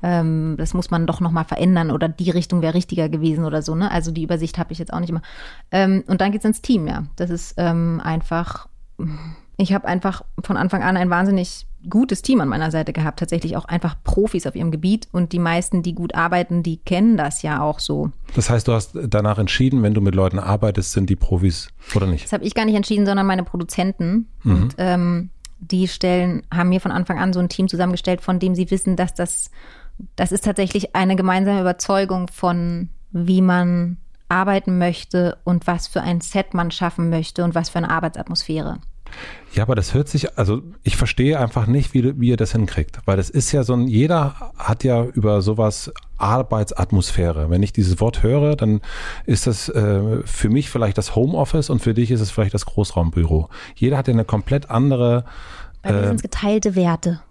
ähm, 0.01 0.55
das 0.57 0.73
muss 0.73 0.91
man 0.91 1.07
doch 1.07 1.19
nochmal 1.19 1.43
verändern 1.43 1.91
oder 1.91 2.07
die 2.07 2.29
Richtung 2.29 2.61
wäre 2.61 2.73
richtiger 2.73 3.09
gewesen 3.09 3.45
oder 3.45 3.61
so, 3.61 3.75
ne? 3.75 3.91
Also 3.91 4.11
die 4.11 4.23
Übersicht 4.23 4.57
habe 4.57 4.71
ich 4.71 4.79
jetzt 4.79 4.93
auch 4.93 4.99
nicht 4.99 5.09
immer. 5.09 5.21
Ähm, 5.71 6.03
und 6.07 6.21
dann 6.21 6.31
geht's 6.31 6.45
ins 6.45 6.61
Team, 6.61 6.87
ja. 6.87 7.05
Das 7.15 7.29
ist 7.29 7.55
ähm, 7.57 8.01
einfach, 8.03 8.67
ich 9.61 9.73
habe 9.73 9.87
einfach 9.87 10.23
von 10.41 10.55
Anfang 10.55 10.83
an 10.83 10.95
ein 10.95 11.09
wahnsinnig 11.09 11.67
gutes 11.89 12.21
Team 12.21 12.39
an 12.39 12.47
meiner 12.47 12.71
Seite 12.71 12.93
gehabt, 12.93 13.19
tatsächlich 13.19 13.57
auch 13.57 13.65
einfach 13.65 13.95
Profis 14.05 14.47
auf 14.47 14.55
ihrem 14.55 14.71
Gebiet 14.71 15.09
und 15.11 15.33
die 15.33 15.39
meisten, 15.39 15.83
die 15.83 15.93
gut 15.93 16.15
arbeiten, 16.15 16.63
die 16.63 16.77
kennen 16.77 17.17
das 17.17 17.41
ja 17.41 17.61
auch 17.61 17.79
so. 17.79 18.11
Das 18.35 18.49
heißt, 18.49 18.67
du 18.69 18.73
hast 18.73 18.97
danach 19.09 19.37
entschieden, 19.37 19.83
wenn 19.83 19.93
du 19.93 19.99
mit 19.99 20.15
Leuten 20.15 20.39
arbeitest, 20.39 20.93
sind 20.93 21.09
die 21.09 21.17
Profis 21.17 21.69
oder 21.93 22.07
nicht? 22.07 22.23
Das 22.23 22.31
habe 22.31 22.45
ich 22.45 22.55
gar 22.55 22.63
nicht 22.63 22.75
entschieden, 22.75 23.05
sondern 23.05 23.27
meine 23.27 23.43
Produzenten. 23.43 24.29
Und 24.45 24.75
ähm, 24.77 25.29
die 25.59 25.89
stellen, 25.89 26.43
haben 26.53 26.69
mir 26.69 26.79
von 26.79 26.91
Anfang 26.91 27.19
an 27.19 27.33
so 27.33 27.41
ein 27.41 27.49
Team 27.49 27.67
zusammengestellt, 27.67 28.21
von 28.21 28.39
dem 28.39 28.55
sie 28.55 28.71
wissen, 28.71 28.95
dass 28.95 29.13
das, 29.13 29.51
das 30.15 30.31
ist 30.31 30.45
tatsächlich 30.45 30.95
eine 30.95 31.17
gemeinsame 31.17 31.59
Überzeugung 31.59 32.29
von, 32.29 32.89
wie 33.11 33.41
man 33.41 33.97
arbeiten 34.29 34.77
möchte 34.77 35.37
und 35.43 35.67
was 35.67 35.87
für 35.87 36.01
ein 36.01 36.21
Set 36.21 36.53
man 36.53 36.71
schaffen 36.71 37.09
möchte 37.09 37.43
und 37.43 37.55
was 37.55 37.69
für 37.69 37.79
eine 37.79 37.89
Arbeitsatmosphäre. 37.89 38.79
Ja, 39.53 39.63
aber 39.63 39.73
das 39.75 39.93
hört 39.95 40.07
sich, 40.09 40.37
also 40.37 40.61
ich 40.83 40.95
verstehe 40.95 41.39
einfach 41.39 41.65
nicht, 41.65 41.93
wie, 41.95 42.19
wie 42.19 42.29
ihr 42.29 42.37
das 42.37 42.51
hinkriegt. 42.51 42.99
Weil 43.05 43.17
das 43.17 43.29
ist 43.31 43.51
ja 43.51 43.63
so 43.63 43.73
ein, 43.73 43.87
jeder 43.87 44.51
hat 44.57 44.83
ja 44.83 45.03
über 45.03 45.41
sowas 45.41 45.91
Arbeitsatmosphäre. 46.17 47.49
Wenn 47.49 47.63
ich 47.63 47.73
dieses 47.73 47.99
Wort 47.99 48.21
höre, 48.23 48.55
dann 48.55 48.81
ist 49.25 49.47
das 49.47 49.69
äh, 49.69 50.21
für 50.25 50.49
mich 50.49 50.69
vielleicht 50.69 50.97
das 50.97 51.15
Homeoffice 51.15 51.69
und 51.69 51.81
für 51.81 51.93
dich 51.93 52.11
ist 52.11 52.21
es 52.21 52.31
vielleicht 52.31 52.53
das 52.53 52.65
Großraumbüro. 52.65 53.49
Jeder 53.75 53.97
hat 53.97 54.07
ja 54.07 54.13
eine 54.13 54.25
komplett 54.25 54.69
andere, 54.69 55.25
Bei 55.81 55.91
mir 55.93 56.07
sind 56.07 56.15
es 56.17 56.21
geteilte 56.21 56.75
Werte, 56.75 57.21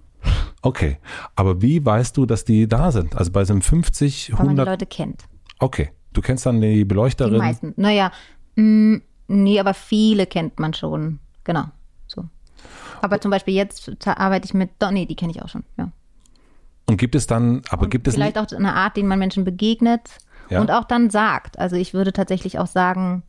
okay. 0.63 0.99
Aber 1.37 1.63
wie 1.63 1.85
weißt 1.85 2.17
du, 2.17 2.27
dass 2.27 2.45
die 2.45 2.67
da 2.67 2.91
sind? 2.91 3.17
Also 3.17 3.31
bei 3.31 3.45
so 3.45 3.53
einem 3.53 3.63
50, 3.63 4.33
weil 4.33 4.37
man 4.39 4.57
die 4.57 4.61
100, 4.63 4.67
Leute 4.67 4.87
kennt. 4.87 5.25
okay. 5.59 5.91
Du 6.15 6.23
kennst 6.23 6.47
dann 6.47 6.61
die 6.61 6.75
Die 6.77 6.85
Beleuchterin. 6.85 7.37
meisten. 7.37 7.75
Naja, 7.77 8.11
mh, 8.57 9.01
nee, 9.29 9.61
aber 9.61 9.75
viele 9.75 10.27
kennt 10.27 10.59
man 10.59 10.73
schon. 10.75 11.21
Genau. 11.49 11.65
So. 12.07 12.29
Aber 13.01 13.23
zum 13.23 13.31
Beispiel 13.31 13.55
jetzt 13.55 13.91
arbeite 14.07 14.45
ich 14.45 14.53
mit 14.53 14.71
Donny, 14.81 15.07
die 15.07 15.17
kenne 15.17 15.33
ich 15.33 15.43
auch 15.43 15.49
schon. 15.49 15.65
Ja. 15.79 15.91
Und 16.85 16.99
gibt 16.99 17.15
es 17.15 17.27
dann, 17.27 17.63
aber 17.71 17.89
gibt 17.89 18.07
es 18.07 18.15
Vielleicht 18.15 18.37
auch 18.37 18.47
eine 18.53 18.75
Art, 18.75 18.99
den 18.99 19.07
man 19.07 19.19
Menschen 19.19 19.45
begegnet 19.45 20.11
Ja. 20.51 20.61
und 20.61 20.71
auch 20.71 20.85
dann 20.85 21.09
sagt. 21.09 21.59
Also 21.59 21.75
ich 21.77 21.95
würde 21.95 22.13
tatsächlich 22.13 22.59
auch 22.59 22.67
sagen, 22.67 23.23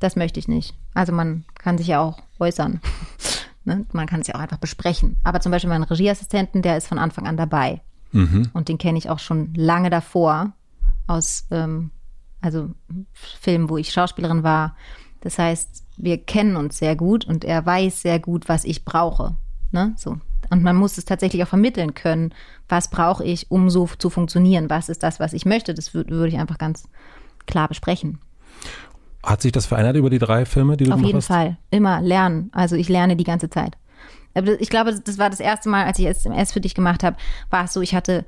das 0.00 0.16
möchte 0.16 0.40
ich 0.40 0.48
nicht. 0.48 0.74
Also 0.94 1.12
man 1.12 1.44
kann 1.54 1.78
sich 1.78 1.86
ja 1.86 2.00
auch 2.00 2.18
äußern. 2.40 2.80
ne? 3.64 3.86
Man 3.92 4.06
kann 4.08 4.20
es 4.22 4.26
ja 4.26 4.34
auch 4.34 4.40
einfach 4.40 4.58
besprechen. 4.58 5.16
Aber 5.22 5.40
zum 5.40 5.52
Beispiel 5.52 5.70
meinen 5.70 5.84
Regieassistenten, 5.84 6.62
der 6.62 6.76
ist 6.76 6.88
von 6.88 6.98
Anfang 6.98 7.28
an 7.28 7.36
dabei. 7.36 7.82
Mhm. 8.10 8.50
Und 8.52 8.68
den 8.68 8.78
kenne 8.78 8.98
ich 8.98 9.08
auch 9.10 9.20
schon 9.20 9.54
lange 9.54 9.90
davor 9.90 10.54
aus 11.06 11.46
ähm, 11.52 11.92
also 12.40 12.70
Filmen, 13.12 13.68
wo 13.68 13.76
ich 13.76 13.92
Schauspielerin 13.92 14.42
war. 14.42 14.74
Das 15.20 15.38
heißt, 15.38 15.84
wir 16.02 16.18
kennen 16.18 16.56
uns 16.56 16.78
sehr 16.78 16.96
gut 16.96 17.24
und 17.24 17.44
er 17.44 17.64
weiß 17.64 18.02
sehr 18.02 18.18
gut, 18.18 18.48
was 18.48 18.64
ich 18.64 18.84
brauche. 18.84 19.36
Ne? 19.72 19.92
So. 19.96 20.18
Und 20.50 20.62
man 20.62 20.74
muss 20.76 20.98
es 20.98 21.04
tatsächlich 21.04 21.42
auch 21.44 21.48
vermitteln 21.48 21.94
können, 21.94 22.34
was 22.68 22.88
brauche 22.88 23.24
ich, 23.24 23.50
um 23.50 23.70
so 23.70 23.88
zu 23.98 24.10
funktionieren, 24.10 24.68
was 24.70 24.88
ist 24.88 25.02
das, 25.02 25.20
was 25.20 25.32
ich 25.32 25.44
möchte. 25.46 25.74
Das 25.74 25.90
wür- 25.94 26.08
würde 26.08 26.28
ich 26.28 26.38
einfach 26.38 26.58
ganz 26.58 26.88
klar 27.46 27.68
besprechen. 27.68 28.18
hat 29.22 29.42
sich 29.42 29.52
das 29.52 29.66
verändert 29.66 29.96
über 29.96 30.08
die 30.10 30.18
drei 30.18 30.44
Filme, 30.46 30.76
die 30.76 30.84
du 30.84 30.92
Auf 30.92 31.02
jeden 31.02 31.18
hast? 31.18 31.26
Fall. 31.26 31.56
Immer 31.70 32.00
lernen. 32.00 32.48
Also 32.52 32.74
ich 32.76 32.88
lerne 32.88 33.16
die 33.16 33.24
ganze 33.24 33.50
Zeit. 33.50 33.76
Aber 34.34 34.60
ich 34.60 34.70
glaube, 34.70 34.98
das 34.98 35.18
war 35.18 35.28
das 35.28 35.40
erste 35.40 35.68
Mal, 35.68 35.84
als 35.84 35.98
ich 35.98 36.06
SMS 36.06 36.52
für 36.52 36.60
dich 36.60 36.74
gemacht 36.74 37.02
habe, 37.04 37.16
war 37.50 37.64
es 37.64 37.72
so, 37.72 37.80
ich 37.82 37.94
hatte, 37.94 38.24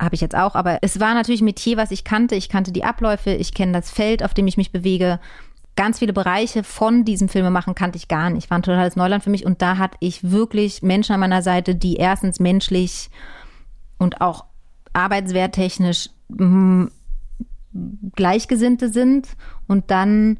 habe 0.00 0.14
ich 0.14 0.20
jetzt 0.20 0.36
auch, 0.36 0.54
aber 0.54 0.78
es 0.82 1.00
war 1.00 1.14
natürlich 1.14 1.40
ein 1.40 1.46
Metier, 1.46 1.76
was 1.76 1.90
ich 1.90 2.04
kannte. 2.04 2.34
Ich 2.36 2.48
kannte 2.48 2.72
die 2.72 2.84
Abläufe, 2.84 3.30
ich 3.30 3.54
kenne 3.54 3.72
das 3.72 3.90
Feld, 3.90 4.22
auf 4.22 4.34
dem 4.34 4.46
ich 4.46 4.56
mich 4.56 4.70
bewege. 4.70 5.18
Ganz 5.76 5.98
viele 5.98 6.12
Bereiche 6.12 6.62
von 6.62 7.04
diesem 7.04 7.28
Filmemachen 7.28 7.74
kannte 7.74 7.96
ich 7.96 8.06
gar 8.08 8.30
nicht. 8.30 8.50
War 8.50 8.58
ein 8.58 8.62
totales 8.62 8.96
Neuland 8.96 9.24
für 9.24 9.30
mich. 9.30 9.44
Und 9.44 9.60
da 9.60 9.78
hatte 9.78 9.96
ich 10.00 10.30
wirklich 10.30 10.82
Menschen 10.82 11.14
an 11.14 11.20
meiner 11.20 11.42
Seite, 11.42 11.74
die 11.74 11.96
erstens 11.96 12.38
menschlich 12.38 13.10
und 13.98 14.20
auch 14.20 14.44
arbeitswerttechnisch 14.92 16.10
mm, 16.28 16.84
Gleichgesinnte 18.14 18.88
sind 18.88 19.28
und 19.66 19.90
dann 19.90 20.38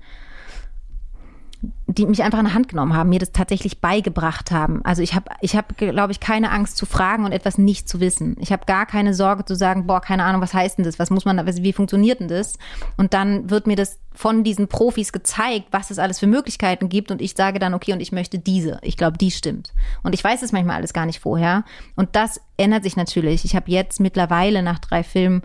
die 1.87 2.07
mich 2.07 2.23
einfach 2.23 2.39
in 2.39 2.47
die 2.47 2.53
Hand 2.53 2.69
genommen 2.69 2.95
haben, 2.95 3.09
mir 3.09 3.19
das 3.19 3.33
tatsächlich 3.33 3.81
beigebracht 3.81 4.51
haben. 4.51 4.85
Also 4.85 5.03
ich 5.03 5.15
habe, 5.15 5.31
ich 5.41 5.57
habe, 5.57 5.75
glaube 5.75 6.13
ich, 6.13 6.21
keine 6.21 6.51
Angst 6.51 6.77
zu 6.77 6.87
fragen 6.87 7.25
und 7.25 7.33
etwas 7.33 7.59
nicht 7.59 7.89
zu 7.89 8.01
wissen. 8.01 8.37
Ich 8.41 8.53
habe 8.53 8.65
gar 8.67 8.87
keine 8.87 9.15
Sorge 9.15 9.45
zu 9.45 9.55
sagen, 9.55 9.87
boah, 9.87 10.01
keine 10.01 10.25
Ahnung, 10.25 10.41
was 10.41 10.55
heißt 10.55 10.79
denn 10.79 10.85
das? 10.85 10.99
Was 10.99 11.11
muss 11.11 11.25
man, 11.25 11.45
wie 11.47 11.73
funktioniert 11.73 12.21
denn 12.21 12.29
das? 12.29 12.59
Und 12.97 13.15
dann 13.15 13.51
wird 13.51 13.67
mir 13.67 13.77
das 13.77 13.99
von 14.13 14.45
diesen 14.45 14.69
Profis 14.69 15.13
gezeigt, 15.13 15.67
was 15.71 15.91
es 15.91 15.99
alles 15.99 16.19
für 16.19 16.27
Möglichkeiten 16.27 16.89
gibt 16.89 17.11
und 17.11 17.21
ich 17.21 17.35
sage 17.35 17.59
dann, 17.59 17.75
okay, 17.75 17.93
und 17.93 18.01
ich 18.01 18.13
möchte 18.13 18.39
diese. 18.39 18.79
Ich 18.83 18.97
glaube, 18.97 19.19
die 19.19 19.31
stimmt. 19.31 19.73
Und 20.03 20.15
ich 20.15 20.25
weiß 20.25 20.43
es 20.43 20.53
manchmal 20.53 20.77
alles 20.77 20.93
gar 20.93 21.07
nicht 21.07 21.21
vorher. 21.21 21.65
Und 21.97 22.17
das 22.17 22.41
ändert 22.57 22.85
sich 22.85 22.97
natürlich. 22.97 23.45
Ich 23.45 23.57
habe 23.57 23.71
jetzt 23.71 24.01
mittlerweile 24.01 24.63
nach 24.63 24.79
drei 24.79 25.03
Filmen 25.03 25.43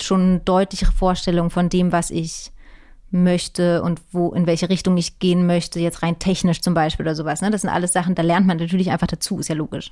schon 0.00 0.44
deutlichere 0.44 0.92
Vorstellungen 0.92 1.50
von 1.50 1.68
dem, 1.68 1.92
was 1.92 2.10
ich 2.10 2.52
möchte 3.10 3.82
und 3.82 4.00
wo, 4.12 4.32
in 4.32 4.46
welche 4.46 4.68
Richtung 4.68 4.96
ich 4.96 5.18
gehen 5.18 5.46
möchte, 5.46 5.80
jetzt 5.80 6.02
rein 6.02 6.18
technisch 6.18 6.60
zum 6.60 6.74
Beispiel 6.74 7.06
oder 7.06 7.14
sowas. 7.14 7.40
Ne? 7.40 7.50
Das 7.50 7.62
sind 7.62 7.70
alles 7.70 7.92
Sachen, 7.92 8.14
da 8.14 8.20
lernt 8.22 8.46
man 8.46 8.58
natürlich 8.58 8.90
einfach 8.90 9.06
dazu, 9.06 9.38
ist 9.38 9.48
ja 9.48 9.54
logisch. 9.54 9.90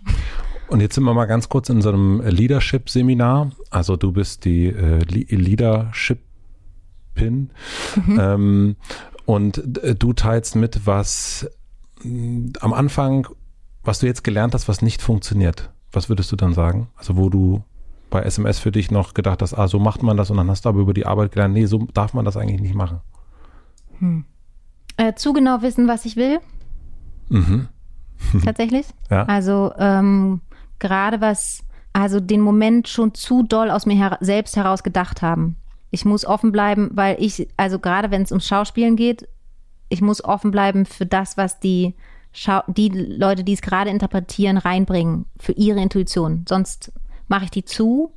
Und 0.69 0.81
jetzt 0.81 0.97
sind 0.97 1.05
wir 1.05 1.15
mal 1.15 1.25
ganz 1.27 1.49
kurz 1.49 1.71
in 1.71 1.81
so 1.81 1.89
einem 1.89 2.21
Leadership-Seminar. 2.21 3.53
Also 3.71 3.97
du 3.97 4.13
bist 4.13 4.45
die 4.45 4.67
äh, 4.67 4.99
Leadership-Pin. 5.05 7.51
Mhm. 7.95 8.21
Ähm, 8.21 8.75
und 9.25 9.79
äh, 9.79 9.95
du 9.95 10.13
teilst 10.13 10.57
mit, 10.57 10.87
was 10.87 11.49
äh, 12.05 12.51
am 12.61 12.73
Anfang, 12.73 13.29
was 13.83 13.99
du 14.01 14.07
jetzt 14.07 14.25
gelernt 14.25 14.55
hast, 14.55 14.67
was 14.69 14.83
nicht 14.83 15.03
funktioniert. 15.03 15.71
Was 15.93 16.09
würdest 16.09 16.33
du 16.33 16.37
dann 16.37 16.53
sagen? 16.53 16.89
Also 16.97 17.17
wo 17.17 17.31
du 17.31 17.63
bei 18.17 18.23
SMS 18.23 18.59
für 18.59 18.73
dich 18.73 18.91
noch 18.91 19.13
gedacht 19.13 19.43
hast, 19.43 19.53
ah, 19.53 19.69
so 19.69 19.79
macht 19.79 20.03
man 20.03 20.17
das 20.17 20.31
und 20.31 20.39
dann 20.39 20.49
hast 20.49 20.65
du 20.65 20.71
aber 20.71 20.81
über 20.81 20.95
die 20.95 21.05
Arbeit 21.05 21.33
gelernt, 21.33 21.53
nee, 21.53 21.67
so 21.67 21.87
darf 21.93 22.15
man 22.15 22.25
das 22.25 22.39
eigentlich 22.39 22.63
nicht 22.63 22.75
machen? 22.75 23.01
Hm. 23.99 24.25
Äh, 24.97 25.13
zu 25.15 25.35
genau 25.35 25.61
wissen, 25.61 25.87
was 25.87 26.07
ich 26.07 26.17
will. 26.17 26.39
Mhm. 27.29 27.69
Tatsächlich. 28.45 28.87
Ja. 29.11 29.25
Also 29.25 29.71
ähm, 29.79 30.41
gerade 30.79 31.21
was, 31.21 31.63
also 31.93 32.19
den 32.19 32.41
Moment 32.41 32.89
schon 32.89 33.13
zu 33.13 33.43
doll 33.43 33.71
aus 33.71 33.85
mir 33.85 33.97
her 33.97 34.17
selbst 34.23 34.57
heraus 34.57 34.83
gedacht 34.83 35.21
haben. 35.21 35.57
Ich 35.91 36.07
muss 36.07 36.25
offen 36.25 36.53
bleiben, 36.53 36.89
weil 36.95 37.17
ich, 37.21 37.49
also 37.59 37.79
gerade 37.79 38.11
wenn 38.11 38.23
es 38.23 38.33
ums 38.33 38.47
Schauspielen 38.47 38.97
geht, 38.97 39.29
ich 39.91 40.01
muss 40.01 40.25
offen 40.25 40.51
bleiben 40.51 40.87
für 40.87 41.05
das, 41.05 41.37
was 41.37 41.61
die 41.61 41.95
Schau 42.33 42.63
die 42.67 42.89
Leute, 42.89 43.45
die 43.45 43.53
es 43.53 43.63
gerade 43.63 43.91
interpretieren, 43.91 44.57
reinbringen, 44.57 45.27
für 45.39 45.53
ihre 45.53 45.81
Intuition. 45.81 46.45
Sonst 46.49 46.93
mache 47.29 47.45
ich 47.45 47.51
die 47.51 47.65
zu 47.65 48.13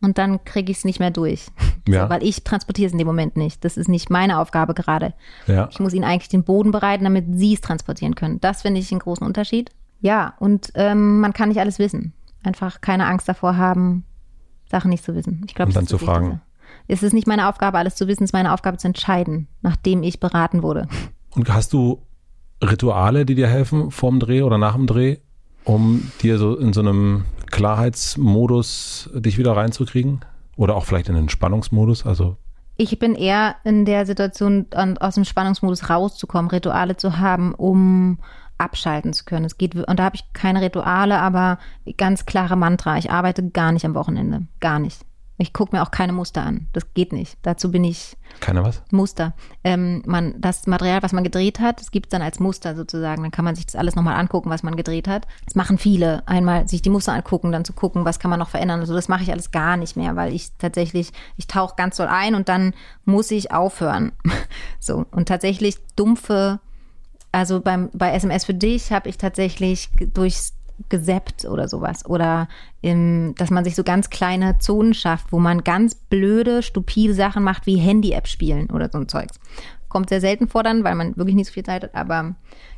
und 0.00 0.18
dann 0.18 0.44
kriege 0.44 0.70
ich 0.70 0.78
es 0.78 0.84
nicht 0.84 1.00
mehr 1.00 1.10
durch. 1.10 1.46
Ja. 1.88 2.02
So, 2.02 2.10
weil 2.10 2.24
ich 2.24 2.42
transportiere 2.42 2.88
es 2.88 2.92
in 2.92 2.98
dem 2.98 3.06
Moment 3.06 3.36
nicht. 3.36 3.64
Das 3.64 3.76
ist 3.76 3.86
nicht 3.86 4.10
meine 4.10 4.40
Aufgabe 4.40 4.74
gerade. 4.74 5.14
Ja. 5.46 5.68
Ich 5.70 5.78
muss 5.78 5.94
ihnen 5.94 6.02
eigentlich 6.02 6.28
den 6.28 6.42
Boden 6.42 6.72
bereiten, 6.72 7.04
damit 7.04 7.26
sie 7.30 7.54
es 7.54 7.60
transportieren 7.60 8.16
können. 8.16 8.40
Das 8.40 8.62
finde 8.62 8.80
ich 8.80 8.90
einen 8.90 8.98
großen 8.98 9.24
Unterschied. 9.24 9.70
Ja, 10.00 10.34
und 10.40 10.72
ähm, 10.74 11.20
man 11.20 11.32
kann 11.32 11.48
nicht 11.48 11.60
alles 11.60 11.78
wissen. 11.78 12.12
Einfach 12.42 12.80
keine 12.80 13.06
Angst 13.06 13.28
davor 13.28 13.56
haben, 13.56 14.02
Sachen 14.68 14.90
nicht 14.90 15.04
zu 15.04 15.14
wissen. 15.14 15.44
Ich 15.46 15.54
glaube, 15.54 15.68
und 15.68 15.76
dann 15.76 15.86
zu 15.86 15.96
fragen. 15.96 16.40
Es 16.88 17.04
ist 17.04 17.12
nicht 17.12 17.28
meine 17.28 17.48
Aufgabe, 17.48 17.78
alles 17.78 17.94
zu 17.94 18.08
wissen, 18.08 18.24
es 18.24 18.30
ist 18.30 18.34
meine 18.34 18.52
Aufgabe 18.52 18.78
zu 18.78 18.88
entscheiden, 18.88 19.46
nachdem 19.62 20.02
ich 20.02 20.18
beraten 20.18 20.64
wurde. 20.64 20.88
Und 21.36 21.52
hast 21.54 21.72
du 21.72 22.02
Rituale, 22.60 23.26
die 23.26 23.36
dir 23.36 23.46
helfen 23.46 23.92
vor 23.92 24.10
dem 24.10 24.18
Dreh 24.18 24.42
oder 24.42 24.58
nach 24.58 24.74
dem 24.74 24.88
Dreh, 24.88 25.18
um 25.62 26.10
dir 26.20 26.38
so 26.38 26.56
in 26.56 26.72
so 26.72 26.80
einem 26.80 27.26
Klarheitsmodus 27.50 29.10
dich 29.14 29.38
wieder 29.38 29.56
reinzukriegen? 29.56 30.20
Oder 30.56 30.74
auch 30.74 30.84
vielleicht 30.84 31.08
in 31.08 31.14
den 31.14 31.28
Spannungsmodus? 31.28 32.06
Also 32.06 32.36
ich 32.78 32.98
bin 32.98 33.14
eher 33.14 33.56
in 33.64 33.84
der 33.84 34.04
Situation, 34.04 34.66
aus 35.00 35.14
dem 35.14 35.24
Spannungsmodus 35.24 35.88
rauszukommen, 35.88 36.50
Rituale 36.50 36.96
zu 36.96 37.18
haben, 37.18 37.54
um 37.54 38.18
abschalten 38.58 39.12
zu 39.12 39.24
können. 39.24 39.46
Es 39.46 39.56
geht, 39.56 39.74
und 39.74 39.98
da 39.98 40.04
habe 40.04 40.16
ich 40.16 40.32
keine 40.34 40.60
Rituale, 40.60 41.18
aber 41.18 41.58
ganz 41.96 42.26
klare 42.26 42.56
Mantra. 42.56 42.98
Ich 42.98 43.10
arbeite 43.10 43.48
gar 43.50 43.72
nicht 43.72 43.84
am 43.84 43.94
Wochenende. 43.94 44.46
Gar 44.60 44.78
nicht. 44.78 45.05
Ich 45.38 45.52
gucke 45.52 45.76
mir 45.76 45.82
auch 45.82 45.90
keine 45.90 46.12
Muster 46.12 46.42
an. 46.42 46.68
Das 46.72 46.94
geht 46.94 47.12
nicht. 47.12 47.36
Dazu 47.42 47.70
bin 47.70 47.84
ich. 47.84 48.16
Keine 48.40 48.64
was? 48.64 48.82
Muster. 48.90 49.34
Ähm, 49.64 50.02
man, 50.06 50.34
das 50.40 50.66
Material, 50.66 51.02
was 51.02 51.12
man 51.12 51.24
gedreht 51.24 51.60
hat, 51.60 51.80
das 51.80 51.90
gibt 51.90 52.06
es 52.06 52.10
dann 52.10 52.22
als 52.22 52.40
Muster 52.40 52.74
sozusagen. 52.74 53.22
Dann 53.22 53.30
kann 53.30 53.44
man 53.44 53.54
sich 53.54 53.66
das 53.66 53.76
alles 53.76 53.96
nochmal 53.96 54.16
angucken, 54.16 54.48
was 54.48 54.62
man 54.62 54.76
gedreht 54.76 55.08
hat. 55.08 55.26
Das 55.44 55.54
machen 55.54 55.76
viele. 55.76 56.26
Einmal 56.26 56.66
sich 56.68 56.80
die 56.80 56.90
Muster 56.90 57.12
angucken, 57.12 57.52
dann 57.52 57.66
zu 57.66 57.74
gucken, 57.74 58.06
was 58.06 58.18
kann 58.18 58.30
man 58.30 58.40
noch 58.40 58.48
verändern. 58.48 58.80
Also 58.80 58.94
das 58.94 59.08
mache 59.08 59.24
ich 59.24 59.30
alles 59.30 59.50
gar 59.50 59.76
nicht 59.76 59.96
mehr, 59.96 60.16
weil 60.16 60.32
ich 60.32 60.52
tatsächlich, 60.56 61.12
ich 61.36 61.46
tauche 61.46 61.76
ganz 61.76 61.96
doll 61.96 62.08
ein 62.08 62.34
und 62.34 62.48
dann 62.48 62.72
muss 63.04 63.30
ich 63.30 63.52
aufhören. 63.52 64.12
so. 64.80 65.04
Und 65.10 65.28
tatsächlich 65.28 65.76
dumpfe, 65.96 66.60
also 67.30 67.60
beim, 67.60 67.90
bei 67.92 68.12
SMS 68.12 68.46
für 68.46 68.54
dich 68.54 68.90
habe 68.90 69.10
ich 69.10 69.18
tatsächlich 69.18 69.90
durchs 70.14 70.55
geseppt 70.88 71.44
oder 71.44 71.68
sowas. 71.68 72.06
Oder 72.06 72.48
im, 72.80 73.34
dass 73.36 73.50
man 73.50 73.64
sich 73.64 73.74
so 73.74 73.84
ganz 73.84 74.10
kleine 74.10 74.58
Zonen 74.58 74.94
schafft, 74.94 75.32
wo 75.32 75.38
man 75.38 75.64
ganz 75.64 75.94
blöde, 75.94 76.62
stupide 76.62 77.14
Sachen 77.14 77.42
macht, 77.42 77.66
wie 77.66 77.76
Handy-App 77.76 78.28
spielen 78.28 78.70
oder 78.70 78.88
so 78.90 78.98
ein 78.98 79.08
Zeugs. 79.08 79.38
Kommt 79.88 80.08
sehr 80.08 80.20
selten 80.20 80.48
vor 80.48 80.62
dann, 80.62 80.84
weil 80.84 80.94
man 80.94 81.16
wirklich 81.16 81.36
nicht 81.36 81.46
so 81.46 81.52
viel 81.52 81.64
Zeit 81.64 81.84
hat, 81.84 81.94
aber 81.94 82.34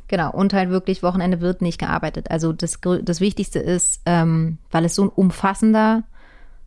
genau. 0.07 0.31
Und 0.31 0.53
halt 0.53 0.69
wirklich, 0.69 1.03
Wochenende 1.03 1.41
wird 1.41 1.61
nicht 1.61 1.79
gearbeitet. 1.79 2.31
Also 2.31 2.53
das, 2.53 2.79
das 3.01 3.19
Wichtigste 3.19 3.59
ist, 3.59 4.01
ähm, 4.05 4.57
weil 4.71 4.85
es 4.85 4.95
so 4.95 5.03
ein 5.03 5.09
umfassender 5.09 6.03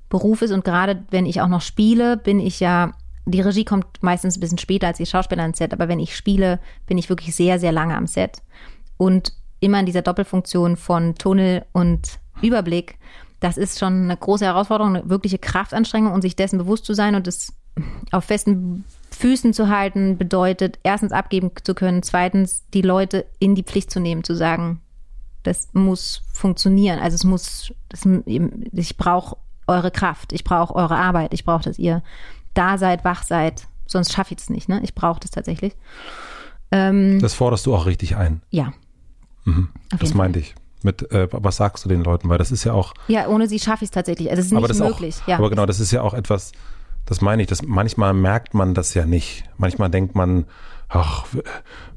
Beruf 0.09 0.43
ist 0.43 0.53
und 0.53 0.65
gerade 0.65 1.05
wenn 1.11 1.25
ich 1.25 1.41
auch 1.41 1.49
noch 1.49 1.63
spiele, 1.63 2.19
bin 2.19 2.39
ich 2.39 2.61
ja 2.61 2.93
die 3.25 3.41
Regie 3.41 3.65
kommt 3.65 3.87
meistens 4.03 4.37
ein 4.37 4.41
bisschen 4.41 4.59
später 4.59 4.89
als 4.89 4.99
die 4.99 5.07
Schauspieler 5.07 5.45
ins 5.45 5.59
Set, 5.59 5.73
aber 5.73 5.89
wenn 5.89 6.01
ich 6.01 6.17
spiele, 6.17 6.59
bin 6.87 6.99
ich 6.99 7.09
wirklich 7.09 7.35
sehr, 7.35 7.59
sehr 7.59 7.73
lange 7.73 7.97
am 7.97 8.07
Set. 8.07 8.43
Und 8.97 9.33
immer 9.63 9.81
in 9.81 9.87
dieser 9.87 10.03
Doppelfunktion 10.03 10.77
von 10.77 11.15
Tunnel 11.15 11.65
und 11.73 12.19
Überblick, 12.43 12.99
das 13.41 13.57
ist 13.57 13.79
schon 13.79 14.05
eine 14.05 14.17
große 14.17 14.45
Herausforderung, 14.45 14.97
eine 14.97 15.09
wirkliche 15.09 15.39
Kraftanstrengung 15.39 16.13
und 16.13 16.23
sich 16.23 16.37
dessen 16.37 16.59
bewusst 16.59 16.85
zu 16.85 16.95
sein 16.95 17.15
und 17.15 17.27
es 17.27 17.53
auf 18.11 18.25
festen 18.25 18.85
Füßen 19.11 19.53
zu 19.53 19.69
halten, 19.69 20.19
bedeutet, 20.19 20.79
erstens 20.83 21.13
abgeben 21.13 21.51
zu 21.63 21.75
können, 21.75 22.03
zweitens 22.03 22.65
die 22.75 22.83
Leute 22.83 23.27
in 23.39 23.55
die 23.55 23.63
Pflicht 23.63 23.91
zu 23.91 24.01
nehmen, 24.01 24.25
zu 24.25 24.35
sagen, 24.35 24.81
das 25.43 25.69
muss 25.73 26.23
funktionieren. 26.33 26.99
Also 26.99 27.15
es 27.15 27.25
muss, 27.25 27.73
das, 27.89 28.07
ich 28.27 28.97
brauche 28.97 29.37
eure 29.67 29.91
Kraft, 29.91 30.33
ich 30.33 30.45
brauche 30.45 30.75
eure 30.75 30.97
Arbeit, 30.97 31.35
ich 31.35 31.45
brauche, 31.45 31.65
dass 31.65 31.79
ihr 31.79 32.03
da 32.55 32.79
seid, 32.79 33.05
wach 33.05 33.23
seid, 33.23 33.67
sonst 33.87 34.13
schaffe 34.13 34.35
ich 34.35 34.41
es 34.41 34.51
nicht. 34.51 34.69
Ne? 34.69 34.81
Ich 34.83 34.95
brauche 34.95 35.21
das 35.21 35.31
tatsächlich. 35.31 35.75
Ähm, 36.71 37.19
das 37.21 37.35
forderst 37.35 37.67
du 37.67 37.75
auch 37.75 37.87
richtig 37.87 38.17
ein. 38.17 38.43
Ja, 38.51 38.73
Mhm. 39.45 39.69
Das 39.99 40.15
meinte 40.15 40.39
ich. 40.39 40.55
Mit, 40.83 41.11
äh, 41.13 41.29
was 41.31 41.57
sagst 41.57 41.85
du 41.85 41.89
den 41.89 42.03
Leuten? 42.03 42.29
Weil 42.29 42.39
das 42.39 42.51
ist 42.51 42.65
ja 42.65 42.73
auch. 42.73 42.93
Ja, 43.07 43.29
ohne 43.29 43.47
sie 43.47 43.59
schaffe 43.59 43.85
ich 43.85 43.89
es 43.89 43.91
tatsächlich. 43.93 44.31
Also 44.31 44.41
es 44.41 44.47
ist 44.47 44.53
nicht 44.53 44.81
möglich. 44.81 45.17
Auch, 45.23 45.29
ja. 45.29 45.39
Aber 45.39 45.49
genau, 45.49 45.65
das 45.67 45.79
ist 45.79 45.93
ja 45.93 46.03
auch 46.03 46.15
etwas, 46.15 46.53
das 47.07 47.21
meine 47.21 47.43
ich, 47.43 47.49
das, 47.49 47.63
manchmal 47.63 48.15
merkt 48.15 48.55
man 48.55 48.75
das 48.75 48.95
ja 48.95 49.07
nicht. 49.07 49.45
Manchmal 49.59 49.91
denkt 49.91 50.15
man, 50.17 50.45
ach, 50.93 51.27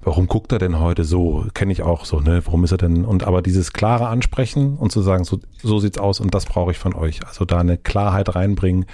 warum 0.02 0.28
guckt 0.28 0.52
er 0.52 0.60
denn 0.60 0.80
heute 0.80 1.04
so? 1.04 1.46
Kenne 1.54 1.74
ich 1.74 1.84
auch 1.84 2.06
so, 2.06 2.22
ne? 2.22 2.42
Warum 2.46 2.64
ist 2.64 2.72
er 2.72 2.78
denn? 2.78 3.04
Und 3.04 3.26
aber 3.26 3.42
dieses 3.42 3.74
klare 3.74 4.08
Ansprechen 4.08 4.78
und 4.78 4.92
zu 4.92 5.02
sagen, 5.02 5.26
so, 5.26 5.40
so 5.62 5.80
sieht's 5.80 5.98
aus 5.98 6.20
und 6.20 6.34
das 6.34 6.46
brauche 6.46 6.72
ich 6.72 6.78
von 6.78 6.94
euch. 6.94 7.26
Also 7.26 7.46
da 7.46 7.60
eine 7.60 7.78
Klarheit 7.78 8.36
reinbringen, 8.36 8.86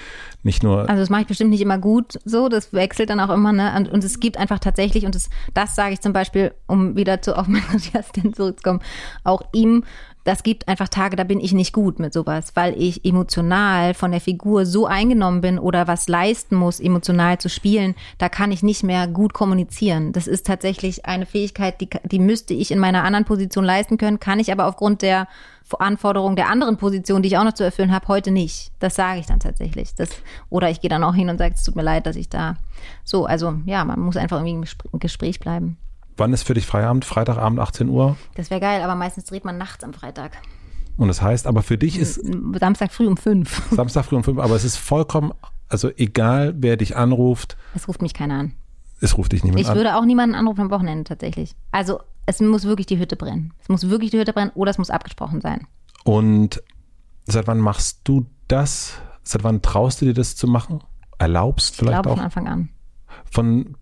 nicht 0.43 0.63
nur. 0.63 0.89
Also 0.89 1.01
das 1.01 1.09
mache 1.09 1.21
ich 1.21 1.27
bestimmt 1.27 1.51
nicht 1.51 1.61
immer 1.61 1.77
gut 1.77 2.19
so, 2.25 2.49
das 2.49 2.73
wechselt 2.73 3.09
dann 3.09 3.19
auch 3.19 3.29
immer, 3.29 3.51
ne? 3.53 3.73
Und, 3.77 3.89
und 3.89 4.03
es 4.03 4.19
gibt 4.19 4.37
einfach 4.37 4.59
tatsächlich, 4.59 5.05
und 5.05 5.13
das, 5.13 5.29
das 5.53 5.75
sage 5.75 5.93
ich 5.93 6.01
zum 6.01 6.13
Beispiel, 6.13 6.53
um 6.67 6.95
wieder 6.95 7.21
zu 7.21 7.37
auf 7.37 7.47
meinen 7.47 7.65
Assistenten 7.75 8.33
zurückzukommen, 8.33 8.81
auch 9.23 9.43
ihm 9.53 9.83
das 10.23 10.43
gibt 10.43 10.67
einfach 10.67 10.87
Tage, 10.87 11.15
da 11.15 11.23
bin 11.23 11.39
ich 11.39 11.53
nicht 11.53 11.73
gut 11.73 11.99
mit 11.99 12.13
sowas, 12.13 12.51
weil 12.55 12.79
ich 12.79 13.05
emotional 13.05 13.93
von 13.93 14.11
der 14.11 14.21
Figur 14.21 14.65
so 14.65 14.85
eingenommen 14.85 15.41
bin 15.41 15.57
oder 15.59 15.87
was 15.87 16.07
leisten 16.07 16.55
muss, 16.55 16.79
emotional 16.79 17.39
zu 17.39 17.49
spielen, 17.49 17.95
da 18.17 18.29
kann 18.29 18.51
ich 18.51 18.63
nicht 18.63 18.83
mehr 18.83 19.07
gut 19.07 19.33
kommunizieren. 19.33 20.13
Das 20.13 20.27
ist 20.27 20.45
tatsächlich 20.45 21.05
eine 21.05 21.25
Fähigkeit, 21.25 21.81
die, 21.81 21.89
die 22.03 22.19
müsste 22.19 22.53
ich 22.53 22.71
in 22.71 22.79
meiner 22.79 23.03
anderen 23.03 23.25
Position 23.25 23.65
leisten 23.65 23.97
können, 23.97 24.19
kann 24.19 24.39
ich 24.39 24.51
aber 24.51 24.67
aufgrund 24.67 25.01
der 25.01 25.27
Anforderungen 25.79 26.35
der 26.35 26.49
anderen 26.49 26.77
Position, 26.77 27.21
die 27.21 27.29
ich 27.29 27.37
auch 27.37 27.45
noch 27.45 27.53
zu 27.53 27.63
erfüllen 27.63 27.93
habe, 27.93 28.07
heute 28.09 28.31
nicht. 28.31 28.71
Das 28.79 28.95
sage 28.95 29.21
ich 29.21 29.25
dann 29.25 29.39
tatsächlich. 29.39 29.95
Das, 29.95 30.09
oder 30.49 30.69
ich 30.69 30.81
gehe 30.81 30.89
dann 30.89 31.03
auch 31.03 31.15
hin 31.15 31.29
und 31.29 31.37
sage, 31.37 31.55
es 31.55 31.63
tut 31.63 31.77
mir 31.77 31.81
leid, 31.81 32.05
dass 32.05 32.17
ich 32.17 32.27
da 32.27 32.57
so, 33.05 33.25
also 33.25 33.53
ja, 33.65 33.85
man 33.85 33.99
muss 33.99 34.17
einfach 34.17 34.43
irgendwie 34.43 34.67
im 34.91 34.99
Gespräch 34.99 35.39
bleiben. 35.39 35.77
Wann 36.21 36.33
ist 36.33 36.43
für 36.43 36.53
dich 36.53 36.67
Feierabend? 36.67 37.03
Freitagabend 37.03 37.59
18 37.59 37.89
Uhr? 37.89 38.15
Das 38.35 38.51
wäre 38.51 38.61
geil, 38.61 38.83
aber 38.83 38.93
meistens 38.93 39.23
dreht 39.25 39.43
man 39.43 39.57
nachts 39.57 39.83
am 39.83 39.91
Freitag. 39.91 40.37
Und 40.95 41.07
das 41.07 41.19
heißt, 41.19 41.47
aber 41.47 41.63
für 41.63 41.79
dich 41.79 41.97
ist. 41.97 42.21
Samstag 42.59 42.91
früh 42.91 43.07
um 43.07 43.17
fünf. 43.17 43.63
Samstag 43.71 44.05
früh 44.05 44.17
um 44.17 44.23
fünf, 44.23 44.37
aber 44.37 44.55
es 44.55 44.63
ist 44.63 44.77
vollkommen, 44.77 45.33
also 45.67 45.89
egal 45.97 46.53
wer 46.57 46.77
dich 46.77 46.95
anruft. 46.95 47.57
Es 47.73 47.87
ruft 47.87 48.03
mich 48.03 48.13
keiner 48.13 48.35
an. 48.35 48.53
Es 48.99 49.17
ruft 49.17 49.31
dich 49.31 49.43
niemand 49.43 49.61
ich 49.61 49.67
an. 49.67 49.73
Ich 49.73 49.77
würde 49.77 49.95
auch 49.95 50.05
niemanden 50.05 50.35
anrufen 50.35 50.61
am 50.61 50.69
Wochenende 50.69 51.05
tatsächlich. 51.05 51.55
Also 51.71 52.01
es 52.27 52.39
muss 52.39 52.65
wirklich 52.65 52.85
die 52.85 52.99
Hütte 52.99 53.15
brennen. 53.15 53.55
Es 53.59 53.69
muss 53.69 53.89
wirklich 53.89 54.11
die 54.11 54.19
Hütte 54.19 54.31
brennen 54.31 54.51
oder 54.53 54.69
es 54.69 54.77
muss 54.77 54.91
abgesprochen 54.91 55.41
sein. 55.41 55.65
Und 56.03 56.61
seit 57.25 57.47
wann 57.47 57.57
machst 57.57 58.01
du 58.03 58.27
das? 58.47 58.93
Seit 59.23 59.43
wann 59.43 59.63
traust 59.63 60.01
du 60.01 60.05
dir 60.05 60.13
das 60.13 60.35
zu 60.35 60.45
machen? 60.45 60.83
Erlaubst 61.17 61.75
vielleicht 61.75 61.97
ich 61.97 62.03
glaube, 62.03 62.09
auch? 62.11 62.17
von 62.17 62.25
Anfang 62.25 62.47
an. 62.47 62.69
Von 63.25 63.75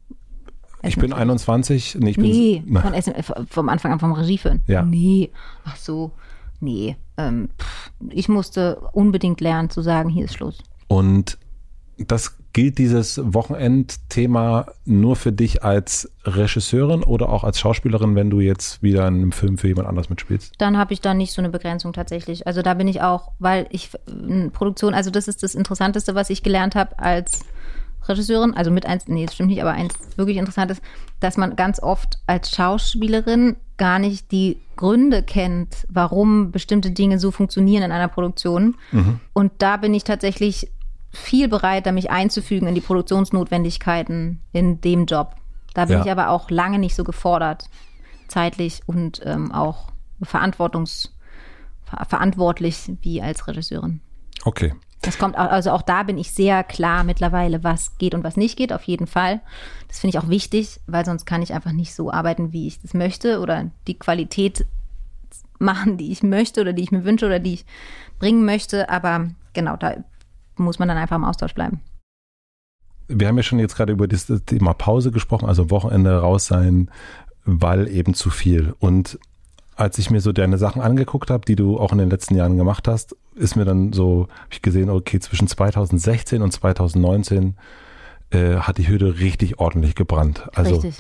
Ich 0.82 0.98
bin 0.98 1.14
21. 1.14 1.98
Nee, 2.00 2.12
ich 2.12 2.16
bin, 2.16 2.26
Nee, 2.26 2.64
von 2.82 2.94
SM, 2.94 3.46
vom 3.50 3.70
Anfang 3.70 3.92
an 3.92 4.00
vom 4.00 4.14
Regie 4.14 4.38
führen. 4.38 4.62
Ja. 4.68 4.84
Nee, 4.84 5.32
ach 5.66 5.76
so, 5.76 6.12
nee. 6.60 6.96
Ähm, 7.18 7.50
pff, 7.60 7.92
ich 8.10 8.30
musste 8.30 8.78
unbedingt 8.94 9.42
lernen 9.42 9.70
zu 9.70 9.82
sagen, 9.82 10.10
hier 10.10 10.26
ist 10.26 10.36
Schluss. 10.36 10.60
Und 10.88 11.38
das 11.98 12.38
gilt 12.54 12.78
dieses 12.78 13.22
Wochenendthema 13.24 14.68
nur 14.86 15.16
für 15.16 15.32
dich 15.32 15.64
als 15.64 16.12
Regisseurin 16.24 17.04
oder 17.04 17.30
auch 17.30 17.44
als 17.44 17.60
Schauspielerin, 17.60 18.16
wenn 18.16 18.30
du 18.30 18.40
jetzt 18.40 18.82
wieder 18.82 19.08
in 19.08 19.16
einem 19.16 19.32
Film 19.32 19.58
für 19.58 19.68
jemand 19.68 19.88
anders 19.88 20.10
mitspielst? 20.10 20.54
Dann 20.58 20.78
habe 20.78 20.94
ich 20.94 21.02
da 21.02 21.14
nicht 21.14 21.32
so 21.32 21.42
eine 21.42 21.50
Begrenzung 21.50 21.94
tatsächlich. 21.94 22.48
Also 22.48 22.62
da 22.62 22.74
bin 22.74 22.88
ich 22.88 23.02
auch, 23.02 23.32
weil 23.40 23.68
ich 23.70 23.92
in 24.08 24.52
Produktion, 24.52 24.94
also 24.94 25.12
das 25.12 25.28
ist 25.28 25.44
das 25.44 25.56
Interessanteste, 25.56 26.16
was 26.16 26.30
ich 26.30 26.42
gelernt 26.42 26.76
habe 26.76 26.98
als 26.98 27.46
Regisseurin, 28.10 28.54
also 28.54 28.72
mit 28.72 28.86
eins, 28.86 29.08
nee, 29.08 29.26
das 29.26 29.36
stimmt 29.36 29.50
nicht, 29.50 29.62
aber 29.62 29.72
eins 29.72 29.94
wirklich 30.16 30.38
interessantes, 30.38 30.82
dass 31.20 31.38
man 31.38 31.56
ganz 31.56 31.82
oft 31.82 32.20
als 32.28 32.52
Schauspielerin 32.52 33.56
gar 33.78 34.00
nicht 34.00 34.32
die 34.32 34.60
Gründe 34.76 35.24
kennt, 35.24 35.86
warum 35.90 36.52
bestimmte 36.52 36.92
Dinge 36.92 37.20
so 37.20 37.32
funktionieren 37.32 37.84
in 37.84 37.92
einer 37.92 38.08
Produktion. 38.10 38.76
Und 39.34 39.52
da 39.60 39.78
bin 39.78 39.94
ich 39.94 40.04
tatsächlich 40.04 40.70
viel 41.12 41.48
bereiter, 41.48 41.92
mich 41.92 42.12
einzufügen 42.12 42.68
in 42.68 42.76
die 42.76 42.82
Produktionsnotwendigkeiten 42.82 44.42
in 44.52 44.82
dem 44.82 45.06
Job. 45.06 45.36
Da 45.74 45.86
bin 45.86 45.98
Ja. 45.98 46.04
ich 46.06 46.12
aber 46.12 46.30
auch 46.30 46.50
lange 46.50 46.80
nicht 46.80 46.96
so 46.96 47.04
gefordert, 47.04 47.70
zeitlich 48.28 48.82
und 48.86 49.22
ähm, 49.26 49.52
auch 49.52 49.92
verantwortungs 50.22 51.16
ver 51.86 52.06
verantwortlich 52.06 52.92
wie 53.02 53.22
als 53.22 53.48
Regisseurin. 53.48 54.02
Okay. 54.44 54.74
Das 55.02 55.18
kommt, 55.18 55.38
au- 55.38 55.48
also 55.48 55.72
auch 55.72 55.82
da 55.82 56.04
bin 56.04 56.18
ich 56.18 56.32
sehr 56.34 56.64
klar 56.64 57.04
mittlerweile, 57.04 57.64
was 57.64 57.98
geht 57.98 58.14
und 58.14 58.24
was 58.24 58.36
nicht 58.36 58.58
geht, 58.58 58.74
auf 58.74 58.84
jeden 58.84 59.08
Fall. 59.08 59.40
Das 59.88 60.00
finde 60.00 60.18
ich 60.18 60.24
auch 60.24 60.30
wichtig, 60.30 60.82
weil 60.88 61.06
sonst 61.06 61.26
kann 61.26 61.42
ich 61.42 61.54
einfach 61.54 61.72
nicht 61.72 61.94
so 61.96 62.12
arbeiten, 62.12 62.52
wie 62.52 62.68
ich 62.68 62.82
das 62.82 62.94
möchte 62.94 63.40
oder 63.40 63.72
die 63.88 63.98
Qualität 63.98 64.66
machen, 65.58 65.98
die 65.98 66.12
ich 66.12 66.22
möchte 66.24 66.62
oder 66.62 66.74
die 66.74 66.84
ich 66.84 66.92
mir 66.92 67.06
wünsche 67.06 67.26
oder 67.26 67.40
die 67.40 67.54
ich 67.54 67.66
bringen 68.20 68.44
möchte. 68.46 68.90
Aber 68.90 69.30
genau, 69.54 69.78
da 69.78 69.96
muss 70.58 70.80
man 70.80 70.88
dann 70.88 70.98
einfach 70.98 71.16
im 71.16 71.24
Austausch 71.24 71.54
bleiben. 71.54 71.80
Wir 73.08 73.28
haben 73.28 73.38
ja 73.38 73.44
schon 73.44 73.60
jetzt 73.60 73.76
gerade 73.76 73.94
über 73.94 74.08
das 74.08 74.28
Thema 74.46 74.74
Pause 74.74 75.12
gesprochen, 75.12 75.48
also 75.48 75.72
Wochenende 75.72 76.20
raus 76.20 76.46
sein, 76.46 76.92
weil 77.46 77.88
eben 77.88 78.14
zu 78.14 78.30
viel. 78.30 78.76
Und 78.80 79.18
als 79.76 79.98
ich 79.98 80.12
mir 80.12 80.20
so 80.20 80.34
deine 80.34 80.58
Sachen 80.58 80.82
angeguckt 80.82 81.30
habe, 81.32 81.46
die 81.46 81.56
du 81.56 81.80
auch 81.80 81.94
in 81.94 81.98
den 81.98 82.10
letzten 82.10 82.36
Jahren 82.36 82.58
gemacht 82.58 82.88
hast, 82.88 83.16
ist 83.40 83.56
mir 83.56 83.66
dann 83.66 83.94
so, 83.94 84.28
habe 84.30 84.52
ich 84.52 84.62
gesehen, 84.62 84.90
okay, 84.90 85.20
zwischen 85.20 85.48
2016 85.48 86.42
und 86.42 86.52
2019 86.52 87.56
äh, 88.32 88.56
hat 88.58 88.78
die 88.78 88.88
Hürde 88.88 89.20
richtig 89.20 89.60
ordentlich 89.60 89.96
gebrannt. 89.96 90.48
Also 90.54 90.76
Richtig. 90.76 90.98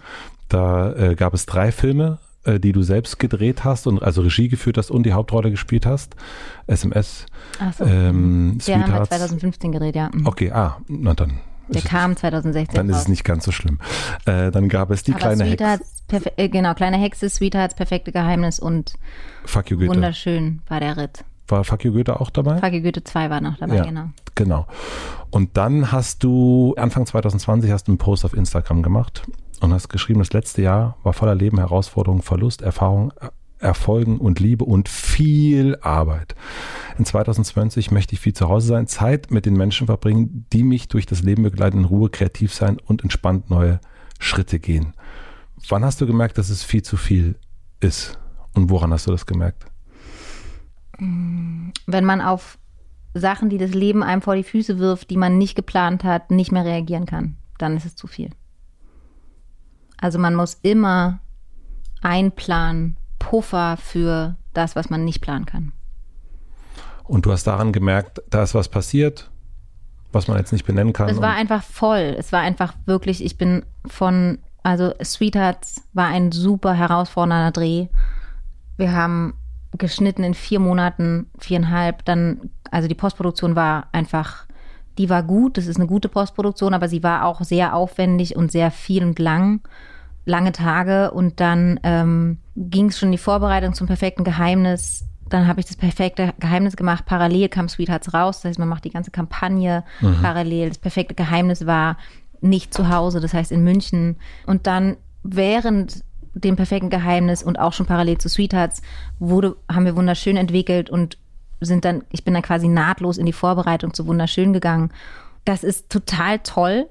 da 0.47 0.93
äh, 0.93 1.15
gab 1.15 1.33
es 1.33 1.45
drei 1.45 1.71
Filme, 1.71 2.17
äh, 2.43 2.59
die 2.59 2.71
du 2.71 2.81
selbst 2.81 3.19
gedreht 3.19 3.63
hast 3.63 3.87
und 3.87 4.01
also 4.01 4.21
Regie 4.21 4.47
geführt 4.47 4.77
hast 4.77 4.89
und 4.89 5.03
die 5.03 5.13
Hauptrolle 5.13 5.51
gespielt 5.51 5.85
hast. 5.85 6.15
SMS, 6.67 7.25
Ach 7.59 7.73
so. 7.73 7.83
ähm, 7.83 7.89
haben 7.89 8.53
wir 8.55 8.61
Sweethearts. 8.61 9.09
2015 9.09 9.71
gedreht, 9.71 9.95
ja. 9.95 10.09
Mhm. 10.13 10.25
Okay, 10.25 10.51
ah, 10.51 10.77
na 10.87 11.13
dann. 11.13 11.39
Der 11.67 11.83
kam 11.83 12.15
2016 12.15 12.75
dann 12.75 12.89
ist 12.89 12.97
es 12.97 13.07
nicht 13.07 13.23
ganz 13.23 13.45
so 13.45 13.51
schlimm. 13.51 13.77
Äh, 14.25 14.49
dann 14.49 14.69
gab 14.69 14.89
es 14.89 15.03
die 15.03 15.11
Aber 15.11 15.19
kleine 15.19 15.43
Hexe. 15.43 15.79
Äh, 16.35 16.49
genau, 16.49 16.73
kleine 16.73 16.97
Hexe, 16.97 17.29
Sweethearts, 17.29 17.75
perfekte 17.75 18.11
Geheimnis 18.11 18.59
und 18.59 18.95
Fuck 19.45 19.69
you 19.69 19.77
Goethe. 19.77 19.91
wunderschön 19.91 20.63
war 20.67 20.79
der 20.79 20.97
Ritt. 20.97 21.23
War 21.52 21.64
Fuck 21.64 21.86
you 21.86 21.91
Goethe 21.93 22.20
auch 22.20 22.30
dabei? 22.30 22.58
Frage 22.60 22.82
Goethe 22.82 23.04
2 23.04 23.30
war 23.30 23.41
noch 23.41 23.58
dabei, 23.58 23.78
Ja. 23.78 23.84
genau. 23.84 24.10
Genau. 24.36 24.68
Und 25.32 25.58
dann 25.58 25.91
hast 25.91 26.24
du 26.24 26.74
Anfang 26.78 27.06
2020 27.06 27.72
hast 27.72 27.88
du 27.88 27.91
einen 27.91 27.97
Post 27.97 28.26
auf 28.26 28.34
Instagram 28.34 28.84
gemacht 28.84 29.24
und 29.60 29.74
hast 29.74 29.89
geschrieben, 29.89 30.20
das 30.20 30.34
letzte 30.34 30.62
Jahr 30.62 30.97
war 31.04 31.14
voller 31.14 31.36
Leben, 31.36 31.58
Herausforderungen, 31.58 32.22
Verlust, 32.22 32.62
Erfahrung, 32.62 33.14
Erfolgen 33.60 34.20
und 34.20 34.39
Liebe 34.39 34.64
und 34.64 34.88
viel 34.88 35.78
Arbeit. 35.82 36.36
In 36.97 37.04
2020 37.06 37.91
möchte 37.91 38.14
ich 38.14 38.22
viel 38.22 38.34
zu 38.34 38.47
Hause 38.47 38.68
sein, 38.70 38.88
Zeit 38.88 39.32
mit 39.32 39.45
den 39.45 39.56
Menschen 39.56 39.88
verbringen, 39.88 40.45
die 40.54 40.64
mich 40.64 40.88
durch 40.88 41.06
das 41.06 41.24
Leben 41.24 41.43
begleiten, 41.43 41.80
in 41.80 41.86
Ruhe, 41.86 42.10
kreativ 42.10 42.54
sein 42.54 42.78
und 42.86 43.04
entspannt 43.04 43.50
neue 43.50 43.82
Schritte 44.18 44.60
gehen. 44.60 44.93
Wann 45.68 45.84
hast 45.84 46.00
du 46.00 46.08
gemerkt, 46.08 46.38
dass 46.38 46.50
es 46.50 46.64
viel 46.64 46.84
zu 46.84 46.95
viel 46.95 47.36
ist? 47.82 48.18
Und 48.56 48.70
woran 48.70 48.93
hast 48.93 49.08
du 49.08 49.12
das 49.12 49.26
gemerkt? 49.26 49.66
Wenn 51.00 52.06
man 52.06 52.22
auf 52.22 52.58
Sachen, 53.14 53.50
die 53.50 53.58
das 53.58 53.72
Leben 53.72 54.04
einem 54.04 54.22
vor 54.22 54.36
die 54.36 54.43
Füße 54.43 54.80
wirft, 54.80 55.10
die 55.10 55.18
man 55.18 55.38
nicht 55.38 55.56
geplant 55.56 56.04
hat, 56.04 56.32
nicht 56.32 56.52
mehr 56.52 56.66
reagieren 56.66 57.06
kann, 57.06 57.38
dann 57.58 57.76
ist 57.78 57.86
es 57.86 57.95
zu 57.95 58.08
viel. 58.08 58.30
Also 59.97 60.20
man 60.20 60.36
muss 60.36 60.60
immer 60.62 61.20
einplanen, 62.02 62.97
Puffer 63.18 63.78
für 63.78 64.38
das, 64.54 64.76
was 64.76 64.89
man 64.89 65.04
nicht 65.04 65.22
planen 65.22 65.45
kann. 65.45 65.74
Und 67.04 67.26
du 67.26 67.32
hast 67.32 67.45
daran 67.45 67.74
gemerkt, 67.74 68.22
da 68.30 68.43
ist 68.43 68.56
was 68.56 68.70
passiert, 68.70 69.30
was 70.12 70.28
man 70.28 70.38
jetzt 70.38 70.54
nicht 70.54 70.66
benennen 70.66 70.93
kann. 70.93 71.10
Es 71.10 71.20
war 71.20 71.34
einfach 71.34 71.64
voll. 71.64 72.16
Es 72.18 72.32
war 72.32 72.41
einfach 72.41 72.74
wirklich, 72.86 73.24
ich 73.24 73.38
bin 73.38 73.66
von, 73.88 74.38
also 74.64 74.93
Sweethearts 75.04 75.84
war 75.93 76.08
ein 76.08 76.32
super 76.32 76.74
herausfordernder 76.74 77.52
Dreh. 77.52 77.88
Wir 78.78 78.93
haben 78.93 79.34
geschnitten 79.78 80.24
in 80.24 80.34
vier 80.34 80.59
Monaten, 80.59 81.28
viereinhalb. 81.38 82.05
Dann, 82.05 82.49
also 82.72 82.88
die 82.88 82.95
Postproduktion 82.95 83.55
war 83.55 83.88
einfach, 83.91 84.45
die 84.97 85.09
war 85.09 85.24
gut. 85.24 85.57
Das 85.57 85.67
ist 85.67 85.78
eine 85.78 85.88
gute 85.88 86.09
Postproduktion, 86.09 86.74
aber 86.74 86.88
sie 86.89 87.03
war 87.03 87.26
auch 87.26 87.41
sehr 87.41 87.76
aufwendig 87.76 88.36
und 88.36 88.51
sehr 88.51 88.72
viel 88.72 89.03
und 89.03 89.20
lang. 89.20 89.61
Lange 90.26 90.51
Tage 90.51 91.11
und 91.11 91.39
dann 91.39 91.80
ähm, 91.84 92.38
ging 92.55 92.88
es 92.88 92.99
schon 92.99 93.07
in 93.07 93.13
die 93.13 93.17
Vorbereitung 93.17 93.74
zum 93.74 93.88
perfekten 93.88 94.24
Geheimnis. 94.24 95.05
Dann 95.30 95.47
habe 95.47 95.59
ich 95.59 95.65
das 95.65 95.78
perfekte 95.78 96.34
Geheimnis 96.39 96.76
gemacht. 96.76 97.05
Parallel 97.05 97.49
kam 97.49 97.70
Sweethearts 97.70 98.13
raus. 98.13 98.41
Das 98.41 98.49
heißt, 98.49 98.59
man 98.59 98.67
macht 98.67 98.84
die 98.84 98.89
ganze 98.89 99.11
Kampagne 99.11 99.84
parallel. 100.22 100.70
Das 100.70 100.80
perfekte 100.80 101.15
Geheimnis 101.15 101.65
war 101.65 101.97
nicht 102.41 102.74
zu 102.74 102.89
Hause, 102.89 103.20
das 103.20 103.34
heißt 103.34 103.51
in 103.51 103.63
München. 103.63 104.17
Und 104.45 104.67
dann 104.67 104.97
während 105.24 106.03
dem 106.34 106.55
perfekten 106.55 106.89
Geheimnis 106.89 107.43
und 107.43 107.59
auch 107.59 107.73
schon 107.73 107.86
parallel 107.86 108.17
zu 108.17 108.30
Sweethearts 108.30 108.82
wurde, 109.19 109.55
haben 109.71 109.86
wir 109.86 109.95
wunderschön 109.95 110.38
entwickelt 110.38 110.89
und 110.89 111.17
sind 111.61 111.86
dann, 111.86 112.03
ich 112.09 112.23
bin 112.23 112.34
dann 112.34 112.43
quasi 112.43 112.67
nahtlos 112.67 113.17
in 113.17 113.25
die 113.25 113.34
Vorbereitung 113.34 113.93
zu 113.93 114.07
wunderschön 114.07 114.53
gegangen. 114.53 114.91
Das 115.45 115.63
ist 115.63 115.89
total 115.89 116.39
toll. 116.39 116.88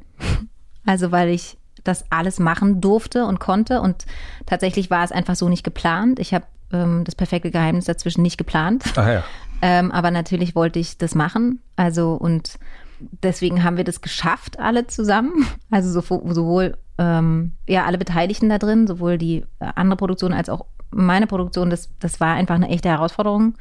Also 0.85 1.13
weil 1.13 1.29
ich 1.29 1.59
das 1.85 2.05
alles 2.11 2.39
machen 2.39 2.81
durfte 2.81 3.25
und 3.25 3.41
konnte 3.41 3.81
und 3.81 4.07
tatsächlich 4.47 4.91
war 4.91 5.05
es 5.05 5.13
einfach 5.13 5.37
so 5.37 5.49
nicht 5.49 5.65
geplant. 5.65 6.19
Ich 6.19 6.35
habe 6.35 6.47
ähm, 6.73 7.05
das 7.05 7.15
perfekte 7.15 7.51
Geheimnis 7.51 7.85
dazwischen 7.85 8.23
nicht 8.23 8.39
geplant. 8.39 8.85
Ah 8.97 9.13
ja. 9.13 9.25
Ähm, 9.61 9.91
aber 9.91 10.11
natürlich 10.11 10.55
wollte 10.55 10.79
ich 10.79 10.99
das 10.99 11.15
machen. 11.15 11.61
Also 11.77 12.15
und 12.15 12.59
deswegen 13.23 13.65
haben 13.65 13.77
wir 13.77 13.85
das 13.85 14.01
geschafft, 14.01 14.59
alle 14.59 14.87
zusammen. 14.87 15.47
Also 15.71 16.01
so, 16.01 16.33
sowohl 16.33 16.77
ähm, 16.99 17.53
ja 17.67 17.85
alle 17.85 17.99
Beteiligten 17.99 18.49
da 18.49 18.59
drin, 18.59 18.87
sowohl 18.87 19.19
die 19.19 19.45
äh, 19.61 19.69
andere 19.75 19.97
Produktion 19.97 20.33
als 20.33 20.49
auch 20.49 20.67
meine 20.91 21.27
Produktion. 21.27 21.71
Das, 21.71 21.91
das 21.99 22.21
war 22.21 22.35
einfach 22.35 22.55
eine 22.55 22.69
echte 22.69 22.89
Herausforderung. 22.89 23.55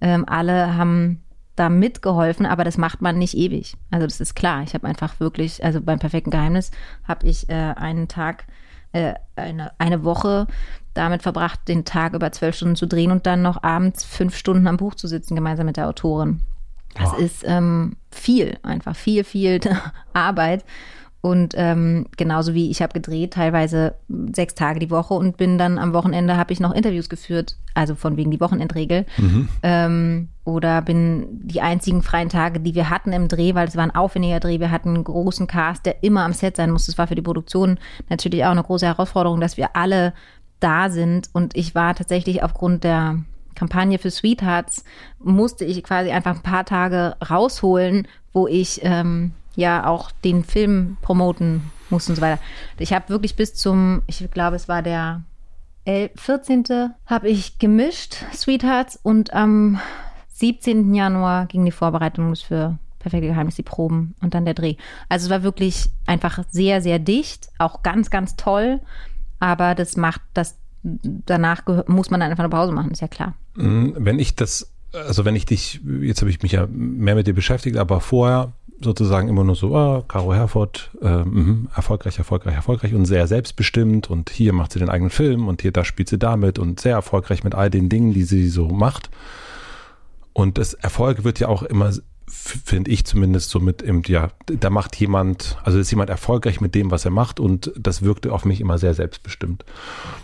Ähm, 0.00 0.24
alle 0.28 0.76
haben 0.76 1.22
da 1.56 1.68
mitgeholfen, 1.68 2.46
aber 2.46 2.64
das 2.64 2.78
macht 2.78 3.02
man 3.02 3.18
nicht 3.18 3.34
ewig. 3.34 3.74
Also 3.90 4.06
das 4.06 4.20
ist 4.20 4.34
klar. 4.34 4.62
Ich 4.62 4.74
habe 4.74 4.86
einfach 4.86 5.18
wirklich, 5.20 5.64
also 5.64 5.80
beim 5.80 5.98
perfekten 5.98 6.30
Geheimnis 6.30 6.70
habe 7.06 7.26
ich 7.26 7.48
äh, 7.48 7.74
einen 7.76 8.06
Tag, 8.06 8.46
äh, 8.92 9.14
eine, 9.34 9.72
eine 9.78 10.04
Woche 10.04 10.46
damit 10.94 11.22
verbracht, 11.22 11.60
den 11.68 11.84
Tag 11.84 12.14
über 12.14 12.30
zwölf 12.32 12.56
Stunden 12.56 12.76
zu 12.76 12.86
drehen 12.86 13.10
und 13.10 13.26
dann 13.26 13.42
noch 13.42 13.62
abends 13.62 14.04
fünf 14.04 14.36
Stunden 14.36 14.66
am 14.66 14.76
Buch 14.76 14.94
zu 14.94 15.08
sitzen, 15.08 15.34
gemeinsam 15.34 15.66
mit 15.66 15.76
der 15.76 15.88
Autorin. 15.88 16.42
Das 16.94 17.12
Wow. 17.12 17.18
ist 17.18 17.44
ähm, 17.46 17.96
viel, 18.10 18.58
einfach 18.62 18.96
viel, 18.96 19.24
viel 19.24 19.60
Arbeit. 20.12 20.64
Und 21.20 21.54
ähm, 21.56 22.06
genauso 22.16 22.54
wie 22.54 22.70
ich 22.70 22.80
habe 22.80 22.92
gedreht, 22.92 23.32
teilweise 23.32 23.94
sechs 24.32 24.54
Tage 24.54 24.78
die 24.78 24.90
Woche 24.90 25.14
und 25.14 25.36
bin 25.36 25.58
dann 25.58 25.78
am 25.78 25.92
Wochenende 25.92 26.36
habe 26.36 26.52
ich 26.52 26.60
noch 26.60 26.72
Interviews 26.72 27.08
geführt, 27.08 27.56
also 27.74 27.96
von 27.96 28.16
wegen 28.16 28.30
die 28.30 28.40
Wochenendregel. 28.40 29.04
Ähm, 29.62 30.28
oder 30.44 30.80
bin 30.80 31.26
die 31.42 31.60
einzigen 31.60 32.02
freien 32.02 32.28
Tage, 32.28 32.60
die 32.60 32.74
wir 32.74 32.88
hatten 32.88 33.12
im 33.12 33.26
Dreh, 33.26 33.54
weil 33.54 33.66
es 33.66 33.76
war 33.76 33.82
ein 33.82 33.94
aufwendiger 33.94 34.38
Dreh. 34.38 34.60
Wir 34.60 34.70
hatten 34.70 34.90
einen 34.90 35.04
großen 35.04 35.48
Cast, 35.48 35.86
der 35.86 36.04
immer 36.04 36.24
am 36.24 36.32
Set 36.32 36.56
sein 36.56 36.70
musste. 36.70 36.92
Es 36.92 36.98
war 36.98 37.08
für 37.08 37.16
die 37.16 37.22
Produktion 37.22 37.78
natürlich 38.08 38.44
auch 38.44 38.52
eine 38.52 38.62
große 38.62 38.86
Herausforderung, 38.86 39.40
dass 39.40 39.56
wir 39.56 39.74
alle 39.74 40.14
da 40.60 40.88
sind. 40.88 41.30
Und 41.32 41.56
ich 41.56 41.74
war 41.74 41.94
tatsächlich 41.96 42.44
aufgrund 42.44 42.84
der 42.84 43.18
Kampagne 43.56 43.98
für 43.98 44.10
Sweethearts, 44.10 44.84
musste 45.18 45.64
ich 45.64 45.82
quasi 45.82 46.10
einfach 46.10 46.36
ein 46.36 46.42
paar 46.42 46.64
Tage 46.64 47.16
rausholen, 47.28 48.06
wo 48.32 48.46
ich 48.46 48.80
ähm, 48.84 49.32
ja 49.58 49.86
auch 49.86 50.12
den 50.24 50.44
Film 50.44 50.96
promoten 51.02 51.62
musste 51.90 52.12
und 52.12 52.16
so 52.16 52.22
weiter. 52.22 52.40
Ich 52.78 52.92
habe 52.92 53.08
wirklich 53.08 53.34
bis 53.34 53.54
zum, 53.54 54.02
ich 54.06 54.30
glaube, 54.30 54.54
es 54.54 54.68
war 54.68 54.82
der 54.82 55.24
11, 55.84 56.12
14. 56.14 56.64
habe 57.06 57.28
ich 57.28 57.58
gemischt, 57.58 58.24
Sweethearts, 58.32 59.00
und 59.02 59.32
am 59.32 59.80
17. 60.34 60.94
Januar 60.94 61.46
ging 61.46 61.64
die 61.64 61.72
Vorbereitung 61.72 62.28
los 62.28 62.40
für 62.40 62.78
Perfekte 63.00 63.28
Geheimnis, 63.28 63.56
die 63.56 63.62
Proben 63.64 64.14
und 64.20 64.34
dann 64.34 64.44
der 64.44 64.54
Dreh. 64.54 64.76
Also 65.08 65.26
es 65.26 65.30
war 65.30 65.42
wirklich 65.42 65.90
einfach 66.06 66.44
sehr, 66.50 66.80
sehr 66.80 67.00
dicht, 67.00 67.48
auch 67.58 67.82
ganz, 67.82 68.10
ganz 68.10 68.36
toll. 68.36 68.80
Aber 69.40 69.74
das 69.74 69.96
macht 69.96 70.20
das, 70.34 70.56
danach 70.82 71.62
muss 71.88 72.10
man 72.10 72.20
dann 72.20 72.30
einfach 72.30 72.44
eine 72.44 72.50
Pause 72.50 72.72
machen, 72.72 72.92
ist 72.92 73.00
ja 73.00 73.08
klar. 73.08 73.34
Mhm, 73.54 73.94
wenn 73.98 74.20
ich 74.20 74.36
das, 74.36 74.70
also 74.92 75.24
wenn 75.24 75.34
ich 75.34 75.46
dich, 75.46 75.80
jetzt 76.00 76.20
habe 76.20 76.30
ich 76.30 76.42
mich 76.42 76.52
ja 76.52 76.68
mehr 76.70 77.16
mit 77.16 77.26
dir 77.26 77.34
beschäftigt, 77.34 77.76
aber 77.76 78.00
vorher 78.00 78.52
sozusagen 78.80 79.28
immer 79.28 79.44
nur 79.44 79.56
so, 79.56 79.74
ah, 79.74 80.04
Caro 80.06 80.34
Herford, 80.34 80.90
äh, 81.02 81.24
mh, 81.24 81.70
erfolgreich, 81.74 82.18
erfolgreich, 82.18 82.54
erfolgreich 82.54 82.94
und 82.94 83.06
sehr 83.06 83.26
selbstbestimmt 83.26 84.10
und 84.10 84.30
hier 84.30 84.52
macht 84.52 84.72
sie 84.72 84.78
den 84.78 84.88
eigenen 84.88 85.10
Film 85.10 85.48
und 85.48 85.62
hier, 85.62 85.72
da 85.72 85.84
spielt 85.84 86.08
sie 86.08 86.18
damit 86.18 86.58
und 86.58 86.80
sehr 86.80 86.94
erfolgreich 86.94 87.44
mit 87.44 87.54
all 87.54 87.70
den 87.70 87.88
Dingen, 87.88 88.12
die 88.14 88.22
sie 88.22 88.48
so 88.48 88.68
macht. 88.68 89.10
Und 90.32 90.58
das 90.58 90.74
Erfolg 90.74 91.24
wird 91.24 91.40
ja 91.40 91.48
auch 91.48 91.62
immer 91.62 91.92
finde 92.30 92.90
ich 92.90 93.04
zumindest 93.04 93.50
so 93.50 93.60
mit 93.60 93.82
im, 93.82 94.02
ja, 94.06 94.30
da 94.46 94.70
macht 94.70 94.96
jemand, 94.96 95.56
also 95.64 95.78
ist 95.78 95.90
jemand 95.90 96.10
erfolgreich 96.10 96.60
mit 96.60 96.74
dem, 96.74 96.90
was 96.90 97.04
er 97.04 97.10
macht 97.10 97.40
und 97.40 97.72
das 97.78 98.02
wirkte 98.02 98.32
auf 98.32 98.44
mich 98.44 98.60
immer 98.60 98.78
sehr 98.78 98.94
selbstbestimmt. 98.94 99.64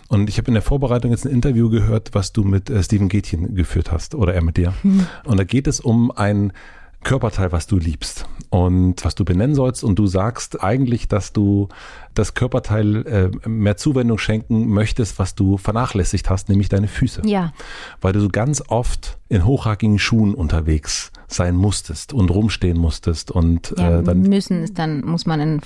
Und 0.09 0.29
ich 0.29 0.39
habe 0.39 0.49
in 0.49 0.55
der 0.55 0.63
Vorbereitung 0.63 1.11
jetzt 1.11 1.25
ein 1.25 1.33
Interview 1.33 1.71
gehört, 1.71 2.11
was 2.13 2.33
du 2.33 2.45
mit 2.45 2.71
äh, 2.71 2.83
Steven 2.83 3.09
Gätchen 3.09 3.55
geführt 3.55 3.91
hast 3.91 4.15
oder 4.15 4.35
er 4.35 4.43
mit 4.43 4.57
dir. 4.57 4.75
Mhm. 4.83 5.07
Und 5.25 5.39
da 5.39 5.45
geht 5.45 5.67
es 5.67 5.81
um 5.81 6.11
ein 6.11 6.53
Körperteil, 7.05 7.53
was 7.53 7.67
du 7.67 7.77
liebst 7.77 8.27
und 8.51 9.05
was 9.05 9.15
du 9.15 9.25
benennen 9.25 9.55
sollst. 9.55 9.85
Und 9.85 9.99
du 9.99 10.07
sagst 10.07 10.63
eigentlich, 10.63 11.07
dass 11.07 11.33
du 11.33 11.69
das 12.15 12.35
Körperteil 12.35 13.07
äh, 13.07 13.49
mehr 13.49 13.77
Zuwendung 13.77 14.19
schenken 14.19 14.69
möchtest, 14.69 15.19
was 15.19 15.35
du 15.35 15.57
vernachlässigt 15.57 16.31
hast, 16.31 16.49
nämlich 16.49 16.69
deine 16.69 16.89
Füße. 16.89 17.23
Ja. 17.25 17.53
Weil 18.01 18.13
du 18.13 18.21
so 18.21 18.29
ganz 18.29 18.63
oft 18.67 19.19
in 19.29 19.45
hochhackigen 19.45 19.99
Schuhen 19.99 20.35
unterwegs 20.35 21.13
sein 21.29 21.57
musstest 21.57 22.13
und 22.13 22.31
rumstehen 22.31 22.79
musstest 22.79 23.31
und 23.31 23.75
ja, 23.77 24.01
äh, 24.01 24.03
dann 24.03 24.23
müssen 24.23 24.63
ist 24.63 24.79
dann 24.79 25.01
muss 25.05 25.27
man 25.27 25.41
in 25.41 25.61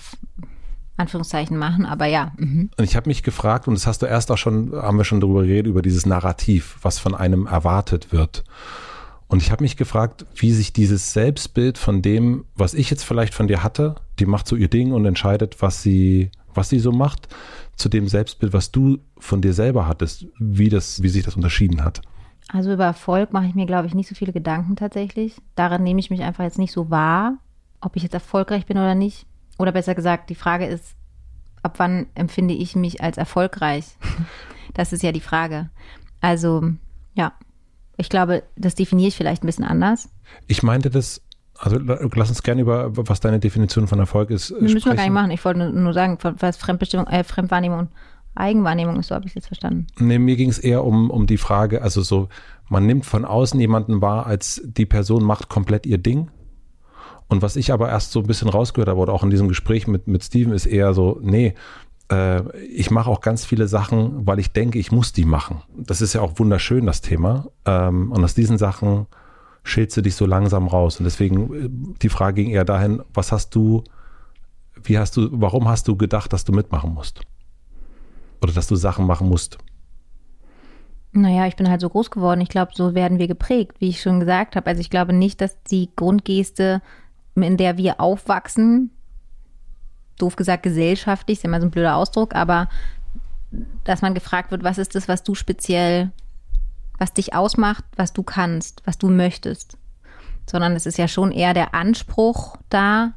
Anführungszeichen 0.97 1.57
machen, 1.57 1.87
aber 1.87 2.07
ja. 2.07 2.33
Mhm. 2.37 2.71
Und 2.77 2.85
ich 2.85 2.97
habe 2.97 3.09
mich 3.09 3.23
gefragt, 3.23 3.69
und 3.69 3.75
das 3.75 3.87
hast 3.87 4.03
du 4.03 4.07
erst 4.07 4.31
auch 4.31 4.39
schon, 4.39 4.73
haben 4.75 4.99
wir 4.99 5.05
schon 5.05 5.21
darüber 5.21 5.43
geredet, 5.43 5.67
über 5.67 5.83
dieses 5.83 6.07
Narrativ, 6.07 6.77
was 6.83 6.99
von 6.99 7.15
einem 7.15 7.47
erwartet 7.47 8.13
wird. 8.13 8.45
Und 9.29 9.43
ich 9.43 9.53
habe 9.53 9.63
mich 9.63 9.77
gefragt, 9.77 10.25
wie 10.35 10.53
sich 10.53 10.73
dieses 10.73 11.13
Selbstbild 11.13 11.77
von 11.77 12.01
dem, 12.01 12.47
was 12.55 12.73
ich 12.73 12.91
jetzt 12.91 13.05
vielleicht 13.05 13.35
von 13.35 13.47
dir 13.47 13.63
hatte, 13.63 13.97
die 14.19 14.27
macht 14.27 14.49
so 14.49 14.57
ihr 14.57 14.69
Ding 14.69 14.93
und 14.93 15.05
entscheidet, 15.05 15.61
was 15.61 15.83
sie, 15.83 16.31
was 16.55 16.71
sie 16.71 16.79
so 16.79 16.93
macht, 16.93 17.29
zu 17.77 17.91
dem 17.91 18.09
Selbstbild, 18.09 18.55
was 18.55 18.73
du 18.73 18.99
von 19.19 19.43
dir 19.43 19.53
selber 19.53 19.87
hattest, 19.87 20.27
wie 20.39 20.71
das, 20.71 21.03
wie 21.03 21.11
sich 21.11 21.25
das 21.25 21.37
unterschieden 21.37 21.85
hat. 21.85 22.01
Also 22.51 22.73
über 22.73 22.87
Erfolg 22.87 23.33
mache 23.35 23.47
ich 23.47 23.55
mir, 23.55 23.67
glaube 23.67 23.87
ich, 23.87 23.95
nicht 23.95 24.09
so 24.09 24.15
viele 24.15 24.33
Gedanken 24.33 24.77
tatsächlich. 24.77 25.37
Daran 25.55 25.83
nehme 25.83 26.01
ich 26.01 26.09
mich 26.09 26.23
einfach 26.23 26.45
jetzt 26.45 26.59
nicht 26.59 26.73
so 26.73 26.91
wahr, 26.91 27.37
ob 27.83 27.97
ich 27.97 28.03
jetzt 28.03 28.15
erfolgreich 28.15 28.65
bin 28.65 28.79
oder 28.79 28.95
nicht. 28.95 29.27
Oder 29.59 29.73
besser 29.73 29.95
gesagt, 29.95 30.31
die 30.31 30.35
Frage 30.35 30.65
ist, 30.65 30.97
ab 31.63 31.75
wann 31.77 32.07
empfinde 32.15 32.55
ich 32.55 32.75
mich 32.77 33.03
als 33.03 33.19
erfolgreich? 33.19 33.85
Das 34.75 34.93
ist 34.93 35.03
ja 35.03 35.13
die 35.13 35.21
Frage. 35.21 35.71
Also, 36.21 36.63
ja, 37.15 37.33
ich 37.99 38.09
glaube, 38.09 38.45
das 38.57 38.77
definiere 38.77 39.09
ich 39.09 39.17
vielleicht 39.17 39.43
ein 39.43 39.47
bisschen 39.47 39.65
anders. 39.65 40.09
Ich 40.47 40.63
meinte 40.63 40.89
das, 40.89 41.21
also 41.59 41.77
lass 41.79 42.29
uns 42.31 42.43
gerne 42.43 42.63
über, 42.63 42.97
was 42.97 43.21
deine 43.21 43.41
Definition 43.41 43.89
von 43.89 43.99
Erfolg 43.99 44.31
ist. 44.31 44.53
Das 44.53 44.61
müssen 44.61 44.85
wir 44.85 44.95
gar 44.95 45.03
nicht 45.03 45.13
machen. 45.13 45.33
Ich 45.33 45.45
wollte 45.45 45.71
nur 45.71 45.93
sagen, 45.93 46.17
was 46.23 46.57
Fremdbestimmung, 46.57 47.09
äh, 47.09 47.25
Fremdwahrnehmung 47.25 47.81
und 47.81 47.89
Eigenwahrnehmung 48.37 49.01
ist, 49.01 49.09
so 49.09 49.17
habe 49.17 49.27
ich 49.27 49.33
es 49.33 49.35
jetzt 49.35 49.47
verstanden. 49.49 49.89
Nee, 49.99 50.21
mir 50.21 50.37
ging 50.37 50.49
es 50.49 50.61
eher 50.61 50.85
um, 50.85 51.11
um 51.11 51.27
die 51.27 51.39
Frage, 51.39 51.83
also 51.83 52.03
so, 52.03 52.29
man 52.69 52.87
nimmt 52.87 53.05
von 53.05 53.25
außen 53.25 53.59
jemanden 53.59 54.01
wahr, 54.01 54.27
als 54.27 54.63
die 54.65 54.87
Person 54.87 55.25
macht 55.25 55.49
komplett 55.49 55.85
ihr 55.85 55.99
Ding. 55.99 56.31
Und 57.27 57.43
was 57.43 57.57
ich 57.57 57.73
aber 57.73 57.89
erst 57.89 58.13
so 58.13 58.21
ein 58.21 58.27
bisschen 58.27 58.49
rausgehört 58.49 58.89
habe, 58.89 59.01
oder 59.01 59.13
auch 59.13 59.25
in 59.25 59.31
diesem 59.31 59.49
Gespräch 59.49 59.89
mit, 59.89 60.07
mit 60.07 60.23
Steven, 60.23 60.53
ist 60.53 60.67
eher 60.67 60.95
so, 60.95 61.19
nee, 61.21 61.55
äh, 62.11 62.57
ich 62.59 62.91
mache 62.91 63.11
auch 63.11 63.21
ganz 63.21 63.45
viele 63.45 63.69
Sachen, 63.69 64.27
weil 64.27 64.39
ich 64.39 64.53
denke, 64.53 64.79
ich 64.79 64.93
muss 64.93 65.13
die 65.13 65.25
machen. 65.25 65.63
Das 65.77 66.01
ist 66.01 66.15
ja 66.15 66.21
auch 66.21 66.39
wunderschön, 66.39 66.87
das 66.87 67.01
Thema. 67.01 67.47
Ähm, 67.65 68.13
und 68.13 68.25
aus 68.25 68.35
diesen 68.35 68.59
Sachen 68.59 69.07
schälst 69.63 69.97
du 69.97 70.03
dich 70.03 70.15
so 70.15 70.27
langsam 70.27 70.67
raus. 70.67 70.99
Und 70.99 71.05
deswegen, 71.05 71.55
äh, 71.55 71.69
die 72.03 72.09
Frage 72.09 72.43
ging 72.43 72.53
eher 72.53 72.65
dahin, 72.65 73.03
was 73.13 73.33
hast 73.33 73.55
du, 73.55 73.85
wie 74.83 74.99
hast 74.99 75.17
du, 75.17 75.29
warum 75.33 75.69
hast 75.69 75.89
du 75.89 75.97
gedacht, 75.97 76.33
dass 76.33 76.45
du 76.45 76.53
mitmachen 76.53 76.95
musst? 76.95 77.21
Oder 78.41 78.53
dass 78.53 78.69
du 78.69 78.77
Sachen 78.77 79.07
machen 79.07 79.29
musst? 79.29 79.59
Naja, 81.13 81.47
ich 81.47 81.57
bin 81.57 81.69
halt 81.69 81.81
so 81.81 81.89
groß 81.89 82.11
geworden. 82.11 82.41
Ich 82.41 82.49
glaube, 82.49 82.73
so 82.75 82.95
werden 82.95 83.19
wir 83.19 83.29
geprägt, 83.29 83.81
wie 83.81 83.89
ich 83.89 84.01
schon 84.01 84.21
gesagt 84.21 84.57
habe. 84.57 84.67
Also 84.67 84.81
ich 84.81 84.91
glaube 84.91 85.13
nicht, 85.13 85.41
dass 85.41 85.63
die 85.65 85.91
Grundgeste, 85.97 86.81
in 87.35 87.57
der 87.57 87.77
wir 87.77 88.01
aufwachsen, 88.01 88.91
doof 90.19 90.37
gesagt 90.37 90.63
gesellschaftlich, 90.63 91.39
ist 91.39 91.45
ja 91.45 91.49
immer 91.49 91.61
so 91.61 91.67
ein 91.67 91.71
blöder 91.71 91.97
Ausdruck, 91.97 92.35
aber 92.35 92.69
dass 93.85 94.03
man 94.03 94.15
gefragt 94.15 94.51
wird, 94.51 94.65
was 94.65 94.79
ist 94.79 94.95
das, 94.95 95.09
was 95.09 95.23
du 95.23 95.35
speziell, 95.35 96.11
was 96.99 97.13
dich 97.13 97.35
ausmacht, 97.35 97.85
was 97.97 98.13
du 98.13 98.23
kannst, 98.23 98.83
was 98.85 98.99
du 98.99 99.09
möchtest. 99.09 99.79
Sondern 100.51 100.75
es 100.77 100.87
ist 100.87 100.99
ja 100.99 101.09
schon 101.09 101.33
eher 101.33 101.55
der 101.55 101.75
Anspruch 101.75 102.57
da, 102.69 103.13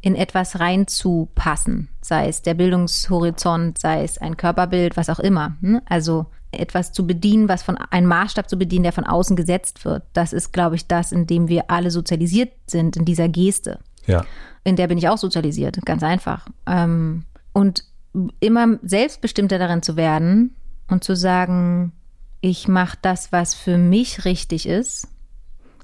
in 0.00 0.14
etwas 0.14 0.60
reinzupassen, 0.60 1.88
sei 2.00 2.28
es 2.28 2.42
der 2.42 2.54
Bildungshorizont, 2.54 3.78
sei 3.78 4.04
es 4.04 4.18
ein 4.18 4.36
Körperbild, 4.36 4.96
was 4.96 5.10
auch 5.10 5.18
immer. 5.18 5.56
Hm? 5.60 5.80
Also 5.86 6.26
etwas 6.52 6.92
zu 6.92 7.04
bedienen, 7.04 7.48
was 7.48 7.64
von 7.64 7.76
einem 7.76 8.06
Maßstab 8.06 8.48
zu 8.48 8.56
bedienen, 8.56 8.84
der 8.84 8.92
von 8.92 9.04
außen 9.04 9.34
gesetzt 9.34 9.84
wird. 9.84 10.04
Das 10.12 10.32
ist, 10.32 10.52
glaube 10.52 10.76
ich, 10.76 10.86
das, 10.86 11.10
in 11.10 11.26
dem 11.26 11.48
wir 11.48 11.70
alle 11.70 11.90
sozialisiert 11.90 12.52
sind, 12.66 12.96
in 12.96 13.04
dieser 13.04 13.28
Geste. 13.28 13.80
Ja 14.06 14.24
in 14.68 14.76
der 14.76 14.86
bin 14.86 14.98
ich 14.98 15.08
auch 15.08 15.18
sozialisiert, 15.18 15.78
ganz 15.84 16.02
einfach. 16.02 16.46
Ähm, 16.66 17.24
und 17.52 17.84
immer 18.40 18.78
selbstbestimmter 18.82 19.58
darin 19.58 19.82
zu 19.82 19.96
werden 19.96 20.54
und 20.88 21.04
zu 21.04 21.16
sagen, 21.16 21.92
ich 22.40 22.68
mache 22.68 22.98
das, 23.02 23.32
was 23.32 23.54
für 23.54 23.78
mich 23.78 24.24
richtig 24.24 24.66
ist. 24.66 25.08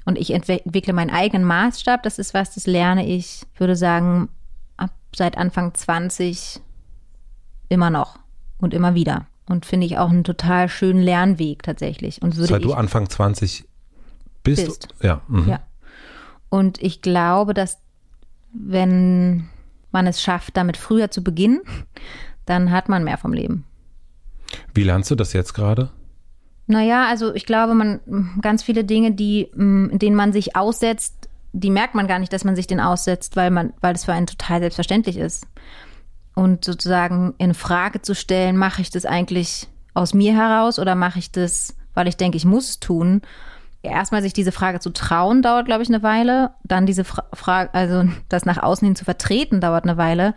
Und 0.05 0.19
ich 0.19 0.33
entwickle 0.33 0.93
meinen 0.93 1.11
eigenen 1.11 1.47
Maßstab. 1.47 2.03
Das 2.03 2.19
ist 2.19 2.35
was, 2.35 2.55
das 2.55 2.67
lerne 2.67 3.07
ich, 3.07 3.47
würde 3.57 3.75
sagen, 3.75 4.29
ab 4.77 4.93
seit 5.17 5.39
Anfang 5.39 5.73
20 5.73 6.61
immer 7.71 7.89
noch 7.89 8.19
und 8.59 8.75
immer 8.75 8.95
wieder. 8.95 9.27
Und 9.47 9.65
finde 9.65 9.87
ich 9.87 9.99
auch 9.99 10.11
einen 10.11 10.25
total 10.25 10.69
schönen 10.69 11.03
Lernweg 11.03 11.63
tatsächlich. 11.63 12.21
Und 12.21 12.37
würde 12.37 12.53
Seit 12.53 12.65
du 12.65 12.75
Anfang 12.75 13.09
20 13.09 13.65
bist? 14.43 14.67
bist. 14.67 14.89
Ja. 15.03 15.23
Mhm. 15.29 15.49
ja. 15.49 15.61
Und 16.51 16.83
ich 16.83 17.03
glaube, 17.03 17.55
dass 17.55 17.79
wenn 18.55 19.49
man 19.91 20.07
es 20.07 20.23
schafft, 20.23 20.57
damit 20.57 20.77
früher 20.77 21.11
zu 21.11 21.23
beginnen, 21.23 21.61
dann 22.47 22.71
hat 22.71 22.89
man 22.89 23.05
mehr 23.05 23.19
vom 23.19 23.33
Leben. 23.33 23.65
Wie 24.73 24.85
lernst 24.85 25.11
du 25.11 25.15
das 25.15 25.33
jetzt 25.33 25.55
gerade? 25.55 25.91
Naja, 26.67 27.07
also 27.09 27.35
ich 27.35 27.45
glaube, 27.45 27.75
man 27.75 28.01
ganz 28.41 28.63
viele 28.63 28.85
Dinge, 28.85 29.13
die, 29.13 29.43
in 29.55 29.99
denen 29.99 30.17
man 30.17 30.33
sich 30.33 30.57
aussetzt, 30.57 31.29
die 31.53 31.71
merkt 31.71 31.95
man 31.95 32.07
gar 32.07 32.19
nicht, 32.19 32.33
dass 32.33 32.45
man 32.45 32.57
sich 32.57 32.67
den 32.67 32.81
aussetzt, 32.81 33.37
weil 33.37 33.51
man, 33.51 33.73
weil 33.81 33.95
es 33.95 34.05
für 34.05 34.13
einen 34.13 34.27
total 34.27 34.61
selbstverständlich 34.61 35.17
ist. 35.17 35.47
Und 36.35 36.65
sozusagen 36.65 37.35
in 37.39 37.55
Frage 37.55 38.03
zu 38.03 38.15
stellen, 38.15 38.57
mache 38.57 38.83
ich 38.83 38.91
das 38.91 39.05
eigentlich 39.07 39.69
aus 39.93 40.15
mir 40.15 40.35
heraus 40.35 40.81
oder 40.81 40.97
mache 40.97 41.21
ich 41.21 41.31
das, 41.31 41.77
weil 41.95 42.09
ich 42.09 42.17
denke, 42.17 42.37
ich 42.37 42.45
muss 42.45 42.71
es 42.71 42.81
tun? 42.81 43.23
Erstmal 43.85 44.23
sich 44.23 44.33
diese 44.33 44.53
Frage 44.53 44.81
zu 44.81 44.91
trauen, 44.91 45.43
dauert, 45.43 45.67
glaube 45.67 45.83
ich, 45.83 45.89
eine 45.89 46.03
Weile. 46.03 46.51
Dann 46.65 46.87
diese 46.87 47.05
Fra 47.05 47.25
Frage, 47.33 47.73
also 47.73 48.05
das 48.29 48.45
nach 48.45 48.63
außen 48.63 48.87
hin 48.87 48.97
zu 48.97 49.05
vertreten, 49.05 49.61
dauert 49.61 49.85
eine 49.85 49.97
Weile. 49.97 50.35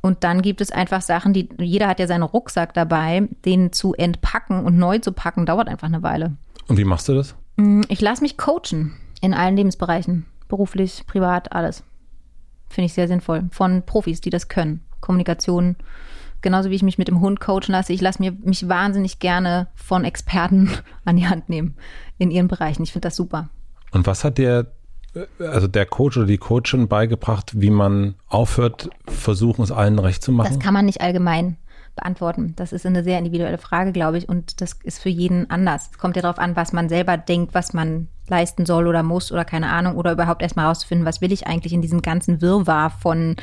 Und 0.00 0.24
dann 0.24 0.42
gibt 0.42 0.60
es 0.60 0.70
einfach 0.70 1.02
Sachen, 1.02 1.32
die 1.32 1.48
jeder 1.58 1.88
hat 1.88 1.98
ja 2.00 2.06
seinen 2.06 2.22
Rucksack 2.22 2.72
dabei, 2.74 3.28
den 3.44 3.72
zu 3.72 3.94
entpacken 3.94 4.64
und 4.64 4.78
neu 4.78 4.98
zu 4.98 5.12
packen, 5.12 5.46
dauert 5.46 5.68
einfach 5.68 5.88
eine 5.88 6.02
Weile. 6.02 6.36
Und 6.68 6.76
wie 6.76 6.84
machst 6.84 7.08
du 7.08 7.14
das? 7.14 7.34
Mm, 7.56 7.82
ich 7.88 8.00
lasse 8.00 8.22
mich 8.22 8.36
coachen 8.36 8.94
in 9.20 9.34
allen 9.34 9.56
Lebensbereichen, 9.56 10.26
beruflich, 10.48 11.04
privat, 11.06 11.52
alles. 11.52 11.82
Finde 12.68 12.86
ich 12.86 12.92
sehr 12.92 13.08
sinnvoll. 13.08 13.48
Von 13.50 13.82
Profis, 13.82 14.20
die 14.20 14.30
das 14.30 14.48
können. 14.48 14.84
Kommunikation, 15.00 15.76
genauso 16.42 16.70
wie 16.70 16.74
ich 16.74 16.82
mich 16.82 16.98
mit 16.98 17.08
dem 17.08 17.20
Hund 17.20 17.40
coachen 17.40 17.72
lasse. 17.72 17.92
Ich 17.92 18.00
lasse 18.00 18.20
mir 18.22 18.32
mich 18.32 18.68
wahnsinnig 18.68 19.18
gerne 19.18 19.68
von 19.74 20.04
Experten 20.04 20.70
an 21.04 21.16
die 21.16 21.26
Hand 21.26 21.48
nehmen 21.48 21.76
in 22.18 22.30
ihren 22.30 22.48
Bereichen. 22.48 22.82
Ich 22.82 22.92
finde 22.92 23.08
das 23.08 23.16
super. 23.16 23.48
Und 23.90 24.06
was 24.06 24.24
hat 24.24 24.38
der, 24.38 24.72
also 25.38 25.66
der 25.66 25.86
Coach 25.86 26.16
oder 26.16 26.26
die 26.26 26.38
Coachin 26.38 26.88
beigebracht, 26.88 27.60
wie 27.60 27.70
man 27.70 28.14
aufhört, 28.26 28.90
versuchen 29.06 29.62
es 29.62 29.72
allen 29.72 29.98
recht 29.98 30.22
zu 30.22 30.32
machen? 30.32 30.48
Das 30.52 30.58
kann 30.58 30.74
man 30.74 30.84
nicht 30.86 31.00
allgemein 31.00 31.56
beantworten. 31.98 32.54
Das 32.56 32.72
ist 32.72 32.86
eine 32.86 33.04
sehr 33.04 33.18
individuelle 33.18 33.58
Frage, 33.58 33.92
glaube 33.92 34.18
ich, 34.18 34.28
und 34.28 34.60
das 34.60 34.74
ist 34.82 35.00
für 35.00 35.08
jeden 35.08 35.50
anders. 35.50 35.90
Es 35.92 35.98
kommt 35.98 36.16
ja 36.16 36.22
darauf 36.22 36.38
an, 36.38 36.56
was 36.56 36.72
man 36.72 36.88
selber 36.88 37.16
denkt, 37.16 37.54
was 37.54 37.72
man 37.72 38.08
leisten 38.28 38.66
soll 38.66 38.86
oder 38.86 39.02
muss 39.02 39.32
oder 39.32 39.44
keine 39.44 39.70
Ahnung 39.70 39.96
oder 39.96 40.12
überhaupt 40.12 40.42
erstmal 40.42 40.66
rauszufinden, 40.66 41.06
was 41.06 41.20
will 41.20 41.32
ich 41.32 41.46
eigentlich 41.46 41.72
in 41.72 41.82
diesem 41.82 42.02
ganzen 42.02 42.40
Wirrwarr 42.40 42.90
von, 42.90 43.36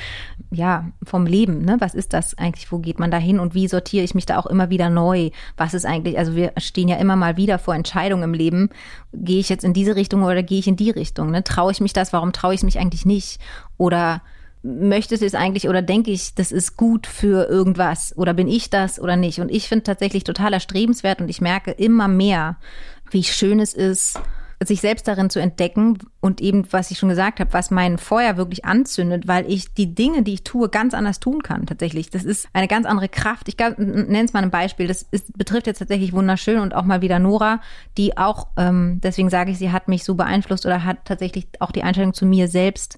ja, 0.52 0.86
vom 1.04 1.26
Leben, 1.26 1.64
ne? 1.64 1.78
Was 1.80 1.96
ist 1.96 2.14
das 2.14 2.38
eigentlich? 2.38 2.72
Wo 2.72 2.80
geht 2.80 3.00
man 3.00 3.12
da 3.12 3.18
hin 3.18 3.40
und 3.40 3.54
wie 3.54 3.68
sortiere 3.68 4.04
ich 4.04 4.16
mich 4.16 4.26
da 4.26 4.38
auch 4.38 4.46
immer 4.46 4.70
wieder 4.70 4.90
neu? 4.90 5.32
Was 5.58 5.74
ist 5.74 5.86
eigentlich, 5.86 6.18
also 6.18 6.36
wir 6.36 6.54
stehen 6.58 6.88
ja 6.88 6.98
immer 6.98 7.16
mal 7.16 7.38
wieder 7.38 7.60
vor 7.60 7.76
Entscheidungen 7.76 8.24
im 8.24 8.34
Leben. 8.34 8.70
Gehe 9.14 9.40
ich 9.40 9.50
jetzt 9.50 9.64
in 9.64 9.74
diese 9.74 9.96
Richtung 9.96 10.24
oder 10.24 10.44
gehe 10.44 10.60
ich 10.60 10.68
in 10.68 10.76
die 10.76 10.92
Richtung? 10.92 11.32
Ne? 11.32 11.44
Traue 11.44 11.72
ich 11.72 11.82
mich 11.82 11.94
das? 11.94 12.14
Warum 12.14 12.32
traue 12.32 12.54
ich 12.54 12.64
mich 12.64 12.80
eigentlich 12.80 13.06
nicht? 13.06 13.40
Oder 13.78 14.22
möchte 14.66 15.16
es 15.16 15.36
eigentlich 15.36 15.70
oder 15.70 15.82
denke 15.82 16.12
ich, 16.12 16.34
das 16.34 16.52
ist 16.52 16.76
gut 16.76 17.06
für 17.06 17.48
irgendwas 17.48 18.18
oder 18.18 18.34
bin 18.34 18.48
ich 18.48 18.70
das 18.70 19.00
oder 19.00 19.16
nicht? 19.16 19.40
Und 19.40 19.52
ich 19.52 19.68
finde 19.68 19.84
tatsächlich 19.84 20.24
total 20.24 20.54
erstrebenswert 20.54 21.22
und 21.22 21.30
ich 21.30 21.40
merke 21.40 21.72
immer 21.72 22.08
mehr, 22.08 22.58
wie 23.12 23.24
schön 23.24 23.60
es 23.60 23.74
ist, 23.74 24.20
sich 24.64 24.82
selbst 24.82 25.08
darin 25.08 25.30
zu 25.30 25.40
entdecken 25.40 26.00
und 26.22 26.42
eben, 26.42 26.66
was 26.72 26.90
ich 26.90 26.98
schon 26.98 27.10
gesagt 27.10 27.40
habe, 27.40 27.54
was 27.54 27.72
mein 27.72 27.98
Feuer 27.98 28.38
wirklich 28.38 28.66
anzündet, 28.66 29.28
weil 29.28 29.50
ich 29.52 29.74
die 29.74 29.94
Dinge, 29.94 30.24
die 30.24 30.36
ich 30.36 30.44
tue, 30.44 30.70
ganz 30.70 30.94
anders 30.94 31.20
tun 31.20 31.44
kann 31.44 31.66
tatsächlich. 31.68 32.10
Das 32.10 32.24
ist 32.24 32.48
eine 32.54 32.68
ganz 32.68 32.88
andere 32.88 33.10
Kraft. 33.10 33.50
Ich 33.50 33.58
nenne 33.58 34.24
es 34.24 34.34
mal 34.34 34.44
ein 34.44 34.52
Beispiel. 34.52 34.88
Das 34.88 35.06
ist, 35.12 35.38
betrifft 35.38 35.68
jetzt 35.68 35.80
tatsächlich 35.80 36.14
wunderschön 36.14 36.60
und 36.60 36.74
auch 36.74 36.86
mal 36.86 37.02
wieder 37.02 37.20
Nora, 37.20 37.62
die 37.98 38.18
auch, 38.18 38.48
ähm, 38.58 39.02
deswegen 39.04 39.30
sage 39.30 39.52
ich, 39.52 39.58
sie 39.58 39.72
hat 39.72 39.88
mich 39.88 40.04
so 40.04 40.16
beeinflusst 40.16 40.66
oder 40.66 40.86
hat 40.86 41.00
tatsächlich 41.06 41.48
auch 41.60 41.72
die 41.72 41.84
Einstellung 41.84 42.14
zu 42.14 42.26
mir 42.26 42.48
selbst 42.48 42.98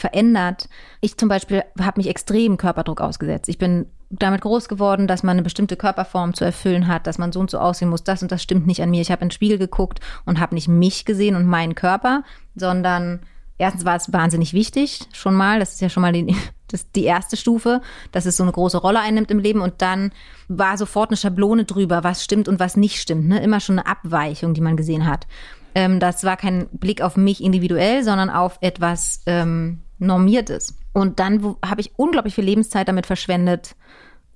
verändert. 0.00 0.68
Ich 1.00 1.16
zum 1.16 1.28
Beispiel 1.28 1.64
habe 1.80 2.00
mich 2.00 2.08
extrem 2.08 2.56
Körperdruck 2.56 3.00
ausgesetzt. 3.00 3.48
Ich 3.48 3.58
bin 3.58 3.86
damit 4.10 4.40
groß 4.40 4.68
geworden, 4.68 5.06
dass 5.06 5.22
man 5.22 5.32
eine 5.32 5.42
bestimmte 5.42 5.76
Körperform 5.76 6.34
zu 6.34 6.44
erfüllen 6.44 6.88
hat, 6.88 7.06
dass 7.06 7.18
man 7.18 7.32
so 7.32 7.40
und 7.40 7.50
so 7.50 7.58
aussehen 7.58 7.90
muss. 7.90 8.04
Das 8.04 8.22
und 8.22 8.32
das 8.32 8.42
stimmt 8.42 8.66
nicht 8.66 8.82
an 8.82 8.90
mir. 8.90 9.02
Ich 9.02 9.10
habe 9.10 9.22
in 9.22 9.28
den 9.28 9.32
Spiegel 9.32 9.58
geguckt 9.58 10.00
und 10.24 10.40
habe 10.40 10.54
nicht 10.54 10.68
mich 10.68 11.04
gesehen 11.04 11.36
und 11.36 11.46
meinen 11.46 11.74
Körper, 11.74 12.22
sondern 12.54 13.20
erstens 13.58 13.84
war 13.84 13.96
es 13.96 14.12
wahnsinnig 14.12 14.54
wichtig, 14.54 15.00
schon 15.12 15.34
mal. 15.34 15.58
Das 15.58 15.74
ist 15.74 15.80
ja 15.80 15.90
schon 15.90 16.00
mal 16.00 16.12
die, 16.12 16.34
das, 16.68 16.90
die 16.92 17.04
erste 17.04 17.36
Stufe, 17.36 17.82
dass 18.12 18.24
es 18.24 18.36
so 18.36 18.44
eine 18.44 18.52
große 18.52 18.78
Rolle 18.78 19.00
einnimmt 19.00 19.30
im 19.30 19.40
Leben. 19.40 19.60
Und 19.60 19.82
dann 19.82 20.12
war 20.48 20.78
sofort 20.78 21.10
eine 21.10 21.18
Schablone 21.18 21.64
drüber, 21.64 22.02
was 22.02 22.24
stimmt 22.24 22.48
und 22.48 22.60
was 22.60 22.76
nicht 22.76 23.00
stimmt. 23.00 23.28
Ne? 23.28 23.42
Immer 23.42 23.60
schon 23.60 23.78
eine 23.78 23.88
Abweichung, 23.88 24.54
die 24.54 24.62
man 24.62 24.76
gesehen 24.76 25.06
hat. 25.06 25.26
Ähm, 25.74 26.00
das 26.00 26.24
war 26.24 26.38
kein 26.38 26.68
Blick 26.72 27.02
auf 27.02 27.16
mich 27.16 27.42
individuell, 27.42 28.02
sondern 28.02 28.30
auf 28.30 28.56
etwas 28.62 29.22
ähm, 29.26 29.82
Normiertes. 29.98 30.76
Und 30.92 31.18
dann 31.18 31.56
habe 31.64 31.80
ich 31.80 31.98
unglaublich 31.98 32.34
viel 32.34 32.44
Lebenszeit 32.44 32.88
damit 32.88 33.06
verschwendet 33.06 33.76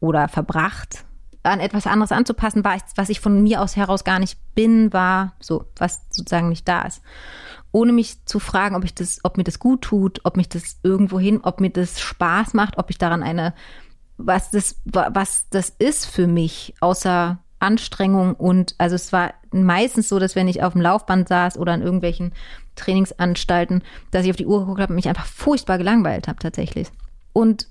oder 0.00 0.28
verbracht, 0.28 1.04
an 1.42 1.60
etwas 1.60 1.86
anderes 1.86 2.12
anzupassen, 2.12 2.64
was 2.64 3.08
ich 3.08 3.20
von 3.20 3.42
mir 3.42 3.60
aus 3.60 3.76
heraus 3.76 4.04
gar 4.04 4.18
nicht 4.18 4.38
bin, 4.54 4.92
war 4.92 5.34
so, 5.40 5.64
was 5.76 6.02
sozusagen 6.10 6.48
nicht 6.48 6.68
da 6.68 6.82
ist. 6.82 7.02
Ohne 7.72 7.92
mich 7.92 8.24
zu 8.26 8.38
fragen, 8.38 8.76
ob 8.76 8.84
ich 8.84 8.94
das, 8.94 9.20
ob 9.24 9.36
mir 9.36 9.44
das 9.44 9.58
gut 9.58 9.82
tut, 9.82 10.20
ob 10.24 10.36
mich 10.36 10.48
das 10.48 10.78
irgendwo 10.82 11.18
hin, 11.18 11.40
ob 11.42 11.60
mir 11.60 11.70
das 11.70 12.00
Spaß 12.00 12.54
macht, 12.54 12.78
ob 12.78 12.90
ich 12.90 12.98
daran 12.98 13.22
eine, 13.22 13.54
was 14.18 14.50
das, 14.50 14.76
was 14.84 15.48
das 15.50 15.70
ist 15.70 16.06
für 16.06 16.26
mich, 16.26 16.74
außer 16.80 17.38
Anstrengung 17.58 18.34
und 18.34 18.74
also 18.78 18.94
es 18.94 19.12
war 19.12 19.34
meistens 19.52 20.08
so, 20.08 20.18
dass 20.18 20.36
wenn 20.36 20.48
ich 20.48 20.62
auf 20.62 20.72
dem 20.72 20.82
Laufband 20.82 21.28
saß 21.28 21.58
oder 21.58 21.72
an 21.72 21.82
irgendwelchen 21.82 22.32
Trainingsanstalten, 22.76 23.82
dass 24.10 24.24
ich 24.24 24.30
auf 24.30 24.36
die 24.36 24.46
Uhr 24.46 24.60
geguckt 24.60 24.80
habe 24.80 24.92
und 24.92 24.96
mich 24.96 25.08
einfach 25.08 25.26
furchtbar 25.26 25.78
gelangweilt 25.78 26.28
habe 26.28 26.38
tatsächlich. 26.38 26.88
Und 27.32 27.68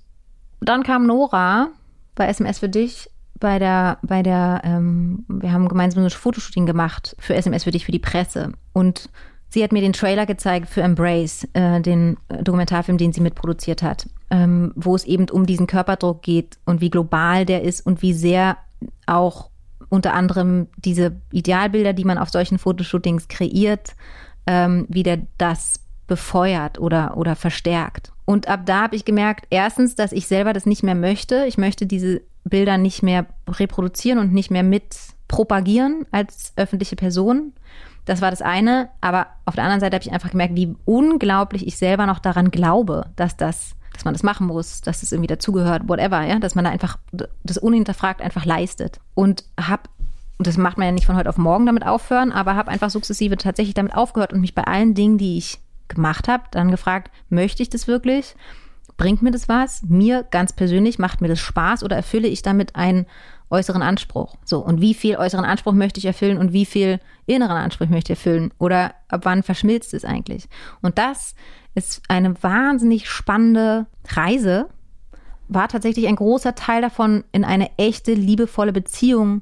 dann 0.59 0.83
kam 0.83 1.07
Nora 1.07 1.69
bei 2.15 2.27
SMS 2.27 2.59
für 2.59 2.69
dich 2.69 3.09
bei 3.41 3.59
der, 3.59 3.97
bei 4.03 4.23
der, 4.23 4.61
ähm, 4.63 5.25
wir 5.27 5.51
haben 5.51 5.67
gemeinsam 5.67 6.03
ein 6.03 6.09
Fotoshooting 6.09 6.65
gemacht 6.65 7.17
für 7.19 7.35
SMS 7.35 7.65
für 7.65 7.71
dich, 7.71 7.85
für 7.85 7.91
die 7.91 7.99
Presse. 7.99 8.53
Und 8.71 9.09
sie 9.49 9.63
hat 9.63 9.73
mir 9.73 9.81
den 9.81 9.93
Trailer 9.93 10.25
gezeigt 10.25 10.69
für 10.69 10.81
Embrace, 10.81 11.47
äh, 11.53 11.81
den 11.81 12.17
Dokumentarfilm, 12.29 12.97
den 12.97 13.11
sie 13.11 13.21
mitproduziert 13.21 13.83
hat, 13.83 14.07
ähm, 14.29 14.71
wo 14.75 14.95
es 14.95 15.03
eben 15.03 15.29
um 15.29 15.45
diesen 15.45 15.67
Körperdruck 15.67 16.21
geht 16.21 16.57
und 16.65 16.79
wie 16.79 16.89
global 16.89 17.45
der 17.45 17.63
ist 17.63 17.85
und 17.85 18.01
wie 18.01 18.13
sehr 18.13 18.57
auch 19.07 19.50
unter 19.91 20.13
anderem 20.13 20.67
diese 20.77 21.17
Idealbilder, 21.31 21.91
die 21.91 22.05
man 22.05 22.17
auf 22.17 22.29
solchen 22.29 22.57
Fotoshootings 22.57 23.27
kreiert, 23.27 23.95
ähm, 24.47 24.85
wieder 24.89 25.17
das 25.37 25.81
befeuert 26.07 26.79
oder, 26.79 27.17
oder 27.17 27.35
verstärkt. 27.35 28.13
Und 28.25 28.47
ab 28.47 28.61
da 28.65 28.83
habe 28.83 28.95
ich 28.95 29.03
gemerkt, 29.03 29.47
erstens, 29.49 29.95
dass 29.95 30.13
ich 30.13 30.27
selber 30.27 30.53
das 30.53 30.65
nicht 30.65 30.81
mehr 30.81 30.95
möchte. 30.95 31.43
Ich 31.45 31.57
möchte 31.57 31.85
diese 31.85 32.21
Bilder 32.45 32.77
nicht 32.77 33.03
mehr 33.03 33.25
reproduzieren 33.49 34.17
und 34.17 34.33
nicht 34.33 34.49
mehr 34.49 34.63
mit 34.63 34.95
propagieren 35.27 36.05
als 36.11 36.53
öffentliche 36.55 36.95
Person. 36.95 37.51
Das 38.05 38.21
war 38.21 38.31
das 38.31 38.41
eine. 38.41 38.89
Aber 39.01 39.27
auf 39.45 39.55
der 39.55 39.65
anderen 39.65 39.81
Seite 39.81 39.95
habe 39.95 40.05
ich 40.05 40.13
einfach 40.13 40.31
gemerkt, 40.31 40.55
wie 40.55 40.73
unglaublich 40.85 41.67
ich 41.67 41.77
selber 41.77 42.05
noch 42.05 42.19
daran 42.19 42.49
glaube, 42.49 43.07
dass 43.17 43.35
das, 43.35 43.75
dass 44.01 44.05
man 44.05 44.15
das 44.15 44.23
machen 44.23 44.47
muss, 44.47 44.81
dass 44.81 45.01
das 45.01 45.11
irgendwie 45.11 45.27
dazugehört, 45.27 45.87
whatever, 45.87 46.23
ja, 46.23 46.39
dass 46.39 46.55
man 46.55 46.65
da 46.65 46.71
einfach 46.71 46.97
das 47.43 47.59
unhinterfragt 47.59 48.19
einfach 48.19 48.45
leistet. 48.45 48.99
Und 49.13 49.43
habe 49.59 49.83
und 50.39 50.47
das 50.47 50.57
macht 50.57 50.79
man 50.79 50.87
ja 50.87 50.91
nicht 50.91 51.05
von 51.05 51.15
heute 51.15 51.29
auf 51.29 51.37
morgen 51.37 51.67
damit 51.67 51.85
aufhören, 51.85 52.31
aber 52.31 52.55
habe 52.55 52.71
einfach 52.71 52.89
sukzessive 52.89 53.37
tatsächlich 53.37 53.75
damit 53.75 53.93
aufgehört 53.93 54.33
und 54.33 54.41
mich 54.41 54.55
bei 54.55 54.63
allen 54.63 54.95
Dingen, 54.95 55.19
die 55.19 55.37
ich 55.37 55.59
gemacht 55.87 56.27
habe, 56.27 56.45
dann 56.49 56.71
gefragt, 56.71 57.11
möchte 57.29 57.61
ich 57.61 57.69
das 57.69 57.87
wirklich? 57.87 58.35
Bringt 58.97 59.21
mir 59.21 59.29
das 59.29 59.47
was? 59.47 59.83
Mir 59.83 60.25
ganz 60.31 60.51
persönlich 60.51 60.97
macht 60.97 61.21
mir 61.21 61.27
das 61.27 61.39
Spaß 61.39 61.83
oder 61.83 61.95
erfülle 61.95 62.27
ich 62.27 62.41
damit 62.41 62.75
einen 62.75 63.05
äußeren 63.51 63.83
Anspruch? 63.83 64.35
So, 64.43 64.65
und 64.65 64.81
wie 64.81 64.95
viel 64.95 65.17
äußeren 65.17 65.45
Anspruch 65.45 65.73
möchte 65.73 65.99
ich 65.99 66.05
erfüllen 66.05 66.39
und 66.39 66.53
wie 66.53 66.65
viel 66.65 66.99
inneren 67.27 67.57
Anspruch 67.57 67.89
möchte 67.89 68.11
ich 68.11 68.17
erfüllen? 68.17 68.51
Oder 68.57 68.95
ab 69.09 69.21
wann 69.25 69.43
verschmilzt 69.43 69.93
es 69.93 70.05
eigentlich? 70.05 70.49
Und 70.81 70.97
das 70.97 71.35
ist 71.75 72.01
eine 72.07 72.41
wahnsinnig 72.43 73.09
spannende 73.09 73.85
Reise, 74.07 74.69
war 75.47 75.67
tatsächlich 75.67 76.07
ein 76.07 76.15
großer 76.15 76.55
Teil 76.55 76.81
davon, 76.81 77.23
in 77.31 77.43
eine 77.43 77.77
echte, 77.77 78.13
liebevolle 78.13 78.73
Beziehung 78.73 79.41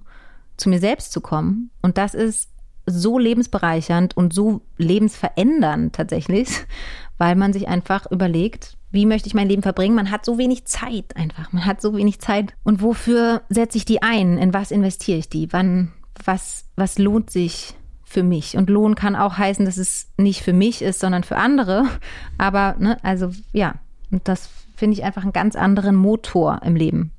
zu 0.57 0.69
mir 0.69 0.79
selbst 0.79 1.11
zu 1.11 1.21
kommen. 1.21 1.69
Und 1.81 1.97
das 1.97 2.13
ist 2.13 2.49
so 2.85 3.19
lebensbereichernd 3.19 4.17
und 4.17 4.33
so 4.33 4.61
lebensverändernd 4.77 5.95
tatsächlich, 5.95 6.49
weil 7.17 7.35
man 7.35 7.53
sich 7.53 7.67
einfach 7.67 8.09
überlegt, 8.11 8.77
wie 8.91 9.05
möchte 9.05 9.27
ich 9.27 9.35
mein 9.35 9.47
Leben 9.47 9.61
verbringen? 9.61 9.95
Man 9.95 10.09
hat 10.09 10.25
so 10.25 10.39
wenig 10.39 10.65
Zeit 10.65 11.15
einfach. 11.15 11.51
Man 11.51 11.65
hat 11.65 11.79
so 11.79 11.95
wenig 11.95 12.19
Zeit. 12.19 12.53
Und 12.63 12.81
wofür 12.81 13.43
setze 13.49 13.77
ich 13.77 13.85
die 13.85 14.01
ein? 14.01 14.39
In 14.39 14.53
was 14.53 14.71
investiere 14.71 15.19
ich 15.19 15.29
die? 15.29 15.53
Wann, 15.53 15.91
was, 16.25 16.65
was 16.75 16.97
lohnt 16.97 17.29
sich 17.29 17.75
für 18.09 18.23
mich? 18.23 18.57
Und 18.57 18.69
Lohn 18.69 18.95
kann 18.95 19.15
auch 19.15 19.37
heißen, 19.37 19.65
dass 19.65 19.77
es 19.77 20.09
nicht 20.17 20.41
für 20.41 20.53
mich 20.53 20.81
ist, 20.81 20.99
sondern 20.99 21.23
für 21.23 21.37
andere. 21.37 21.85
Aber, 22.37 22.75
ne, 22.79 22.97
also, 23.03 23.31
ja. 23.53 23.75
Und 24.11 24.27
das 24.27 24.49
finde 24.75 24.97
ich 24.97 25.03
einfach 25.03 25.23
einen 25.23 25.33
ganz 25.33 25.55
anderen 25.55 25.95
Motor 25.95 26.61
im 26.63 26.75
Leben. 26.75 27.11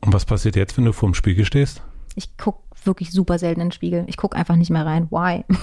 Und 0.00 0.12
was 0.12 0.24
passiert 0.24 0.56
jetzt, 0.56 0.76
wenn 0.76 0.84
du 0.84 0.92
vor 0.92 1.08
dem 1.08 1.14
Spiegel 1.14 1.44
stehst? 1.44 1.82
Ich 2.16 2.36
gucke 2.36 2.58
wirklich 2.84 3.12
super 3.12 3.38
selten 3.38 3.60
in 3.60 3.68
den 3.68 3.72
Spiegel. 3.72 4.04
Ich 4.08 4.16
gucke 4.16 4.36
einfach 4.36 4.56
nicht 4.56 4.70
mehr 4.70 4.84
rein. 4.84 5.08
Why? 5.10 5.44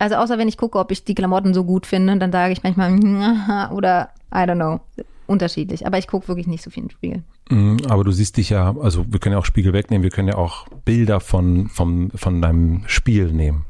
Also 0.00 0.16
außer 0.16 0.38
wenn 0.38 0.48
ich 0.48 0.56
gucke, 0.56 0.80
ob 0.80 0.90
ich 0.90 1.04
die 1.04 1.14
Klamotten 1.14 1.54
so 1.54 1.62
gut 1.62 1.86
finde, 1.86 2.18
dann 2.18 2.32
sage 2.32 2.52
ich 2.52 2.64
manchmal 2.64 3.70
oder 3.72 4.10
I 4.34 4.38
don't 4.38 4.56
know. 4.56 4.80
Unterschiedlich. 5.26 5.86
Aber 5.86 5.98
ich 5.98 6.08
gucke 6.08 6.26
wirklich 6.26 6.48
nicht 6.48 6.64
so 6.64 6.70
viel 6.70 6.82
in 6.82 6.88
den 6.88 6.92
Spiegel. 6.92 7.22
Mhm, 7.48 7.76
aber 7.88 8.04
du 8.04 8.10
siehst 8.10 8.36
dich 8.36 8.50
ja, 8.50 8.74
also 8.76 9.06
wir 9.08 9.20
können 9.20 9.34
ja 9.34 9.38
auch 9.38 9.44
Spiegel 9.44 9.72
wegnehmen, 9.72 10.02
wir 10.02 10.10
können 10.10 10.28
ja 10.28 10.34
auch 10.34 10.66
Bilder 10.84 11.20
von, 11.20 11.68
vom, 11.68 12.10
von 12.10 12.42
deinem 12.42 12.82
Spiel 12.86 13.32
nehmen. 13.32 13.64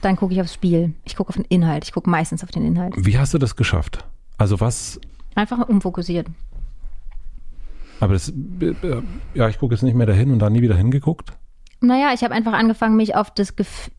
Dann 0.00 0.16
gucke 0.16 0.32
ich 0.32 0.40
aufs 0.40 0.54
Spiel. 0.54 0.94
Ich 1.04 1.16
gucke 1.16 1.28
auf 1.28 1.36
den 1.36 1.44
Inhalt. 1.44 1.84
Ich 1.84 1.92
gucke 1.92 2.08
meistens 2.08 2.42
auf 2.42 2.50
den 2.50 2.64
Inhalt. 2.64 2.94
Wie 2.96 3.18
hast 3.18 3.34
du 3.34 3.38
das 3.38 3.56
geschafft? 3.56 4.04
Also 4.38 4.60
was? 4.60 5.00
Einfach 5.34 5.68
unfokussiert. 5.68 6.26
Aber 8.00 8.14
das, 8.14 8.32
ja, 9.34 9.48
ich 9.48 9.58
gucke 9.58 9.74
jetzt 9.74 9.82
nicht 9.82 9.94
mehr 9.94 10.06
dahin 10.06 10.32
und 10.32 10.38
da 10.38 10.48
nie 10.48 10.62
wieder 10.62 10.76
hingeguckt? 10.76 11.32
Naja, 11.82 12.12
ich 12.12 12.22
habe 12.22 12.34
einfach 12.34 12.52
angefangen, 12.52 12.96
mich 12.96 13.14
auf 13.14 13.30
das, 13.30 13.54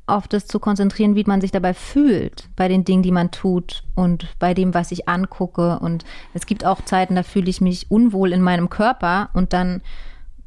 auf 0.05 0.27
das 0.27 0.45
zu 0.45 0.59
konzentrieren, 0.59 1.15
wie 1.15 1.23
man 1.23 1.41
sich 1.41 1.51
dabei 1.51 1.73
fühlt, 1.73 2.47
bei 2.55 2.67
den 2.67 2.83
Dingen, 2.83 3.01
die 3.01 3.11
man 3.11 3.31
tut 3.31 3.83
und 3.95 4.27
bei 4.37 4.53
dem, 4.53 4.75
was 4.75 4.91
ich 4.91 5.09
angucke. 5.09 5.79
Und 5.79 6.03
es 6.35 6.45
gibt 6.45 6.63
auch 6.63 6.83
Zeiten, 6.85 7.15
da 7.15 7.23
fühle 7.23 7.49
ich 7.49 7.59
mich 7.59 7.89
unwohl 7.89 8.33
in 8.33 8.41
meinem 8.41 8.69
Körper 8.69 9.29
und 9.33 9.53
dann 9.53 9.81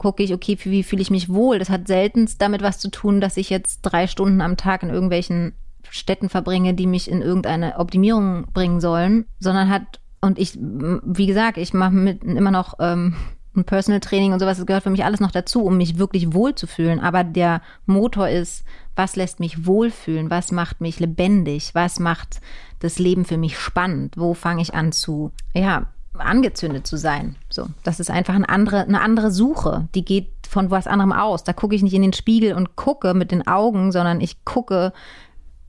gucke 0.05 0.22
ich, 0.22 0.35
okay, 0.35 0.59
wie 0.64 0.82
fühle 0.82 1.01
ich 1.01 1.10
mich 1.10 1.31
wohl? 1.31 1.59
Das 1.59 1.70
hat 1.70 1.89
seltenst 1.89 2.43
damit 2.43 2.60
was 2.60 2.78
zu 2.78 2.90
tun, 2.90 3.22
dass 3.22 3.39
ich 3.39 3.48
jetzt 3.48 3.81
drei 3.81 4.06
Stunden 4.06 4.43
am 4.43 4.59
Tag 4.59 4.82
in 4.82 4.90
irgendwelchen 4.90 5.55
Städten 5.89 6.28
verbringe, 6.28 6.74
die 6.74 6.86
mich 6.86 7.10
in 7.10 7.22
irgendeine 7.22 7.78
Optimierung 7.78 8.44
bringen 8.52 8.82
sollen, 8.82 9.24
sondern 9.40 9.70
hat, 9.70 10.01
und 10.20 10.39
ich, 10.39 10.59
wie 10.59 11.26
gesagt, 11.26 11.56
ich 11.56 11.72
mache 11.72 11.94
mit 11.94 12.22
immer 12.22 12.51
noch 12.51 12.74
ähm, 12.81 13.14
und 13.55 13.64
Personal 13.64 14.01
Training 14.01 14.35
und 14.35 14.40
sowas, 14.40 14.59
das 14.59 14.66
gehört 14.66 14.82
für 14.82 14.90
mich 14.90 15.05
alles 15.05 15.20
noch 15.20 15.31
dazu, 15.31 15.64
um 15.64 15.78
mich 15.78 15.97
wirklich 15.97 16.35
wohlzufühlen. 16.35 17.01
Aber 17.01 17.24
der 17.24 17.62
Motor 17.86 18.28
ist, 18.28 18.64
was 18.94 19.16
lässt 19.16 19.40
mich 19.40 19.64
wohlfühlen? 19.64 20.28
Was 20.28 20.52
macht 20.52 20.82
mich 20.82 21.01
lebendig? 21.01 21.70
Was 21.74 21.98
macht 21.98 22.40
das 22.81 22.98
Leben 22.98 23.24
für 23.24 23.39
mich 23.39 23.59
spannend? 23.59 24.18
Wo 24.18 24.35
fange 24.35 24.60
ich 24.60 24.74
an 24.74 24.93
zu, 24.93 25.31
ja, 25.55 25.86
angezündet 26.19 26.86
zu 26.86 26.97
sein? 26.97 27.36
So, 27.51 27.66
das 27.82 28.01
ist 28.01 28.11
einfach 28.11 28.35
eine 28.35 28.49
andere, 28.49 28.82
eine 28.82 29.01
andere 29.01 29.31
Suche. 29.31 29.89
Die 29.95 30.05
geht 30.05 30.28
von 30.49 30.70
was 30.70 30.86
anderem 30.86 31.12
aus. 31.12 31.45
Da 31.45 31.53
gucke 31.53 31.74
ich 31.74 31.82
nicht 31.82 31.95
in 31.95 32.03
den 32.03 32.12
Spiegel 32.12 32.55
und 32.55 32.77
gucke 32.77 33.15
mit 33.15 33.31
den 33.31 33.47
Augen, 33.47 33.93
sondern 33.93 34.20
ich 34.20 34.45
gucke 34.45 34.93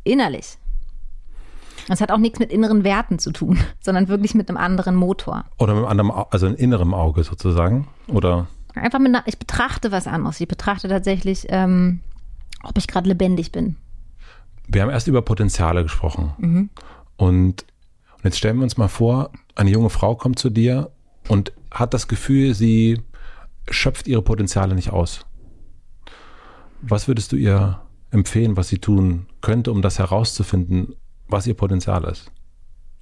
innerlich. 0.04 0.58
Das 1.88 2.02
hat 2.02 2.12
auch 2.12 2.18
nichts 2.18 2.40
mit 2.40 2.52
inneren 2.52 2.84
Werten 2.84 3.20
zu 3.20 3.32
tun, 3.32 3.60
sondern 3.80 4.08
wirklich 4.08 4.36
mit 4.36 4.50
einem 4.50 4.58
anderen 4.58 4.96
Motor. 4.96 5.46
Oder 5.58 5.74
mit 5.76 5.86
einem 5.86 6.10
anderen, 6.12 6.28
also 6.32 6.46
einem 6.46 6.56
inneren 6.56 6.94
Auge 6.94 7.24
sozusagen? 7.24 7.88
Oder? 8.08 8.48
Einfach 8.76 9.00
mit 9.00 9.10
einer, 9.10 9.24
ich 9.26 9.38
betrachte 9.38 9.92
was 9.92 10.08
anderes. 10.08 10.40
Ich 10.42 10.48
betrachte 10.48 10.88
tatsächlich, 10.88 11.46
ähm, 11.50 12.02
ob 12.64 12.78
ich 12.78 12.88
gerade 12.88 13.08
lebendig 13.08 13.52
bin. 13.52 13.78
Wir 14.68 14.82
haben 14.82 14.90
erst 14.90 15.08
über 15.08 15.22
Potenziale 15.22 15.84
gesprochen. 15.84 16.34
Mhm. 16.38 16.70
Und, 17.18 17.66
und 18.16 18.24
jetzt 18.24 18.38
stellen 18.38 18.58
wir 18.58 18.64
uns 18.64 18.78
mal 18.78 18.88
vor, 18.88 19.30
eine 19.56 19.70
junge 19.70 19.90
Frau 19.90 20.16
kommt 20.16 20.40
zu 20.40 20.50
dir 20.50 20.92
und 21.28 21.54
hat 21.72 21.94
das 21.94 22.08
Gefühl, 22.08 22.54
sie 22.54 23.02
schöpft 23.70 24.08
ihre 24.08 24.22
Potenziale 24.22 24.76
nicht 24.76 24.92
aus. 24.92 25.26
Was 26.82 27.08
würdest 27.08 27.32
du 27.32 27.36
ihr 27.36 27.82
empfehlen, 28.12 28.58
was 28.58 28.68
sie 28.68 28.80
tun 28.80 29.28
könnte, 29.42 29.72
um 29.72 29.82
das 29.82 30.00
herauszufinden, 30.00 30.96
was 31.28 31.48
ihr 31.48 31.56
Potenzial 31.56 32.04
ist 32.04 32.32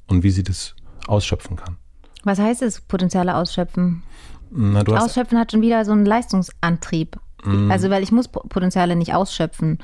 und 0.08 0.24
wie 0.24 0.32
sie 0.32 0.44
das 0.44 0.76
ausschöpfen 1.08 1.58
kann? 1.58 1.78
Was 2.24 2.40
heißt 2.40 2.62
es, 2.62 2.82
Potenziale 2.82 3.36
ausschöpfen? 3.36 4.04
Na, 4.50 4.84
ausschöpfen 4.84 5.38
hat 5.38 5.52
schon 5.52 5.62
wieder 5.62 5.84
so 5.84 5.92
einen 5.92 6.06
Leistungsantrieb. 6.06 7.20
Mm. 7.44 7.70
Also, 7.72 7.90
weil 7.90 8.04
ich 8.04 8.12
muss 8.12 8.28
Potenziale 8.28 8.96
nicht 8.96 9.14
ausschöpfen. 9.14 9.80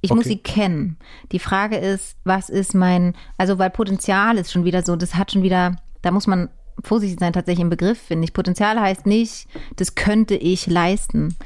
Ich 0.00 0.10
okay. 0.10 0.16
muss 0.16 0.26
sie 0.26 0.38
kennen. 0.38 0.96
Die 1.30 1.38
Frage 1.38 1.76
ist, 1.76 2.16
was 2.24 2.48
ist 2.48 2.74
mein, 2.74 3.14
also 3.36 3.58
weil 3.58 3.70
Potenzial 3.70 4.38
ist 4.38 4.50
schon 4.50 4.64
wieder 4.64 4.82
so, 4.82 4.96
das 4.96 5.14
hat 5.14 5.32
schon 5.32 5.42
wieder, 5.42 5.76
da 6.02 6.10
muss 6.10 6.26
man 6.26 6.48
vorsichtig 6.82 7.18
sein, 7.20 7.32
tatsächlich 7.32 7.62
im 7.62 7.70
Begriff, 7.70 8.00
finde 8.00 8.24
ich. 8.24 8.32
Potenzial 8.32 8.80
heißt 8.80 9.06
nicht, 9.06 9.48
das 9.76 9.94
könnte 9.94 10.34
ich 10.34 10.66
leisten. 10.66 11.36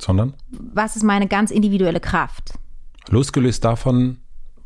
Sondern? 0.00 0.34
Was 0.50 0.96
ist 0.96 1.02
meine 1.02 1.28
ganz 1.28 1.50
individuelle 1.50 2.00
Kraft? 2.00 2.54
Losgelöst 3.08 3.64
davon, 3.64 4.18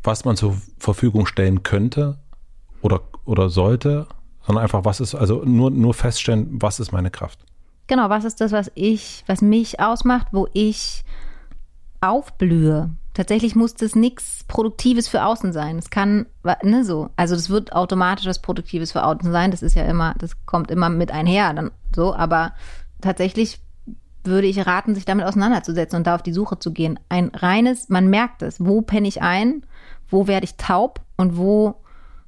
was 0.03 0.25
man 0.25 0.35
zur 0.35 0.57
Verfügung 0.79 1.25
stellen 1.25 1.63
könnte 1.63 2.19
oder, 2.81 3.01
oder 3.25 3.49
sollte, 3.49 4.07
sondern 4.45 4.63
einfach, 4.63 4.85
was 4.85 4.99
ist, 4.99 5.15
also 5.15 5.43
nur, 5.43 5.71
nur 5.71 5.93
feststellen, 5.93 6.47
was 6.51 6.79
ist 6.79 6.91
meine 6.91 7.11
Kraft. 7.11 7.39
Genau, 7.87 8.09
was 8.09 8.23
ist 8.23 8.41
das, 8.41 8.51
was 8.51 8.71
ich, 8.75 9.23
was 9.27 9.41
mich 9.41 9.79
ausmacht, 9.79 10.27
wo 10.31 10.47
ich 10.53 11.03
aufblühe. 12.01 12.91
Tatsächlich 13.15 13.55
muss 13.55 13.75
das 13.75 13.95
nichts 13.95 14.43
Produktives 14.43 15.07
für 15.07 15.23
außen 15.23 15.53
sein. 15.53 15.77
Es 15.77 15.89
kann, 15.89 16.25
ne, 16.63 16.83
so. 16.83 17.09
Also, 17.15 17.33
das 17.33 17.49
wird 17.49 17.71
automatisch 17.71 18.25
was 18.25 18.41
Produktives 18.41 18.91
für 18.91 19.05
außen 19.05 19.31
sein. 19.31 19.51
Das 19.51 19.63
ist 19.63 19.73
ja 19.73 19.85
immer, 19.85 20.15
das 20.19 20.45
kommt 20.45 20.69
immer 20.69 20.89
mit 20.89 21.11
einher, 21.11 21.53
dann 21.53 21.71
so. 21.95 22.13
Aber 22.13 22.51
tatsächlich 22.99 23.61
würde 24.25 24.47
ich 24.47 24.67
raten, 24.67 24.95
sich 24.95 25.05
damit 25.05 25.25
auseinanderzusetzen 25.25 25.95
und 25.95 26.07
da 26.07 26.15
auf 26.15 26.23
die 26.23 26.33
Suche 26.33 26.59
zu 26.59 26.73
gehen. 26.73 26.99
Ein 27.07 27.31
reines, 27.33 27.87
man 27.87 28.09
merkt 28.09 28.41
es. 28.41 28.59
Wo 28.59 28.81
penne 28.81 29.07
ich 29.07 29.21
ein? 29.21 29.65
Wo 30.09 30.27
werde 30.27 30.43
ich 30.43 30.57
taub? 30.57 30.99
Und 31.15 31.37
wo 31.37 31.75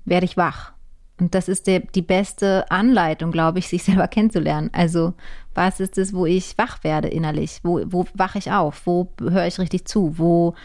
werde 0.05 0.25
ich 0.25 0.37
wach? 0.37 0.71
Und 1.19 1.35
das 1.35 1.49
ist 1.49 1.67
der, 1.67 1.81
die 1.81 2.01
beste 2.01 2.71
Anleitung, 2.71 3.31
glaube 3.31 3.59
ich, 3.59 3.67
sich 3.67 3.83
selber 3.83 4.07
kennenzulernen. 4.07 4.69
Also, 4.71 5.15
was 5.57 5.79
ist 5.79 5.97
es, 5.97 6.13
wo 6.13 6.25
ich 6.25 6.57
wach 6.57 6.83
werde 6.83 7.07
innerlich? 7.07 7.59
Wo, 7.63 7.81
wo 7.85 8.05
wache 8.13 8.37
ich 8.37 8.51
auf? 8.51 8.85
Wo 8.85 9.11
höre 9.19 9.47
ich 9.47 9.59
richtig 9.59 9.85
zu? 9.85 10.17
Wo 10.17 10.55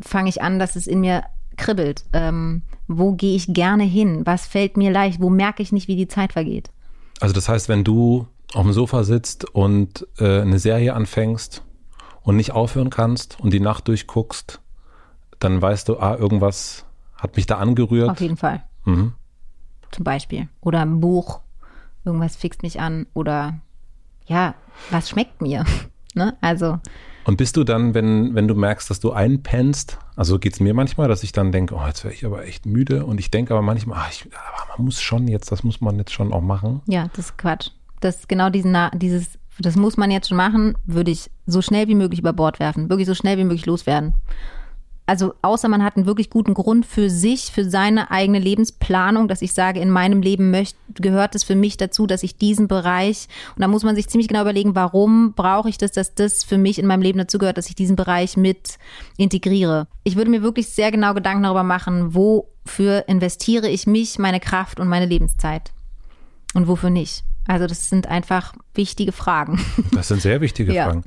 fange 0.00 0.28
ich 0.28 0.42
an, 0.42 0.58
dass 0.58 0.76
es 0.76 0.86
in 0.86 1.00
mir 1.00 1.24
kribbelt? 1.56 2.04
Ähm, 2.12 2.62
wo 2.88 3.12
gehe 3.12 3.36
ich 3.36 3.52
gerne 3.52 3.84
hin? 3.84 4.22
Was 4.24 4.46
fällt 4.46 4.76
mir 4.76 4.90
leicht? 4.90 5.20
Wo 5.20 5.30
merke 5.30 5.62
ich 5.62 5.72
nicht, 5.72 5.88
wie 5.88 5.96
die 5.96 6.08
Zeit 6.08 6.32
vergeht? 6.32 6.70
Also, 7.20 7.34
das 7.34 7.48
heißt, 7.48 7.68
wenn 7.68 7.84
du 7.84 8.26
auf 8.54 8.62
dem 8.62 8.72
Sofa 8.72 9.04
sitzt 9.04 9.44
und 9.54 10.06
äh, 10.18 10.40
eine 10.40 10.58
Serie 10.58 10.94
anfängst 10.94 11.62
und 12.22 12.36
nicht 12.36 12.52
aufhören 12.52 12.90
kannst 12.90 13.38
und 13.40 13.52
die 13.52 13.60
Nacht 13.60 13.86
durchguckst, 13.88 14.60
dann 15.38 15.62
weißt 15.62 15.88
du, 15.88 15.98
ah, 15.98 16.16
irgendwas 16.16 16.84
hat 17.14 17.36
mich 17.36 17.46
da 17.46 17.58
angerührt. 17.58 18.10
Auf 18.10 18.20
jeden 18.20 18.36
Fall. 18.36 18.62
Mhm 18.84 19.12
zum 19.90 20.04
Beispiel. 20.04 20.48
Oder 20.60 20.80
ein 20.80 21.00
Buch, 21.00 21.40
irgendwas 22.04 22.36
fixt 22.36 22.62
mich 22.62 22.80
an. 22.80 23.06
Oder 23.14 23.60
ja, 24.30 24.54
was 24.90 25.10
schmeckt 25.10 25.42
mir? 25.42 25.64
ne? 26.14 26.36
Also. 26.40 26.78
Und 27.24 27.36
bist 27.36 27.56
du 27.56 27.64
dann, 27.64 27.94
wenn, 27.94 28.34
wenn 28.34 28.48
du 28.48 28.54
merkst, 28.54 28.88
dass 28.88 29.00
du 29.00 29.12
einpennst, 29.12 29.98
also 30.16 30.38
geht 30.38 30.54
es 30.54 30.60
mir 30.60 30.72
manchmal, 30.72 31.08
dass 31.08 31.22
ich 31.22 31.32
dann 31.32 31.52
denke, 31.52 31.74
oh, 31.74 31.86
jetzt 31.86 32.04
wäre 32.04 32.14
ich 32.14 32.24
aber 32.24 32.44
echt 32.46 32.64
müde. 32.64 33.04
Und 33.04 33.20
ich 33.20 33.30
denke 33.30 33.52
aber 33.52 33.62
manchmal, 33.62 33.98
ach, 34.00 34.10
ich, 34.10 34.26
aber 34.32 34.76
man 34.76 34.86
muss 34.86 35.02
schon 35.02 35.28
jetzt, 35.28 35.52
das 35.52 35.62
muss 35.64 35.80
man 35.80 35.98
jetzt 35.98 36.12
schon 36.12 36.32
auch 36.32 36.40
machen. 36.40 36.80
Ja, 36.86 37.08
das 37.14 37.26
ist 37.26 37.38
Quatsch. 37.38 37.70
Das 38.00 38.26
genau 38.28 38.48
diesen, 38.48 38.76
dieses, 38.94 39.38
das 39.58 39.76
muss 39.76 39.96
man 39.98 40.10
jetzt 40.10 40.28
schon 40.28 40.38
machen, 40.38 40.78
würde 40.86 41.10
ich 41.10 41.30
so 41.46 41.60
schnell 41.60 41.88
wie 41.88 41.94
möglich 41.94 42.20
über 42.20 42.32
Bord 42.32 42.58
werfen. 42.58 42.88
Wirklich 42.88 43.06
so 43.06 43.14
schnell 43.14 43.36
wie 43.36 43.44
möglich 43.44 43.66
loswerden 43.66 44.14
also 45.10 45.34
außer 45.42 45.66
man 45.68 45.82
hat 45.82 45.96
einen 45.96 46.06
wirklich 46.06 46.30
guten 46.30 46.54
Grund 46.54 46.86
für 46.86 47.10
sich, 47.10 47.50
für 47.50 47.68
seine 47.68 48.12
eigene 48.12 48.38
Lebensplanung, 48.38 49.26
dass 49.26 49.42
ich 49.42 49.52
sage, 49.52 49.80
in 49.80 49.90
meinem 49.90 50.22
Leben 50.22 50.52
möchte, 50.52 50.76
gehört 50.94 51.34
es 51.34 51.42
für 51.42 51.56
mich 51.56 51.76
dazu, 51.76 52.06
dass 52.06 52.22
ich 52.22 52.36
diesen 52.36 52.68
Bereich, 52.68 53.26
und 53.56 53.62
da 53.62 53.66
muss 53.66 53.82
man 53.82 53.96
sich 53.96 54.08
ziemlich 54.08 54.28
genau 54.28 54.42
überlegen, 54.42 54.76
warum 54.76 55.32
brauche 55.32 55.68
ich 55.68 55.78
das, 55.78 55.90
dass 55.90 56.14
das 56.14 56.44
für 56.44 56.58
mich 56.58 56.78
in 56.78 56.86
meinem 56.86 57.02
Leben 57.02 57.18
dazu 57.18 57.38
gehört, 57.38 57.58
dass 57.58 57.68
ich 57.68 57.74
diesen 57.74 57.96
Bereich 57.96 58.36
mit 58.36 58.78
integriere. 59.16 59.88
Ich 60.04 60.14
würde 60.14 60.30
mir 60.30 60.42
wirklich 60.42 60.68
sehr 60.68 60.92
genau 60.92 61.12
Gedanken 61.12 61.42
darüber 61.42 61.64
machen, 61.64 62.14
wofür 62.14 63.08
investiere 63.08 63.68
ich 63.68 63.88
mich, 63.88 64.16
meine 64.20 64.38
Kraft 64.38 64.78
und 64.78 64.86
meine 64.86 65.06
Lebenszeit 65.06 65.72
und 66.54 66.68
wofür 66.68 66.90
nicht. 66.90 67.24
Also 67.48 67.66
das 67.66 67.90
sind 67.90 68.06
einfach 68.06 68.54
wichtige 68.74 69.10
Fragen. 69.10 69.60
Das 69.90 70.06
sind 70.06 70.22
sehr 70.22 70.40
wichtige 70.40 70.72
ja. 70.72 70.84
Fragen. 70.84 71.02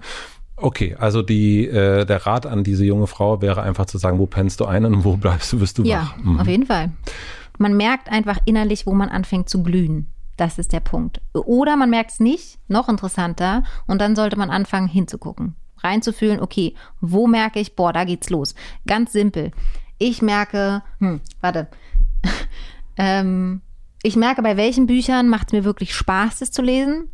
Okay, 0.64 0.96
also 0.98 1.22
die, 1.22 1.68
äh, 1.68 2.06
der 2.06 2.26
Rat 2.26 2.46
an 2.46 2.64
diese 2.64 2.86
junge 2.86 3.08
Frau 3.08 3.42
wäre 3.42 3.62
einfach 3.64 3.86
zu 3.86 3.98
sagen, 3.98 4.18
wo 4.18 4.28
pennst 4.28 4.62
du 4.62 4.66
ein 4.66 4.86
und 4.86 5.04
wo 5.04 5.18
bleibst 5.18 5.52
du, 5.52 5.60
bist 5.60 5.78
du 5.78 5.84
ja, 5.84 5.98
wach. 5.98 6.18
Ja, 6.18 6.24
mhm. 6.24 6.40
auf 6.40 6.48
jeden 6.48 6.66
Fall. 6.66 6.92
Man 7.58 7.76
merkt 7.76 8.10
einfach 8.10 8.40
innerlich, 8.46 8.88
wo 8.88 8.94
man 8.94 9.10
anfängt 9.10 9.50
zu 9.50 9.62
glühen. 9.62 10.08
Das 10.38 10.60
ist 10.60 10.72
der 10.72 10.80
Punkt. 10.80 11.20
Oder 11.34 11.76
man 11.76 11.90
merkt 11.90 12.12
es 12.12 12.20
nicht, 12.22 12.60
noch 12.70 12.88
interessanter, 12.88 13.64
und 13.88 14.00
dann 14.00 14.16
sollte 14.16 14.38
man 14.38 14.50
anfangen 14.50 14.88
hinzugucken. 14.88 15.56
Reinzufühlen, 15.80 16.40
okay, 16.40 16.76
wo 17.02 17.28
merke 17.28 17.60
ich, 17.60 17.76
boah, 17.76 17.92
da 17.92 18.06
geht's 18.06 18.30
los. 18.30 18.56
Ganz 18.88 19.12
simpel. 19.12 19.52
Ich 19.98 20.22
merke, 20.22 20.82
hm, 21.00 21.20
warte. 21.42 21.68
ähm, 22.98 23.62
ich 24.02 24.16
merke, 24.16 24.42
bei 24.42 24.56
welchen 24.56 24.88
Büchern 24.88 25.28
macht 25.28 25.48
es 25.48 25.54
mir 25.54 25.66
wirklich 25.66 25.94
Spaß, 25.94 26.40
das 26.40 26.52
zu 26.52 26.62
lesen. 26.62 27.10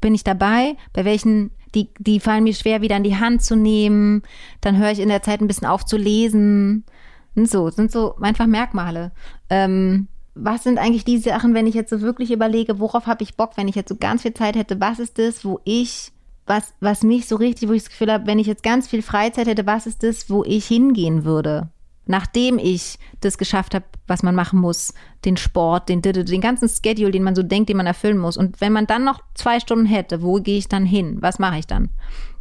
Bin 0.00 0.14
ich 0.14 0.24
dabei? 0.24 0.76
Bei 0.94 1.04
welchen 1.04 1.50
die, 1.74 1.90
die 1.98 2.20
fallen 2.20 2.44
mir 2.44 2.54
schwer, 2.54 2.80
wieder 2.80 2.96
in 2.96 3.04
die 3.04 3.16
Hand 3.16 3.42
zu 3.42 3.56
nehmen. 3.56 4.22
Dann 4.60 4.78
höre 4.78 4.90
ich 4.90 5.00
in 5.00 5.08
der 5.08 5.22
Zeit 5.22 5.40
ein 5.40 5.46
bisschen 5.46 5.66
auf 5.66 5.84
zu 5.84 5.96
lesen. 5.96 6.84
Und 7.34 7.50
so, 7.50 7.68
sind 7.70 7.90
so 7.90 8.16
einfach 8.20 8.46
Merkmale. 8.46 9.12
Ähm, 9.50 10.08
was 10.34 10.64
sind 10.64 10.78
eigentlich 10.78 11.04
die 11.04 11.18
Sachen, 11.18 11.54
wenn 11.54 11.66
ich 11.66 11.74
jetzt 11.74 11.90
so 11.90 12.00
wirklich 12.00 12.30
überlege, 12.30 12.80
worauf 12.80 13.06
habe 13.06 13.22
ich 13.22 13.36
Bock, 13.36 13.52
wenn 13.56 13.68
ich 13.68 13.74
jetzt 13.74 13.88
so 13.88 13.96
ganz 13.96 14.22
viel 14.22 14.34
Zeit 14.34 14.56
hätte, 14.56 14.80
was 14.80 14.98
ist 14.98 15.18
das, 15.18 15.44
wo 15.44 15.60
ich, 15.64 16.12
was, 16.46 16.74
was 16.80 17.02
mich 17.02 17.26
so 17.26 17.36
richtig, 17.36 17.68
wo 17.68 17.72
ich 17.72 17.84
das 17.84 17.90
Gefühl 17.90 18.12
habe, 18.12 18.26
wenn 18.26 18.38
ich 18.38 18.46
jetzt 18.46 18.62
ganz 18.62 18.88
viel 18.88 19.02
Freizeit 19.02 19.46
hätte, 19.46 19.66
was 19.66 19.86
ist 19.86 20.02
das, 20.02 20.28
wo 20.30 20.44
ich 20.44 20.66
hingehen 20.66 21.24
würde? 21.24 21.68
Nachdem 22.06 22.58
ich 22.58 22.98
das 23.20 23.38
geschafft 23.38 23.74
habe, 23.74 23.84
was 24.06 24.22
man 24.22 24.34
machen 24.34 24.60
muss, 24.60 24.92
den 25.24 25.36
Sport, 25.36 25.88
den, 25.88 26.02
den 26.02 26.40
ganzen 26.40 26.68
Schedule, 26.68 27.10
den 27.10 27.22
man 27.22 27.34
so 27.34 27.42
denkt, 27.42 27.68
den 27.68 27.76
man 27.76 27.86
erfüllen 27.86 28.18
muss. 28.18 28.36
Und 28.36 28.60
wenn 28.60 28.72
man 28.72 28.86
dann 28.86 29.04
noch 29.04 29.20
zwei 29.34 29.60
Stunden 29.60 29.86
hätte, 29.86 30.22
wo 30.22 30.36
gehe 30.36 30.58
ich 30.58 30.68
dann 30.68 30.84
hin? 30.84 31.18
Was 31.20 31.38
mache 31.38 31.58
ich 31.58 31.66
dann? 31.66 31.90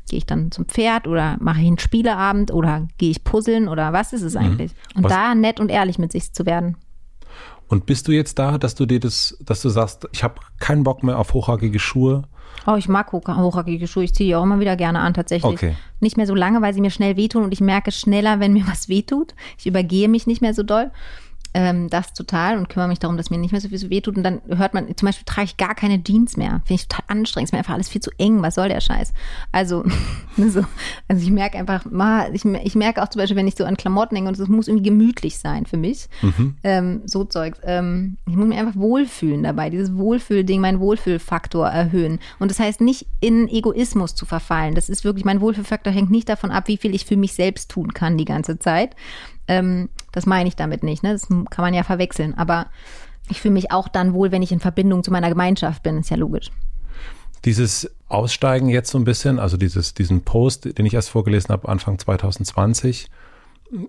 Gehe 0.09 0.17
ich 0.17 0.25
dann 0.25 0.51
zum 0.51 0.65
Pferd 0.65 1.07
oder 1.07 1.37
mache 1.39 1.61
ich 1.61 1.67
einen 1.67 1.79
Spieleabend 1.79 2.51
oder 2.51 2.87
gehe 2.97 3.11
ich 3.11 3.23
puzzeln 3.23 3.69
oder 3.69 3.93
was 3.93 4.11
ist 4.11 4.23
es 4.23 4.33
mhm. 4.33 4.41
eigentlich? 4.41 4.71
Und 4.95 5.05
was? 5.05 5.13
da 5.13 5.35
nett 5.35 5.59
und 5.59 5.69
ehrlich 5.69 5.97
mit 5.97 6.11
sich 6.11 6.33
zu 6.33 6.45
werden. 6.45 6.77
Und 7.67 7.85
bist 7.85 8.07
du 8.07 8.11
jetzt 8.11 8.37
da, 8.37 8.57
dass 8.57 8.75
du 8.75 8.85
dir 8.85 8.99
das, 8.99 9.37
dass 9.41 9.61
du 9.61 9.69
sagst, 9.69 10.07
ich 10.11 10.23
habe 10.23 10.35
keinen 10.59 10.83
Bock 10.83 11.03
mehr 11.03 11.17
auf 11.17 11.33
hochhackige 11.33 11.79
Schuhe? 11.79 12.23
Oh, 12.65 12.75
ich 12.75 12.87
mag 12.87 13.11
hochhackige 13.11 13.87
Schuhe. 13.87 14.03
Ich 14.03 14.13
ziehe 14.13 14.29
die 14.29 14.35
auch 14.35 14.43
immer 14.43 14.59
wieder 14.59 14.75
gerne 14.75 14.99
an, 14.99 15.13
tatsächlich. 15.13 15.53
Okay. 15.53 15.75
Nicht 15.99 16.17
mehr 16.17 16.27
so 16.27 16.35
lange, 16.35 16.61
weil 16.61 16.73
sie 16.73 16.81
mir 16.81 16.91
schnell 16.91 17.17
wehtun 17.17 17.43
und 17.43 17.51
ich 17.51 17.61
merke 17.61 17.91
schneller, 17.91 18.39
wenn 18.39 18.53
mir 18.53 18.67
was 18.67 18.89
wehtut. 18.89 19.33
Ich 19.57 19.65
übergehe 19.65 20.07
mich 20.07 20.27
nicht 20.27 20.41
mehr 20.41 20.53
so 20.53 20.63
doll 20.63 20.91
ähm, 21.53 21.89
das 21.89 22.13
total 22.13 22.57
und 22.57 22.69
kümmere 22.69 22.87
mich 22.87 22.99
darum, 22.99 23.17
dass 23.17 23.29
mir 23.29 23.37
nicht 23.37 23.51
mehr 23.51 23.61
so 23.61 23.69
viel 23.69 23.77
so 23.77 23.89
wehtut. 23.89 24.17
Und 24.17 24.23
dann 24.23 24.41
hört 24.47 24.73
man, 24.73 24.87
zum 24.95 25.05
Beispiel 25.05 25.25
trage 25.25 25.45
ich 25.45 25.57
gar 25.57 25.75
keine 25.75 26.03
Jeans 26.03 26.35
mehr. 26.37 26.61
Finde 26.65 26.81
ich 26.81 26.87
total 26.87 27.05
anstrengend. 27.07 27.49
Ist 27.49 27.51
mir 27.53 27.59
einfach 27.59 27.73
alles 27.73 27.89
viel 27.89 28.01
zu 28.01 28.11
eng. 28.17 28.41
Was 28.41 28.55
soll 28.55 28.69
der 28.69 28.81
Scheiß? 28.81 29.13
Also, 29.51 29.83
so, 30.37 30.63
also 31.07 31.21
ich 31.21 31.31
merke 31.31 31.57
einfach, 31.57 31.85
ich, 32.33 32.45
ich 32.45 32.75
merke 32.75 33.03
auch 33.03 33.09
zum 33.09 33.19
Beispiel, 33.19 33.37
wenn 33.37 33.47
ich 33.47 33.55
so 33.55 33.65
an 33.65 33.77
Klamotten 33.77 34.15
hänge 34.15 34.29
und 34.29 34.39
es 34.39 34.47
muss 34.47 34.67
irgendwie 34.67 34.89
gemütlich 34.89 35.37
sein 35.37 35.65
für 35.65 35.77
mich. 35.77 36.07
Mhm. 36.21 36.55
Ähm, 36.63 37.01
so 37.05 37.23
Zeugs. 37.23 37.59
Ähm, 37.63 38.17
ich 38.27 38.35
muss 38.35 38.47
mich 38.47 38.57
einfach 38.57 38.75
wohlfühlen 38.75 39.43
dabei. 39.43 39.69
Dieses 39.69 39.95
Wohlfühlding, 39.95 40.59
meinen 40.59 40.79
Wohlfühlfaktor 40.79 41.67
erhöhen. 41.67 42.19
Und 42.39 42.49
das 42.49 42.59
heißt 42.59 42.81
nicht 42.81 43.05
in 43.19 43.47
Egoismus 43.47 44.15
zu 44.15 44.25
verfallen. 44.25 44.75
Das 44.75 44.89
ist 44.89 45.03
wirklich, 45.03 45.25
mein 45.25 45.41
Wohlfühlfaktor 45.41 45.93
hängt 45.93 46.11
nicht 46.11 46.29
davon 46.29 46.51
ab, 46.51 46.67
wie 46.67 46.77
viel 46.77 46.95
ich 46.95 47.05
für 47.05 47.17
mich 47.17 47.33
selbst 47.33 47.69
tun 47.69 47.93
kann 47.93 48.17
die 48.17 48.25
ganze 48.25 48.57
Zeit, 48.57 48.95
ähm, 49.47 49.89
das 50.11 50.25
meine 50.25 50.47
ich 50.47 50.55
damit 50.55 50.83
nicht. 50.83 51.03
Ne? 51.03 51.13
Das 51.13 51.27
kann 51.27 51.47
man 51.57 51.73
ja 51.73 51.83
verwechseln. 51.83 52.33
Aber 52.35 52.67
ich 53.29 53.41
fühle 53.41 53.53
mich 53.53 53.71
auch 53.71 53.87
dann 53.87 54.13
wohl, 54.13 54.31
wenn 54.31 54.41
ich 54.41 54.51
in 54.51 54.59
Verbindung 54.59 55.03
zu 55.03 55.11
meiner 55.11 55.29
Gemeinschaft 55.29 55.83
bin. 55.83 55.97
Ist 55.97 56.09
ja 56.09 56.17
logisch. 56.17 56.51
Dieses 57.45 57.91
Aussteigen 58.07 58.69
jetzt 58.69 58.91
so 58.91 58.97
ein 58.97 59.03
bisschen, 59.03 59.39
also 59.39 59.57
dieses, 59.57 59.93
diesen 59.93 60.21
Post, 60.21 60.77
den 60.77 60.85
ich 60.85 60.93
erst 60.93 61.09
vorgelesen 61.09 61.49
habe, 61.49 61.67
Anfang 61.67 61.99
2020, 61.99 63.09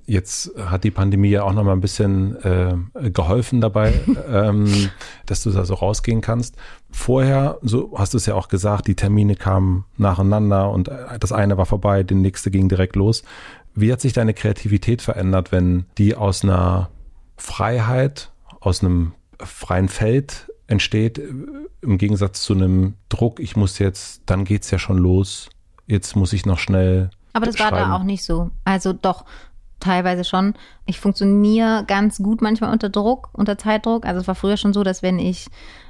Jetzt 0.07 0.51
hat 0.57 0.85
die 0.85 0.91
Pandemie 0.91 1.29
ja 1.29 1.43
auch 1.43 1.53
noch 1.53 1.65
mal 1.65 1.73
ein 1.73 1.81
bisschen 1.81 2.37
äh, 2.43 3.11
geholfen 3.11 3.61
dabei, 3.61 3.93
ähm, 4.31 4.91
dass 5.27 5.43
du 5.43 5.51
da 5.51 5.65
so 5.65 5.75
rausgehen 5.75 6.23
kannst. 6.23 6.57
Vorher, 6.91 7.59
so 7.61 7.93
hast 7.97 8.15
du 8.15 8.19
es 8.19 8.25
ja 8.25 8.35
auch 8.35 8.49
gesagt, 8.49 8.87
die 8.87 8.95
Termine 8.95 9.37
kamen 9.37 9.85
nacheinander 9.99 10.71
und 10.71 10.91
das 11.21 11.33
eine 11.33 11.59
war 11.59 11.67
vorbei, 11.67 12.03
der 12.03 12.17
nächste 12.17 12.51
ging 12.51 12.69
direkt 12.69 12.97
los. 12.97 13.25
Wie 13.75 13.93
hat 13.93 14.01
sich 14.01 14.13
deine 14.13 14.35
Kreativität 14.35 15.03
verändert, 15.03 15.53
wenn 15.53 15.87
die 15.99 16.15
aus 16.15 16.45
einer 16.45 16.91
Freiheit, 17.37 18.31
aus 18.61 18.83
einem 18.83 19.13
freien 19.39 19.89
Feld 19.89 20.51
entsteht, 20.67 21.19
äh, 21.19 21.33
im 21.83 21.99
Gegensatz 21.99 22.43
zu 22.43 22.55
einem 22.55 22.95
Druck, 23.09 23.41
ich 23.41 23.57
muss 23.57 23.79
jetzt, 23.79 24.23
dann 24.27 24.45
geht's 24.45 24.71
ja 24.71 24.79
schon 24.79 24.99
los, 24.99 25.51
jetzt 25.87 26.17
muss 26.17 26.33
ich 26.33 26.47
noch 26.47 26.59
schnell. 26.59 27.11
Aber 27.33 27.47
das 27.47 27.57
schreiben. 27.57 27.77
war 27.77 27.89
da 27.89 27.97
auch 27.97 28.05
nicht 28.05 28.25
so. 28.25 28.51
Also 28.65 28.93
doch, 28.93 29.25
teilweise 29.81 30.25
schon. 30.25 30.55
Ich 30.87 30.99
funktioniere 30.99 31.85
ganz 31.87 32.19
gut 32.19 32.43
manchmal 32.43 32.73
unter 32.73 32.89
Druck, 32.89 33.29
unter 33.33 33.59
Zeitdruck. 33.59 34.07
Also 34.07 34.21
es 34.21 34.29
war 34.29 34.35
früher 34.35 34.57
schon 34.57 34.73
so, 34.73 34.83
dass 34.83 35.03
wenn 35.03 35.19
ich 35.19 35.47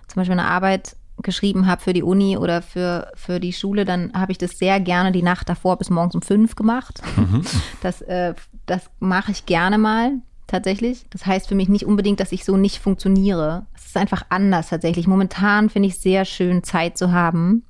zum 0.09 0.21
Beispiel 0.21 0.39
eine 0.39 0.49
Arbeit 0.49 0.97
geschrieben 1.23 1.67
habe 1.67 1.81
für 1.81 1.93
die 1.93 2.03
Uni 2.03 2.37
oder 2.37 2.63
für, 2.63 3.13
für 3.15 3.41
die 3.41 3.53
Schule, 3.53 3.85
dann 3.85 4.13
habe 4.15 4.33
ich 4.33 4.39
das 4.39 4.59
sehr 4.59 4.81
gerne 4.81 5.13
die 5.13 5.23
Nacht 5.23 5.49
davor 5.49 5.77
bis 5.77 5.91
morgens 5.91 6.15
um 6.15 6.23
fünf 6.23 6.57
gemacht. 6.57 7.01
Mhm. 7.17 7.43
Das, 7.83 8.01
äh, 8.03 8.35
das 8.65 8.89
mache 8.99 9.31
ich 9.31 9.45
gerne 9.45 9.77
mal 9.77 10.13
tatsächlich. 10.47 11.05
Das 11.11 11.27
heißt 11.27 11.49
für 11.49 11.55
mich 11.55 11.69
nicht 11.69 11.85
unbedingt, 11.85 12.21
dass 12.21 12.33
ich 12.33 12.45
so 12.45 12.57
nicht 12.57 12.79
funktioniere. 12.79 13.67
Es 13.75 13.87
ist 13.87 13.97
einfach 13.97 14.25
anders 14.31 14.71
tatsächlich. 14.71 15.07
Momentan 15.07 15.69
finde 15.69 15.89
ich 15.89 15.97
es 15.97 16.03
sehr 16.03 16.25
schön, 16.25 16.63
Zeit 16.63 16.97
zu 16.97 17.13
haben 17.13 17.65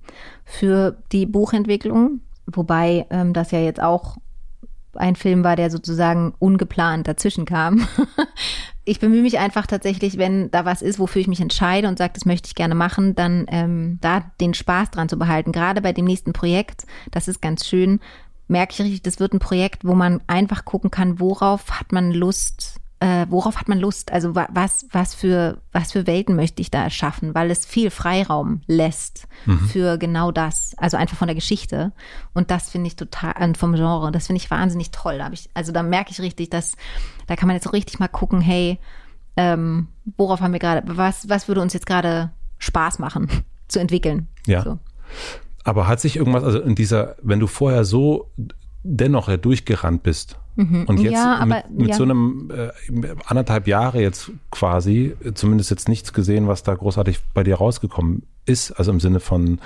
für 0.45 0.97
die 1.11 1.27
Buchentwicklung. 1.27 2.21
Wobei 2.47 3.07
ähm, 3.11 3.33
das 3.33 3.51
ja 3.51 3.59
jetzt 3.59 3.81
auch 3.81 4.19
ein 4.97 5.17
Film 5.17 5.45
war, 5.45 5.57
der 5.57 5.71
sozusagen 5.71 6.35
ungeplant 6.39 7.09
dazwischen 7.09 7.45
kam. 7.45 7.87
ich 8.85 9.01
bemühe 9.01 9.23
mich 9.23 9.39
einfach 9.39 9.67
tatsächlich, 9.67 10.19
wenn 10.19 10.51
da 10.51 10.65
was 10.65 10.83
ist, 10.83 10.99
wofür 10.99 11.21
ich 11.21 11.29
mich 11.29 11.41
entscheide 11.41 11.89
und 11.89 11.99
sage, 11.99 12.13
das 12.15 12.27
möchte 12.27 12.49
ich 12.49 12.55
gerne 12.55 12.75
machen, 12.75 13.15
dann 13.15 13.47
ähm, 13.49 13.99
da 14.01 14.31
den 14.41 14.55
Spaß 14.55 14.91
dran 14.91 15.09
zu 15.09 15.19
behalten. 15.19 15.53
Gerade 15.53 15.81
bei 15.81 15.93
dem 15.93 16.05
nächsten 16.05 16.33
Projekt, 16.33 16.85
das 17.11 17.29
ist 17.29 17.41
ganz 17.41 17.67
schön, 17.67 18.01
merke 18.49 18.73
ich 18.73 18.81
richtig, 18.81 19.03
das 19.03 19.21
wird 19.21 19.33
ein 19.33 19.39
Projekt, 19.39 19.85
wo 19.85 19.95
man 19.95 20.21
einfach 20.27 20.65
gucken 20.65 20.91
kann, 20.91 21.21
worauf 21.21 21.81
hat 21.81 21.93
man 21.93 22.13
Lust, 22.13 22.81
äh, 23.05 23.27
worauf 23.29 23.59
hat 23.59 23.69
man 23.69 23.79
Lust? 23.79 24.11
Also 24.13 24.35
was, 24.35 24.87
was 24.91 25.15
für, 25.15 25.59
was 25.73 25.93
für 25.93 26.07
Welten 26.07 26.37
möchte 26.37 26.63
ich 26.63 26.71
da 26.71 26.83
erschaffen? 26.83 27.35
Weil 27.35 27.51
es 27.51 27.67
viel 27.67 27.91
Freiraum 27.91 28.63
lässt 28.67 29.29
mhm. 29.45 29.59
für 29.69 29.99
genau 29.99 30.33
das. 30.33 30.73
Also 30.79 30.97
einfach 30.97 31.19
von 31.19 31.29
der 31.29 31.35
Geschichte. 31.35 31.93
Und 32.33 32.51
das 32.51 32.71
finde 32.71 32.87
ich 32.87 32.97
total, 32.97 33.35
äh, 33.39 33.53
vom 33.55 33.75
Genre, 33.75 34.11
das 34.11 34.29
finde 34.29 34.41
ich 34.41 34.51
wahnsinnig 34.51 34.91
toll. 34.91 35.19
Da 35.19 35.31
ich, 35.33 35.51
also 35.53 35.71
da 35.71 35.83
merke 35.83 36.13
ich 36.13 36.21
richtig, 36.23 36.49
dass, 36.49 36.77
da 37.27 37.37
kann 37.37 37.47
man 37.47 37.57
jetzt 37.57 37.65
so 37.65 37.71
richtig 37.71 37.99
mal 37.99 38.09
gucken, 38.09 38.41
hey, 38.41 38.79
ähm, 39.37 39.89
worauf 40.17 40.41
haben 40.41 40.55
wir 40.55 40.61
gerade, 40.61 40.83
was, 40.97 41.29
was 41.29 41.47
würde 41.47 41.61
uns 41.61 41.75
jetzt 41.75 41.87
gerade 41.87 42.31
Spaß 42.57 43.01
machen 43.01 43.29
zu 43.69 43.81
entwickeln? 43.81 44.29
Ja. 44.47 44.63
So. 44.63 44.79
Aber 45.63 45.89
hat 45.89 46.01
sich 46.01 46.17
irgendwas, 46.17 46.43
also 46.43 46.59
in 46.59 46.75
dieser, 46.75 47.17
wenn 47.21 47.39
du 47.41 47.49
vorher 47.49 47.85
so 47.85 48.31
dennoch 48.83 49.29
ja 49.29 49.37
durchgerannt 49.37 50.03
bist 50.03 50.39
mhm. 50.57 50.85
und 50.87 51.01
jetzt 51.01 51.13
ja, 51.13 51.37
aber, 51.37 51.65
mit, 51.69 51.71
mit 51.79 51.89
ja. 51.89 51.95
so 51.97 52.05
einem 52.05 52.51
äh, 52.51 53.15
anderthalb 53.27 53.67
Jahre 53.67 54.01
jetzt 54.01 54.31
quasi, 54.51 55.15
zumindest 55.35 55.71
jetzt 55.71 55.89
nichts 55.89 56.13
gesehen, 56.13 56.49
was 56.49 56.63
da 56.63 56.75
großartig 56.75 57.21
bei 57.35 57.43
dir 57.43 57.57
rausgekommen 57.57 58.23
ist, 58.47 58.73
also 58.73 58.91
im 58.91 59.01
Sinne 59.01 59.21
von 59.21 59.61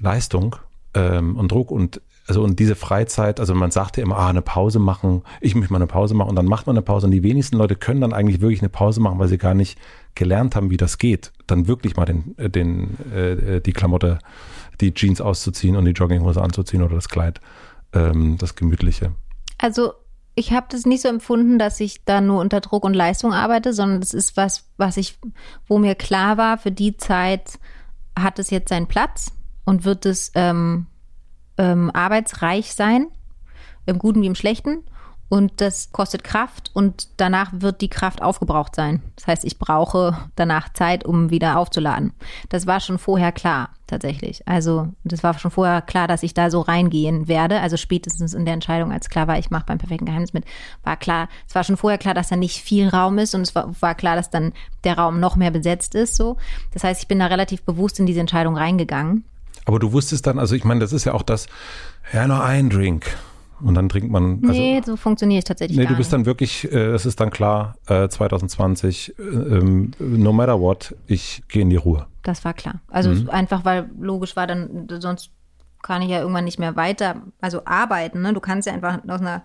Leistung 0.00 0.56
ähm, 0.94 1.36
und 1.36 1.50
Druck 1.50 1.70
und 1.70 2.00
also 2.28 2.44
und 2.44 2.60
diese 2.60 2.76
Freizeit, 2.76 3.40
also 3.40 3.52
man 3.54 3.72
sagt 3.72 3.96
ja 3.96 4.04
immer, 4.04 4.16
ah, 4.16 4.28
eine 4.28 4.42
Pause 4.42 4.78
machen, 4.78 5.22
ich 5.40 5.56
möchte 5.56 5.72
mal 5.72 5.78
eine 5.78 5.88
Pause 5.88 6.14
machen 6.14 6.30
und 6.30 6.36
dann 6.36 6.46
macht 6.46 6.66
man 6.66 6.76
eine 6.76 6.82
Pause 6.82 7.06
und 7.06 7.10
die 7.10 7.24
wenigsten 7.24 7.56
Leute 7.56 7.74
können 7.74 8.00
dann 8.00 8.12
eigentlich 8.12 8.40
wirklich 8.40 8.60
eine 8.60 8.68
Pause 8.68 9.00
machen, 9.00 9.18
weil 9.18 9.26
sie 9.28 9.38
gar 9.38 9.54
nicht 9.54 9.76
gelernt 10.14 10.54
haben, 10.54 10.70
wie 10.70 10.76
das 10.76 10.98
geht, 10.98 11.32
dann 11.48 11.66
wirklich 11.66 11.96
mal 11.96 12.04
den, 12.04 12.36
äh, 12.38 12.48
den, 12.48 12.96
äh, 13.12 13.60
die 13.60 13.72
Klamotte 13.72 14.18
die 14.80 14.94
Jeans 14.94 15.20
auszuziehen 15.20 15.76
und 15.76 15.84
die 15.84 15.92
Jogginghose 15.92 16.40
anzuziehen 16.40 16.82
oder 16.82 16.94
das 16.94 17.08
Kleid, 17.08 17.40
ähm, 17.92 18.36
das 18.38 18.54
Gemütliche. 18.54 19.12
Also 19.58 19.92
ich 20.34 20.52
habe 20.52 20.66
das 20.70 20.86
nicht 20.86 21.02
so 21.02 21.08
empfunden, 21.08 21.58
dass 21.58 21.80
ich 21.80 22.04
da 22.04 22.20
nur 22.20 22.40
unter 22.40 22.60
Druck 22.60 22.84
und 22.84 22.94
Leistung 22.94 23.32
arbeite, 23.32 23.72
sondern 23.72 24.00
das 24.00 24.14
ist 24.14 24.36
was, 24.36 24.64
was 24.76 24.96
ich, 24.96 25.18
wo 25.66 25.78
mir 25.78 25.94
klar 25.94 26.38
war, 26.38 26.58
für 26.58 26.72
die 26.72 26.96
Zeit 26.96 27.58
hat 28.18 28.38
es 28.38 28.50
jetzt 28.50 28.70
seinen 28.70 28.86
Platz 28.86 29.32
und 29.64 29.84
wird 29.84 30.06
es 30.06 30.32
ähm, 30.34 30.86
ähm, 31.58 31.90
arbeitsreich 31.92 32.74
sein, 32.74 33.08
im 33.84 33.98
Guten 33.98 34.22
wie 34.22 34.26
im 34.26 34.34
Schlechten 34.34 34.84
und 35.32 35.62
das 35.62 35.92
kostet 35.92 36.24
Kraft 36.24 36.70
und 36.74 37.08
danach 37.16 37.52
wird 37.54 37.80
die 37.80 37.88
Kraft 37.88 38.20
aufgebraucht 38.20 38.76
sein. 38.76 39.00
Das 39.16 39.26
heißt, 39.26 39.44
ich 39.46 39.58
brauche 39.58 40.14
danach 40.36 40.74
Zeit, 40.74 41.06
um 41.06 41.30
wieder 41.30 41.56
aufzuladen. 41.56 42.12
Das 42.50 42.66
war 42.66 42.80
schon 42.80 42.98
vorher 42.98 43.32
klar, 43.32 43.70
tatsächlich. 43.86 44.46
Also 44.46 44.88
das 45.04 45.22
war 45.22 45.38
schon 45.38 45.50
vorher 45.50 45.80
klar, 45.80 46.06
dass 46.06 46.22
ich 46.22 46.34
da 46.34 46.50
so 46.50 46.60
reingehen 46.60 47.28
werde. 47.28 47.60
Also 47.60 47.78
spätestens 47.78 48.34
in 48.34 48.44
der 48.44 48.52
Entscheidung, 48.52 48.92
als 48.92 49.08
klar 49.08 49.26
war, 49.26 49.38
ich 49.38 49.48
mache 49.48 49.64
beim 49.64 49.78
perfekten 49.78 50.04
Geheimnis 50.04 50.34
mit, 50.34 50.44
war 50.82 50.98
klar, 50.98 51.30
es 51.48 51.54
war 51.54 51.64
schon 51.64 51.78
vorher 51.78 51.96
klar, 51.96 52.12
dass 52.12 52.28
da 52.28 52.36
nicht 52.36 52.60
viel 52.60 52.90
Raum 52.90 53.16
ist 53.16 53.34
und 53.34 53.40
es 53.40 53.54
war, 53.54 53.72
war 53.80 53.94
klar, 53.94 54.16
dass 54.16 54.28
dann 54.28 54.52
der 54.84 54.98
Raum 54.98 55.18
noch 55.18 55.36
mehr 55.36 55.50
besetzt 55.50 55.94
ist. 55.94 56.14
So, 56.14 56.36
das 56.74 56.84
heißt, 56.84 57.00
ich 57.00 57.08
bin 57.08 57.20
da 57.20 57.28
relativ 57.28 57.62
bewusst 57.62 57.98
in 57.98 58.04
diese 58.04 58.20
Entscheidung 58.20 58.58
reingegangen. 58.58 59.24
Aber 59.64 59.78
du 59.78 59.92
wusstest 59.92 60.26
dann, 60.26 60.38
also 60.38 60.54
ich 60.54 60.64
meine, 60.64 60.80
das 60.80 60.92
ist 60.92 61.06
ja 61.06 61.14
auch 61.14 61.22
das, 61.22 61.46
ja, 62.12 62.26
nur 62.26 62.44
ein 62.44 62.68
Drink 62.68 63.06
und 63.62 63.74
dann 63.74 63.88
trinkt 63.88 64.10
man. 64.10 64.40
Also, 64.42 64.60
nee, 64.60 64.80
so 64.84 64.96
funktioniert 64.96 65.44
es 65.44 65.48
tatsächlich 65.48 65.78
nee, 65.78 65.86
du 65.86 65.96
bist 65.96 66.10
nicht. 66.10 66.12
dann 66.12 66.26
wirklich, 66.26 66.70
äh, 66.72 66.90
es 66.90 67.06
ist 67.06 67.20
dann 67.20 67.30
klar, 67.30 67.76
äh, 67.86 68.08
2020, 68.08 69.14
äh, 69.18 69.22
ähm, 69.22 69.92
no 69.98 70.32
matter 70.32 70.60
what, 70.60 70.94
ich 71.06 71.42
gehe 71.48 71.62
in 71.62 71.70
die 71.70 71.76
Ruhe. 71.76 72.06
Das 72.22 72.44
war 72.44 72.54
klar. 72.54 72.80
Also 72.88 73.10
mhm. 73.10 73.30
einfach, 73.30 73.64
weil 73.64 73.90
logisch 73.98 74.36
war 74.36 74.46
dann, 74.46 74.88
sonst 74.88 75.30
kann 75.82 76.02
ich 76.02 76.10
ja 76.10 76.20
irgendwann 76.20 76.44
nicht 76.44 76.58
mehr 76.58 76.76
weiter, 76.76 77.22
also 77.40 77.64
arbeiten. 77.64 78.22
Ne? 78.22 78.32
Du 78.32 78.40
kannst 78.40 78.66
ja 78.66 78.72
einfach 78.72 78.98
aus 79.08 79.20
einer 79.20 79.42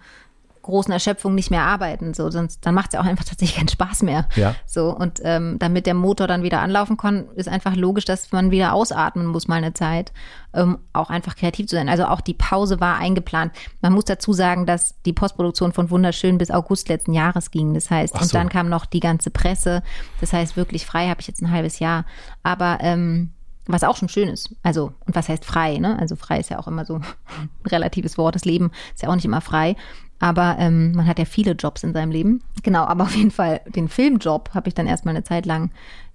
großen 0.68 0.92
Erschöpfung 0.92 1.34
nicht 1.34 1.50
mehr 1.50 1.64
arbeiten. 1.64 2.14
So, 2.14 2.30
sonst 2.30 2.66
dann 2.66 2.76
macht 2.76 2.90
es 2.90 2.94
ja 2.94 3.02
auch 3.02 3.06
einfach 3.06 3.26
tatsächlich 3.26 3.58
keinen 3.58 3.68
Spaß 3.68 4.04
mehr. 4.04 4.28
Ja. 4.36 4.56
So, 4.66 4.96
und 4.96 5.20
ähm, 5.24 5.58
damit 5.60 5.86
der 5.86 5.96
Motor 5.96 6.28
dann 6.28 6.44
wieder 6.44 6.62
anlaufen 6.62 6.98
kann, 6.98 7.28
ist 7.36 7.50
einfach 7.50 7.76
logisch, 7.76 8.06
dass 8.06 8.32
man 8.32 8.52
wieder 8.52 8.74
ausatmen 8.74 9.26
muss, 9.26 9.48
mal 9.48 9.56
eine 9.56 9.74
Zeit, 9.74 10.14
um 10.52 10.78
auch 10.94 11.10
einfach 11.10 11.36
kreativ 11.36 11.68
zu 11.68 11.76
sein. 11.76 11.90
Also 11.90 12.06
auch 12.06 12.22
die 12.22 12.34
Pause 12.34 12.80
war 12.80 12.98
eingeplant. 12.98 13.54
Man 13.82 13.94
muss 13.94 14.06
dazu 14.06 14.34
sagen, 14.34 14.66
dass 14.66 15.02
die 15.04 15.14
Postproduktion 15.14 15.74
von 15.74 15.90
Wunderschön 15.90 16.38
bis 16.38 16.52
August 16.52 16.90
letzten 16.90 17.14
Jahres 17.14 17.52
ging. 17.52 17.74
Das 17.74 17.90
heißt, 17.90 18.16
so. 18.16 18.22
und 18.22 18.34
dann 18.34 18.50
kam 18.50 18.70
noch 18.70 18.86
die 18.86 19.00
ganze 19.00 19.32
Presse. 19.32 19.82
Das 20.22 20.34
heißt, 20.34 20.58
wirklich 20.58 20.86
frei 20.86 21.08
habe 21.08 21.22
ich 21.22 21.28
jetzt 21.28 21.42
ein 21.42 21.52
halbes 21.52 21.80
Jahr. 21.80 22.06
Aber 22.44 22.78
ähm, 22.82 23.32
was 23.68 23.84
auch 23.84 23.98
schon 23.98 24.10
schön 24.10 24.30
ist. 24.30 24.56
Also, 24.64 24.94
und 25.06 25.16
was 25.16 25.30
heißt 25.30 25.46
frei, 25.46 25.78
ne? 25.78 26.00
Also 26.00 26.16
frei 26.16 26.40
ist 26.40 26.50
ja 26.50 26.60
auch 26.60 26.68
immer 26.68 26.86
so 26.86 26.96
ein 26.96 27.50
relatives 27.66 28.18
Wort. 28.18 28.36
Das 28.36 28.46
Leben 28.46 28.72
ist 28.94 29.04
ja 29.04 29.10
auch 29.10 29.16
nicht 29.16 29.26
immer 29.26 29.42
frei. 29.42 29.76
Aber 30.20 30.56
ähm, 30.60 30.94
man 30.94 31.06
hat 31.06 31.20
ja 31.20 31.26
viele 31.26 31.52
Jobs 31.52 31.84
in 31.84 31.94
seinem 31.94 32.12
Leben. 32.12 32.42
Genau, 32.64 32.84
aber 32.86 33.04
auf 33.04 33.16
jeden 33.16 33.32
Fall 33.32 33.62
den 33.68 33.88
Filmjob 33.88 34.52
habe 34.54 34.68
ich 34.68 34.74
dann 34.74 34.88
erstmal 34.88 35.16
eine 35.16 35.24
Zeit 35.24 35.46
lang 35.46 35.72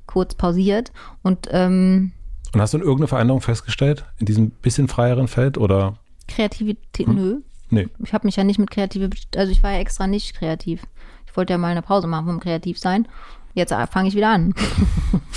kurz 0.07 0.35
pausiert. 0.35 0.93
Und, 1.23 1.49
ähm, 1.51 2.13
und 2.53 2.61
hast 2.61 2.75
du 2.75 2.79
irgendeine 2.79 3.09
Veränderung 3.09 3.41
festgestellt 3.41 4.05
in 4.19 4.27
diesem 4.27 4.51
bisschen 4.51 4.89
freieren 4.89 5.29
Feld 5.29 5.57
oder? 5.57 5.99
Kreativität, 6.29 7.07
hm? 7.07 7.15
nö. 7.15 7.41
Nee. 7.71 7.89
Ich 8.05 8.13
habe 8.13 8.27
mich 8.27 8.37
ja 8.37 8.45
nicht 8.45 8.59
mit 8.59 8.71
kreative, 8.71 9.09
also 9.35 9.51
ich 9.51 9.63
war 9.63 9.73
ja 9.73 9.79
extra 9.79 10.07
nicht 10.07 10.35
kreativ. 10.35 10.83
Ich 11.27 11.37
wollte 11.37 11.55
ja 11.55 11.59
mal 11.59 11.69
eine 11.69 11.81
Pause 11.81 12.07
machen 12.07 12.27
vom 12.27 12.41
kreativ 12.41 12.79
sein. 12.79 13.09
Jetzt 13.55 13.73
fange 13.91 14.09
ich 14.09 14.15
wieder 14.15 14.31
an. 14.31 14.55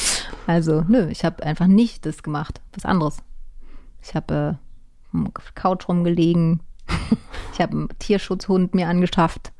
also, 0.47 0.83
nö, 0.87 1.07
ich 1.09 1.23
habe 1.23 1.43
einfach 1.43 1.67
nicht 1.67 2.05
das 2.05 2.23
gemacht, 2.23 2.61
was 2.73 2.85
anderes. 2.85 3.17
Ich 4.01 4.15
habe 4.15 4.57
äh, 5.13 5.17
auf 5.33 5.55
Couch 5.55 5.87
rumgelegen, 5.87 6.61
ich 7.53 7.61
habe 7.61 7.73
einen 7.73 7.89
Tierschutzhund 7.99 8.73
mir 8.75 8.87
angeschafft, 8.87 9.51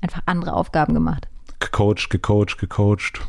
einfach 0.00 0.22
andere 0.26 0.54
Aufgaben 0.54 0.94
gemacht. 0.94 1.28
Gecoacht, 1.60 2.10
gecoacht, 2.10 2.58
gecoacht. 2.58 3.20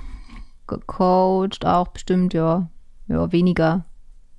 Gecoacht 0.67 1.65
auch 1.65 1.89
bestimmt, 1.89 2.33
ja. 2.33 2.67
Ja, 3.07 3.31
weniger. 3.31 3.85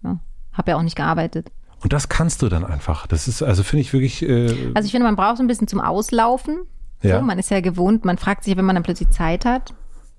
Ja. 0.03 0.19
Habe 0.53 0.71
ja 0.73 0.77
auch 0.77 0.83
nicht 0.83 0.97
gearbeitet. 0.97 1.51
Und 1.83 1.93
das 1.93 2.09
kannst 2.09 2.41
du 2.43 2.49
dann 2.49 2.65
einfach. 2.65 3.07
Das 3.07 3.29
ist, 3.29 3.43
also 3.43 3.63
finde 3.63 3.83
ich 3.83 3.93
wirklich. 3.93 4.23
Äh 4.23 4.73
also 4.75 4.87
ich 4.87 4.91
finde, 4.91 5.05
man 5.07 5.17
braucht 5.17 5.37
so 5.37 5.45
ein 5.45 5.47
bisschen 5.47 5.69
zum 5.69 5.81
Auslaufen. 5.81 6.61
Ja. 7.03 7.19
So, 7.19 7.25
man 7.25 7.39
ist 7.39 7.51
ja 7.51 7.61
gewohnt, 7.61 8.07
man 8.07 8.17
fragt 8.17 8.45
sich, 8.45 8.57
wenn 8.57 8.65
man 8.65 8.75
dann 8.75 8.83
plötzlich 8.83 9.11
Zeit 9.11 9.45
hat, 9.45 9.75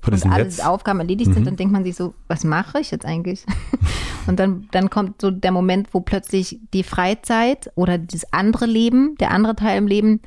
und 0.08 0.26
alle 0.32 0.44
jetzt? 0.44 0.66
Aufgaben 0.66 1.00
erledigt 1.00 1.30
mhm. 1.30 1.34
sind, 1.36 1.48
dann 1.48 1.56
denkt 1.56 1.74
man 1.74 1.84
sich 1.84 1.96
so, 1.96 2.14
was 2.28 2.44
mache 2.44 2.80
ich 2.80 2.92
jetzt 2.92 3.06
eigentlich? 3.06 3.46
und 4.28 4.40
dann, 4.40 4.68
dann 4.72 4.90
kommt 4.90 5.22
so 5.22 5.32
der 5.32 5.52
Moment, 5.52 5.94
wo 5.94 6.02
plötzlich 6.02 6.60
die 6.74 6.84
Freizeit 6.84 7.72
oder 7.76 7.98
das 7.98 8.32
andere 8.34 8.66
Leben, 8.66 9.16
der 9.20 9.32
andere 9.32 9.56
Teil 9.56 9.78
im 9.78 9.88
Leben, 9.88 10.22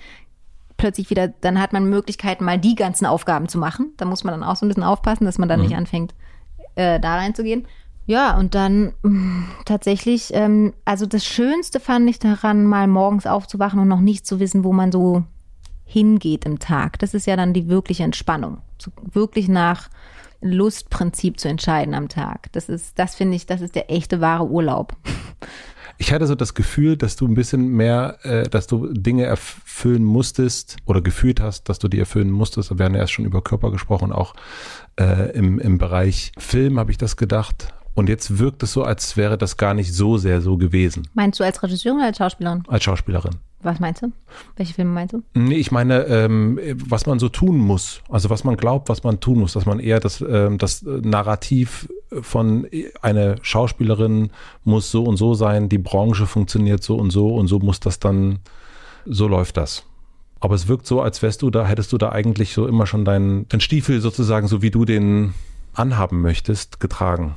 plötzlich 0.77 1.11
wieder, 1.11 1.29
dann 1.29 1.61
hat 1.61 1.73
man 1.73 1.91
Möglichkeiten, 1.91 2.45
mal 2.45 2.59
die 2.59 2.75
ganzen 2.75 3.05
Aufgaben 3.05 3.49
zu 3.49 3.59
machen. 3.59 3.93
Da 3.97 4.05
muss 4.05 4.25
man 4.25 4.33
dann 4.33 4.49
auch 4.49 4.57
so 4.57 4.65
ein 4.65 4.69
bisschen 4.69 4.85
aufpassen, 4.85 5.25
dass 5.25 5.39
man 5.39 5.49
dann 5.49 5.61
mhm. 5.61 5.67
nicht 5.67 5.77
anfängt, 5.77 6.15
äh, 6.77 6.99
da 7.01 7.17
reinzugehen. 7.17 7.67
Ja, 8.07 8.39
und 8.39 8.55
dann 8.55 8.95
mh, 9.03 9.45
tatsächlich, 9.67 10.31
ähm, 10.33 10.73
also 10.87 11.05
das 11.05 11.27
Schönste 11.27 11.79
fand 11.79 12.09
ich 12.09 12.19
daran, 12.19 12.65
mal 12.65 12.87
morgens 12.87 13.27
aufzuwachen 13.27 13.81
und 13.81 13.89
noch 13.89 14.01
nicht 14.01 14.27
zu 14.27 14.41
wissen, 14.41 14.65
wo 14.65 14.73
man 14.73 14.91
so 14.91 15.25
hingeht 15.89 16.45
im 16.45 16.59
Tag. 16.59 16.99
Das 16.99 17.15
ist 17.15 17.27
ja 17.27 17.35
dann 17.35 17.55
die 17.55 17.69
wirkliche 17.69 18.05
Entspannung. 18.05 18.59
So, 18.79 18.93
wirklich 19.13 19.49
nach 19.49 19.89
Lustprinzip 20.41 21.41
zu 21.41 21.49
entscheiden 21.49 21.95
am 21.95 22.09
Tag. 22.09 22.53
Das 22.53 22.69
ist, 22.69 22.99
das 22.99 23.17
finde 23.17 23.37
ich, 23.37 23.47
das 23.47 23.61
ist 23.61 23.75
der 23.75 23.91
echte 23.91 24.21
wahre 24.21 24.47
Urlaub. 24.47 24.95
Ich 26.01 26.13
hatte 26.13 26.29
so 26.29 26.37
das 26.37 26.55
Gefühl, 26.55 26.97
dass 26.97 27.17
du 27.17 27.27
ein 27.27 27.35
bisschen 27.35 27.71
mehr, 27.71 28.19
äh, 28.23 28.49
dass 28.49 28.69
du 28.69 28.93
Dinge 28.93 29.25
erfüllen 29.25 30.05
musstest 30.05 30.77
oder 30.85 31.01
gefühlt 31.01 31.41
hast, 31.41 31.69
dass 31.69 31.81
du 31.81 31.89
die 31.89 31.99
erfüllen 31.99 32.31
musstest. 32.31 32.79
Wir 32.79 32.85
haben 32.85 32.95
ja 32.95 33.01
erst 33.01 33.15
schon 33.15 33.25
über 33.25 33.43
Körper 33.43 33.73
gesprochen, 33.73 34.13
auch 34.13 34.35
äh, 35.01 35.33
im, 35.33 35.59
im 35.59 35.79
Bereich 35.79 36.31
Film 36.39 36.79
habe 36.79 36.93
ich 36.93 36.99
das 36.99 37.17
gedacht. 37.17 37.75
Und 37.95 38.09
jetzt 38.09 38.39
wirkt 38.39 38.63
es 38.63 38.73
so, 38.73 38.85
als 38.85 39.17
wäre 39.17 39.37
das 39.37 39.57
gar 39.57 39.75
nicht 39.75 39.93
so 39.93 40.19
sehr 40.19 40.41
so 40.41 40.57
gewesen. 40.57 41.09
Meinst 41.15 41.41
du 41.41 41.45
als 41.45 41.61
Regisseurin 41.65 41.99
oder 41.99 42.07
als 42.07 42.19
Schauspielerin? 42.19 42.63
Als 42.69 42.85
Schauspielerin. 42.85 43.35
Was 43.63 43.81
meinst 43.81 44.03
du? 44.03 44.13
Welche 44.57 44.75
Filme 44.75 44.93
meinst 44.93 45.15
du? 45.15 45.23
Nee, 45.35 45.57
ich 45.57 45.73
meine, 45.73 46.05
ähm, 46.05 46.61
was 46.77 47.07
man 47.07 47.19
so 47.19 47.29
tun 47.29 47.59
muss. 47.59 48.03
Also 48.09 48.31
was 48.31 48.45
man 48.45 48.57
glaubt, 48.57 48.89
was 48.89 49.03
man 49.03 49.19
tun 49.19 49.41
muss. 49.41 49.55
Dass 49.55 49.67
man 49.67 49.81
eher 49.81 49.99
das, 49.99 50.21
ähm, 50.21 50.59
das 50.59 50.83
Narrativ 50.83 51.89
von 52.21 52.69
eine 53.03 53.37
Schauspielerin 53.43 54.31
muss 54.65 54.91
so 54.91 55.03
und 55.03 55.17
so 55.17 55.35
sein, 55.35 55.69
die 55.69 55.79
Branche 55.79 56.27
funktioniert 56.27 56.83
so 56.85 56.97
und 56.97 57.11
so 57.11 57.35
und 57.35 57.49
so 57.49 57.59
muss 57.59 57.81
das 57.81 57.99
dann, 57.99 58.39
so 59.05 59.27
läuft 59.27 59.57
das. 59.57 59.85
Aber 60.41 60.55
es 60.55 60.69
wirkt 60.69 60.87
so, 60.87 61.01
als 61.01 61.21
wärst 61.23 61.43
du 61.43 61.51
da, 61.51 61.67
hättest 61.67 61.93
du 61.93 61.99
da 61.99 62.11
eigentlich 62.13 62.55
so 62.55 62.69
immer 62.69 62.87
schon 62.87 63.05
deinen, 63.05 63.49
deinen 63.49 63.61
Stiefel 63.61 64.01
sozusagen, 64.01 64.47
so 64.47 64.63
wie 64.63 64.71
du 64.71 64.85
den 64.85 65.35
anhaben 65.75 66.21
möchtest, 66.21 66.79
getragen. 66.79 67.35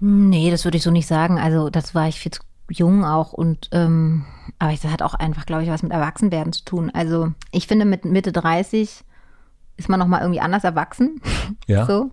Nee, 0.00 0.50
das 0.50 0.64
würde 0.64 0.78
ich 0.78 0.82
so 0.82 0.90
nicht 0.90 1.06
sagen. 1.06 1.38
Also 1.38 1.68
das 1.68 1.94
war 1.94 2.08
ich 2.08 2.18
viel 2.18 2.32
zu 2.32 2.40
jung 2.70 3.04
auch 3.04 3.32
und 3.32 3.68
ähm, 3.72 4.24
aber 4.58 4.72
das 4.72 4.84
hat 4.84 5.02
auch 5.02 5.14
einfach, 5.14 5.46
glaube 5.46 5.64
ich, 5.64 5.70
was 5.70 5.82
mit 5.82 5.92
Erwachsenwerden 5.92 6.52
zu 6.52 6.64
tun. 6.64 6.90
Also 6.94 7.32
ich 7.50 7.66
finde, 7.66 7.84
mit 7.84 8.04
Mitte 8.04 8.32
30 8.32 9.04
ist 9.76 9.88
man 9.88 9.98
nochmal 9.98 10.20
irgendwie 10.20 10.40
anders 10.40 10.64
erwachsen. 10.64 11.20
Ja. 11.66 11.86
So. 11.86 12.10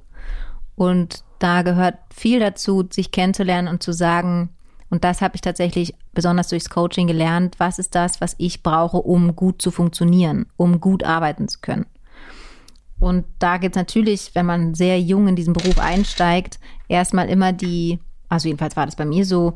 Und 0.75 1.23
da 1.39 1.61
gehört 1.61 1.95
viel 2.13 2.39
dazu, 2.39 2.87
sich 2.89 3.11
kennenzulernen 3.11 3.67
und 3.67 3.81
zu 3.81 3.93
sagen, 3.93 4.49
und 4.89 5.03
das 5.03 5.21
habe 5.21 5.35
ich 5.35 5.41
tatsächlich 5.41 5.93
besonders 6.13 6.49
durchs 6.49 6.69
Coaching 6.69 7.07
gelernt, 7.07 7.55
was 7.59 7.79
ist 7.79 7.95
das, 7.95 8.21
was 8.21 8.35
ich 8.37 8.63
brauche, 8.63 8.97
um 8.97 9.35
gut 9.35 9.61
zu 9.61 9.71
funktionieren, 9.71 10.47
um 10.57 10.79
gut 10.81 11.03
arbeiten 11.03 11.47
zu 11.47 11.59
können. 11.61 11.85
Und 12.99 13.25
da 13.39 13.57
gibt 13.57 13.75
es 13.75 13.79
natürlich, 13.79 14.31
wenn 14.35 14.45
man 14.45 14.73
sehr 14.73 14.99
jung 14.99 15.27
in 15.27 15.35
diesen 15.35 15.53
Beruf 15.53 15.79
einsteigt, 15.79 16.59
erstmal 16.87 17.29
immer 17.29 17.53
die, 17.53 17.99
also 18.27 18.47
jedenfalls 18.47 18.75
war 18.75 18.85
das 18.85 18.95
bei 18.95 19.05
mir 19.05 19.25
so, 19.25 19.55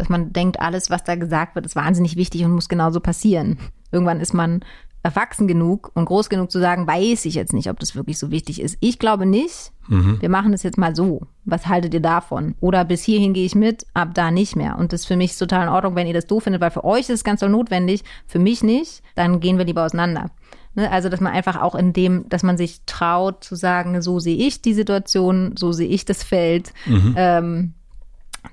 dass 0.00 0.08
man 0.08 0.32
denkt, 0.32 0.60
alles, 0.60 0.88
was 0.88 1.04
da 1.04 1.14
gesagt 1.14 1.54
wird, 1.54 1.66
ist 1.66 1.76
wahnsinnig 1.76 2.16
wichtig 2.16 2.42
und 2.44 2.52
muss 2.52 2.70
genauso 2.70 3.00
passieren. 3.00 3.58
Irgendwann 3.92 4.20
ist 4.20 4.32
man 4.32 4.64
erwachsen 5.02 5.46
genug 5.46 5.90
und 5.94 6.06
groß 6.06 6.30
genug 6.30 6.50
zu 6.50 6.58
sagen, 6.58 6.86
weiß 6.86 7.26
ich 7.26 7.34
jetzt 7.34 7.52
nicht, 7.52 7.68
ob 7.68 7.78
das 7.80 7.94
wirklich 7.94 8.18
so 8.18 8.30
wichtig 8.30 8.60
ist. 8.60 8.78
Ich 8.80 8.98
glaube 8.98 9.26
nicht. 9.26 9.72
Mhm. 9.88 10.16
Wir 10.20 10.30
machen 10.30 10.52
das 10.52 10.62
jetzt 10.62 10.78
mal 10.78 10.96
so. 10.96 11.26
Was 11.44 11.66
haltet 11.66 11.92
ihr 11.92 12.00
davon? 12.00 12.54
Oder 12.60 12.84
bis 12.84 13.02
hierhin 13.02 13.34
gehe 13.34 13.44
ich 13.44 13.54
mit, 13.54 13.86
ab 13.92 14.14
da 14.14 14.30
nicht 14.30 14.56
mehr. 14.56 14.78
Und 14.78 14.92
das 14.92 15.02
ist 15.02 15.06
für 15.06 15.16
mich 15.16 15.36
total 15.36 15.64
in 15.64 15.68
Ordnung, 15.68 15.96
wenn 15.96 16.06
ihr 16.06 16.14
das 16.14 16.26
doof 16.26 16.44
findet, 16.44 16.62
weil 16.62 16.70
für 16.70 16.84
euch 16.84 17.00
ist 17.00 17.10
es 17.10 17.24
ganz 17.24 17.40
doll 17.40 17.50
notwendig, 17.50 18.04
für 18.26 18.38
mich 18.38 18.62
nicht. 18.62 19.02
Dann 19.16 19.40
gehen 19.40 19.58
wir 19.58 19.66
lieber 19.66 19.84
auseinander. 19.84 20.30
Ne? 20.74 20.90
Also, 20.90 21.08
dass 21.08 21.20
man 21.20 21.32
einfach 21.32 21.60
auch 21.60 21.74
in 21.74 21.92
dem, 21.92 22.26
dass 22.28 22.42
man 22.42 22.56
sich 22.56 22.80
traut 22.86 23.44
zu 23.44 23.54
sagen, 23.54 24.00
so 24.00 24.18
sehe 24.18 24.36
ich 24.36 24.62
die 24.62 24.74
Situation, 24.74 25.54
so 25.58 25.72
sehe 25.72 25.88
ich 25.88 26.06
das 26.06 26.22
Feld. 26.22 26.72
Mhm. 26.86 27.14
Ähm, 27.16 27.74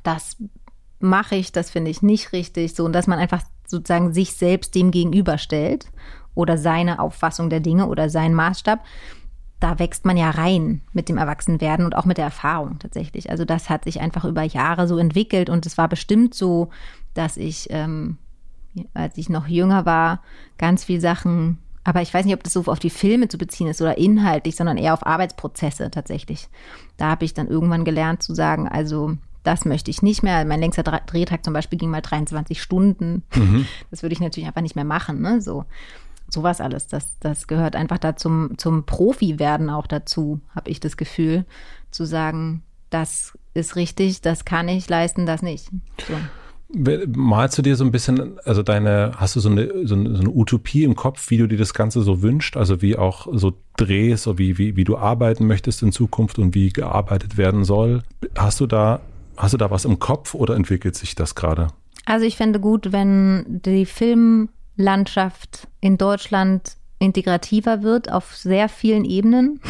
das 0.03 0.38
mache 0.99 1.36
ich, 1.36 1.52
das 1.52 1.69
finde 1.69 1.91
ich 1.91 2.02
nicht 2.02 2.34
richtig. 2.34 2.76
So, 2.76 2.86
und 2.86 2.94
dass 2.94 3.07
man 3.07 3.19
einfach 3.19 3.41
sozusagen 3.65 4.14
sich 4.14 4.34
selbst 4.34 4.76
dem 4.76 4.91
gegenüberstellt 4.91 5.88
oder 6.36 6.57
seine 6.57 6.99
Auffassung 6.99 7.49
der 7.49 7.60
Dinge 7.60 7.88
oder 7.88 8.10
seinen 8.10 8.36
Maßstab. 8.36 8.84
Da 9.60 9.80
wächst 9.80 10.06
man 10.06 10.18
ja 10.18 10.30
rein 10.30 10.82
mit 10.94 11.10
dem 11.10 11.18
Erwachsenwerden 11.18 11.86
und 11.86 11.95
auch 11.95 12.06
mit 12.06 12.18
der 12.18 12.26
Erfahrung 12.26 12.78
tatsächlich. 12.78 13.32
Also 13.32 13.44
das 13.44 13.69
hat 13.69 13.86
sich 13.86 13.99
einfach 13.99 14.24
über 14.24 14.44
Jahre 14.44 14.88
so 14.88 14.98
entwickelt 14.98 15.49
und 15.49 15.65
es 15.65 15.78
war 15.78 15.88
bestimmt 15.88 16.36
so, 16.36 16.69
dass 17.15 17.38
ich, 17.38 17.68
ähm, 17.72 18.18
als 18.94 19.18
ich 19.18 19.30
noch 19.30 19.48
jünger 19.48 19.86
war, 19.86 20.22
ganz 20.57 20.84
viel 20.84 21.02
Sachen 21.02 21.57
aber 21.88 22.02
ich 22.02 22.14
weiß 22.14 22.26
nicht, 22.26 22.36
ob 22.36 22.44
das 22.44 22.52
so 22.52 22.65
auf 22.65 22.80
die 22.80 22.90
Filme 22.90 23.30
zu 23.30 23.38
beziehen 23.38 23.69
ist 23.69 23.82
oder 23.82 23.98
inhaltlich, 23.98 24.57
sondern 24.57 24.76
eher 24.76 24.94
auf 24.94 25.07
Arbeitsprozesse 25.07 25.90
tatsächlich. 25.90 26.49
Da 26.98 27.11
habe 27.11 27.24
ich 27.24 27.34
dann 27.34 27.48
irgendwann 27.48 27.86
gelernt 27.86 28.22
zu 28.22 28.36
sagen, 28.36 28.68
also 28.68 29.15
das 29.48 29.65
möchte 29.65 29.90
ich 29.90 30.02
nicht 30.02 30.24
mehr. 30.24 30.44
Mein 30.45 30.60
längster 30.60 30.84
Drehtag 30.84 31.45
zum 31.45 31.53
Beispiel 31.53 31.80
ging 31.80 31.90
mal 31.90 32.02
23 32.02 32.61
Stunden. 32.61 33.24
Mhm. 33.34 33.65
Das 33.90 34.03
würde 34.03 34.14
ich 34.14 34.19
natürlich 34.19 34.48
einfach 34.48 34.61
nicht 34.61 34.76
mehr 34.76 34.86
machen. 34.86 35.22
Ne? 35.22 35.41
So 35.41 35.65
sowas 36.30 36.61
alles. 36.61 36.88
Das, 36.88 37.18
das 37.19 37.48
gehört 37.48 37.76
einfach 37.76 37.98
da 37.98 38.15
zum, 38.15 38.57
zum 38.57 38.86
Profi-Werden 38.86 39.69
auch 39.69 39.88
dazu, 39.88 40.41
habe 40.53 40.69
ich 40.69 40.80
das 40.80 40.98
Gefühl, 40.98 41.45
zu 41.91 42.06
sagen, 42.06 42.64
das 42.90 43.38
ist 43.53 43.76
richtig, 43.76 44.22
das 44.22 44.45
kann 44.45 44.68
ich 44.68 44.90
leisten, 44.90 45.26
das 45.26 45.41
nicht. 45.41 45.69
So. 46.07 46.14
Malst 47.15 47.57
du 47.57 47.61
dir 47.61 47.78
so 47.78 47.86
ein 47.86 47.91
bisschen, 47.91 48.38
also 48.44 48.61
deine, 48.61 49.14
hast 49.15 49.38
du 49.38 49.40
so 49.40 49.49
eine, 49.49 49.88
so 49.88 49.95
eine, 49.95 50.15
so 50.15 50.22
eine 50.22 50.30
Utopie 50.30 50.84
im 50.84 50.95
Kopf, 50.95 51.30
wie 51.30 51.38
du 51.38 51.48
dir 51.48 51.57
das 51.57 51.74
Ganze 51.74 52.02
so 52.02 52.22
wünscht? 52.22 52.57
Also 52.57 52.82
wie 52.82 52.98
auch 52.98 53.28
so 53.32 53.53
Drehs 53.78 54.28
oder 54.28 54.38
wie, 54.38 54.57
wie, 54.57 54.76
wie 54.76 54.84
du 54.84 54.98
arbeiten 54.98 55.48
möchtest 55.48 55.82
in 55.82 55.94
Zukunft 55.94 56.38
und 56.40 56.53
wie 56.53 56.69
gearbeitet 56.69 57.38
werden 57.38 57.64
soll? 57.64 58.03
Hast 58.36 58.60
du 58.60 58.68
da, 58.68 58.99
hast 59.38 59.54
du 59.54 59.58
da 59.58 59.72
was 59.72 59.86
im 59.86 60.00
Kopf 60.00 60.34
oder 60.34 60.56
entwickelt 60.56 60.96
sich 60.96 61.16
das 61.16 61.36
gerade? 61.36 61.68
Also 62.06 62.26
ich 62.26 62.38
fände 62.38 62.60
gut, 62.60 62.92
wenn 62.92 63.46
die 63.48 63.86
Filmlandschaft 63.86 65.68
in 65.82 65.98
Deutschland 65.98 66.78
integrativer 67.00 67.84
wird 67.84 68.12
auf 68.12 68.36
sehr 68.36 68.70
vielen 68.70 69.06
Ebenen. 69.06 69.62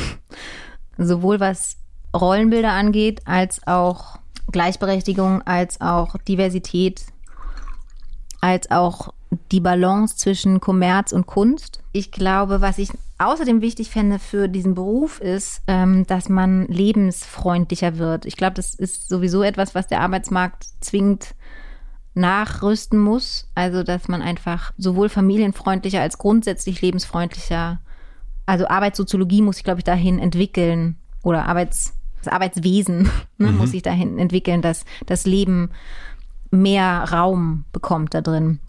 Sowohl 0.97 1.39
was 1.39 1.77
Rollenbilder 2.15 2.71
angeht, 2.71 3.21
als 3.25 3.65
auch 3.67 4.19
Gleichberechtigung 4.51 5.41
als 5.41 5.81
auch 5.81 6.15
Diversität, 6.27 7.05
als 8.39 8.71
auch 8.71 9.13
die 9.51 9.59
Balance 9.59 10.17
zwischen 10.17 10.59
Kommerz 10.59 11.11
und 11.11 11.27
Kunst. 11.27 11.81
Ich 11.91 12.11
glaube, 12.11 12.61
was 12.61 12.77
ich 12.77 12.89
außerdem 13.17 13.61
wichtig 13.61 13.89
fände 13.89 14.19
für 14.19 14.47
diesen 14.47 14.75
Beruf 14.75 15.19
ist, 15.19 15.61
ähm, 15.67 16.05
dass 16.07 16.29
man 16.29 16.67
lebensfreundlicher 16.67 17.97
wird. 17.97 18.25
Ich 18.25 18.37
glaube, 18.37 18.53
das 18.53 18.73
ist 18.73 19.09
sowieso 19.09 19.43
etwas, 19.43 19.75
was 19.75 19.87
der 19.87 20.01
Arbeitsmarkt 20.01 20.65
zwingend 20.81 21.35
nachrüsten 22.13 22.99
muss. 22.99 23.49
Also, 23.55 23.83
dass 23.83 24.07
man 24.07 24.21
einfach 24.21 24.71
sowohl 24.77 25.09
familienfreundlicher 25.09 26.01
als 26.01 26.17
grundsätzlich 26.17 26.81
lebensfreundlicher, 26.81 27.79
also 28.45 28.67
Arbeitssoziologie 28.67 29.41
muss 29.41 29.57
ich, 29.57 29.63
glaube 29.63 29.79
ich, 29.79 29.85
dahin 29.85 30.19
entwickeln 30.19 30.97
oder 31.23 31.47
Arbeits 31.47 31.93
das 32.19 32.33
Arbeitswesen 32.33 33.09
ne, 33.37 33.51
mhm. 33.51 33.57
muss 33.57 33.71
sich 33.71 33.81
dahin 33.81 34.19
entwickeln, 34.19 34.61
dass 34.61 34.85
das 35.05 35.25
Leben 35.25 35.71
mehr 36.51 37.05
Raum 37.11 37.65
bekommt 37.71 38.13
da 38.13 38.21
drin. 38.21 38.59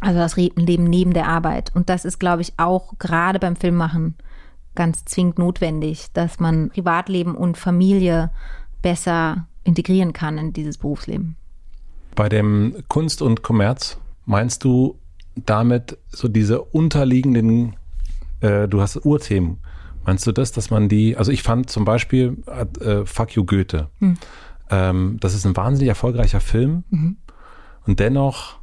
Also 0.00 0.18
das 0.18 0.36
Leben 0.36 0.84
neben 0.84 1.12
der 1.12 1.28
Arbeit. 1.28 1.70
Und 1.74 1.88
das 1.88 2.04
ist, 2.04 2.18
glaube 2.18 2.42
ich, 2.42 2.54
auch 2.58 2.98
gerade 2.98 3.38
beim 3.38 3.56
Filmmachen 3.56 4.14
ganz 4.74 5.04
zwingend 5.04 5.38
notwendig, 5.38 6.06
dass 6.12 6.40
man 6.40 6.70
Privatleben 6.70 7.34
und 7.34 7.58
Familie 7.58 8.30
besser 8.82 9.46
integrieren 9.64 10.12
kann 10.12 10.38
in 10.38 10.52
dieses 10.52 10.78
Berufsleben. 10.78 11.36
Bei 12.14 12.28
dem 12.28 12.76
Kunst 12.88 13.20
und 13.20 13.42
Kommerz 13.42 13.98
meinst 14.24 14.64
du 14.64 14.96
damit 15.36 15.98
so 16.08 16.28
diese 16.28 16.62
unterliegenden, 16.62 17.76
äh, 18.40 18.68
du 18.68 18.80
hast 18.80 19.04
Urthemen 19.04 19.58
Meinst 20.04 20.26
du 20.26 20.32
das, 20.32 20.52
dass 20.52 20.70
man 20.70 20.88
die, 20.88 21.16
also 21.16 21.30
ich 21.30 21.42
fand 21.42 21.70
zum 21.70 21.84
Beispiel 21.84 22.38
äh, 22.46 23.04
Fuck 23.04 23.32
You 23.36 23.44
Goethe. 23.44 23.88
Hm. 23.98 24.16
Ähm, 24.70 25.16
das 25.20 25.34
ist 25.34 25.44
ein 25.44 25.56
wahnsinnig 25.56 25.88
erfolgreicher 25.88 26.40
Film. 26.40 26.84
Mhm. 26.90 27.16
Und 27.86 28.00
dennoch 28.00 28.59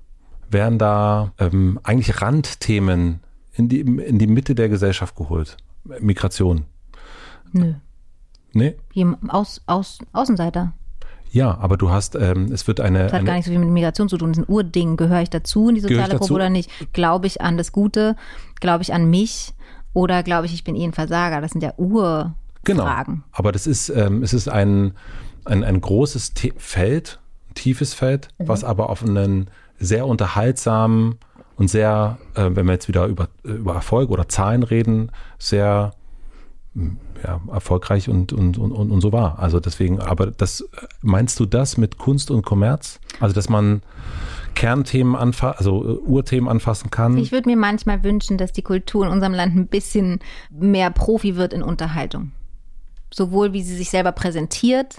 werden 0.49 0.79
da 0.79 1.31
ähm, 1.39 1.79
eigentlich 1.83 2.21
Randthemen 2.21 3.21
in 3.53 3.69
die, 3.69 3.81
in 3.81 4.19
die 4.19 4.27
Mitte 4.27 4.55
der 4.55 4.69
Gesellschaft 4.69 5.15
geholt. 5.15 5.57
Migration. 5.99 6.65
Nö. 7.51 7.73
Nee? 8.53 8.75
Aus, 9.27 9.61
aus, 9.65 9.99
Außenseiter. 10.13 10.73
Ja, 11.31 11.57
aber 11.57 11.77
du 11.77 11.89
hast, 11.89 12.15
ähm, 12.15 12.51
es 12.51 12.67
wird 12.67 12.79
eine. 12.79 13.03
Das 13.03 13.13
hat 13.13 13.19
eine, 13.19 13.25
gar 13.25 13.33
nichts 13.33 13.47
so 13.47 13.51
viel 13.51 13.59
mit 13.59 13.69
Migration 13.69 14.09
zu 14.09 14.17
tun. 14.17 14.29
Das 14.29 14.37
ist 14.37 14.47
ein 14.47 14.51
Urding. 14.51 14.97
Gehöre 14.97 15.21
ich 15.21 15.29
dazu 15.29 15.69
in 15.69 15.75
die 15.75 15.81
soziale 15.81 16.17
Gruppe 16.17 16.33
oder 16.33 16.49
nicht? 16.49 16.69
Glaube 16.93 17.27
ich 17.27 17.41
an 17.41 17.57
das 17.57 17.71
Gute? 17.71 18.15
Glaube 18.59 18.83
ich 18.83 18.93
an 18.93 19.09
mich? 19.09 19.53
Oder 19.93 20.23
glaube 20.23 20.45
ich, 20.45 20.53
ich 20.53 20.63
bin 20.63 20.75
eh 20.75 20.83
ein 20.83 20.93
Versager? 20.93 21.41
Das 21.41 21.51
sind 21.51 21.61
ja 21.61 21.73
Urfragen. 21.77 22.33
Genau. 22.63 22.87
Aber 23.31 23.51
das 23.51 23.67
ist, 23.67 23.89
ähm, 23.89 24.23
es 24.23 24.33
ist 24.33 24.47
ein, 24.47 24.93
ein, 25.45 25.63
ein 25.63 25.81
großes 25.81 26.33
Feld, 26.57 27.19
ein 27.49 27.53
tiefes 27.55 27.93
Feld, 27.93 28.29
mhm. 28.37 28.47
was 28.47 28.63
aber 28.63 28.89
auf 28.89 29.03
einen 29.03 29.49
sehr 29.79 30.07
unterhaltsamen 30.07 31.17
und 31.55 31.69
sehr, 31.69 32.17
äh, 32.35 32.49
wenn 32.53 32.65
wir 32.65 32.73
jetzt 32.73 32.87
wieder 32.87 33.05
über, 33.05 33.29
über 33.43 33.75
Erfolg 33.75 34.09
oder 34.09 34.27
Zahlen 34.27 34.63
reden, 34.63 35.11
sehr 35.39 35.93
ja, 37.23 37.41
erfolgreich 37.51 38.09
und, 38.09 38.33
und, 38.33 38.57
und, 38.57 38.71
und 38.71 39.01
so 39.01 39.11
war. 39.11 39.39
Also 39.39 39.59
deswegen, 39.59 39.99
aber 39.99 40.27
das 40.27 40.67
meinst 41.01 41.39
du 41.39 41.45
das 41.45 41.77
mit 41.77 41.97
Kunst 41.97 42.29
und 42.29 42.45
Kommerz? 42.45 42.99
Also 43.19 43.33
dass 43.33 43.49
man 43.49 43.81
Kernthemen 44.53 45.15
anfassen, 45.15 45.57
also 45.57 45.83
äh, 45.83 45.97
Urthemen 45.99 46.49
anfassen 46.49 46.91
kann? 46.91 47.17
Ich 47.17 47.31
würde 47.31 47.49
mir 47.49 47.57
manchmal 47.57 48.03
wünschen, 48.03 48.37
dass 48.37 48.51
die 48.51 48.61
Kultur 48.61 49.05
in 49.05 49.11
unserem 49.11 49.33
Land 49.33 49.55
ein 49.55 49.67
bisschen 49.67 50.19
mehr 50.51 50.91
Profi 50.91 51.35
wird 51.35 51.53
in 51.53 51.63
Unterhaltung. 51.63 52.31
Sowohl 53.11 53.53
wie 53.53 53.63
sie 53.63 53.75
sich 53.75 53.89
selber 53.89 54.11
präsentiert, 54.11 54.97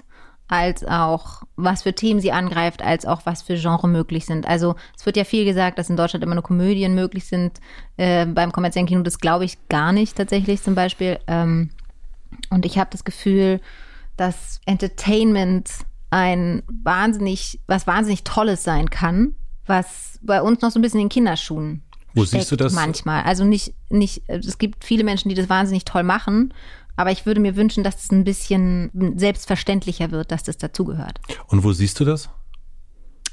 als 0.49 0.83
auch 0.83 1.43
was 1.55 1.83
für 1.83 1.93
Themen 1.93 2.19
sie 2.19 2.31
angreift, 2.31 2.81
als 2.81 3.05
auch 3.05 3.21
was 3.25 3.43
für 3.43 3.55
Genre 3.55 3.87
möglich 3.87 4.25
sind. 4.25 4.47
Also 4.47 4.75
es 4.97 5.05
wird 5.05 5.15
ja 5.15 5.23
viel 5.23 5.45
gesagt, 5.45 5.77
dass 5.77 5.89
in 5.89 5.95
Deutschland 5.95 6.23
immer 6.23 6.33
nur 6.33 6.43
Komödien 6.43 6.95
möglich 6.95 7.25
sind. 7.25 7.59
Äh, 7.97 8.25
beim 8.25 8.51
kommerziellen 8.51 8.87
Kino, 8.87 9.03
das 9.03 9.19
glaube 9.19 9.45
ich 9.45 9.57
gar 9.69 9.91
nicht 9.93 10.17
tatsächlich 10.17 10.61
zum 10.63 10.73
Beispiel. 10.73 11.19
Ähm, 11.27 11.69
und 12.49 12.65
ich 12.65 12.79
habe 12.79 12.89
das 12.91 13.03
Gefühl, 13.03 13.61
dass 14.17 14.59
Entertainment 14.65 15.69
ein 16.09 16.63
wahnsinnig, 16.67 17.59
was 17.67 17.85
wahnsinnig 17.85 18.23
Tolles 18.23 18.63
sein 18.63 18.89
kann, 18.89 19.35
was 19.67 20.19
bei 20.23 20.41
uns 20.41 20.61
noch 20.61 20.71
so 20.71 20.79
ein 20.79 20.81
bisschen 20.81 20.99
in 20.99 21.05
den 21.05 21.13
Kinderschuhen 21.13 21.83
Wo 22.15 22.25
siehst 22.25 22.51
du 22.51 22.55
das? 22.55 22.73
Manchmal. 22.73 23.21
Also 23.23 23.45
nicht, 23.45 23.75
nicht, 23.89 24.23
es 24.27 24.57
gibt 24.57 24.83
viele 24.83 25.03
Menschen, 25.03 25.29
die 25.29 25.35
das 25.35 25.47
wahnsinnig 25.47 25.85
toll 25.85 26.01
machen, 26.01 26.55
aber 26.99 27.11
ich 27.11 27.25
würde 27.25 27.39
mir 27.39 27.55
wünschen, 27.55 27.81
dass 27.81 28.03
es 28.03 28.11
ein 28.11 28.25
bisschen 28.25 28.91
selbstverständlicher 29.15 30.11
wird, 30.11 30.33
dass 30.33 30.43
das 30.43 30.57
dazugehört. 30.57 31.21
Und 31.47 31.63
wo 31.63 31.71
siehst 31.71 31.97
du 32.01 32.03
das? 32.03 32.27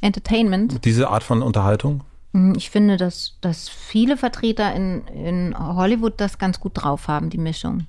Entertainment. 0.01 0.85
Diese 0.85 1.09
Art 1.09 1.25
von 1.25 1.43
Unterhaltung? 1.43 2.05
Hm, 2.33 2.55
ich 2.57 2.71
finde, 2.71 2.97
dass, 2.97 3.39
dass 3.41 3.69
viele 3.69 4.17
Vertreter 4.17 4.73
in, 4.73 5.05
in 5.09 5.59
Hollywood 5.59 6.15
das 6.19 6.39
ganz 6.39 6.61
gut 6.61 6.73
drauf 6.77 7.09
haben, 7.09 7.29
die 7.29 7.39
Mischung. 7.39 7.89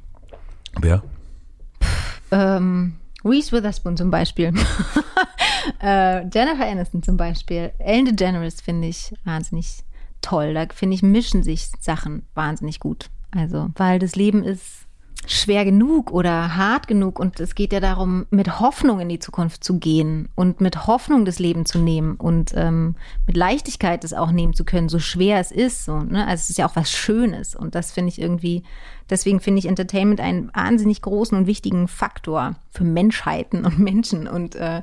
Wer? 0.81 1.03
Ähm, 2.31 2.95
Reese 3.23 3.51
Witherspoon 3.51 3.97
zum 3.97 4.09
Beispiel. 4.09 4.55
äh, 5.79 6.27
Jennifer 6.27 6.65
Aniston 6.65 7.03
zum 7.03 7.17
Beispiel. 7.17 7.71
Ellen 7.77 8.05
DeGeneres 8.05 8.61
finde 8.61 8.87
ich 8.87 9.13
wahnsinnig 9.25 9.83
toll. 10.23 10.55
Da 10.55 10.65
finde 10.73 10.95
ich, 10.95 11.03
mischen 11.03 11.43
sich 11.43 11.69
Sachen 11.79 12.25
wahnsinnig 12.33 12.79
gut. 12.79 13.11
Also, 13.29 13.69
weil 13.75 13.99
das 13.99 14.15
Leben 14.15 14.43
ist 14.43 14.86
schwer 15.27 15.65
genug 15.65 16.11
oder 16.11 16.55
hart 16.55 16.87
genug 16.87 17.19
und 17.19 17.39
es 17.39 17.53
geht 17.53 17.73
ja 17.73 17.81
darum, 17.81 18.25
mit 18.29 18.59
Hoffnung 18.59 19.01
in 19.01 19.09
die 19.09 19.19
Zukunft 19.19 19.63
zu 19.63 19.77
gehen 19.77 20.29
und 20.35 20.61
mit 20.61 20.87
Hoffnung 20.87 21.25
das 21.25 21.37
Leben 21.37 21.65
zu 21.65 21.79
nehmen 21.79 22.15
und 22.15 22.53
ähm, 22.55 22.95
mit 23.25 23.35
Leichtigkeit 23.35 24.03
es 24.03 24.13
auch 24.13 24.31
nehmen 24.31 24.53
zu 24.53 24.63
können, 24.63 24.87
so 24.87 24.99
schwer 24.99 25.39
es 25.39 25.51
ist. 25.51 25.83
So, 25.83 25.99
ne? 25.99 26.25
Also 26.25 26.41
es 26.41 26.49
ist 26.51 26.57
ja 26.57 26.67
auch 26.67 26.77
was 26.77 26.91
Schönes 26.91 27.55
und 27.55 27.75
das 27.75 27.91
finde 27.91 28.09
ich 28.09 28.21
irgendwie, 28.21 28.63
deswegen 29.09 29.41
finde 29.41 29.59
ich 29.59 29.65
Entertainment 29.65 30.21
einen 30.21 30.49
wahnsinnig 30.53 31.01
großen 31.01 31.37
und 31.37 31.45
wichtigen 31.45 31.89
Faktor 31.89 32.55
für 32.71 32.85
Menschheiten 32.85 33.65
und 33.65 33.79
Menschen 33.79 34.27
und 34.27 34.55
äh, 34.55 34.81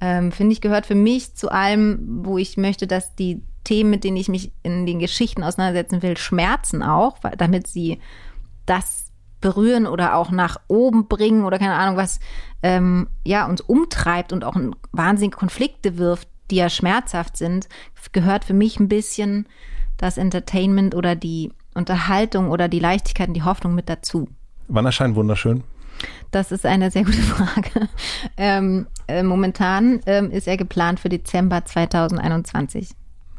ähm, 0.00 0.32
finde 0.32 0.52
ich 0.52 0.60
gehört 0.60 0.86
für 0.86 0.96
mich 0.96 1.36
zu 1.36 1.50
allem, 1.50 2.24
wo 2.24 2.38
ich 2.38 2.56
möchte, 2.56 2.86
dass 2.86 3.14
die 3.14 3.40
Themen, 3.62 3.90
mit 3.90 4.04
denen 4.04 4.16
ich 4.16 4.28
mich 4.28 4.52
in 4.62 4.84
den 4.84 4.98
Geschichten 4.98 5.42
auseinandersetzen 5.42 6.02
will, 6.02 6.16
schmerzen 6.16 6.82
auch, 6.82 7.18
damit 7.36 7.66
sie 7.66 8.00
das 8.66 9.05
berühren 9.40 9.86
oder 9.86 10.16
auch 10.16 10.30
nach 10.30 10.58
oben 10.68 11.08
bringen 11.08 11.44
oder 11.44 11.58
keine 11.58 11.74
Ahnung 11.74 11.96
was, 11.96 12.20
ähm, 12.62 13.08
ja, 13.24 13.46
uns 13.46 13.60
umtreibt 13.60 14.32
und 14.32 14.44
auch 14.44 14.56
wahnsinnige 14.92 15.36
Konflikte 15.36 15.98
wirft, 15.98 16.28
die 16.50 16.56
ja 16.56 16.68
schmerzhaft 16.68 17.36
sind, 17.36 17.68
gehört 18.12 18.44
für 18.44 18.54
mich 18.54 18.80
ein 18.80 18.88
bisschen 18.88 19.46
das 19.96 20.18
Entertainment 20.18 20.94
oder 20.94 21.16
die 21.16 21.52
Unterhaltung 21.74 22.50
oder 22.50 22.68
die 22.68 22.78
Leichtigkeit 22.78 23.28
und 23.28 23.34
die 23.34 23.42
Hoffnung 23.42 23.74
mit 23.74 23.88
dazu. 23.88 24.28
Wann 24.68 24.86
erscheint 24.86 25.16
wunderschön? 25.16 25.62
Das 26.30 26.52
ist 26.52 26.66
eine 26.66 26.90
sehr 26.90 27.04
gute 27.04 27.18
Frage. 27.22 27.88
Ähm, 28.36 28.86
äh, 29.08 29.22
momentan 29.22 30.00
ähm, 30.06 30.30
ist 30.30 30.48
er 30.48 30.56
geplant 30.56 31.00
für 31.00 31.08
Dezember 31.08 31.64
2021. 31.64 32.90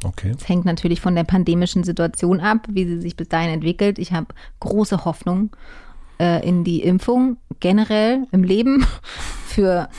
Okay. 0.03 0.33
Es 0.37 0.47
hängt 0.47 0.65
natürlich 0.65 1.01
von 1.01 1.15
der 1.15 1.23
pandemischen 1.23 1.83
Situation 1.83 2.39
ab, 2.39 2.67
wie 2.69 2.85
sie 2.85 3.01
sich 3.01 3.15
bis 3.15 3.29
dahin 3.29 3.49
entwickelt. 3.49 3.97
Ich 3.97 4.13
habe 4.13 4.27
große 4.59 5.05
Hoffnung 5.05 5.55
äh, 6.19 6.47
in 6.47 6.63
die 6.63 6.81
Impfung 6.81 7.37
generell 7.59 8.27
im 8.31 8.43
Leben 8.43 8.85
für 9.47 9.89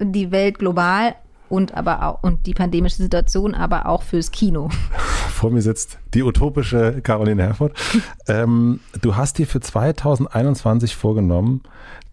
die 0.00 0.30
Welt 0.30 0.58
global 0.58 1.14
und 1.48 1.74
aber 1.74 2.02
auch 2.02 2.22
und 2.22 2.46
die 2.46 2.54
pandemische 2.54 2.96
Situation, 2.96 3.54
aber 3.54 3.86
auch 3.86 4.02
fürs 4.02 4.30
Kino. 4.30 4.70
Vor 5.30 5.50
mir 5.50 5.62
sitzt 5.62 5.98
die 6.14 6.22
utopische 6.22 7.00
Caroline 7.02 7.42
Herford. 7.42 7.76
ähm, 8.26 8.80
du 9.02 9.16
hast 9.16 9.38
dir 9.38 9.46
für 9.46 9.60
2021 9.60 10.96
vorgenommen, 10.96 11.62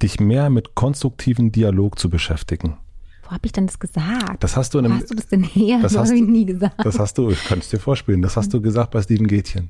dich 0.01 0.19
mehr 0.19 0.49
mit 0.49 0.75
konstruktivem 0.75 1.51
Dialog 1.51 1.97
zu 1.97 2.09
beschäftigen. 2.09 2.77
Wo 3.23 3.31
habe 3.31 3.45
ich 3.45 3.53
denn 3.53 3.67
das 3.67 3.79
gesagt? 3.79 4.43
Das 4.43 4.57
hast 4.57 4.73
du 4.73 4.79
in 4.79 4.85
einem, 4.85 4.95
Wo 4.95 4.99
hast 4.99 5.11
du 5.11 5.15
das 5.15 5.27
denn 5.27 5.43
her? 5.43 5.79
Das, 5.81 5.93
das 5.93 6.01
hast 6.01 6.09
habe 6.09 6.19
ich 6.19 6.27
nie 6.27 6.45
gesagt. 6.45 6.85
Das 6.85 6.99
hast 6.99 7.17
du, 7.17 7.29
ich 7.29 7.43
kann 7.45 7.59
es 7.59 7.69
dir 7.69 7.79
vorspielen, 7.79 8.21
das 8.21 8.35
hast 8.35 8.53
du 8.53 8.61
gesagt 8.61 8.91
bei 8.91 9.01
Steven 9.01 9.27
Gätchen. 9.27 9.69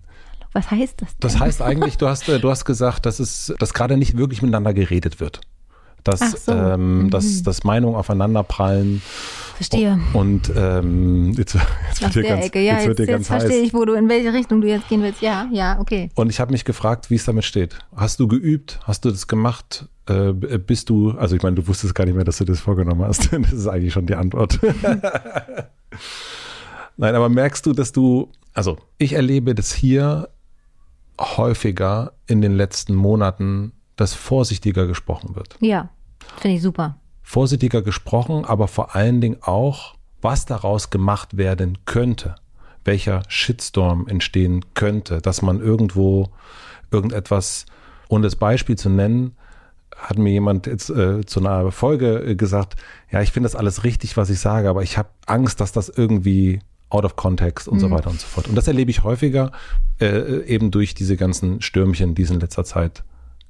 Was 0.53 0.69
heißt 0.69 1.01
das 1.01 1.09
denn? 1.09 1.17
Das 1.19 1.39
heißt 1.39 1.61
eigentlich, 1.61 1.97
du 1.97 2.07
hast, 2.07 2.27
du 2.27 2.49
hast 2.49 2.65
gesagt, 2.65 3.05
dass 3.05 3.19
es, 3.19 3.53
dass 3.59 3.73
gerade 3.73 3.97
nicht 3.97 4.17
wirklich 4.17 4.41
miteinander 4.41 4.73
geredet 4.73 5.19
wird. 5.19 5.41
Dass, 6.03 6.45
so. 6.45 6.51
ähm, 6.51 7.03
mhm. 7.03 7.09
dass, 7.09 7.43
dass 7.43 7.63
Meinungen 7.63 7.95
aufeinanderprallen. 7.95 9.01
Verstehe. 9.55 9.99
Und 10.11 10.51
ähm, 10.55 11.31
jetzt, 11.33 11.55
jetzt 11.87 12.01
wird 12.01 12.15
dir 12.15 12.23
ganz, 12.23 12.45
Ecke. 12.45 12.59
Ja, 12.59 12.73
jetzt, 12.73 12.87
jetzt, 12.87 12.99
jetzt, 12.99 13.09
jetzt 13.09 13.27
verstehe 13.27 13.61
ich, 13.61 13.73
wo 13.73 13.85
du 13.85 13.93
in 13.93 14.09
welche 14.09 14.33
Richtung 14.33 14.59
du 14.61 14.67
jetzt 14.67 14.89
gehen 14.89 15.01
willst. 15.01 15.21
Ja, 15.21 15.47
ja, 15.51 15.79
okay. 15.79 16.09
Und 16.15 16.29
ich 16.29 16.41
habe 16.41 16.51
mich 16.51 16.65
gefragt, 16.65 17.09
wie 17.09 17.15
es 17.15 17.23
damit 17.23 17.45
steht. 17.45 17.77
Hast 17.95 18.19
du 18.19 18.27
geübt? 18.27 18.79
Hast 18.83 19.05
du 19.05 19.11
das 19.11 19.27
gemacht? 19.27 19.87
Äh, 20.07 20.33
bist 20.33 20.89
du, 20.89 21.11
also 21.11 21.37
ich 21.37 21.41
meine, 21.41 21.55
du 21.55 21.65
wusstest 21.67 21.95
gar 21.95 22.03
nicht 22.05 22.15
mehr, 22.15 22.25
dass 22.25 22.39
du 22.39 22.45
das 22.45 22.59
vorgenommen 22.59 23.05
hast. 23.05 23.29
Das 23.43 23.53
ist 23.53 23.67
eigentlich 23.67 23.93
schon 23.93 24.05
die 24.05 24.15
Antwort. 24.15 24.59
Nein, 26.97 27.15
aber 27.15 27.29
merkst 27.29 27.65
du, 27.65 27.71
dass 27.71 27.93
du, 27.93 28.29
also 28.53 28.77
ich 28.97 29.13
erlebe 29.13 29.55
das 29.55 29.73
hier 29.73 30.27
häufiger 31.19 32.13
in 32.27 32.41
den 32.41 32.55
letzten 32.55 32.95
Monaten, 32.95 33.73
dass 33.95 34.13
vorsichtiger 34.13 34.87
gesprochen 34.87 35.35
wird. 35.35 35.55
Ja, 35.59 35.89
finde 36.37 36.57
ich 36.57 36.63
super. 36.63 36.97
Vorsichtiger 37.21 37.81
gesprochen, 37.81 38.45
aber 38.45 38.67
vor 38.67 38.95
allen 38.95 39.21
Dingen 39.21 39.37
auch, 39.41 39.95
was 40.21 40.45
daraus 40.45 40.89
gemacht 40.89 41.37
werden 41.37 41.77
könnte, 41.85 42.35
welcher 42.85 43.23
Shitstorm 43.27 44.07
entstehen 44.07 44.65
könnte, 44.73 45.21
dass 45.21 45.41
man 45.41 45.61
irgendwo 45.61 46.29
irgendetwas, 46.91 47.65
um 48.07 48.21
das 48.21 48.35
Beispiel 48.35 48.77
zu 48.77 48.89
nennen, 48.89 49.35
hat 49.95 50.17
mir 50.17 50.31
jemand 50.31 50.67
jetzt 50.67 50.89
äh, 50.89 51.25
zu 51.25 51.39
einer 51.39 51.71
Folge 51.71 52.19
äh, 52.19 52.35
gesagt, 52.35 52.75
ja, 53.11 53.21
ich 53.21 53.31
finde 53.31 53.45
das 53.47 53.55
alles 53.55 53.83
richtig, 53.83 54.17
was 54.17 54.29
ich 54.29 54.39
sage, 54.39 54.69
aber 54.69 54.83
ich 54.83 54.97
habe 54.97 55.09
Angst, 55.25 55.61
dass 55.61 55.71
das 55.71 55.89
irgendwie 55.89 56.59
out 56.93 57.05
of 57.05 57.15
context 57.15 57.67
und 57.67 57.77
mhm. 57.77 57.81
so 57.81 57.91
weiter 57.91 58.09
und 58.09 58.19
so 58.19 58.27
fort. 58.27 58.47
Und 58.47 58.55
das 58.55 58.67
erlebe 58.67 58.91
ich 58.91 59.03
häufiger 59.03 59.51
äh, 59.99 60.43
eben 60.45 60.71
durch 60.71 60.93
diese 60.93 61.17
ganzen 61.17 61.61
Stürmchen, 61.61 62.15
die 62.15 62.23
es 62.23 62.31
in 62.31 62.39
letzter 62.39 62.63
Zeit 62.63 63.03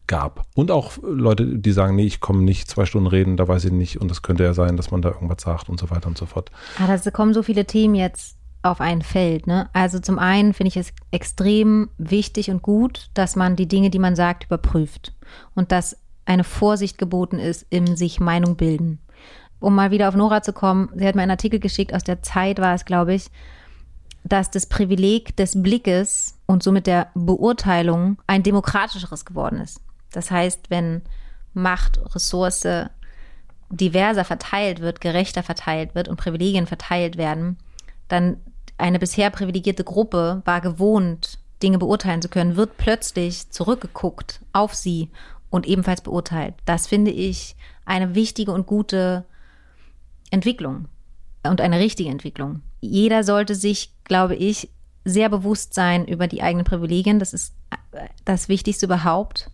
gab. 0.07 0.45
Und 0.55 0.71
auch 0.71 0.93
Leute, 1.01 1.45
die 1.45 1.71
sagen, 1.71 1.95
nee, 1.95 2.05
ich 2.05 2.19
komme 2.19 2.41
nicht 2.43 2.69
zwei 2.69 2.85
Stunden 2.85 3.07
reden, 3.07 3.37
da 3.37 3.47
weiß 3.47 3.65
ich 3.65 3.71
nicht 3.71 4.01
und 4.01 4.11
es 4.11 4.21
könnte 4.21 4.43
ja 4.43 4.53
sein, 4.53 4.77
dass 4.77 4.91
man 4.91 5.01
da 5.01 5.09
irgendwas 5.09 5.41
sagt 5.41 5.69
und 5.69 5.79
so 5.79 5.89
weiter 5.89 6.07
und 6.07 6.17
so 6.17 6.25
fort. 6.25 6.51
Ah, 6.77 6.95
da 6.95 7.11
kommen 7.11 7.33
so 7.33 7.43
viele 7.43 7.65
Themen 7.65 7.95
jetzt 7.95 8.37
auf 8.63 8.81
ein 8.81 9.01
Feld. 9.01 9.47
Ne? 9.47 9.69
Also 9.73 9.99
zum 9.99 10.19
einen 10.19 10.53
finde 10.53 10.69
ich 10.69 10.77
es 10.77 10.93
extrem 11.11 11.89
wichtig 11.97 12.49
und 12.49 12.61
gut, 12.61 13.09
dass 13.13 13.35
man 13.35 13.55
die 13.55 13.67
Dinge, 13.67 13.89
die 13.89 13.99
man 13.99 14.15
sagt, 14.15 14.45
überprüft 14.45 15.13
und 15.53 15.71
dass 15.71 15.97
eine 16.25 16.45
Vorsicht 16.45 16.97
geboten 16.97 17.39
ist 17.39 17.65
im 17.69 17.97
sich 17.97 18.19
Meinung 18.19 18.55
bilden 18.55 18.99
um 19.63 19.75
mal 19.75 19.91
wieder 19.91 20.09
auf 20.09 20.15
Nora 20.15 20.43
zu 20.43 20.51
kommen, 20.51 20.89
sie 20.93 21.07
hat 21.07 21.15
mir 21.15 21.21
einen 21.21 21.31
Artikel 21.31 21.59
geschickt, 21.59 21.93
aus 21.93 22.03
der 22.03 22.21
Zeit 22.21 22.59
war 22.59 22.75
es, 22.75 22.83
glaube 22.83 23.13
ich, 23.13 23.31
dass 24.25 24.51
das 24.51 24.65
Privileg 24.65 25.37
des 25.37 25.61
Blickes 25.61 26.37
und 26.45 26.63
somit 26.63 26.85
der 26.85 27.07
Beurteilung 27.15 28.17
ein 28.27 28.43
demokratischeres 28.43 29.23
geworden 29.23 29.61
ist. 29.61 29.79
Das 30.11 30.31
heißt, 30.31 30.69
wenn 30.69 31.01
Macht, 31.53 31.99
Ressource 32.13 32.67
diverser 33.69 34.25
verteilt 34.25 34.81
wird, 34.81 34.99
gerechter 34.99 35.43
verteilt 35.43 35.95
wird 35.95 36.09
und 36.09 36.17
Privilegien 36.17 36.67
verteilt 36.67 37.17
werden, 37.17 37.57
dann 38.09 38.37
eine 38.77 38.99
bisher 38.99 39.29
privilegierte 39.29 39.85
Gruppe 39.85 40.41
war 40.43 40.59
gewohnt, 40.59 41.39
Dinge 41.61 41.77
beurteilen 41.77 42.21
zu 42.21 42.27
können, 42.27 42.57
wird 42.57 42.75
plötzlich 42.75 43.49
zurückgeguckt 43.49 44.41
auf 44.51 44.73
sie 44.75 45.09
und 45.49 45.65
ebenfalls 45.65 46.01
beurteilt. 46.01 46.55
Das 46.65 46.87
finde 46.87 47.11
ich 47.11 47.55
eine 47.85 48.13
wichtige 48.13 48.51
und 48.51 48.67
gute 48.67 49.25
Entwicklung 50.33 50.87
und 51.47 51.61
eine 51.61 51.79
richtige 51.79 52.09
Entwicklung. 52.09 52.61
Jeder 52.81 53.23
sollte 53.23 53.55
sich, 53.55 53.93
glaube 54.03 54.35
ich, 54.35 54.69
sehr 55.05 55.29
bewusst 55.29 55.73
sein 55.73 56.05
über 56.07 56.27
die 56.27 56.41
eigenen 56.41 56.65
Privilegien. 56.65 57.19
Das 57.19 57.33
ist 57.33 57.53
das 58.25 58.49
Wichtigste 58.49 58.85
überhaupt. 58.85 59.49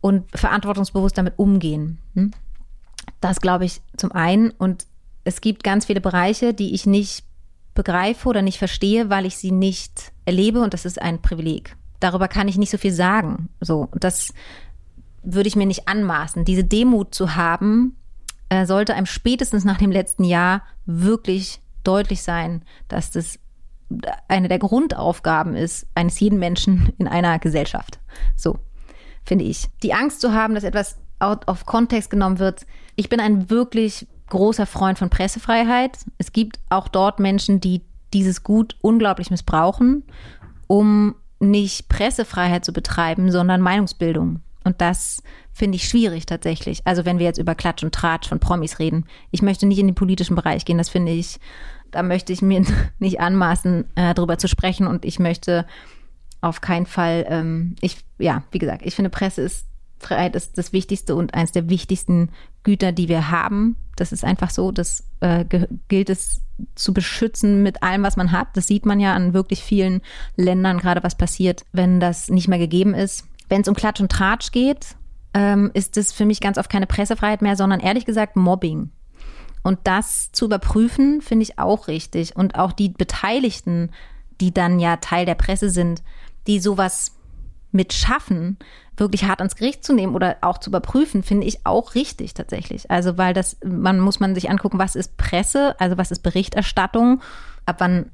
Und 0.00 0.24
verantwortungsbewusst 0.36 1.18
damit 1.18 1.34
umgehen. 1.38 1.98
Hm? 2.14 2.32
Das 3.20 3.40
glaube 3.40 3.64
ich 3.64 3.80
zum 3.96 4.12
einen. 4.12 4.50
Und 4.50 4.86
es 5.24 5.40
gibt 5.40 5.64
ganz 5.64 5.86
viele 5.86 6.00
Bereiche, 6.00 6.54
die 6.54 6.74
ich 6.74 6.86
nicht 6.86 7.24
begreife 7.74 8.28
oder 8.28 8.42
nicht 8.42 8.58
verstehe, 8.58 9.10
weil 9.10 9.26
ich 9.26 9.36
sie 9.36 9.50
nicht 9.50 10.12
erlebe. 10.24 10.62
Und 10.62 10.74
das 10.74 10.84
ist 10.84 11.02
ein 11.02 11.20
Privileg. 11.20 11.76
Darüber 11.98 12.28
kann 12.28 12.48
ich 12.48 12.56
nicht 12.56 12.70
so 12.70 12.78
viel 12.78 12.92
sagen. 12.92 13.48
So, 13.60 13.88
das 13.94 14.32
würde 15.22 15.48
ich 15.48 15.56
mir 15.56 15.66
nicht 15.66 15.88
anmaßen. 15.88 16.44
Diese 16.44 16.62
Demut 16.62 17.14
zu 17.14 17.34
haben, 17.34 17.96
äh, 18.48 18.66
sollte 18.66 18.94
einem 18.94 19.06
spätestens 19.06 19.64
nach 19.64 19.78
dem 19.78 19.90
letzten 19.90 20.24
Jahr 20.24 20.62
wirklich 20.84 21.60
deutlich 21.84 22.22
sein, 22.22 22.62
dass 22.88 23.10
das 23.10 23.38
eine 24.28 24.48
der 24.48 24.58
Grundaufgaben 24.58 25.54
ist 25.54 25.86
eines 25.94 26.18
jeden 26.20 26.38
Menschen 26.38 26.92
in 26.98 27.08
einer 27.08 27.38
Gesellschaft. 27.38 28.00
So, 28.34 28.58
finde 29.24 29.44
ich. 29.44 29.68
Die 29.82 29.94
Angst 29.94 30.20
zu 30.20 30.32
haben, 30.32 30.54
dass 30.54 30.64
etwas 30.64 30.98
out 31.18 31.48
of 31.48 31.66
Kontext 31.66 32.10
genommen 32.10 32.38
wird. 32.38 32.66
Ich 32.94 33.08
bin 33.08 33.20
ein 33.20 33.48
wirklich 33.48 34.06
großer 34.28 34.66
Freund 34.66 34.98
von 34.98 35.08
Pressefreiheit. 35.08 35.98
Es 36.18 36.32
gibt 36.32 36.58
auch 36.68 36.88
dort 36.88 37.20
Menschen, 37.20 37.60
die 37.60 37.82
dieses 38.12 38.42
Gut 38.42 38.76
unglaublich 38.80 39.30
missbrauchen, 39.30 40.04
um 40.66 41.14
nicht 41.38 41.88
Pressefreiheit 41.88 42.64
zu 42.64 42.72
betreiben, 42.72 43.30
sondern 43.30 43.60
Meinungsbildung. 43.60 44.40
Und 44.66 44.80
das 44.80 45.22
finde 45.52 45.76
ich 45.76 45.88
schwierig 45.88 46.26
tatsächlich. 46.26 46.80
Also 46.84 47.04
wenn 47.04 47.18
wir 47.18 47.26
jetzt 47.26 47.38
über 47.38 47.54
Klatsch 47.54 47.84
und 47.84 47.94
Tratsch 47.94 48.28
von 48.28 48.40
Promis 48.40 48.78
reden. 48.80 49.06
Ich 49.30 49.42
möchte 49.42 49.64
nicht 49.64 49.78
in 49.78 49.86
den 49.86 49.94
politischen 49.94 50.34
Bereich 50.34 50.64
gehen. 50.64 50.76
Das 50.76 50.88
finde 50.88 51.12
ich, 51.12 51.38
da 51.92 52.02
möchte 52.02 52.32
ich 52.32 52.42
mir 52.42 52.64
nicht 52.98 53.20
anmaßen, 53.20 53.84
äh, 53.94 54.12
darüber 54.12 54.38
zu 54.38 54.48
sprechen. 54.48 54.88
Und 54.88 55.04
ich 55.04 55.20
möchte 55.20 55.66
auf 56.40 56.60
keinen 56.60 56.86
Fall, 56.86 57.24
ähm, 57.28 57.76
ich, 57.80 58.04
ja, 58.18 58.42
wie 58.50 58.58
gesagt, 58.58 58.84
ich 58.84 58.96
finde 58.96 59.10
Presse 59.10 59.42
ist 59.42 59.66
Freiheit 59.98 60.36
ist 60.36 60.58
das 60.58 60.72
Wichtigste 60.72 61.14
und 61.14 61.34
eines 61.34 61.52
der 61.52 61.68
wichtigsten 61.68 62.30
Güter, 62.64 62.92
die 62.92 63.08
wir 63.08 63.30
haben. 63.30 63.76
Das 63.96 64.12
ist 64.12 64.24
einfach 64.24 64.50
so. 64.50 64.70
Das 64.70 65.04
äh, 65.20 65.44
gilt 65.88 66.10
es 66.10 66.42
zu 66.74 66.92
beschützen 66.92 67.62
mit 67.62 67.82
allem, 67.82 68.02
was 68.02 68.16
man 68.16 68.32
hat. 68.32 68.48
Das 68.54 68.66
sieht 68.66 68.84
man 68.84 69.00
ja 69.00 69.14
an 69.14 69.32
wirklich 69.32 69.62
vielen 69.62 70.02
Ländern, 70.36 70.78
gerade 70.78 71.02
was 71.02 71.14
passiert, 71.14 71.64
wenn 71.72 71.98
das 72.00 72.28
nicht 72.28 72.48
mehr 72.48 72.58
gegeben 72.58 72.94
ist. 72.94 73.26
Wenn 73.48 73.62
es 73.62 73.68
um 73.68 73.74
Klatsch 73.74 74.00
und 74.00 74.10
Tratsch 74.10 74.50
geht, 74.52 74.96
ähm, 75.34 75.70
ist 75.74 75.96
es 75.96 76.12
für 76.12 76.24
mich 76.24 76.40
ganz 76.40 76.58
oft 76.58 76.70
keine 76.70 76.86
Pressefreiheit 76.86 77.42
mehr, 77.42 77.56
sondern 77.56 77.80
ehrlich 77.80 78.04
gesagt 78.04 78.36
Mobbing. 78.36 78.90
Und 79.62 79.80
das 79.84 80.30
zu 80.32 80.46
überprüfen, 80.46 81.20
finde 81.20 81.42
ich 81.42 81.58
auch 81.58 81.88
richtig. 81.88 82.36
Und 82.36 82.56
auch 82.56 82.72
die 82.72 82.88
Beteiligten, 82.88 83.90
die 84.40 84.54
dann 84.54 84.78
ja 84.78 84.96
Teil 84.96 85.26
der 85.26 85.34
Presse 85.34 85.70
sind, 85.70 86.02
die 86.46 86.60
sowas 86.60 87.16
mit 87.72 87.92
schaffen, 87.92 88.58
wirklich 88.96 89.24
hart 89.24 89.40
ans 89.40 89.56
Gericht 89.56 89.84
zu 89.84 89.92
nehmen 89.92 90.14
oder 90.14 90.36
auch 90.40 90.58
zu 90.58 90.70
überprüfen, 90.70 91.22
finde 91.22 91.46
ich 91.46 91.66
auch 91.66 91.94
richtig 91.94 92.34
tatsächlich. 92.34 92.90
Also 92.90 93.18
weil 93.18 93.34
das, 93.34 93.56
man 93.64 94.00
muss 94.00 94.20
man 94.20 94.34
sich 94.34 94.48
angucken, 94.50 94.78
was 94.78 94.96
ist 94.96 95.16
Presse, 95.16 95.78
also 95.78 95.98
was 95.98 96.10
ist 96.10 96.22
Berichterstattung, 96.22 97.20
ab 97.66 97.76
wann 97.78 98.10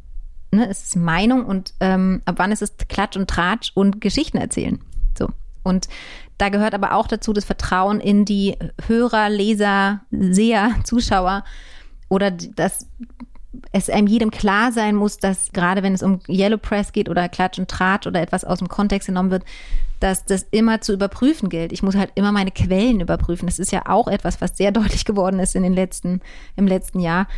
ne, 0.50 0.66
ist 0.66 0.86
es 0.86 0.96
Meinung 0.96 1.44
und 1.44 1.74
ähm, 1.80 2.22
ab 2.24 2.36
wann 2.38 2.52
ist 2.52 2.62
es 2.62 2.76
Klatsch 2.88 3.16
und 3.16 3.28
Tratsch 3.28 3.72
und 3.74 4.00
Geschichten 4.00 4.38
erzählen. 4.38 4.80
Und 5.62 5.88
da 6.38 6.48
gehört 6.48 6.74
aber 6.74 6.94
auch 6.94 7.06
dazu 7.06 7.32
das 7.32 7.44
Vertrauen 7.44 8.00
in 8.00 8.24
die 8.24 8.56
Hörer, 8.86 9.28
Leser, 9.28 10.00
Seher, 10.10 10.74
Zuschauer 10.84 11.44
oder 12.08 12.30
das 12.30 12.86
es 13.70 13.90
einem 13.90 14.06
jedem 14.06 14.30
klar 14.30 14.72
sein 14.72 14.94
muss, 14.94 15.18
dass 15.18 15.52
gerade 15.52 15.82
wenn 15.82 15.94
es 15.94 16.02
um 16.02 16.20
Yellow 16.28 16.58
Press 16.58 16.92
geht 16.92 17.08
oder 17.08 17.28
Klatsch 17.28 17.58
und 17.58 17.70
Tratsch 17.70 18.06
oder 18.06 18.20
etwas 18.20 18.44
aus 18.44 18.58
dem 18.58 18.68
Kontext 18.68 19.06
genommen 19.06 19.30
wird, 19.30 19.44
dass 20.00 20.24
das 20.24 20.46
immer 20.50 20.80
zu 20.80 20.92
überprüfen 20.92 21.48
gilt. 21.48 21.72
Ich 21.72 21.82
muss 21.82 21.94
halt 21.94 22.10
immer 22.16 22.32
meine 22.32 22.50
Quellen 22.50 23.00
überprüfen. 23.00 23.46
Das 23.46 23.58
ist 23.58 23.70
ja 23.70 23.82
auch 23.86 24.08
etwas, 24.08 24.40
was 24.40 24.56
sehr 24.56 24.72
deutlich 24.72 25.04
geworden 25.04 25.38
ist 25.38 25.54
in 25.54 25.62
den 25.62 25.74
letzten, 25.74 26.20
im 26.56 26.66
letzten 26.66 26.98
Jahr, 26.98 27.28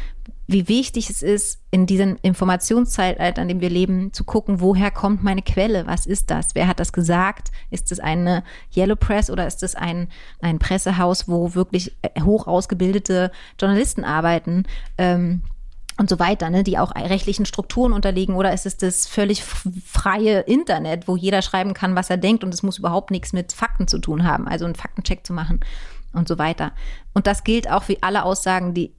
wie 0.46 0.68
wichtig 0.68 1.08
es 1.08 1.22
ist, 1.22 1.60
in 1.70 1.86
diesem 1.86 2.16
Informationszeitalter, 2.20 3.42
in 3.42 3.48
dem 3.48 3.60
wir 3.60 3.70
leben, 3.70 4.12
zu 4.12 4.24
gucken, 4.24 4.60
woher 4.60 4.90
kommt 4.90 5.22
meine 5.22 5.42
Quelle? 5.42 5.86
Was 5.86 6.06
ist 6.06 6.30
das? 6.30 6.48
Wer 6.54 6.68
hat 6.68 6.80
das 6.80 6.92
gesagt? 6.92 7.50
Ist 7.70 7.90
es 7.92 8.00
eine 8.00 8.44
Yellow 8.74 8.96
Press 8.96 9.30
oder 9.30 9.46
ist 9.46 9.62
es 9.62 9.74
ein, 9.74 10.08
ein 10.40 10.58
Pressehaus, 10.58 11.28
wo 11.28 11.54
wirklich 11.54 11.96
hoch 12.22 12.46
ausgebildete 12.46 13.32
Journalisten 13.58 14.04
arbeiten? 14.04 14.64
Ähm, 14.98 15.42
und 15.96 16.10
so 16.10 16.18
weiter, 16.18 16.50
ne, 16.50 16.64
die 16.64 16.78
auch 16.78 16.94
rechtlichen 16.94 17.46
Strukturen 17.46 17.92
unterliegen 17.92 18.34
oder 18.34 18.52
ist 18.52 18.66
es 18.66 18.76
das 18.76 19.06
völlig 19.06 19.44
freie 19.44 20.40
Internet, 20.40 21.06
wo 21.06 21.16
jeder 21.16 21.40
schreiben 21.40 21.72
kann, 21.72 21.94
was 21.94 22.10
er 22.10 22.16
denkt 22.16 22.42
und 22.42 22.52
es 22.52 22.64
muss 22.64 22.78
überhaupt 22.78 23.12
nichts 23.12 23.32
mit 23.32 23.52
Fakten 23.52 23.86
zu 23.86 23.98
tun 23.98 24.24
haben, 24.24 24.48
also 24.48 24.64
einen 24.64 24.74
Faktencheck 24.74 25.24
zu 25.24 25.32
machen 25.32 25.60
und 26.12 26.26
so 26.26 26.36
weiter. 26.36 26.72
Und 27.12 27.28
das 27.28 27.44
gilt 27.44 27.70
auch 27.70 27.84
für 27.84 27.96
alle 28.00 28.24
Aussagen, 28.24 28.74
die 28.74 28.92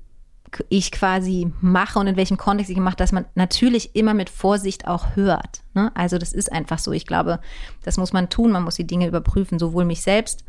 ich 0.70 0.92
quasi 0.92 1.52
mache 1.62 2.00
und 2.00 2.08
in 2.08 2.16
welchem 2.16 2.38
Kontext 2.38 2.72
ich 2.72 2.78
mache, 2.78 2.96
dass 2.96 3.12
man 3.12 3.26
natürlich 3.36 3.96
immer 3.96 4.14
mit 4.14 4.30
Vorsicht 4.30 4.88
auch 4.88 5.16
hört. 5.16 5.62
Ne? 5.74 5.92
Also 5.96 6.18
das 6.18 6.34
ist 6.34 6.52
einfach 6.52 6.80
so. 6.80 6.92
Ich 6.92 7.06
glaube, 7.06 7.40
das 7.84 7.98
muss 7.98 8.14
man 8.14 8.30
tun. 8.30 8.52
Man 8.52 8.64
muss 8.64 8.76
die 8.76 8.88
Dinge 8.88 9.08
überprüfen, 9.08 9.60
sowohl 9.60 9.86
mich 9.86 10.02
selbst 10.02 10.46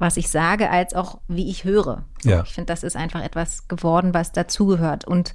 was 0.00 0.16
ich 0.16 0.30
sage, 0.30 0.70
als 0.70 0.94
auch 0.94 1.20
wie 1.28 1.50
ich 1.50 1.64
höre. 1.64 2.04
Ja. 2.24 2.42
Ich 2.42 2.54
finde, 2.54 2.72
das 2.72 2.82
ist 2.82 2.96
einfach 2.96 3.22
etwas 3.22 3.68
geworden, 3.68 4.14
was 4.14 4.32
dazugehört. 4.32 5.04
Und 5.04 5.34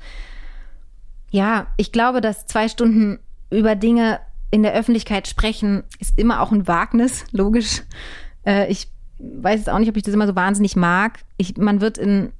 ja, 1.29 1.67
ich 1.77 1.91
glaube, 1.91 2.19
dass 2.19 2.47
zwei 2.47 2.67
Stunden 2.67 3.19
über 3.51 3.75
Dinge 3.75 4.19
in 4.51 4.63
der 4.63 4.73
Öffentlichkeit 4.73 5.27
sprechen, 5.27 5.83
ist 5.99 6.17
immer 6.17 6.41
auch 6.41 6.51
ein 6.51 6.67
Wagnis, 6.67 7.25
logisch. 7.31 7.83
Äh, 8.43 8.71
ich 8.71 8.89
weiß 9.19 9.59
jetzt 9.59 9.69
auch 9.69 9.79
nicht, 9.79 9.89
ob 9.89 9.97
ich 9.97 10.03
das 10.03 10.13
immer 10.13 10.27
so 10.27 10.35
wahnsinnig 10.35 10.75
mag. 10.75 11.19
Ich, 11.37 11.57
man 11.57 11.79
wird 11.79 11.97
in 11.97 12.33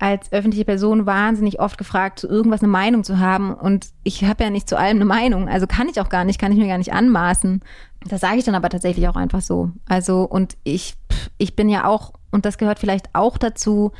als 0.00 0.32
öffentliche 0.32 0.64
Person 0.64 1.04
wahnsinnig 1.04 1.60
oft 1.60 1.76
gefragt, 1.76 2.18
zu 2.18 2.26
irgendwas 2.26 2.62
eine 2.62 2.72
Meinung 2.72 3.04
zu 3.04 3.18
haben. 3.18 3.52
Und 3.52 3.88
ich 4.02 4.24
habe 4.24 4.42
ja 4.42 4.48
nicht 4.48 4.66
zu 4.66 4.78
allem 4.78 4.96
eine 4.96 5.04
Meinung. 5.04 5.46
Also 5.46 5.66
kann 5.66 5.90
ich 5.90 6.00
auch 6.00 6.08
gar 6.08 6.24
nicht, 6.24 6.40
kann 6.40 6.52
ich 6.52 6.58
mir 6.58 6.66
gar 6.66 6.78
nicht 6.78 6.94
anmaßen. 6.94 7.60
Das 8.08 8.22
sage 8.22 8.38
ich 8.38 8.44
dann 8.44 8.54
aber 8.54 8.70
tatsächlich 8.70 9.06
auch 9.08 9.16
einfach 9.16 9.42
so. 9.42 9.72
Also, 9.86 10.22
und 10.22 10.56
ich, 10.64 10.94
ich 11.36 11.54
bin 11.54 11.68
ja 11.68 11.84
auch, 11.84 12.14
und 12.30 12.46
das 12.46 12.56
gehört 12.56 12.78
vielleicht 12.78 13.10
auch 13.12 13.36
dazu, 13.36 13.92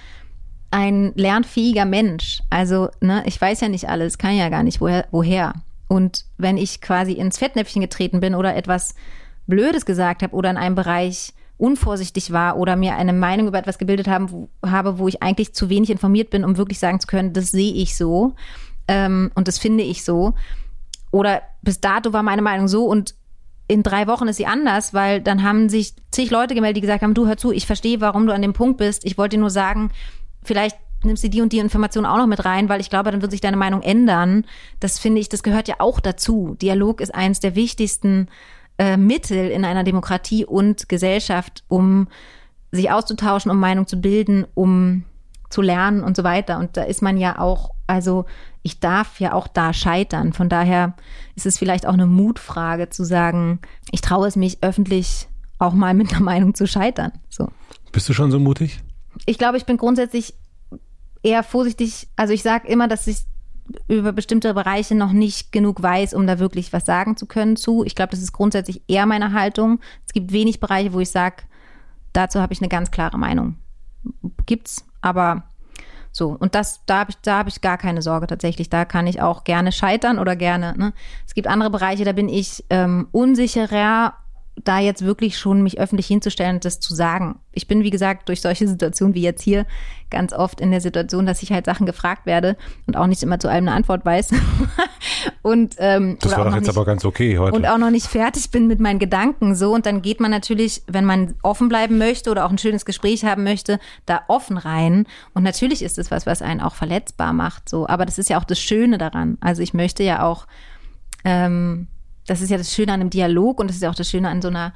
ein 0.71 1.13
lernfähiger 1.17 1.85
Mensch. 1.85 2.41
Also, 2.49 2.89
ne, 3.03 3.23
ich 3.27 3.39
weiß 3.39 3.61
ja 3.61 3.69
nicht 3.69 3.91
alles, 3.91 4.17
kann 4.17 4.35
ja 4.35 4.49
gar 4.49 4.63
nicht 4.63 4.81
woher, 4.81 5.07
woher. 5.11 5.53
Und 5.87 6.25
wenn 6.39 6.57
ich 6.57 6.81
quasi 6.81 7.13
ins 7.13 7.37
Fettnäpfchen 7.37 7.83
getreten 7.83 8.21
bin 8.21 8.35
oder 8.35 8.57
etwas 8.57 8.95
Blödes 9.47 9.85
gesagt 9.85 10.23
habe 10.23 10.35
oder 10.35 10.49
in 10.49 10.57
einem 10.57 10.77
Bereich 10.77 11.35
unvorsichtig 11.61 12.33
war 12.33 12.57
oder 12.57 12.77
mir 12.77 12.97
eine 12.97 13.13
Meinung 13.13 13.49
über 13.49 13.59
etwas 13.59 13.79
gebildet 13.79 14.09
haben, 14.09 14.31
wo, 14.31 14.49
habe, 14.65 14.99
wo 14.99 15.09
ich 15.09 15.23
eigentlich 15.23 15.55
zu 15.55 15.69
wenig 15.69 15.91
informiert 15.91 16.31
bin, 16.31 16.45
um 16.45 16.57
wirklich 16.57 16.79
sagen 16.79 17.01
zu 17.01 17.07
können, 17.07 17.33
das 17.33 17.51
sehe 17.51 17.73
ich 17.73 17.97
so 17.97 18.35
ähm, 18.89 19.31
und 19.35 19.49
das 19.49 19.59
finde 19.59 19.85
ich 19.85 20.05
so. 20.05 20.35
Oder 21.11 21.43
bis 21.63 21.81
dato 21.81 22.13
war 22.13 22.23
meine 22.23 22.43
Meinung 22.43 22.69
so 22.69 22.85
und 22.87 23.15
in 23.69 23.83
drei 23.85 24.09
Wochen 24.09 24.27
ist 24.27 24.37
sie 24.37 24.47
anders, 24.47 24.95
weil 24.95 25.21
dann 25.21 25.45
haben 25.45 25.69
sich 25.69 25.95
zig 26.11 26.31
Leute 26.31 26.55
gemeldet, 26.55 26.79
die 26.79 26.81
gesagt 26.81 27.03
haben, 27.03 27.15
du 27.15 27.27
hör 27.27 27.37
zu, 27.37 27.53
ich 27.53 27.67
verstehe, 27.67 28.01
warum 28.01 28.27
du 28.27 28.35
an 28.35 28.43
dem 28.43 28.53
Punkt 28.53 28.79
bist. 28.79 29.05
Ich 29.05 29.17
wollte 29.17 29.37
dir 29.37 29.41
nur 29.41 29.51
sagen, 29.51 29.93
vielleicht 30.43 30.77
nimmst 31.05 31.23
du 31.23 31.29
die 31.31 31.41
und 31.41 31.53
die 31.53 31.59
Information 31.59 32.05
auch 32.05 32.17
noch 32.17 32.27
mit 32.27 32.45
rein, 32.45 32.69
weil 32.69 32.81
ich 32.81 32.91
glaube, 32.91 33.13
dann 33.13 33.23
wird 33.23 33.31
sich 33.31 33.41
deine 33.41 33.57
Meinung 33.57 33.83
ändern. 33.83 34.45
Das 34.81 34.99
finde 34.99 35.21
ich, 35.21 35.29
das 35.29 35.43
gehört 35.43 35.69
ja 35.69 35.77
auch 35.79 36.01
dazu. 36.01 36.57
Dialog 36.61 37.01
ist 37.01 37.15
eines 37.15 37.41
der 37.41 37.55
wichtigsten 37.55 38.29
äh, 38.81 38.97
Mittel 38.97 39.51
in 39.51 39.67
einer 39.67 39.85
Demokratie 39.85 40.47
und 40.47 40.89
Gesellschaft, 40.89 41.65
um 41.69 42.09
sich 42.73 42.91
auszutauschen, 42.91 43.51
um 43.51 43.61
Meinung 43.61 43.87
zu 43.87 44.01
bilden, 44.01 44.47
um 44.55 45.05
zu 45.51 45.61
lernen 45.61 46.03
und 46.03 46.17
so 46.17 46.25
weiter. 46.25 46.59
Und 46.59 46.79
da 46.79 46.85
ist 46.85 47.03
man 47.03 47.19
ja 47.19 47.39
auch, 47.39 47.73
also 47.87 48.25
ich 48.63 48.81
darf 48.81 49.21
ja 49.21 49.35
auch 49.35 49.49
da 49.49 49.75
scheitern. 49.75 50.33
Von 50.33 50.49
daher 50.49 50.95
ist 51.35 51.45
es 51.45 51.59
vielleicht 51.59 51.87
auch 51.87 51.93
eine 51.93 52.07
Mutfrage 52.07 52.89
zu 52.89 53.05
sagen, 53.05 53.59
ich 53.91 54.01
traue 54.01 54.27
es 54.27 54.37
mich 54.37 54.63
öffentlich 54.63 55.29
auch 55.59 55.75
mal 55.75 55.93
mit 55.93 56.11
einer 56.13 56.23
Meinung 56.23 56.55
zu 56.55 56.67
scheitern. 56.67 57.13
So. 57.29 57.49
Bist 57.93 58.09
du 58.09 58.15
schon 58.15 58.31
so 58.31 58.39
mutig? 58.39 58.81
Ich 59.27 59.37
glaube, 59.37 59.59
ich 59.59 59.67
bin 59.67 59.77
grundsätzlich 59.77 60.33
eher 61.23 61.43
vorsichtig. 61.43 62.09
Also 62.17 62.33
ich 62.33 62.43
sage 62.43 62.67
immer, 62.67 62.89
dass 62.89 63.07
ich 63.07 63.27
über 63.89 64.13
bestimmte 64.13 64.55
Bereiche 64.55 64.95
noch 64.95 65.13
nicht 65.13 65.53
genug 65.53 65.83
weiß, 65.83 66.15
um 66.15 66.27
da 66.27 66.39
wirklich 66.39 66.73
was 66.73 66.87
sagen 66.87 67.17
zu 67.17 67.27
können 67.27 67.57
zu. 67.57 67.85
Ich 67.85 67.95
glaube, 67.95 68.11
das 68.11 68.21
ist 68.21 68.33
grundsätzlich 68.33 68.83
eher 68.89 69.07
meine 69.07 69.33
Haltung. 69.33 69.81
Es 70.07 70.13
gibt 70.13 70.33
wenig 70.33 70.61
Bereiche, 70.61 70.93
wo 70.93 71.01
ich 71.01 71.11
sage, 71.11 71.43
dazu 72.13 72.41
habe 72.41 72.53
ich 72.53 72.61
eine 72.61 72.69
ganz 72.69 72.91
klare 72.91 73.19
Meinung. 73.19 73.57
Gibt's, 74.47 74.85
aber 75.01 75.45
so, 76.13 76.37
und 76.39 76.55
das, 76.55 76.85
da 76.87 77.01
habe 77.01 77.11
ich, 77.11 77.17
da 77.23 77.39
habe 77.39 77.49
ich 77.49 77.61
gar 77.61 77.79
keine 77.79 78.03
Sorge 78.03 78.27
tatsächlich. 78.27 78.69
Da 78.69 78.85
kann 78.85 79.07
ich 79.07 79.23
auch 79.23 79.45
gerne 79.45 79.71
scheitern 79.73 80.19
oder 80.19 80.35
gerne. 80.35 80.75
Ne? 80.77 80.93
Es 81.27 81.35
gibt 81.35 81.47
andere 81.47 81.71
Bereiche, 81.71 82.05
da 82.05 82.13
bin 82.13 82.29
ich 82.29 82.65
ähm, 82.71 83.09
unsicherer 83.13 84.15
da 84.57 84.79
jetzt 84.79 85.05
wirklich 85.05 85.39
schon 85.39 85.63
mich 85.63 85.79
öffentlich 85.81 86.07
hinzustellen 86.07 86.57
und 86.57 86.65
das 86.65 86.81
zu 86.81 86.95
sagen. 86.95 87.39
Ich 87.53 87.67
bin, 87.67 87.83
wie 87.83 87.91
gesagt, 87.91 88.29
durch 88.29 88.41
solche 88.41 88.69
Situationen 88.69 89.15
wie 89.15 89.23
jetzt 89.23 89.43
hier 89.43 89.67
ganz 90.11 90.33
oft 90.33 90.61
in 90.61 90.71
der 90.71 90.81
Situation, 90.81 91.27
dass 91.27 91.43
ich 91.43 91.53
halt 91.53 91.67
Sachen 91.67 91.87
gefragt 91.87 92.27
werde 92.27 92.57
und 92.87 92.97
auch 92.97 93.07
nicht 93.07 93.23
immer 93.23 93.39
zu 93.39 93.49
allem 93.49 93.69
eine 93.69 93.77
Antwort 93.77 94.05
weiß. 94.05 94.31
und 95.43 95.77
ähm, 95.79 96.19
das 96.21 96.37
war 96.37 96.45
doch 96.45 96.55
jetzt 96.55 96.67
nicht, 96.67 96.77
aber 96.77 96.85
ganz 96.85 97.05
okay 97.05 97.39
heute. 97.39 97.57
Und 97.57 97.67
auch 97.67 97.79
noch 97.79 97.91
nicht 97.91 98.07
fertig 98.07 98.51
bin 98.51 98.67
mit 98.67 98.81
meinen 98.81 98.99
Gedanken 98.99 99.55
so. 99.55 99.73
Und 99.73 99.87
dann 99.87 100.03
geht 100.03 100.21
man 100.21 100.31
natürlich, 100.31 100.83
wenn 100.87 101.05
man 101.05 101.35
offen 101.43 101.69
bleiben 101.69 101.99
möchte 101.99 102.31
oder 102.31 102.45
auch 102.45 102.51
ein 102.51 102.59
schönes 102.59 102.85
Gespräch 102.85 103.25
haben 103.25 103.45
möchte, 103.45 103.79
da 104.07 104.23
offen 104.29 104.59
rein. 104.59 105.07
Und 105.33 105.43
natürlich 105.43 105.83
ist 105.83 105.99
es 105.99 106.11
was, 106.11 106.27
was 106.27 106.43
einen 106.43 106.61
auch 106.61 106.75
verletzbar 106.75 107.33
macht. 107.33 107.69
So, 107.69 107.89
aber 107.89 108.05
das 108.05 108.19
ist 108.19 108.29
ja 108.29 108.39
auch 108.39 108.45
das 108.45 108.61
Schöne 108.61 108.99
daran. 108.99 109.39
Also 109.41 109.63
ich 109.63 109.75
möchte 109.75 110.03
ja 110.03 110.25
auch 110.25 110.47
ähm, 111.25 111.87
das 112.31 112.41
ist 112.41 112.51
ja 112.51 112.59
das 112.59 112.73
Schöne 112.73 112.93
an 112.93 113.01
einem 113.01 113.11
Dialog 113.11 113.59
und 113.59 113.67
das 113.67 113.77
ist 113.77 113.83
ja 113.83 113.91
auch 113.91 113.95
das 113.97 114.09
Schöne 114.09 114.29
an 114.29 114.41
so 114.41 114.49
einer 114.49 114.73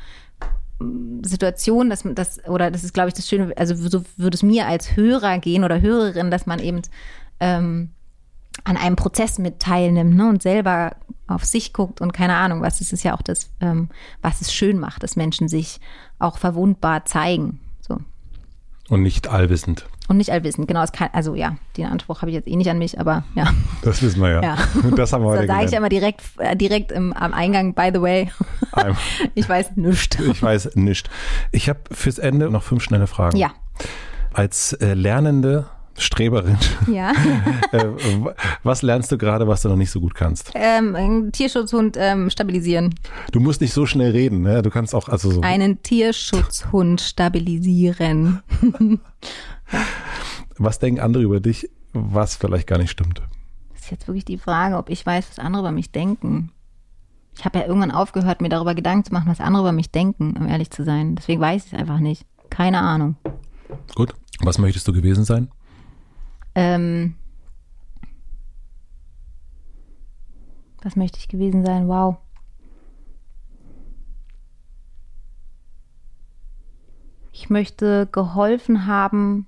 Situation, 1.22 1.88
dass 1.88 2.02
das 2.04 2.44
oder 2.48 2.72
das 2.72 2.82
ist, 2.82 2.92
glaube 2.92 3.08
ich, 3.08 3.14
das 3.14 3.28
Schöne, 3.28 3.56
also 3.56 3.76
so 3.76 4.04
würde 4.16 4.34
es 4.34 4.42
mir 4.42 4.66
als 4.66 4.96
Hörer 4.96 5.38
gehen 5.38 5.62
oder 5.62 5.80
Hörerin, 5.80 6.32
dass 6.32 6.46
man 6.46 6.58
eben 6.58 6.82
ähm, 7.38 7.90
an 8.64 8.76
einem 8.76 8.96
Prozess 8.96 9.38
mit 9.38 9.60
teilnimmt 9.60 10.16
ne, 10.16 10.28
und 10.28 10.42
selber 10.42 10.96
auf 11.28 11.44
sich 11.44 11.72
guckt 11.72 12.00
und 12.00 12.12
keine 12.12 12.34
Ahnung, 12.34 12.60
was 12.60 12.80
ist 12.80 12.92
es 12.92 13.04
ja 13.04 13.14
auch 13.14 13.22
das, 13.22 13.50
ähm, 13.60 13.88
was 14.20 14.40
es 14.40 14.52
schön 14.52 14.80
macht, 14.80 15.04
dass 15.04 15.14
Menschen 15.14 15.46
sich 15.46 15.78
auch 16.18 16.38
verwundbar 16.38 17.04
zeigen. 17.04 17.60
So. 17.80 17.98
Und 18.88 19.02
nicht 19.02 19.28
allwissend. 19.28 19.86
Und 20.08 20.18
nicht 20.18 20.30
allwissend, 20.30 20.68
genau. 20.68 20.82
Es 20.82 20.92
kann, 20.92 21.08
also 21.12 21.34
ja, 21.34 21.56
den 21.76 21.86
Anspruch 21.86 22.20
habe 22.20 22.30
ich 22.30 22.34
jetzt 22.34 22.46
eh 22.46 22.56
nicht 22.56 22.68
an 22.68 22.78
mich, 22.78 23.00
aber 23.00 23.24
ja. 23.34 23.52
Das 23.82 24.02
wissen 24.02 24.20
wir 24.20 24.30
ja. 24.30 24.42
ja. 24.42 24.56
Das 24.96 25.12
haben 25.12 25.24
wir 25.24 25.30
heute 25.30 25.46
Da 25.46 25.54
sage 25.54 25.66
ich 25.66 25.72
immer 25.72 25.88
direkt, 25.88 26.22
äh, 26.38 26.54
direkt 26.56 26.92
im, 26.92 27.12
am 27.14 27.32
Eingang, 27.32 27.74
by 27.74 27.90
the 27.92 28.02
way. 28.02 28.30
ich 29.34 29.48
weiß 29.48 29.76
nichts. 29.76 30.18
Ich 30.20 30.42
weiß 30.42 30.70
nichts. 30.74 31.08
Ich 31.52 31.68
habe 31.68 31.80
fürs 31.90 32.18
Ende 32.18 32.50
noch 32.50 32.62
fünf 32.62 32.82
schnelle 32.82 33.06
Fragen. 33.06 33.36
Ja. 33.38 33.52
Als 34.34 34.74
äh, 34.74 34.94
Lernende 34.94 35.66
Streberin. 35.96 36.58
Ja. 36.92 37.12
Äh, 37.72 37.84
was 38.62 38.82
lernst 38.82 39.10
du 39.10 39.16
gerade, 39.16 39.48
was 39.48 39.62
du 39.62 39.68
noch 39.68 39.76
nicht 39.76 39.90
so 39.90 40.00
gut 40.00 40.14
kannst? 40.14 40.50
Ähm, 40.54 40.94
einen 40.94 41.32
Tierschutzhund 41.32 41.96
ähm, 41.98 42.30
stabilisieren. 42.30 42.94
Du 43.32 43.40
musst 43.40 43.60
nicht 43.60 43.72
so 43.72 43.86
schnell 43.86 44.10
reden, 44.10 44.42
ne? 44.42 44.62
Du 44.62 44.70
kannst 44.70 44.94
auch 44.94 45.08
also 45.08 45.30
so. 45.30 45.40
Einen 45.40 45.82
Tierschutzhund 45.82 47.00
stabilisieren. 47.00 48.42
Was 50.56 50.78
denken 50.78 51.00
andere 51.00 51.22
über 51.22 51.40
dich, 51.40 51.68
was 51.92 52.36
vielleicht 52.36 52.66
gar 52.66 52.78
nicht 52.78 52.90
stimmt? 52.90 53.22
Das 53.72 53.82
ist 53.82 53.90
jetzt 53.90 54.08
wirklich 54.08 54.24
die 54.24 54.38
Frage, 54.38 54.76
ob 54.76 54.88
ich 54.88 55.04
weiß, 55.04 55.28
was 55.30 55.38
andere 55.38 55.62
über 55.62 55.72
mich 55.72 55.90
denken. 55.90 56.52
Ich 57.36 57.44
habe 57.44 57.58
ja 57.58 57.66
irgendwann 57.66 57.90
aufgehört, 57.90 58.40
mir 58.40 58.48
darüber 58.48 58.74
Gedanken 58.74 59.04
zu 59.04 59.12
machen, 59.12 59.28
was 59.28 59.40
andere 59.40 59.64
über 59.64 59.72
mich 59.72 59.90
denken, 59.90 60.36
um 60.36 60.48
ehrlich 60.48 60.70
zu 60.70 60.84
sein. 60.84 61.16
Deswegen 61.16 61.40
weiß 61.40 61.66
ich 61.66 61.72
es 61.72 61.78
einfach 61.78 61.98
nicht. 61.98 62.24
Keine 62.50 62.80
Ahnung. 62.80 63.16
Gut. 63.94 64.14
Was 64.40 64.58
möchtest 64.58 64.86
du 64.86 64.92
gewesen 64.92 65.24
sein? 65.24 65.50
Ähm, 66.54 67.14
was 70.82 70.96
möchte 70.96 71.18
ich 71.18 71.28
gewesen 71.28 71.64
sein? 71.64 71.88
Wow. 71.88 72.18
Ich 77.32 77.50
möchte 77.50 78.06
geholfen 78.12 78.86
haben, 78.86 79.46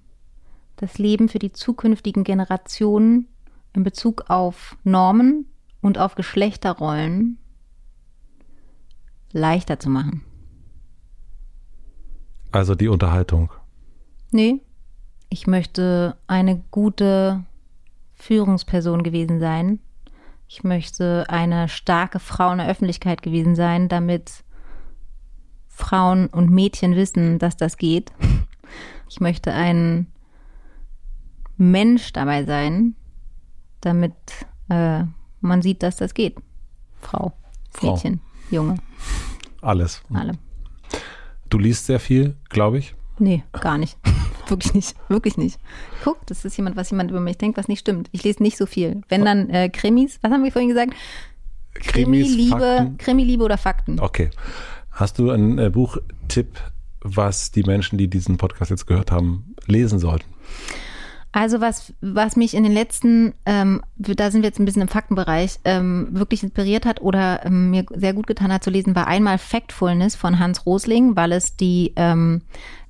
das 0.77 0.99
Leben 0.99 1.29
für 1.29 1.39
die 1.39 1.53
zukünftigen 1.53 2.25
Generationen 2.25 3.29
in 3.73 3.83
Bezug 3.83 4.25
auf 4.29 4.77
Normen 4.85 5.47
und 5.81 5.99
auf 5.99 6.15
Geschlechterrollen 6.15 7.39
leichter 9.33 9.79
zu 9.79 9.91
machen. 9.91 10.23
Also 12.53 12.75
die 12.75 12.89
Unterhaltung. 12.89 13.53
Nee, 14.31 14.61
ich 15.29 15.47
möchte 15.47 16.17
eine 16.27 16.63
gute 16.71 17.45
Führungsperson 18.15 19.03
gewesen 19.03 19.41
sein. 19.41 19.81
Ich 20.49 20.65
möchte 20.65 21.27
eine 21.29 21.69
starke 21.69 22.19
Frau 22.19 22.53
in 22.53 22.59
der 22.59 22.69
Öffentlichkeit 22.69 23.21
gewesen 23.23 23.57
sein, 23.57 23.89
damit 23.89 24.45
Frauen 25.69 26.29
und 26.29 26.51
Mädchen 26.51 26.97
wissen, 26.97 27.39
dass 27.39 27.57
das 27.57 27.77
geht. 27.77 28.13
Ich 29.09 29.21
möchte 29.21 29.53
ein 29.53 30.07
Mensch 31.57 32.13
dabei 32.13 32.45
sein, 32.45 32.95
damit 33.81 34.15
äh, 34.69 35.05
man 35.41 35.63
sieht, 35.63 35.83
dass 35.83 35.97
das 35.97 36.15
geht. 36.15 36.37
Frau, 37.01 37.33
Frau. 37.71 37.93
Mädchen, 37.93 38.21
Junge. 38.51 38.77
Alles. 39.61 40.03
Alle. 40.13 40.33
Du 41.49 41.59
liest 41.59 41.87
sehr 41.87 42.01
viel, 42.01 42.37
glaube 42.49 42.79
ich. 42.79 42.95
Nee, 43.19 43.45
gar 43.53 43.79
nicht. 43.79 43.97
wirklich 44.49 44.75
nicht. 44.75 44.97
Wirklich 45.09 45.37
nicht. 45.37 45.59
Guck, 46.05 46.27
das 46.27 46.45
ist 46.45 46.57
jemand, 46.57 46.77
was 46.77 46.91
jemand 46.91 47.11
über 47.11 47.21
mich 47.21 47.39
denkt, 47.39 47.57
was 47.57 47.69
nicht 47.69 47.81
stimmt. 47.81 48.09
Ich 48.13 48.25
lese 48.25 48.43
nicht 48.43 48.57
so 48.57 48.67
viel. 48.67 49.03
Wenn 49.09 49.25
dann 49.25 49.51
äh, 49.51 49.69
Krimis, 49.69 50.19
was 50.23 50.33
haben 50.33 50.45
wir 50.45 50.53
vorhin 50.53 50.69
gesagt? 50.69 50.93
Krimi, 51.75 52.23
Liebe, 52.23 52.95
Krimi, 52.99 53.25
Liebe 53.25 53.45
oder 53.45 53.59
Fakten. 53.59 54.01
Okay. 54.01 54.31
Hast 54.91 55.19
du 55.19 55.31
einen 55.31 55.59
äh, 55.59 55.71
Buchtipp, 55.71 56.59
was 57.01 57.51
die 57.51 57.63
Menschen, 57.63 57.99
die 57.99 58.09
diesen 58.09 58.39
Podcast 58.39 58.71
jetzt 58.71 58.87
gehört 58.87 59.13
haben, 59.13 59.55
lesen 59.67 59.99
sollten? 59.99 60.27
Also 61.37 61.61
was, 61.61 61.93
was 62.01 62.35
mich 62.37 62.55
in 62.55 62.63
den 62.63 62.73
letzten, 62.73 63.35
ähm, 63.45 63.83
da 63.99 64.31
sind 64.31 64.41
wir 64.41 64.49
jetzt 64.49 64.59
ein 64.59 64.65
bisschen 64.65 64.81
im 64.81 64.89
Faktenbereich, 64.89 65.59
ähm, 65.67 66.09
wirklich 66.13 66.43
inspiriert 66.43 66.87
hat 66.87 67.03
oder 67.03 67.45
ähm, 67.45 67.69
mir 67.69 67.85
sehr 67.95 68.15
gut 68.15 68.27
getan 68.27 68.51
hat 68.51 68.65
zu 68.65 68.71
lesen, 68.71 68.97
war 68.97 69.07
einmal 69.07 69.37
Factfulness 69.37 70.17
von 70.17 70.39
Hans 70.39 70.65
Rosling, 70.65 71.15
weil 71.15 71.33
es 71.33 71.55
die 71.55 71.93
ähm, 71.97 72.41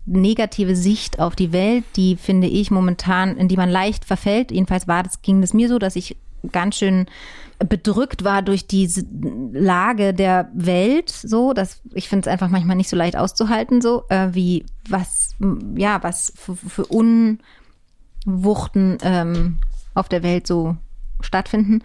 negative 0.05 0.77
Sicht 0.77 1.19
auf 1.19 1.35
die 1.35 1.53
Welt, 1.53 1.83
die 1.97 2.15
finde 2.15 2.47
ich 2.47 2.71
momentan, 2.71 3.37
in 3.37 3.49
die 3.49 3.57
man 3.57 3.69
leicht 3.69 4.05
verfällt. 4.05 4.53
Jedenfalls 4.53 4.87
war 4.87 5.03
das, 5.03 5.23
ging 5.23 5.43
es 5.43 5.53
mir 5.53 5.69
so, 5.69 5.81
dass 5.81 5.97
ich 5.97 6.17
ganz 6.53 6.77
schön 6.77 7.07
bedrückt 7.59 8.23
war 8.23 8.43
durch 8.43 8.69
diese 8.69 9.05
Lage 9.51 10.15
der 10.15 10.51
Welt, 10.55 11.11
so, 11.11 11.53
dass 11.53 11.81
ich 11.95 12.09
finde 12.09 12.29
es 12.29 12.33
einfach 12.33 12.49
manchmal 12.49 12.77
nicht 12.77 12.91
so 12.91 12.97
leicht 12.97 13.17
auszuhalten, 13.17 13.81
so, 13.81 14.05
äh, 14.09 14.29
wie 14.35 14.65
was, 14.89 15.31
ja, 15.77 16.01
was 16.05 16.33
für, 16.37 16.55
für 16.55 16.93
Un 16.93 17.41
Wuchten 18.27 18.99
ähm, 19.03 19.59
auf 19.95 20.09
der 20.09 20.23
Welt 20.23 20.47
so 20.47 20.77
stattfinden. 21.21 21.83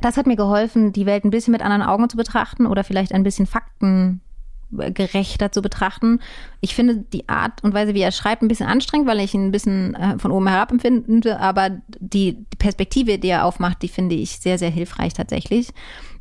Das 0.00 0.16
hat 0.16 0.26
mir 0.26 0.36
geholfen, 0.36 0.92
die 0.92 1.06
Welt 1.06 1.24
ein 1.24 1.30
bisschen 1.30 1.52
mit 1.52 1.62
anderen 1.62 1.82
Augen 1.82 2.10
zu 2.10 2.16
betrachten 2.16 2.66
oder 2.66 2.82
vielleicht 2.84 3.12
ein 3.12 3.22
bisschen 3.22 3.46
faktengerechter 3.46 5.52
zu 5.52 5.62
betrachten. 5.62 6.20
Ich 6.60 6.74
finde 6.74 7.04
die 7.12 7.28
Art 7.28 7.62
und 7.62 7.72
Weise, 7.72 7.94
wie 7.94 8.02
er 8.02 8.10
schreibt, 8.12 8.42
ein 8.42 8.48
bisschen 8.48 8.66
anstrengend, 8.66 9.06
weil 9.06 9.20
ich 9.20 9.32
ihn 9.32 9.46
ein 9.46 9.52
bisschen 9.52 9.94
äh, 9.94 10.18
von 10.18 10.32
oben 10.32 10.48
herab 10.48 10.72
empfinde, 10.72 11.38
aber 11.40 11.70
die 11.98 12.44
Perspektive, 12.58 13.18
die 13.18 13.28
er 13.28 13.46
aufmacht, 13.46 13.80
die 13.82 13.88
finde 13.88 14.16
ich 14.16 14.38
sehr, 14.38 14.58
sehr 14.58 14.70
hilfreich 14.70 15.14
tatsächlich 15.14 15.72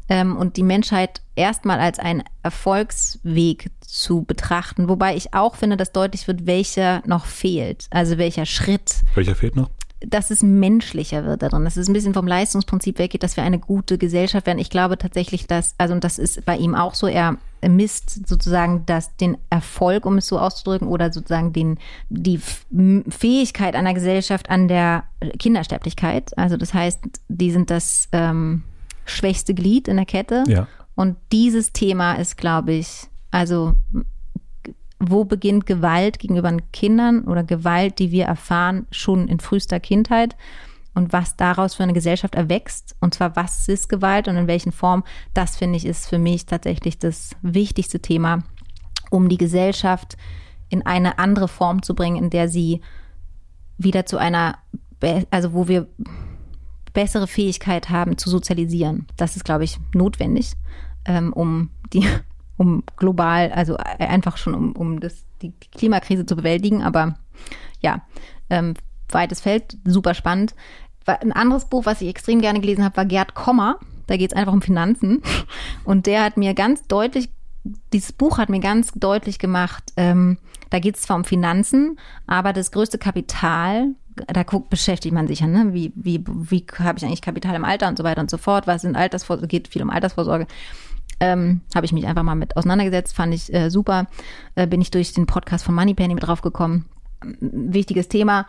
ähm, 0.10 0.36
und 0.36 0.57
die 0.57 0.64
Menschheit 0.64 1.22
erstmal 1.36 1.80
als 1.80 1.99
einen 1.99 2.23
Erfolgsweg 2.44 3.72
zu 3.82 4.23
betrachten. 4.23 4.90
Wobei 4.90 5.15
ich 5.15 5.34
auch 5.34 5.56
finde, 5.56 5.77
dass 5.77 5.91
deutlich 5.91 6.27
wird, 6.27 6.45
welcher 6.45 7.02
noch 7.06 7.26
fehlt. 7.26 7.88
Also 7.90 8.18
welcher 8.18 8.45
Schritt. 8.45 9.03
Welcher 9.15 9.36
fehlt 9.36 9.56
noch? 9.56 9.69
dass 10.02 10.30
es 10.30 10.44
menschlicher 10.44 11.26
wird 11.26 11.41
darin, 11.41 11.64
dass 11.64 11.77
es 11.77 11.88
ein 11.88 11.94
bisschen 11.94 12.14
vom 12.14 12.27
Leistungsprinzip 12.27 12.99
weggeht, 12.99 13.23
dass 13.23 13.38
wir 13.38 13.44
eine 13.44 13.60
gute 13.60 13.98
Gesellschaft 13.98 14.45
werden. 14.45 14.60
Ich 14.60 14.69
glaube 14.69 14.98
tatsächlich, 14.98 15.48
dass, 15.48 15.76
also 15.77 15.94
und 15.94 16.03
das 16.03 16.19
ist 16.19 16.45
bei 16.45 16.57
ihm 16.57 16.76
auch 16.76 16.94
so, 16.94 17.07
er 17.07 17.38
misst 17.68 18.27
sozusagen 18.27 18.84
das, 18.86 19.15
den 19.18 19.38
Erfolg, 19.49 20.06
um 20.06 20.18
es 20.18 20.27
so 20.27 20.38
auszudrücken, 20.38 20.88
oder 20.88 21.11
sozusagen 21.11 21.53
den, 21.53 21.80
die 22.10 22.40
Fähigkeit 23.10 23.76
einer 23.76 23.94
Gesellschaft 23.94 24.49
an 24.49 24.68
der 24.68 25.06
Kindersterblichkeit. 25.40 26.38
Also 26.38 26.57
das 26.57 26.73
heißt, 26.73 26.99
die 27.27 27.52
sind 27.52 27.69
das 27.69 28.10
ähm, 28.11 28.64
schwächste 29.06 29.53
Glied 29.53 29.88
in 29.88 29.98
der 29.98 30.06
Kette. 30.06 30.44
Ja. 30.48 30.68
Und 30.95 31.18
dieses 31.32 31.73
Thema 31.73 32.14
ist, 32.14 32.38
glaube 32.38 32.73
ich, 32.73 33.07
also 33.32 33.73
wo 34.99 35.26
beginnt 35.26 35.65
Gewalt 35.65 36.19
gegenüber 36.19 36.56
Kindern 36.72 37.26
oder 37.26 37.44
Gewalt, 37.44 37.99
die 37.99 38.11
wir 38.11 38.26
erfahren 38.26 38.88
schon 38.91 39.27
in 39.27 39.40
frühester 39.40 39.80
Kindheit 39.80 40.36
und 40.94 41.11
was 41.11 41.36
daraus 41.36 41.76
für 41.76 41.84
eine 41.84 41.94
Gesellschaft 41.94 42.36
erwächst 42.36 42.95
und 43.02 43.14
zwar 43.14 43.36
was 43.36 43.68
ist 43.68 43.90
Gewalt 43.90 44.27
und 44.27 44.38
in 44.38 44.48
welchen 44.48 44.72
Formen, 44.72 45.03
das 45.34 45.57
finde 45.57 45.77
ich 45.77 45.86
ist 45.86 46.07
für 46.07 46.18
mich 46.18 46.45
tatsächlich 46.45 46.98
das 46.98 47.36
wichtigste 47.41 47.99
Thema, 47.99 48.44
um 49.11 49.27
die 49.27 49.38
Gesellschaft 49.38 50.18
in 50.69 50.86
eine 50.86 51.19
andere 51.19 51.48
Form 51.48 51.84
zu 51.84 51.94
bringen, 51.94 52.15
in 52.15 52.30
der 52.30 52.48
sie 52.48 52.82
wieder 53.77 54.06
zu 54.06 54.18
einer, 54.18 54.57
also 55.30 55.53
wo 55.53 55.68
wir 55.68 55.88
bessere 56.95 57.27
Fähigkeit 57.27 57.91
haben 57.91 58.17
zu 58.17 58.31
sozialisieren. 58.31 59.05
Das 59.17 59.35
ist, 59.35 59.45
glaube 59.45 59.65
ich, 59.65 59.77
notwendig, 59.93 60.53
ähm, 61.05 61.31
um 61.31 61.69
die, 61.93 62.07
um 62.57 62.84
global, 62.97 63.51
also 63.51 63.77
einfach 63.77 64.38
schon 64.38 64.55
um, 64.55 64.72
um 64.72 64.99
das, 64.99 65.23
die 65.43 65.53
Klimakrise 65.73 66.26
zu 66.26 66.35
bewältigen. 66.35 66.81
Aber 66.81 67.19
ja, 67.81 68.01
ähm, 68.49 68.73
weites 69.09 69.41
Feld, 69.41 69.77
super 69.85 70.15
spannend. 70.15 70.55
Ein 71.05 71.34
anderes 71.34 71.65
Buch, 71.65 71.85
was 71.85 72.01
ich 72.01 72.07
extrem 72.07 72.41
gerne 72.41 72.61
gelesen 72.61 72.84
habe, 72.84 72.97
war 72.97 73.05
Gerd 73.05 73.35
Kommer. 73.35 73.77
Da 74.07 74.17
geht 74.17 74.31
es 74.31 74.38
einfach 74.38 74.53
um 74.53 74.63
Finanzen. 74.63 75.22
Und 75.84 76.07
der 76.07 76.23
hat 76.23 76.38
mir 76.38 76.55
ganz 76.55 76.88
deutlich, 76.88 77.30
dieses 77.93 78.13
Buch 78.13 78.39
hat 78.39 78.49
mir 78.49 78.59
ganz 78.59 78.91
deutlich 78.93 79.38
gemacht, 79.38 79.84
ähm, 79.97 80.38
da 80.69 80.80
geht 80.80 80.95
es 80.95 81.03
zwar 81.03 81.17
um 81.17 81.26
Finanzen, 81.26 81.99
aber 82.26 82.51
das 82.51 82.72
größte 82.72 82.97
Kapital, 82.97 83.93
da 84.27 84.43
guckt, 84.43 84.69
beschäftigt 84.69 85.13
man 85.13 85.27
sich 85.27 85.41
ja, 85.41 85.47
ne? 85.47 85.73
Wie, 85.73 85.91
wie, 85.95 86.23
wie 86.27 86.65
habe 86.79 86.97
ich 86.97 87.05
eigentlich 87.05 87.21
Kapital 87.21 87.55
im 87.55 87.65
Alter 87.65 87.87
und 87.87 87.97
so 87.97 88.03
weiter 88.03 88.21
und 88.21 88.29
so 88.29 88.37
fort? 88.37 88.67
Was 88.67 88.81
sind 88.81 88.95
Altersvorsorge? 88.95 89.47
Geht 89.47 89.67
viel 89.67 89.81
um 89.81 89.89
Altersvorsorge. 89.89 90.47
Ähm, 91.19 91.61
habe 91.73 91.85
ich 91.85 91.93
mich 91.93 92.07
einfach 92.07 92.23
mal 92.23 92.35
mit 92.35 92.57
auseinandergesetzt, 92.57 93.15
fand 93.15 93.33
ich 93.33 93.53
äh, 93.53 93.69
super. 93.69 94.07
Äh, 94.55 94.67
bin 94.67 94.81
ich 94.81 94.91
durch 94.91 95.13
den 95.13 95.25
Podcast 95.25 95.63
von 95.63 95.75
Moneypenny 95.75 96.13
mit 96.13 96.25
drauf 96.25 96.41
gekommen. 96.41 96.85
Wichtiges 97.39 98.07
Thema. 98.07 98.47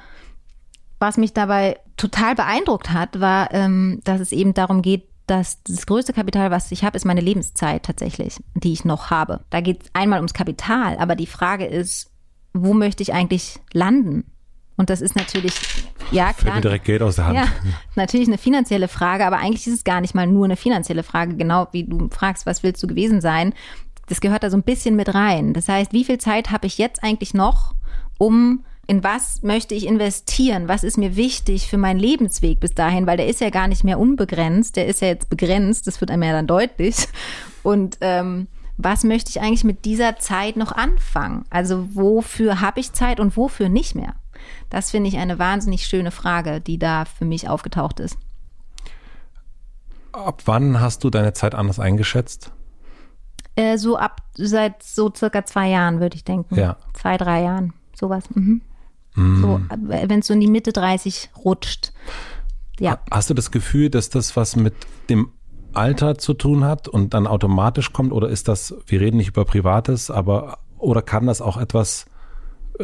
Was 0.98 1.16
mich 1.16 1.32
dabei 1.32 1.78
total 1.96 2.34
beeindruckt 2.34 2.92
hat, 2.92 3.20
war, 3.20 3.52
ähm, 3.52 4.00
dass 4.04 4.20
es 4.20 4.32
eben 4.32 4.54
darum 4.54 4.82
geht, 4.82 5.04
dass 5.26 5.62
das 5.64 5.86
größte 5.86 6.12
Kapital, 6.12 6.50
was 6.50 6.70
ich 6.72 6.84
habe, 6.84 6.96
ist 6.96 7.04
meine 7.04 7.20
Lebenszeit 7.20 7.82
tatsächlich, 7.82 8.38
die 8.54 8.72
ich 8.72 8.84
noch 8.84 9.10
habe. 9.10 9.40
Da 9.50 9.60
geht 9.60 9.82
es 9.82 9.90
einmal 9.92 10.18
ums 10.18 10.34
Kapital, 10.34 10.96
aber 10.98 11.16
die 11.16 11.26
Frage 11.26 11.66
ist, 11.66 12.10
wo 12.52 12.74
möchte 12.74 13.02
ich 13.02 13.12
eigentlich 13.12 13.58
landen? 13.72 14.24
Und 14.76 14.90
das 14.90 15.00
ist 15.00 15.16
natürlich, 15.16 15.54
ja 16.10 16.26
Fällt 16.26 16.44
mir 16.44 16.50
klar. 16.50 16.60
direkt 16.60 16.84
Geld 16.84 17.02
aus 17.02 17.16
der 17.16 17.26
Hand. 17.26 17.36
Ja, 17.36 17.46
natürlich 17.94 18.28
eine 18.28 18.38
finanzielle 18.38 18.88
Frage, 18.88 19.26
aber 19.26 19.38
eigentlich 19.38 19.66
ist 19.66 19.74
es 19.74 19.84
gar 19.84 20.00
nicht 20.00 20.14
mal 20.14 20.26
nur 20.26 20.44
eine 20.44 20.56
finanzielle 20.56 21.02
Frage, 21.02 21.34
genau 21.36 21.68
wie 21.72 21.84
du 21.84 22.08
fragst, 22.10 22.46
was 22.46 22.62
willst 22.62 22.82
du 22.82 22.86
gewesen 22.86 23.20
sein? 23.20 23.54
Das 24.08 24.20
gehört 24.20 24.42
da 24.42 24.50
so 24.50 24.56
ein 24.56 24.62
bisschen 24.62 24.94
mit 24.94 25.14
rein. 25.14 25.52
Das 25.52 25.68
heißt, 25.68 25.92
wie 25.92 26.04
viel 26.04 26.18
Zeit 26.18 26.50
habe 26.50 26.66
ich 26.66 26.78
jetzt 26.78 27.02
eigentlich 27.02 27.34
noch, 27.34 27.72
um 28.18 28.64
in 28.86 29.02
was 29.02 29.42
möchte 29.42 29.74
ich 29.74 29.86
investieren? 29.86 30.68
Was 30.68 30.84
ist 30.84 30.96
mir 30.96 31.16
wichtig 31.16 31.68
für 31.68 31.78
meinen 31.78 31.98
Lebensweg 31.98 32.60
bis 32.60 32.72
dahin? 32.72 33.06
Weil 33.06 33.16
der 33.16 33.26
ist 33.26 33.40
ja 33.40 33.50
gar 33.50 33.66
nicht 33.66 33.82
mehr 33.82 33.98
unbegrenzt, 33.98 34.76
der 34.76 34.86
ist 34.86 35.00
ja 35.00 35.08
jetzt 35.08 35.28
begrenzt, 35.28 35.86
das 35.86 36.00
wird 36.00 36.10
einem 36.10 36.22
ja 36.22 36.32
dann 36.32 36.46
deutlich. 36.46 37.08
Und 37.64 37.98
ähm, 38.00 38.46
was 38.76 39.04
möchte 39.04 39.30
ich 39.30 39.40
eigentlich 39.40 39.64
mit 39.64 39.84
dieser 39.84 40.18
Zeit 40.18 40.56
noch 40.56 40.70
anfangen? 40.70 41.44
Also 41.50 41.88
wofür 41.94 42.60
habe 42.60 42.78
ich 42.78 42.92
Zeit 42.92 43.18
und 43.18 43.36
wofür 43.36 43.68
nicht 43.68 43.94
mehr? 43.94 44.14
Das 44.70 44.90
finde 44.90 45.08
ich 45.08 45.18
eine 45.18 45.38
wahnsinnig 45.38 45.86
schöne 45.86 46.10
Frage, 46.10 46.60
die 46.60 46.78
da 46.78 47.04
für 47.04 47.24
mich 47.24 47.48
aufgetaucht 47.48 48.00
ist. 48.00 48.18
Ab 50.12 50.42
wann 50.46 50.80
hast 50.80 51.04
du 51.04 51.10
deine 51.10 51.32
Zeit 51.34 51.54
anders 51.54 51.78
eingeschätzt? 51.78 52.52
Äh, 53.54 53.78
so 53.78 53.96
ab 53.96 54.22
seit 54.34 54.82
so 54.82 55.12
circa 55.14 55.44
zwei 55.44 55.68
Jahren, 55.68 56.00
würde 56.00 56.16
ich 56.16 56.24
denken. 56.24 56.54
Ja. 56.54 56.76
Zwei, 56.94 57.16
drei 57.16 57.42
Jahren, 57.42 57.72
sowas. 57.94 58.24
Mhm. 58.34 58.62
So, 59.16 59.60
wenn 59.80 60.20
es 60.20 60.26
so 60.26 60.34
in 60.34 60.40
die 60.40 60.46
Mitte 60.46 60.72
30 60.72 61.30
rutscht. 61.42 61.92
Ja. 62.78 62.98
Hast 63.10 63.30
du 63.30 63.34
das 63.34 63.50
Gefühl, 63.50 63.88
dass 63.88 64.10
das 64.10 64.36
was 64.36 64.56
mit 64.56 64.74
dem 65.08 65.32
Alter 65.72 66.18
zu 66.18 66.34
tun 66.34 66.64
hat 66.64 66.86
und 66.86 67.14
dann 67.14 67.26
automatisch 67.26 67.94
kommt? 67.94 68.12
Oder 68.12 68.28
ist 68.28 68.46
das, 68.46 68.74
wir 68.86 69.00
reden 69.00 69.16
nicht 69.16 69.28
über 69.28 69.46
Privates, 69.46 70.10
aber 70.10 70.58
oder 70.76 71.00
kann 71.00 71.26
das 71.26 71.40
auch 71.40 71.56
etwas, 71.56 72.04
äh, 72.04 72.08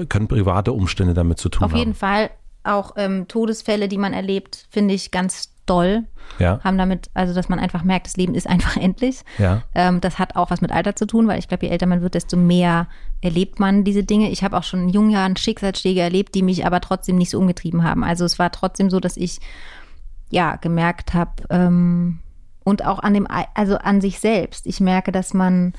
können 0.09 0.29
private 0.29 0.73
Umstände 0.73 1.15
damit 1.15 1.39
zu 1.39 1.49
tun 1.49 1.65
Auf 1.65 1.73
haben? 1.73 1.79
jeden 1.79 1.95
Fall 1.95 2.31
auch 2.65 2.93
ähm, 2.97 3.27
Todesfälle, 3.29 3.89
die 3.89 3.99
man 3.99 4.13
erlebt, 4.13 4.67
finde 4.71 4.95
ich 4.95 5.11
ganz 5.11 5.53
doll. 5.67 6.05
Ja. 6.39 6.61
Haben 6.63 6.79
damit, 6.79 7.11
also 7.15 7.35
dass 7.35 7.49
man 7.49 7.59
einfach 7.59 7.83
merkt, 7.83 8.07
das 8.07 8.17
Leben 8.17 8.35
ist 8.35 8.47
einfach 8.49 8.77
endlich. 8.77 9.23
Ja. 9.39 9.63
Ähm, 9.75 10.01
das 10.01 10.19
hat 10.19 10.37
auch 10.37 10.51
was 10.51 10.61
mit 10.61 10.73
Alter 10.73 10.97
zu 10.97 11.07
tun, 11.07 11.27
weil 11.29 11.39
ich 11.39 11.49
glaube, 11.49 11.67
je 11.67 11.73
älter 11.73 11.87
man 11.87 12.03
wird, 12.03 12.15
desto 12.15 12.37
mehr 12.37 12.89
erlebt 13.21 13.61
man 13.61 13.85
diese 13.85 14.05
Dinge. 14.05 14.31
Ich 14.31 14.43
habe 14.43 14.57
auch 14.57 14.65
schon 14.65 14.85
in 14.85 14.89
jungen 14.89 15.11
Jahren 15.11 15.37
Schicksalsschläge 15.37 16.01
erlebt, 16.01 16.35
die 16.35 16.43
mich 16.43 16.67
aber 16.67 16.81
trotzdem 16.81 17.17
nicht 17.17 17.31
so 17.31 17.39
umgetrieben 17.39 17.85
haben. 17.85 18.05
Also 18.05 18.25
es 18.25 18.39
war 18.39 18.51
trotzdem 18.51 18.91
so, 18.91 19.01
dass 19.01 19.17
ich 19.17 19.41
ja 20.31 20.57
gemerkt 20.57 21.15
habe 21.15 21.31
ähm, 21.51 22.21
und 22.65 22.85
auch 22.85 23.01
an 23.01 23.15
dem, 23.15 23.27
also 23.55 23.77
an 23.79 24.01
sich 24.01 24.19
selbst. 24.19 24.67
Ich 24.67 24.81
merke, 24.81 25.13
dass 25.13 25.35
man 25.35 25.75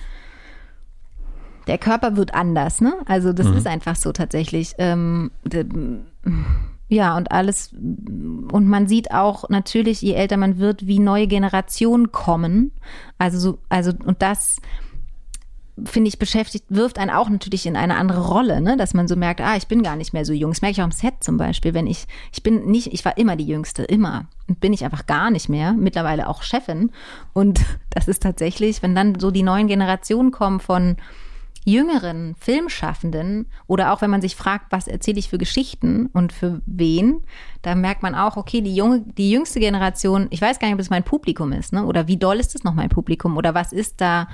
der 1.67 1.77
Körper 1.77 2.15
wird 2.15 2.33
anders, 2.33 2.81
ne? 2.81 2.93
Also 3.05 3.33
das 3.33 3.47
ist 3.47 3.67
einfach 3.67 3.95
so 3.95 4.11
tatsächlich. 4.11 4.73
Ähm, 4.77 5.31
ja, 6.89 7.17
und 7.17 7.31
alles, 7.31 7.73
und 7.73 8.67
man 8.67 8.87
sieht 8.87 9.11
auch 9.11 9.49
natürlich, 9.49 10.01
je 10.01 10.13
älter 10.13 10.37
man 10.37 10.59
wird, 10.59 10.85
wie 10.85 10.99
neue 10.99 11.27
Generationen 11.27 12.11
kommen. 12.11 12.71
Also 13.17 13.39
so, 13.39 13.59
also, 13.69 13.91
und 14.05 14.21
das 14.21 14.57
finde 15.85 16.07
ich 16.07 16.19
beschäftigt, 16.19 16.65
wirft 16.69 16.99
einen 16.99 17.09
auch 17.09 17.29
natürlich 17.29 17.65
in 17.65 17.75
eine 17.75 17.95
andere 17.95 18.27
Rolle, 18.27 18.61
ne? 18.61 18.77
dass 18.77 18.93
man 18.93 19.07
so 19.07 19.15
merkt, 19.15 19.41
ah, 19.41 19.55
ich 19.55 19.67
bin 19.67 19.81
gar 19.81 19.95
nicht 19.95 20.13
mehr 20.13 20.23
so 20.23 20.31
jung. 20.31 20.51
Das 20.51 20.61
merke 20.61 20.73
ich 20.73 20.81
auch 20.81 20.85
am 20.85 20.91
Set 20.91 21.15
zum 21.21 21.37
Beispiel, 21.37 21.73
wenn 21.73 21.87
ich, 21.87 22.05
ich 22.31 22.43
bin 22.43 22.65
nicht, 22.65 22.93
ich 22.93 23.03
war 23.05 23.17
immer 23.17 23.35
die 23.35 23.47
Jüngste, 23.47 23.83
immer. 23.83 24.27
Und 24.47 24.59
bin 24.59 24.71
ich 24.71 24.85
einfach 24.85 25.07
gar 25.07 25.31
nicht 25.31 25.49
mehr, 25.49 25.73
mittlerweile 25.73 26.27
auch 26.27 26.43
Chefin. 26.43 26.91
Und 27.33 27.61
das 27.89 28.07
ist 28.07 28.21
tatsächlich, 28.21 28.83
wenn 28.83 28.93
dann 28.93 29.19
so 29.19 29.31
die 29.31 29.43
neuen 29.43 29.67
Generationen 29.67 30.31
kommen 30.31 30.59
von 30.59 30.97
jüngeren 31.65 32.35
Filmschaffenden 32.39 33.47
oder 33.67 33.93
auch 33.93 34.01
wenn 34.01 34.09
man 34.09 34.21
sich 34.21 34.35
fragt, 34.35 34.71
was 34.71 34.87
erzähle 34.87 35.19
ich 35.19 35.29
für 35.29 35.37
Geschichten 35.37 36.07
und 36.07 36.33
für 36.33 36.61
wen, 36.65 37.23
da 37.61 37.75
merkt 37.75 38.03
man 38.03 38.15
auch, 38.15 38.37
okay, 38.37 38.61
die 38.61 38.75
junge, 38.75 39.03
die 39.17 39.31
jüngste 39.31 39.59
Generation, 39.59 40.27
ich 40.29 40.41
weiß 40.41 40.59
gar 40.59 40.67
nicht, 40.67 40.75
ob 40.75 40.81
es 40.81 40.89
mein 40.89 41.03
Publikum 41.03 41.51
ist, 41.53 41.73
ne? 41.73 41.85
Oder 41.85 42.07
wie 42.07 42.17
doll 42.17 42.39
ist 42.39 42.55
es 42.55 42.63
noch 42.63 42.73
mein 42.73 42.89
Publikum? 42.89 43.37
Oder 43.37 43.53
was 43.53 43.71
ist 43.71 44.01
da 44.01 44.27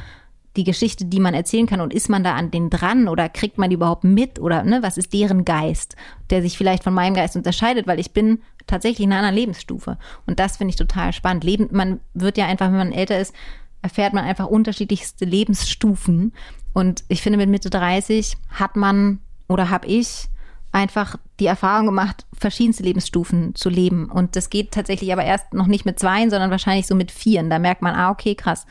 die 0.56 0.64
Geschichte, 0.64 1.06
die 1.06 1.20
man 1.20 1.34
erzählen 1.34 1.68
kann 1.68 1.82
und 1.82 1.94
ist 1.94 2.10
man 2.10 2.24
da 2.24 2.36
an 2.36 2.52
den 2.52 2.70
dran 2.70 3.08
oder 3.08 3.30
kriegt 3.30 3.58
man 3.58 3.70
die 3.70 3.76
überhaupt 3.76 4.04
mit 4.04 4.40
oder 4.40 4.64
ne, 4.64 4.82
was 4.82 4.98
ist 4.98 5.14
deren 5.14 5.46
Geist, 5.46 5.96
der 6.32 6.42
sich 6.42 6.58
vielleicht 6.58 6.84
von 6.84 6.94
meinem 6.94 7.14
Geist 7.14 7.36
unterscheidet, 7.36 7.88
weil 7.88 8.00
ich 8.00 8.14
bin 8.14 8.40
tatsächlich 8.66 9.06
in 9.06 9.12
einer 9.12 9.20
anderen 9.20 9.36
Lebensstufe 9.36 9.98
und 10.26 10.40
das 10.40 10.58
finde 10.58 10.72
ich 10.72 10.76
total 10.76 11.14
spannend. 11.14 11.44
Leben, 11.44 11.70
man 11.72 12.00
wird 12.14 12.38
ja 12.38 12.48
einfach, 12.48 12.68
wenn 12.68 12.78
man 12.78 12.92
älter 12.92 13.20
ist, 13.20 13.34
erfährt 13.82 14.14
man 14.14 14.26
einfach 14.26 14.48
unterschiedlichste 14.48 15.26
Lebensstufen 15.26 16.34
und 16.74 17.04
ich 17.08 17.22
finde 17.22 17.38
mit 17.38 17.50
Mitte 17.50 17.70
30 17.70 18.38
hat 18.50 18.76
man 18.76 19.20
oder 19.48 19.70
habe 19.70 19.88
ich 19.88 20.28
einfach 20.72 21.16
die 21.40 21.48
Erfahrung 21.48 21.88
gemacht, 21.88 22.26
verschiedenste 22.38 22.84
Lebensstufen 22.84 23.56
zu 23.56 23.70
leben. 23.70 24.06
Und 24.10 24.36
das 24.36 24.50
geht 24.52 24.72
tatsächlich 24.72 25.12
aber 25.12 25.24
erst 25.24 25.54
noch 25.54 25.66
nicht 25.66 25.86
mit 25.86 25.98
zweien, 25.98 26.30
sondern 26.30 26.52
wahrscheinlich 26.52 26.86
so 26.86 26.94
mit 26.96 27.12
vieren. 27.12 27.50
Da 27.50 27.58
merkt 27.58 27.82
man, 27.82 27.96
ah, 27.96 28.12
okay, 28.12 28.36
krass. 28.36 28.68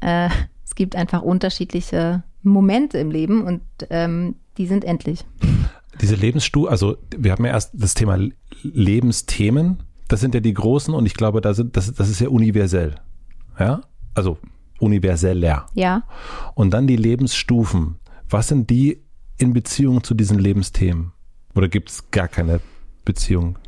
Äh, 0.00 0.28
es 0.64 0.76
gibt 0.76 0.94
einfach 0.94 1.22
unterschiedliche 1.22 2.22
Momente 2.44 2.98
im 2.98 3.10
Leben 3.10 3.42
und 3.42 3.62
ähm, 3.90 4.36
die 4.58 4.66
sind 4.66 4.84
endlich. 4.84 5.24
Diese 6.00 6.14
Lebensstufe, 6.14 6.70
also 6.70 6.96
wir 7.16 7.32
haben 7.32 7.44
ja 7.44 7.50
erst 7.50 7.72
das 7.74 7.94
Thema 7.94 8.16
Le- 8.16 8.32
Lebensthemen, 8.62 9.82
das 10.06 10.20
sind 10.20 10.34
ja 10.34 10.40
die 10.40 10.54
großen 10.54 10.94
und 10.94 11.04
ich 11.06 11.14
glaube, 11.14 11.40
da 11.40 11.52
das, 11.52 11.92
das 11.92 12.08
ist 12.08 12.20
ja 12.20 12.28
universell. 12.28 12.94
Ja, 13.58 13.80
also 14.14 14.38
universeller. 14.78 15.66
Ja. 15.74 16.02
Und 16.54 16.70
dann 16.72 16.86
die 16.86 16.96
Lebensstufen. 16.96 17.96
Was 18.28 18.48
sind 18.48 18.70
die 18.70 19.02
in 19.36 19.52
Beziehung 19.52 20.02
zu 20.02 20.14
diesen 20.14 20.38
Lebensthemen? 20.38 21.12
Oder 21.54 21.68
gibt 21.68 21.90
es 21.90 22.10
gar 22.10 22.28
keine 22.28 22.60
Beziehung? 23.04 23.58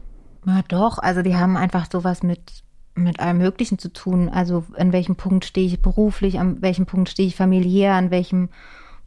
Ja, 0.47 0.63
doch. 0.69 0.99
Also 0.99 1.23
die 1.23 1.37
haben 1.37 1.57
einfach 1.57 1.91
sowas 1.91 2.23
mit, 2.23 2.63
mit 2.95 3.21
allem 3.21 3.39
Möglichen 3.39 3.79
zu 3.79 3.93
tun. 3.93 4.29
Also 4.29 4.65
an 4.77 4.93
welchem 4.93 5.17
Punkt 5.17 5.45
stehe 5.45 5.67
ich 5.67 5.81
beruflich, 5.81 6.39
an 6.39 6.63
welchem 6.63 6.87
Punkt 6.87 7.09
stehe 7.09 7.29
ich 7.29 7.37
familiär, 7.37 7.95
an 7.95 8.11
welchem 8.11 8.49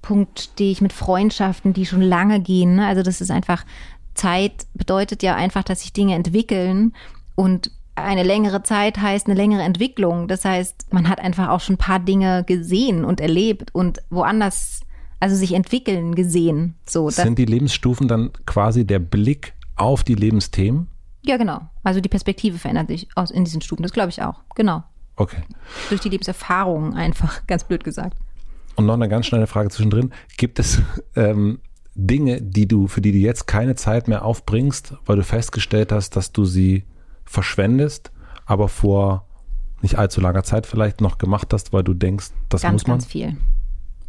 Punkt 0.01 0.39
stehe 0.39 0.71
ich 0.71 0.81
mit 0.81 0.93
Freundschaften, 0.93 1.73
die 1.73 1.85
schon 1.85 2.01
lange 2.01 2.39
gehen. 2.41 2.75
ne? 2.75 2.87
Also 2.87 3.03
das 3.03 3.21
ist 3.21 3.31
einfach, 3.31 3.65
Zeit 4.13 4.67
bedeutet 4.73 5.23
ja 5.23 5.35
einfach, 5.35 5.63
dass 5.63 5.81
sich 5.81 5.93
Dinge 5.93 6.15
entwickeln 6.15 6.93
und 7.35 7.71
eine 7.95 8.23
längere 8.23 8.63
Zeit 8.63 8.97
heißt 8.99 9.27
eine 9.27 9.35
längere 9.35 9.61
Entwicklung. 9.61 10.27
Das 10.27 10.45
heißt, 10.45 10.91
man 10.91 11.07
hat 11.09 11.19
einfach 11.19 11.49
auch 11.49 11.59
schon 11.59 11.75
ein 11.75 11.79
paar 11.79 11.99
Dinge 11.99 12.43
gesehen 12.45 13.05
und 13.05 13.21
erlebt 13.21 13.73
und 13.73 13.99
woanders, 14.09 14.81
also 15.19 15.35
sich 15.35 15.53
entwickeln 15.53 16.15
gesehen. 16.15 16.75
So, 16.85 17.09
Sind 17.09 17.37
die 17.37 17.45
Lebensstufen 17.45 18.07
dann 18.07 18.31
quasi 18.45 18.85
der 18.85 18.99
Blick 18.99 19.53
auf 19.75 20.03
die 20.03 20.15
Lebensthemen? 20.15 20.87
ja, 21.25 21.37
genau. 21.37 21.61
Also 21.83 22.01
die 22.01 22.09
Perspektive 22.09 22.57
verändert 22.57 22.89
sich 22.89 23.07
aus 23.15 23.31
in 23.31 23.45
diesen 23.45 23.61
Stufen. 23.61 23.83
Das 23.83 23.93
glaube 23.93 24.09
ich 24.09 24.21
auch. 24.21 24.41
Genau. 24.55 24.83
Okay. 25.15 25.37
Durch 25.89 26.01
die 26.01 26.09
Lebenserfahrungen 26.09 26.93
einfach, 26.95 27.41
ganz 27.47 27.63
blöd 27.63 27.83
gesagt. 27.83 28.17
Und 28.75 28.85
noch 28.85 28.95
eine 28.95 29.07
ganz 29.07 29.27
schnelle 29.27 29.47
Frage 29.47 29.69
zwischendrin. 29.69 30.11
Gibt 30.37 30.59
es 30.59 30.81
ähm, 31.15 31.59
Dinge, 31.95 32.41
die 32.41 32.67
du, 32.67 32.87
für 32.87 33.01
die 33.01 33.11
du 33.11 33.19
jetzt 33.19 33.45
keine 33.45 33.75
Zeit 33.75 34.07
mehr 34.07 34.25
aufbringst, 34.25 34.95
weil 35.05 35.17
du 35.17 35.23
festgestellt 35.23 35.91
hast, 35.91 36.15
dass 36.15 36.31
du 36.31 36.43
sie 36.43 36.83
verschwendest, 37.25 38.11
aber 38.45 38.67
vor 38.67 39.27
nicht 39.81 39.97
allzu 39.97 40.21
langer 40.21 40.43
Zeit 40.43 40.65
vielleicht 40.65 41.01
noch 41.01 41.17
gemacht 41.17 41.51
hast, 41.53 41.73
weil 41.73 41.83
du 41.83 41.93
denkst, 41.93 42.27
das 42.49 42.61
ganz, 42.61 42.73
muss 42.73 42.87
man? 42.87 42.97
ganz 42.97 43.05
viel. 43.05 43.37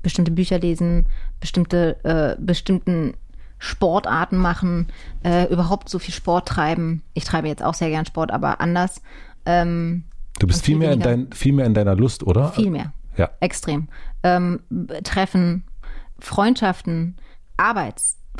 Bestimmte 0.02 0.30
Bücher 0.30 0.58
lesen, 0.58 1.06
bestimmte, 1.40 2.04
äh, 2.04 2.40
bestimmten 2.40 3.14
Sportarten 3.58 4.36
machen, 4.36 4.88
äh, 5.24 5.50
überhaupt 5.52 5.88
so 5.88 5.98
viel 5.98 6.14
Sport 6.14 6.48
treiben. 6.48 7.02
Ich 7.14 7.24
treibe 7.24 7.48
jetzt 7.48 7.62
auch 7.62 7.74
sehr 7.74 7.88
gern 7.88 8.06
Sport, 8.06 8.30
aber 8.30 8.60
anders. 8.60 9.00
Ähm, 9.46 10.04
Du 10.38 10.46
bist 10.46 10.64
viel 10.64 10.74
viel 10.74 10.78
mehr, 10.78 10.92
in 10.92 11.00
dein, 11.00 11.32
viel 11.32 11.52
mehr 11.52 11.66
in 11.66 11.74
deiner 11.74 11.94
Lust, 11.94 12.22
oder? 12.24 12.52
viel 12.52 12.70
mehr. 12.70 12.92
Ja. 13.16 13.30
Extrem. 13.40 13.88
Ähm, 14.22 14.60
Treffen, 15.04 15.64
Freundschaften, 16.18 17.16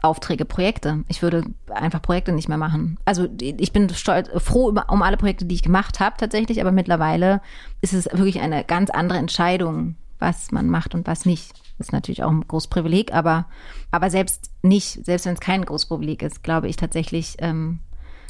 Arbeitsaufträge, 0.05 0.45
Projekte. 0.45 1.05
Ich 1.09 1.23
würde 1.23 1.45
einfach 1.71 2.03
Projekte 2.03 2.33
nicht 2.33 2.49
mehr 2.49 2.59
machen. 2.59 2.99
Also 3.05 3.29
ich 3.41 3.73
bin 3.73 3.89
stolz, 3.91 4.29
froh 4.43 4.69
über, 4.69 4.91
um 4.91 5.03
alle 5.03 5.17
Projekte, 5.17 5.45
die 5.45 5.55
ich 5.55 5.63
gemacht 5.63 6.01
habe 6.01 6.17
tatsächlich, 6.19 6.61
aber 6.61 6.73
mittlerweile 6.73 7.41
ist 7.81 7.95
es 7.95 8.07
wirklich 8.07 8.41
eine 8.41 8.65
ganz 8.65 8.91
andere 8.91 9.19
Entscheidung, 9.19 9.97
was 10.19 10.53
man 10.53 10.69
macht 10.69 10.95
und 10.95 11.07
was 11.07 11.25
nicht. 11.25 11.53
ist 11.79 11.93
natürlich 11.93 12.23
auch 12.23 12.31
ein 12.31 12.47
großes 12.47 12.69
Privileg, 12.69 13.15
aber, 13.15 13.47
aber 13.91 14.11
selbst 14.11 14.51
nicht, 14.63 15.05
selbst 15.05 15.27
wenn 15.27 15.35
es 15.35 15.41
kein 15.41 15.65
großes 15.65 15.89
Privileg 15.89 16.23
ist, 16.23 16.43
glaube 16.43 16.69
ich 16.69 16.77
tatsächlich, 16.77 17.37
ähm, 17.39 17.81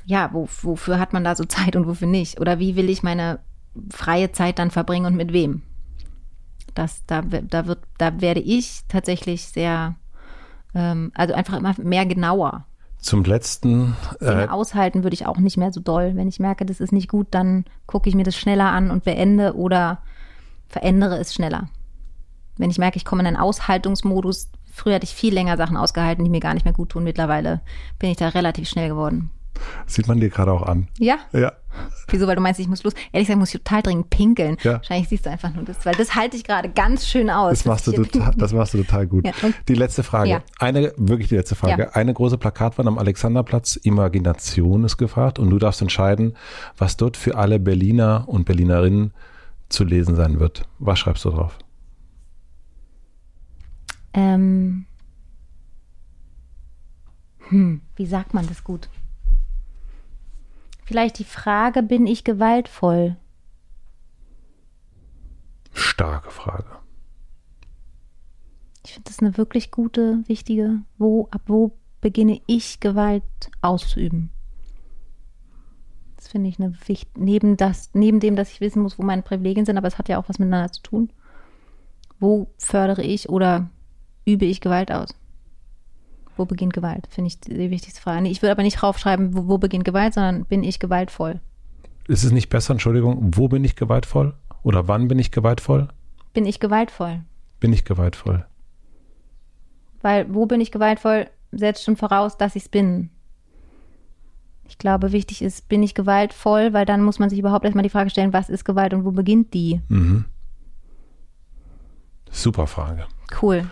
ja, 0.06 0.30
wo, 0.32 0.48
wofür 0.62 0.98
hat 0.98 1.12
man 1.12 1.24
da 1.24 1.34
so 1.34 1.44
Zeit 1.48 1.76
und 1.76 1.86
wofür 1.86 2.08
nicht? 2.08 2.40
Oder 2.40 2.58
wie 2.58 2.76
will 2.76 2.88
ich 2.88 3.02
meine 3.02 3.40
freie 3.90 4.30
Zeit 4.30 4.58
dann 4.58 4.70
verbringen 4.70 5.06
und 5.06 5.16
mit 5.16 5.32
wem? 5.32 5.62
Das, 6.74 7.04
da, 7.06 7.22
da 7.22 7.66
wird, 7.66 7.80
da 7.98 8.20
werde 8.20 8.40
ich 8.40 8.82
tatsächlich 8.88 9.46
sehr, 9.46 9.94
ähm, 10.74 11.12
also 11.14 11.34
einfach 11.34 11.56
immer 11.56 11.74
mehr 11.78 12.06
genauer. 12.06 12.66
Zum 12.98 13.22
letzten. 13.24 13.96
Dinge 14.20 14.50
aushalten 14.50 15.02
würde 15.02 15.14
ich 15.14 15.26
auch 15.26 15.36
nicht 15.36 15.58
mehr 15.58 15.72
so 15.72 15.80
doll. 15.80 16.12
Wenn 16.14 16.28
ich 16.28 16.40
merke, 16.40 16.64
das 16.64 16.80
ist 16.80 16.92
nicht 16.92 17.08
gut, 17.08 17.26
dann 17.32 17.66
gucke 17.86 18.08
ich 18.08 18.14
mir 18.14 18.24
das 18.24 18.34
schneller 18.34 18.70
an 18.70 18.90
und 18.90 19.04
beende 19.04 19.54
oder 19.56 19.98
verändere 20.68 21.18
es 21.18 21.34
schneller. 21.34 21.68
Wenn 22.56 22.70
ich 22.70 22.78
merke, 22.78 22.96
ich 22.96 23.04
komme 23.04 23.20
in 23.20 23.26
einen 23.26 23.36
Aushaltungsmodus, 23.36 24.50
früher 24.72 24.94
hatte 24.94 25.04
ich 25.04 25.14
viel 25.14 25.34
länger 25.34 25.56
Sachen 25.56 25.76
ausgehalten, 25.76 26.24
die 26.24 26.30
mir 26.30 26.40
gar 26.40 26.54
nicht 26.54 26.64
mehr 26.64 26.72
gut 26.72 26.90
tun. 26.90 27.04
Mittlerweile 27.04 27.60
bin 27.98 28.10
ich 28.10 28.16
da 28.16 28.28
relativ 28.28 28.68
schnell 28.68 28.88
geworden. 28.88 29.30
Sieht 29.86 30.08
man 30.08 30.20
dir 30.20 30.30
gerade 30.30 30.52
auch 30.52 30.62
an. 30.62 30.88
Ja? 30.98 31.18
Ja. 31.32 31.52
Wieso? 32.08 32.26
Weil 32.26 32.36
du 32.36 32.42
meinst, 32.42 32.60
ich 32.60 32.68
muss 32.68 32.82
los. 32.82 32.94
Ehrlich 33.12 33.26
gesagt, 33.26 33.38
muss 33.38 33.54
ich 33.54 33.62
total 33.62 33.82
dringend 33.82 34.10
pinkeln. 34.10 34.56
Ja. 34.62 34.74
Wahrscheinlich 34.74 35.08
siehst 35.08 35.26
du 35.26 35.30
einfach 35.30 35.52
nur 35.54 35.64
das, 35.64 35.84
weil 35.84 35.94
das 35.94 36.14
halte 36.14 36.36
ich 36.36 36.44
gerade 36.44 36.68
ganz 36.68 37.06
schön 37.06 37.30
aus. 37.30 37.50
Das 37.50 37.64
machst, 37.64 37.86
du 37.86 37.92
total, 37.92 38.32
das 38.36 38.52
machst 38.52 38.74
du 38.74 38.78
total 38.78 39.06
gut. 39.06 39.26
Ja, 39.26 39.32
die 39.68 39.74
letzte 39.74 40.02
Frage. 40.02 40.30
Ja. 40.30 40.42
Eine, 40.58 40.92
wirklich 40.96 41.28
die 41.28 41.36
letzte 41.36 41.54
Frage. 41.54 41.94
Eine 41.94 42.14
große 42.14 42.38
Plakatwand 42.38 42.88
am 42.88 42.98
Alexanderplatz, 42.98 43.76
Imagination 43.76 44.84
ist 44.84 44.96
gefragt 44.96 45.38
und 45.38 45.50
du 45.50 45.58
darfst 45.58 45.82
entscheiden, 45.82 46.36
was 46.76 46.96
dort 46.96 47.16
für 47.16 47.36
alle 47.36 47.58
Berliner 47.58 48.24
und 48.26 48.44
Berlinerinnen 48.44 49.12
zu 49.68 49.84
lesen 49.84 50.14
sein 50.14 50.38
wird. 50.38 50.68
Was 50.78 50.98
schreibst 50.98 51.24
du 51.24 51.30
drauf? 51.30 51.58
Ähm, 54.12 54.86
hm, 57.48 57.80
wie 57.96 58.06
sagt 58.06 58.32
man 58.32 58.46
das 58.46 58.62
gut? 58.62 58.88
Vielleicht 60.84 61.18
die 61.18 61.24
Frage, 61.24 61.82
bin 61.82 62.06
ich 62.06 62.24
gewaltvoll? 62.24 63.16
Starke 65.72 66.30
Frage. 66.30 66.78
Ich 68.84 68.92
finde 68.92 69.08
das 69.08 69.20
eine 69.20 69.36
wirklich 69.38 69.70
gute, 69.70 70.22
wichtige. 70.26 70.82
Wo, 70.98 71.26
ab 71.30 71.42
wo 71.46 71.72
beginne 72.00 72.40
ich 72.46 72.80
Gewalt 72.80 73.24
auszuüben? 73.62 74.30
Das 76.16 76.28
finde 76.28 76.50
ich 76.50 76.58
eine 76.58 76.74
wichtig, 76.86 77.08
neben 77.16 77.56
das, 77.56 77.90
neben 77.94 78.20
dem, 78.20 78.36
dass 78.36 78.50
ich 78.50 78.60
wissen 78.60 78.82
muss, 78.82 78.98
wo 78.98 79.02
meine 79.02 79.22
Privilegien 79.22 79.64
sind, 79.64 79.78
aber 79.78 79.88
es 79.88 79.98
hat 79.98 80.08
ja 80.08 80.18
auch 80.18 80.28
was 80.28 80.38
miteinander 80.38 80.72
zu 80.72 80.82
tun. 80.82 81.10
Wo 82.20 82.48
fördere 82.58 83.02
ich 83.02 83.28
oder 83.30 83.70
übe 84.26 84.44
ich 84.44 84.60
Gewalt 84.60 84.92
aus? 84.92 85.14
Wo 86.36 86.44
beginnt 86.44 86.72
Gewalt? 86.72 87.06
Finde 87.10 87.28
ich 87.28 87.40
die 87.40 87.70
wichtigste 87.70 88.00
Frage. 88.00 88.28
Ich 88.28 88.42
würde 88.42 88.52
aber 88.52 88.62
nicht 88.62 88.80
draufschreiben, 88.80 89.36
wo, 89.36 89.48
wo 89.48 89.58
beginnt 89.58 89.84
Gewalt, 89.84 90.14
sondern 90.14 90.44
bin 90.44 90.62
ich 90.62 90.80
gewaltvoll? 90.80 91.40
Ist 92.08 92.24
es 92.24 92.32
nicht 92.32 92.50
besser, 92.50 92.72
Entschuldigung, 92.72 93.30
wo 93.34 93.48
bin 93.48 93.64
ich 93.64 93.76
gewaltvoll? 93.76 94.34
Oder 94.62 94.88
wann 94.88 95.08
bin 95.08 95.18
ich 95.18 95.30
gewaltvoll? 95.30 95.88
Bin 96.32 96.46
ich 96.46 96.60
gewaltvoll? 96.60 97.22
Bin 97.60 97.72
ich 97.72 97.84
gewaltvoll? 97.84 98.44
Weil 100.02 100.32
wo 100.34 100.46
bin 100.46 100.60
ich 100.60 100.70
gewaltvoll, 100.72 101.28
setzt 101.52 101.84
schon 101.84 101.96
voraus, 101.96 102.36
dass 102.36 102.56
ich 102.56 102.64
es 102.64 102.68
bin. 102.68 103.10
Ich 104.66 104.78
glaube, 104.78 105.12
wichtig 105.12 105.42
ist, 105.42 105.68
bin 105.68 105.82
ich 105.82 105.94
gewaltvoll, 105.94 106.72
weil 106.72 106.86
dann 106.86 107.02
muss 107.02 107.18
man 107.18 107.30
sich 107.30 107.38
überhaupt 107.38 107.64
erstmal 107.64 107.82
die 107.82 107.90
Frage 107.90 108.10
stellen, 108.10 108.32
was 108.32 108.48
ist 108.48 108.64
Gewalt 108.64 108.94
und 108.94 109.04
wo 109.04 109.12
beginnt 109.12 109.54
die? 109.54 109.80
Mhm. 109.88 110.24
Super 112.30 112.66
Frage. 112.66 113.06
Cool. 113.40 113.64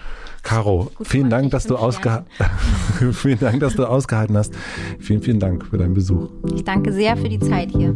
Caro, 0.43 0.91
Gut 0.97 1.07
vielen 1.07 1.31
Dank, 1.31 1.53
dass 1.53 1.65
du, 1.65 1.77
fünf 1.77 1.83
ausgeha 1.83 2.25
vielen 3.13 3.39
Dank, 3.39 3.61
dass 3.61 3.77
du 3.77 3.85
ausgehalten 3.85 4.37
hast. 4.37 4.53
Vielen, 4.99 5.23
vielen 5.23 5.39
Dank 5.39 5.67
für 5.67 5.79
deinen 5.79 5.95
Besuch. 5.95 6.29
Ich 6.55 6.65
danke 6.65 6.93
sehr 6.93 7.17
für 7.17 7.29
die 7.29 7.39
Zeit 7.39 7.71
hier. 7.71 7.95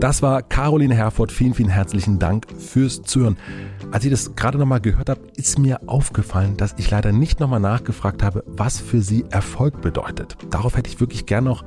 Das 0.00 0.22
war 0.22 0.42
Caroline 0.42 0.94
Herford. 0.94 1.32
Vielen, 1.32 1.54
vielen 1.54 1.70
herzlichen 1.70 2.18
Dank 2.18 2.46
fürs 2.56 3.02
Zuhören. 3.02 3.36
Als 3.90 4.04
ich 4.04 4.10
das 4.10 4.34
gerade 4.34 4.58
nochmal 4.58 4.80
gehört 4.80 5.08
habe, 5.08 5.20
ist 5.36 5.58
mir 5.58 5.80
aufgefallen, 5.86 6.56
dass 6.56 6.74
ich 6.78 6.90
leider 6.90 7.12
nicht 7.12 7.40
nochmal 7.40 7.60
nachgefragt 7.60 8.22
habe, 8.22 8.44
was 8.46 8.80
für 8.80 9.00
sie 9.00 9.24
Erfolg 9.30 9.80
bedeutet. 9.80 10.36
Darauf 10.50 10.76
hätte 10.76 10.90
ich 10.90 11.00
wirklich 11.00 11.26
gern 11.26 11.44
noch 11.44 11.64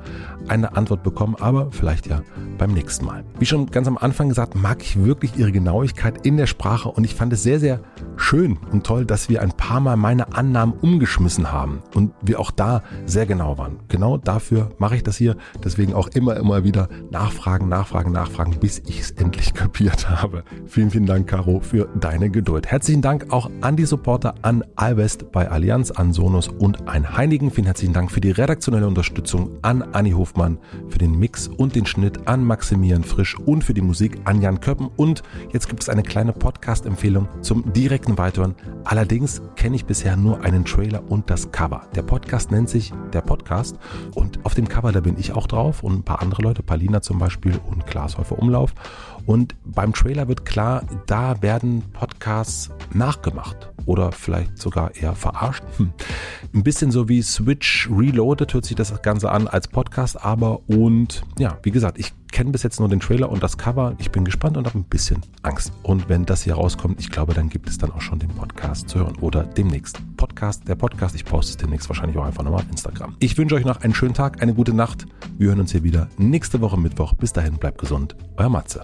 eine 0.48 0.76
Antwort 0.76 1.02
bekommen, 1.02 1.36
aber 1.38 1.70
vielleicht 1.70 2.06
ja 2.06 2.22
beim 2.58 2.72
nächsten 2.72 3.06
Mal. 3.06 3.24
Wie 3.38 3.46
schon 3.46 3.66
ganz 3.66 3.88
am 3.88 3.98
Anfang 3.98 4.28
gesagt, 4.28 4.54
mag 4.54 4.82
ich 4.82 5.02
wirklich 5.02 5.36
ihre 5.36 5.52
Genauigkeit 5.52 6.24
in 6.26 6.36
der 6.36 6.46
Sprache 6.46 6.88
und 6.88 7.04
ich 7.04 7.14
fand 7.14 7.32
es 7.32 7.42
sehr, 7.42 7.58
sehr 7.60 7.80
schön 8.16 8.58
und 8.70 8.86
toll, 8.86 9.04
dass 9.04 9.28
wir 9.28 9.42
ein 9.42 9.52
paar 9.52 9.80
Mal 9.80 9.96
meine 9.96 10.34
Annahmen 10.34 10.74
umgeschmissen 10.74 11.52
haben 11.52 11.82
und 11.94 12.12
wir 12.22 12.40
auch 12.40 12.50
da 12.50 12.82
sehr 13.04 13.26
genau 13.26 13.58
waren. 13.58 13.80
Genau 13.88 14.16
dafür 14.16 14.70
mache 14.78 14.96
ich 14.96 15.02
das 15.02 15.16
hier. 15.16 15.36
Deswegen 15.64 15.94
auch 15.94 16.08
immer, 16.08 16.36
immer 16.36 16.64
wieder 16.64 16.88
nachfragen, 17.10 17.68
nachfragen, 17.68 18.12
nachfragen, 18.12 18.58
bis 18.60 18.80
ich 18.86 19.00
es 19.00 19.10
endlich 19.12 19.54
kapiert 19.54 20.08
habe. 20.08 20.44
Vielen, 20.66 20.90
vielen 20.90 21.06
Dank, 21.06 21.26
Caro, 21.26 21.60
für 21.60 21.88
deine 22.12 22.28
Geduld. 22.28 22.66
Herzlichen 22.66 23.00
Dank 23.00 23.32
auch 23.32 23.50
an 23.62 23.74
die 23.74 23.86
Supporter, 23.86 24.34
an 24.42 24.62
Alvest 24.76 25.32
bei 25.32 25.50
Allianz, 25.50 25.90
an 25.90 26.12
Sonus 26.12 26.46
und 26.46 26.86
an 26.86 27.16
Heinigen. 27.16 27.50
Vielen 27.50 27.64
herzlichen 27.64 27.94
Dank 27.94 28.10
für 28.10 28.20
die 28.20 28.32
redaktionelle 28.32 28.86
Unterstützung 28.86 29.58
an 29.62 29.80
Anni 29.80 30.10
Hofmann, 30.10 30.58
für 30.90 30.98
den 30.98 31.18
Mix 31.18 31.48
und 31.48 31.74
den 31.74 31.86
Schnitt 31.86 32.28
an 32.28 32.44
Maximilian 32.44 33.02
Frisch 33.02 33.38
und 33.38 33.64
für 33.64 33.72
die 33.72 33.80
Musik 33.80 34.20
an 34.24 34.42
Jan 34.42 34.60
Köppen. 34.60 34.90
Und 34.94 35.22
jetzt 35.54 35.70
gibt 35.70 35.82
es 35.82 35.88
eine 35.88 36.02
kleine 36.02 36.34
Podcast-Empfehlung 36.34 37.28
zum 37.40 37.72
direkten 37.72 38.18
Weithören. 38.18 38.56
Allerdings 38.84 39.40
kenne 39.56 39.76
ich 39.76 39.86
bisher 39.86 40.14
nur 40.18 40.42
einen 40.42 40.66
Trailer 40.66 41.02
und 41.10 41.30
das 41.30 41.50
Cover. 41.50 41.86
Der 41.94 42.02
Podcast 42.02 42.50
nennt 42.50 42.68
sich 42.68 42.92
Der 43.14 43.22
Podcast 43.22 43.78
und 44.14 44.44
auf 44.44 44.54
dem 44.54 44.68
Cover, 44.68 44.92
da 44.92 45.00
bin 45.00 45.16
ich 45.18 45.32
auch 45.32 45.46
drauf 45.46 45.82
und 45.82 46.00
ein 46.00 46.02
paar 46.02 46.20
andere 46.20 46.42
Leute, 46.42 46.62
Palina 46.62 47.00
zum 47.00 47.18
Beispiel 47.18 47.58
und 47.70 47.86
Klaas 47.86 48.18
Häufer 48.18 48.38
Umlauf. 48.38 48.74
Und 49.26 49.54
beim 49.64 49.92
Trailer 49.92 50.28
wird 50.28 50.44
klar, 50.44 50.84
da 51.06 51.40
werden 51.42 51.82
Podcasts 51.92 52.70
nachgemacht 52.92 53.72
oder 53.86 54.12
vielleicht 54.12 54.58
sogar 54.58 54.94
eher 54.94 55.14
verarscht. 55.14 55.62
Hm. 55.76 55.92
Ein 56.54 56.62
bisschen 56.62 56.90
so 56.90 57.08
wie 57.08 57.22
Switch 57.22 57.88
Reloaded 57.90 58.52
hört 58.54 58.64
sich 58.64 58.76
das 58.76 59.02
Ganze 59.02 59.30
an 59.30 59.48
als 59.48 59.68
Podcast, 59.68 60.22
aber 60.24 60.60
und 60.68 61.22
ja, 61.38 61.58
wie 61.62 61.70
gesagt, 61.70 61.98
ich 61.98 62.12
kenne 62.32 62.50
bis 62.50 62.64
jetzt 62.64 62.80
nur 62.80 62.88
den 62.88 62.98
Trailer 62.98 63.30
und 63.30 63.42
das 63.42 63.56
Cover. 63.56 63.94
Ich 63.98 64.10
bin 64.10 64.24
gespannt 64.24 64.56
und 64.56 64.66
habe 64.66 64.78
ein 64.78 64.84
bisschen 64.84 65.20
Angst. 65.42 65.72
Und 65.82 66.08
wenn 66.08 66.24
das 66.24 66.42
hier 66.42 66.54
rauskommt, 66.54 66.98
ich 66.98 67.10
glaube, 67.10 67.34
dann 67.34 67.48
gibt 67.48 67.68
es 67.68 67.78
dann 67.78 67.92
auch 67.92 68.00
schon 68.00 68.18
den 68.18 68.30
Podcast 68.30 68.88
zu 68.88 68.98
hören 68.98 69.16
oder 69.20 69.44
demnächst. 69.44 70.00
Podcast, 70.16 70.66
der 70.66 70.74
Podcast, 70.74 71.14
ich 71.14 71.24
poste 71.24 71.52
es 71.52 71.56
demnächst 71.58 71.88
wahrscheinlich 71.88 72.16
auch 72.18 72.24
einfach 72.24 72.42
nochmal 72.42 72.62
auf 72.62 72.70
Instagram. 72.70 73.14
Ich 73.20 73.38
wünsche 73.38 73.54
euch 73.54 73.64
noch 73.64 73.82
einen 73.82 73.94
schönen 73.94 74.14
Tag, 74.14 74.42
eine 74.42 74.54
gute 74.54 74.74
Nacht. 74.74 75.06
Wir 75.38 75.48
hören 75.48 75.60
uns 75.60 75.72
hier 75.72 75.84
wieder 75.84 76.08
nächste 76.16 76.60
Woche 76.60 76.78
Mittwoch. 76.78 77.14
Bis 77.14 77.32
dahin, 77.32 77.58
bleibt 77.58 77.78
gesund. 77.78 78.16
Euer 78.36 78.48
Matze. 78.48 78.82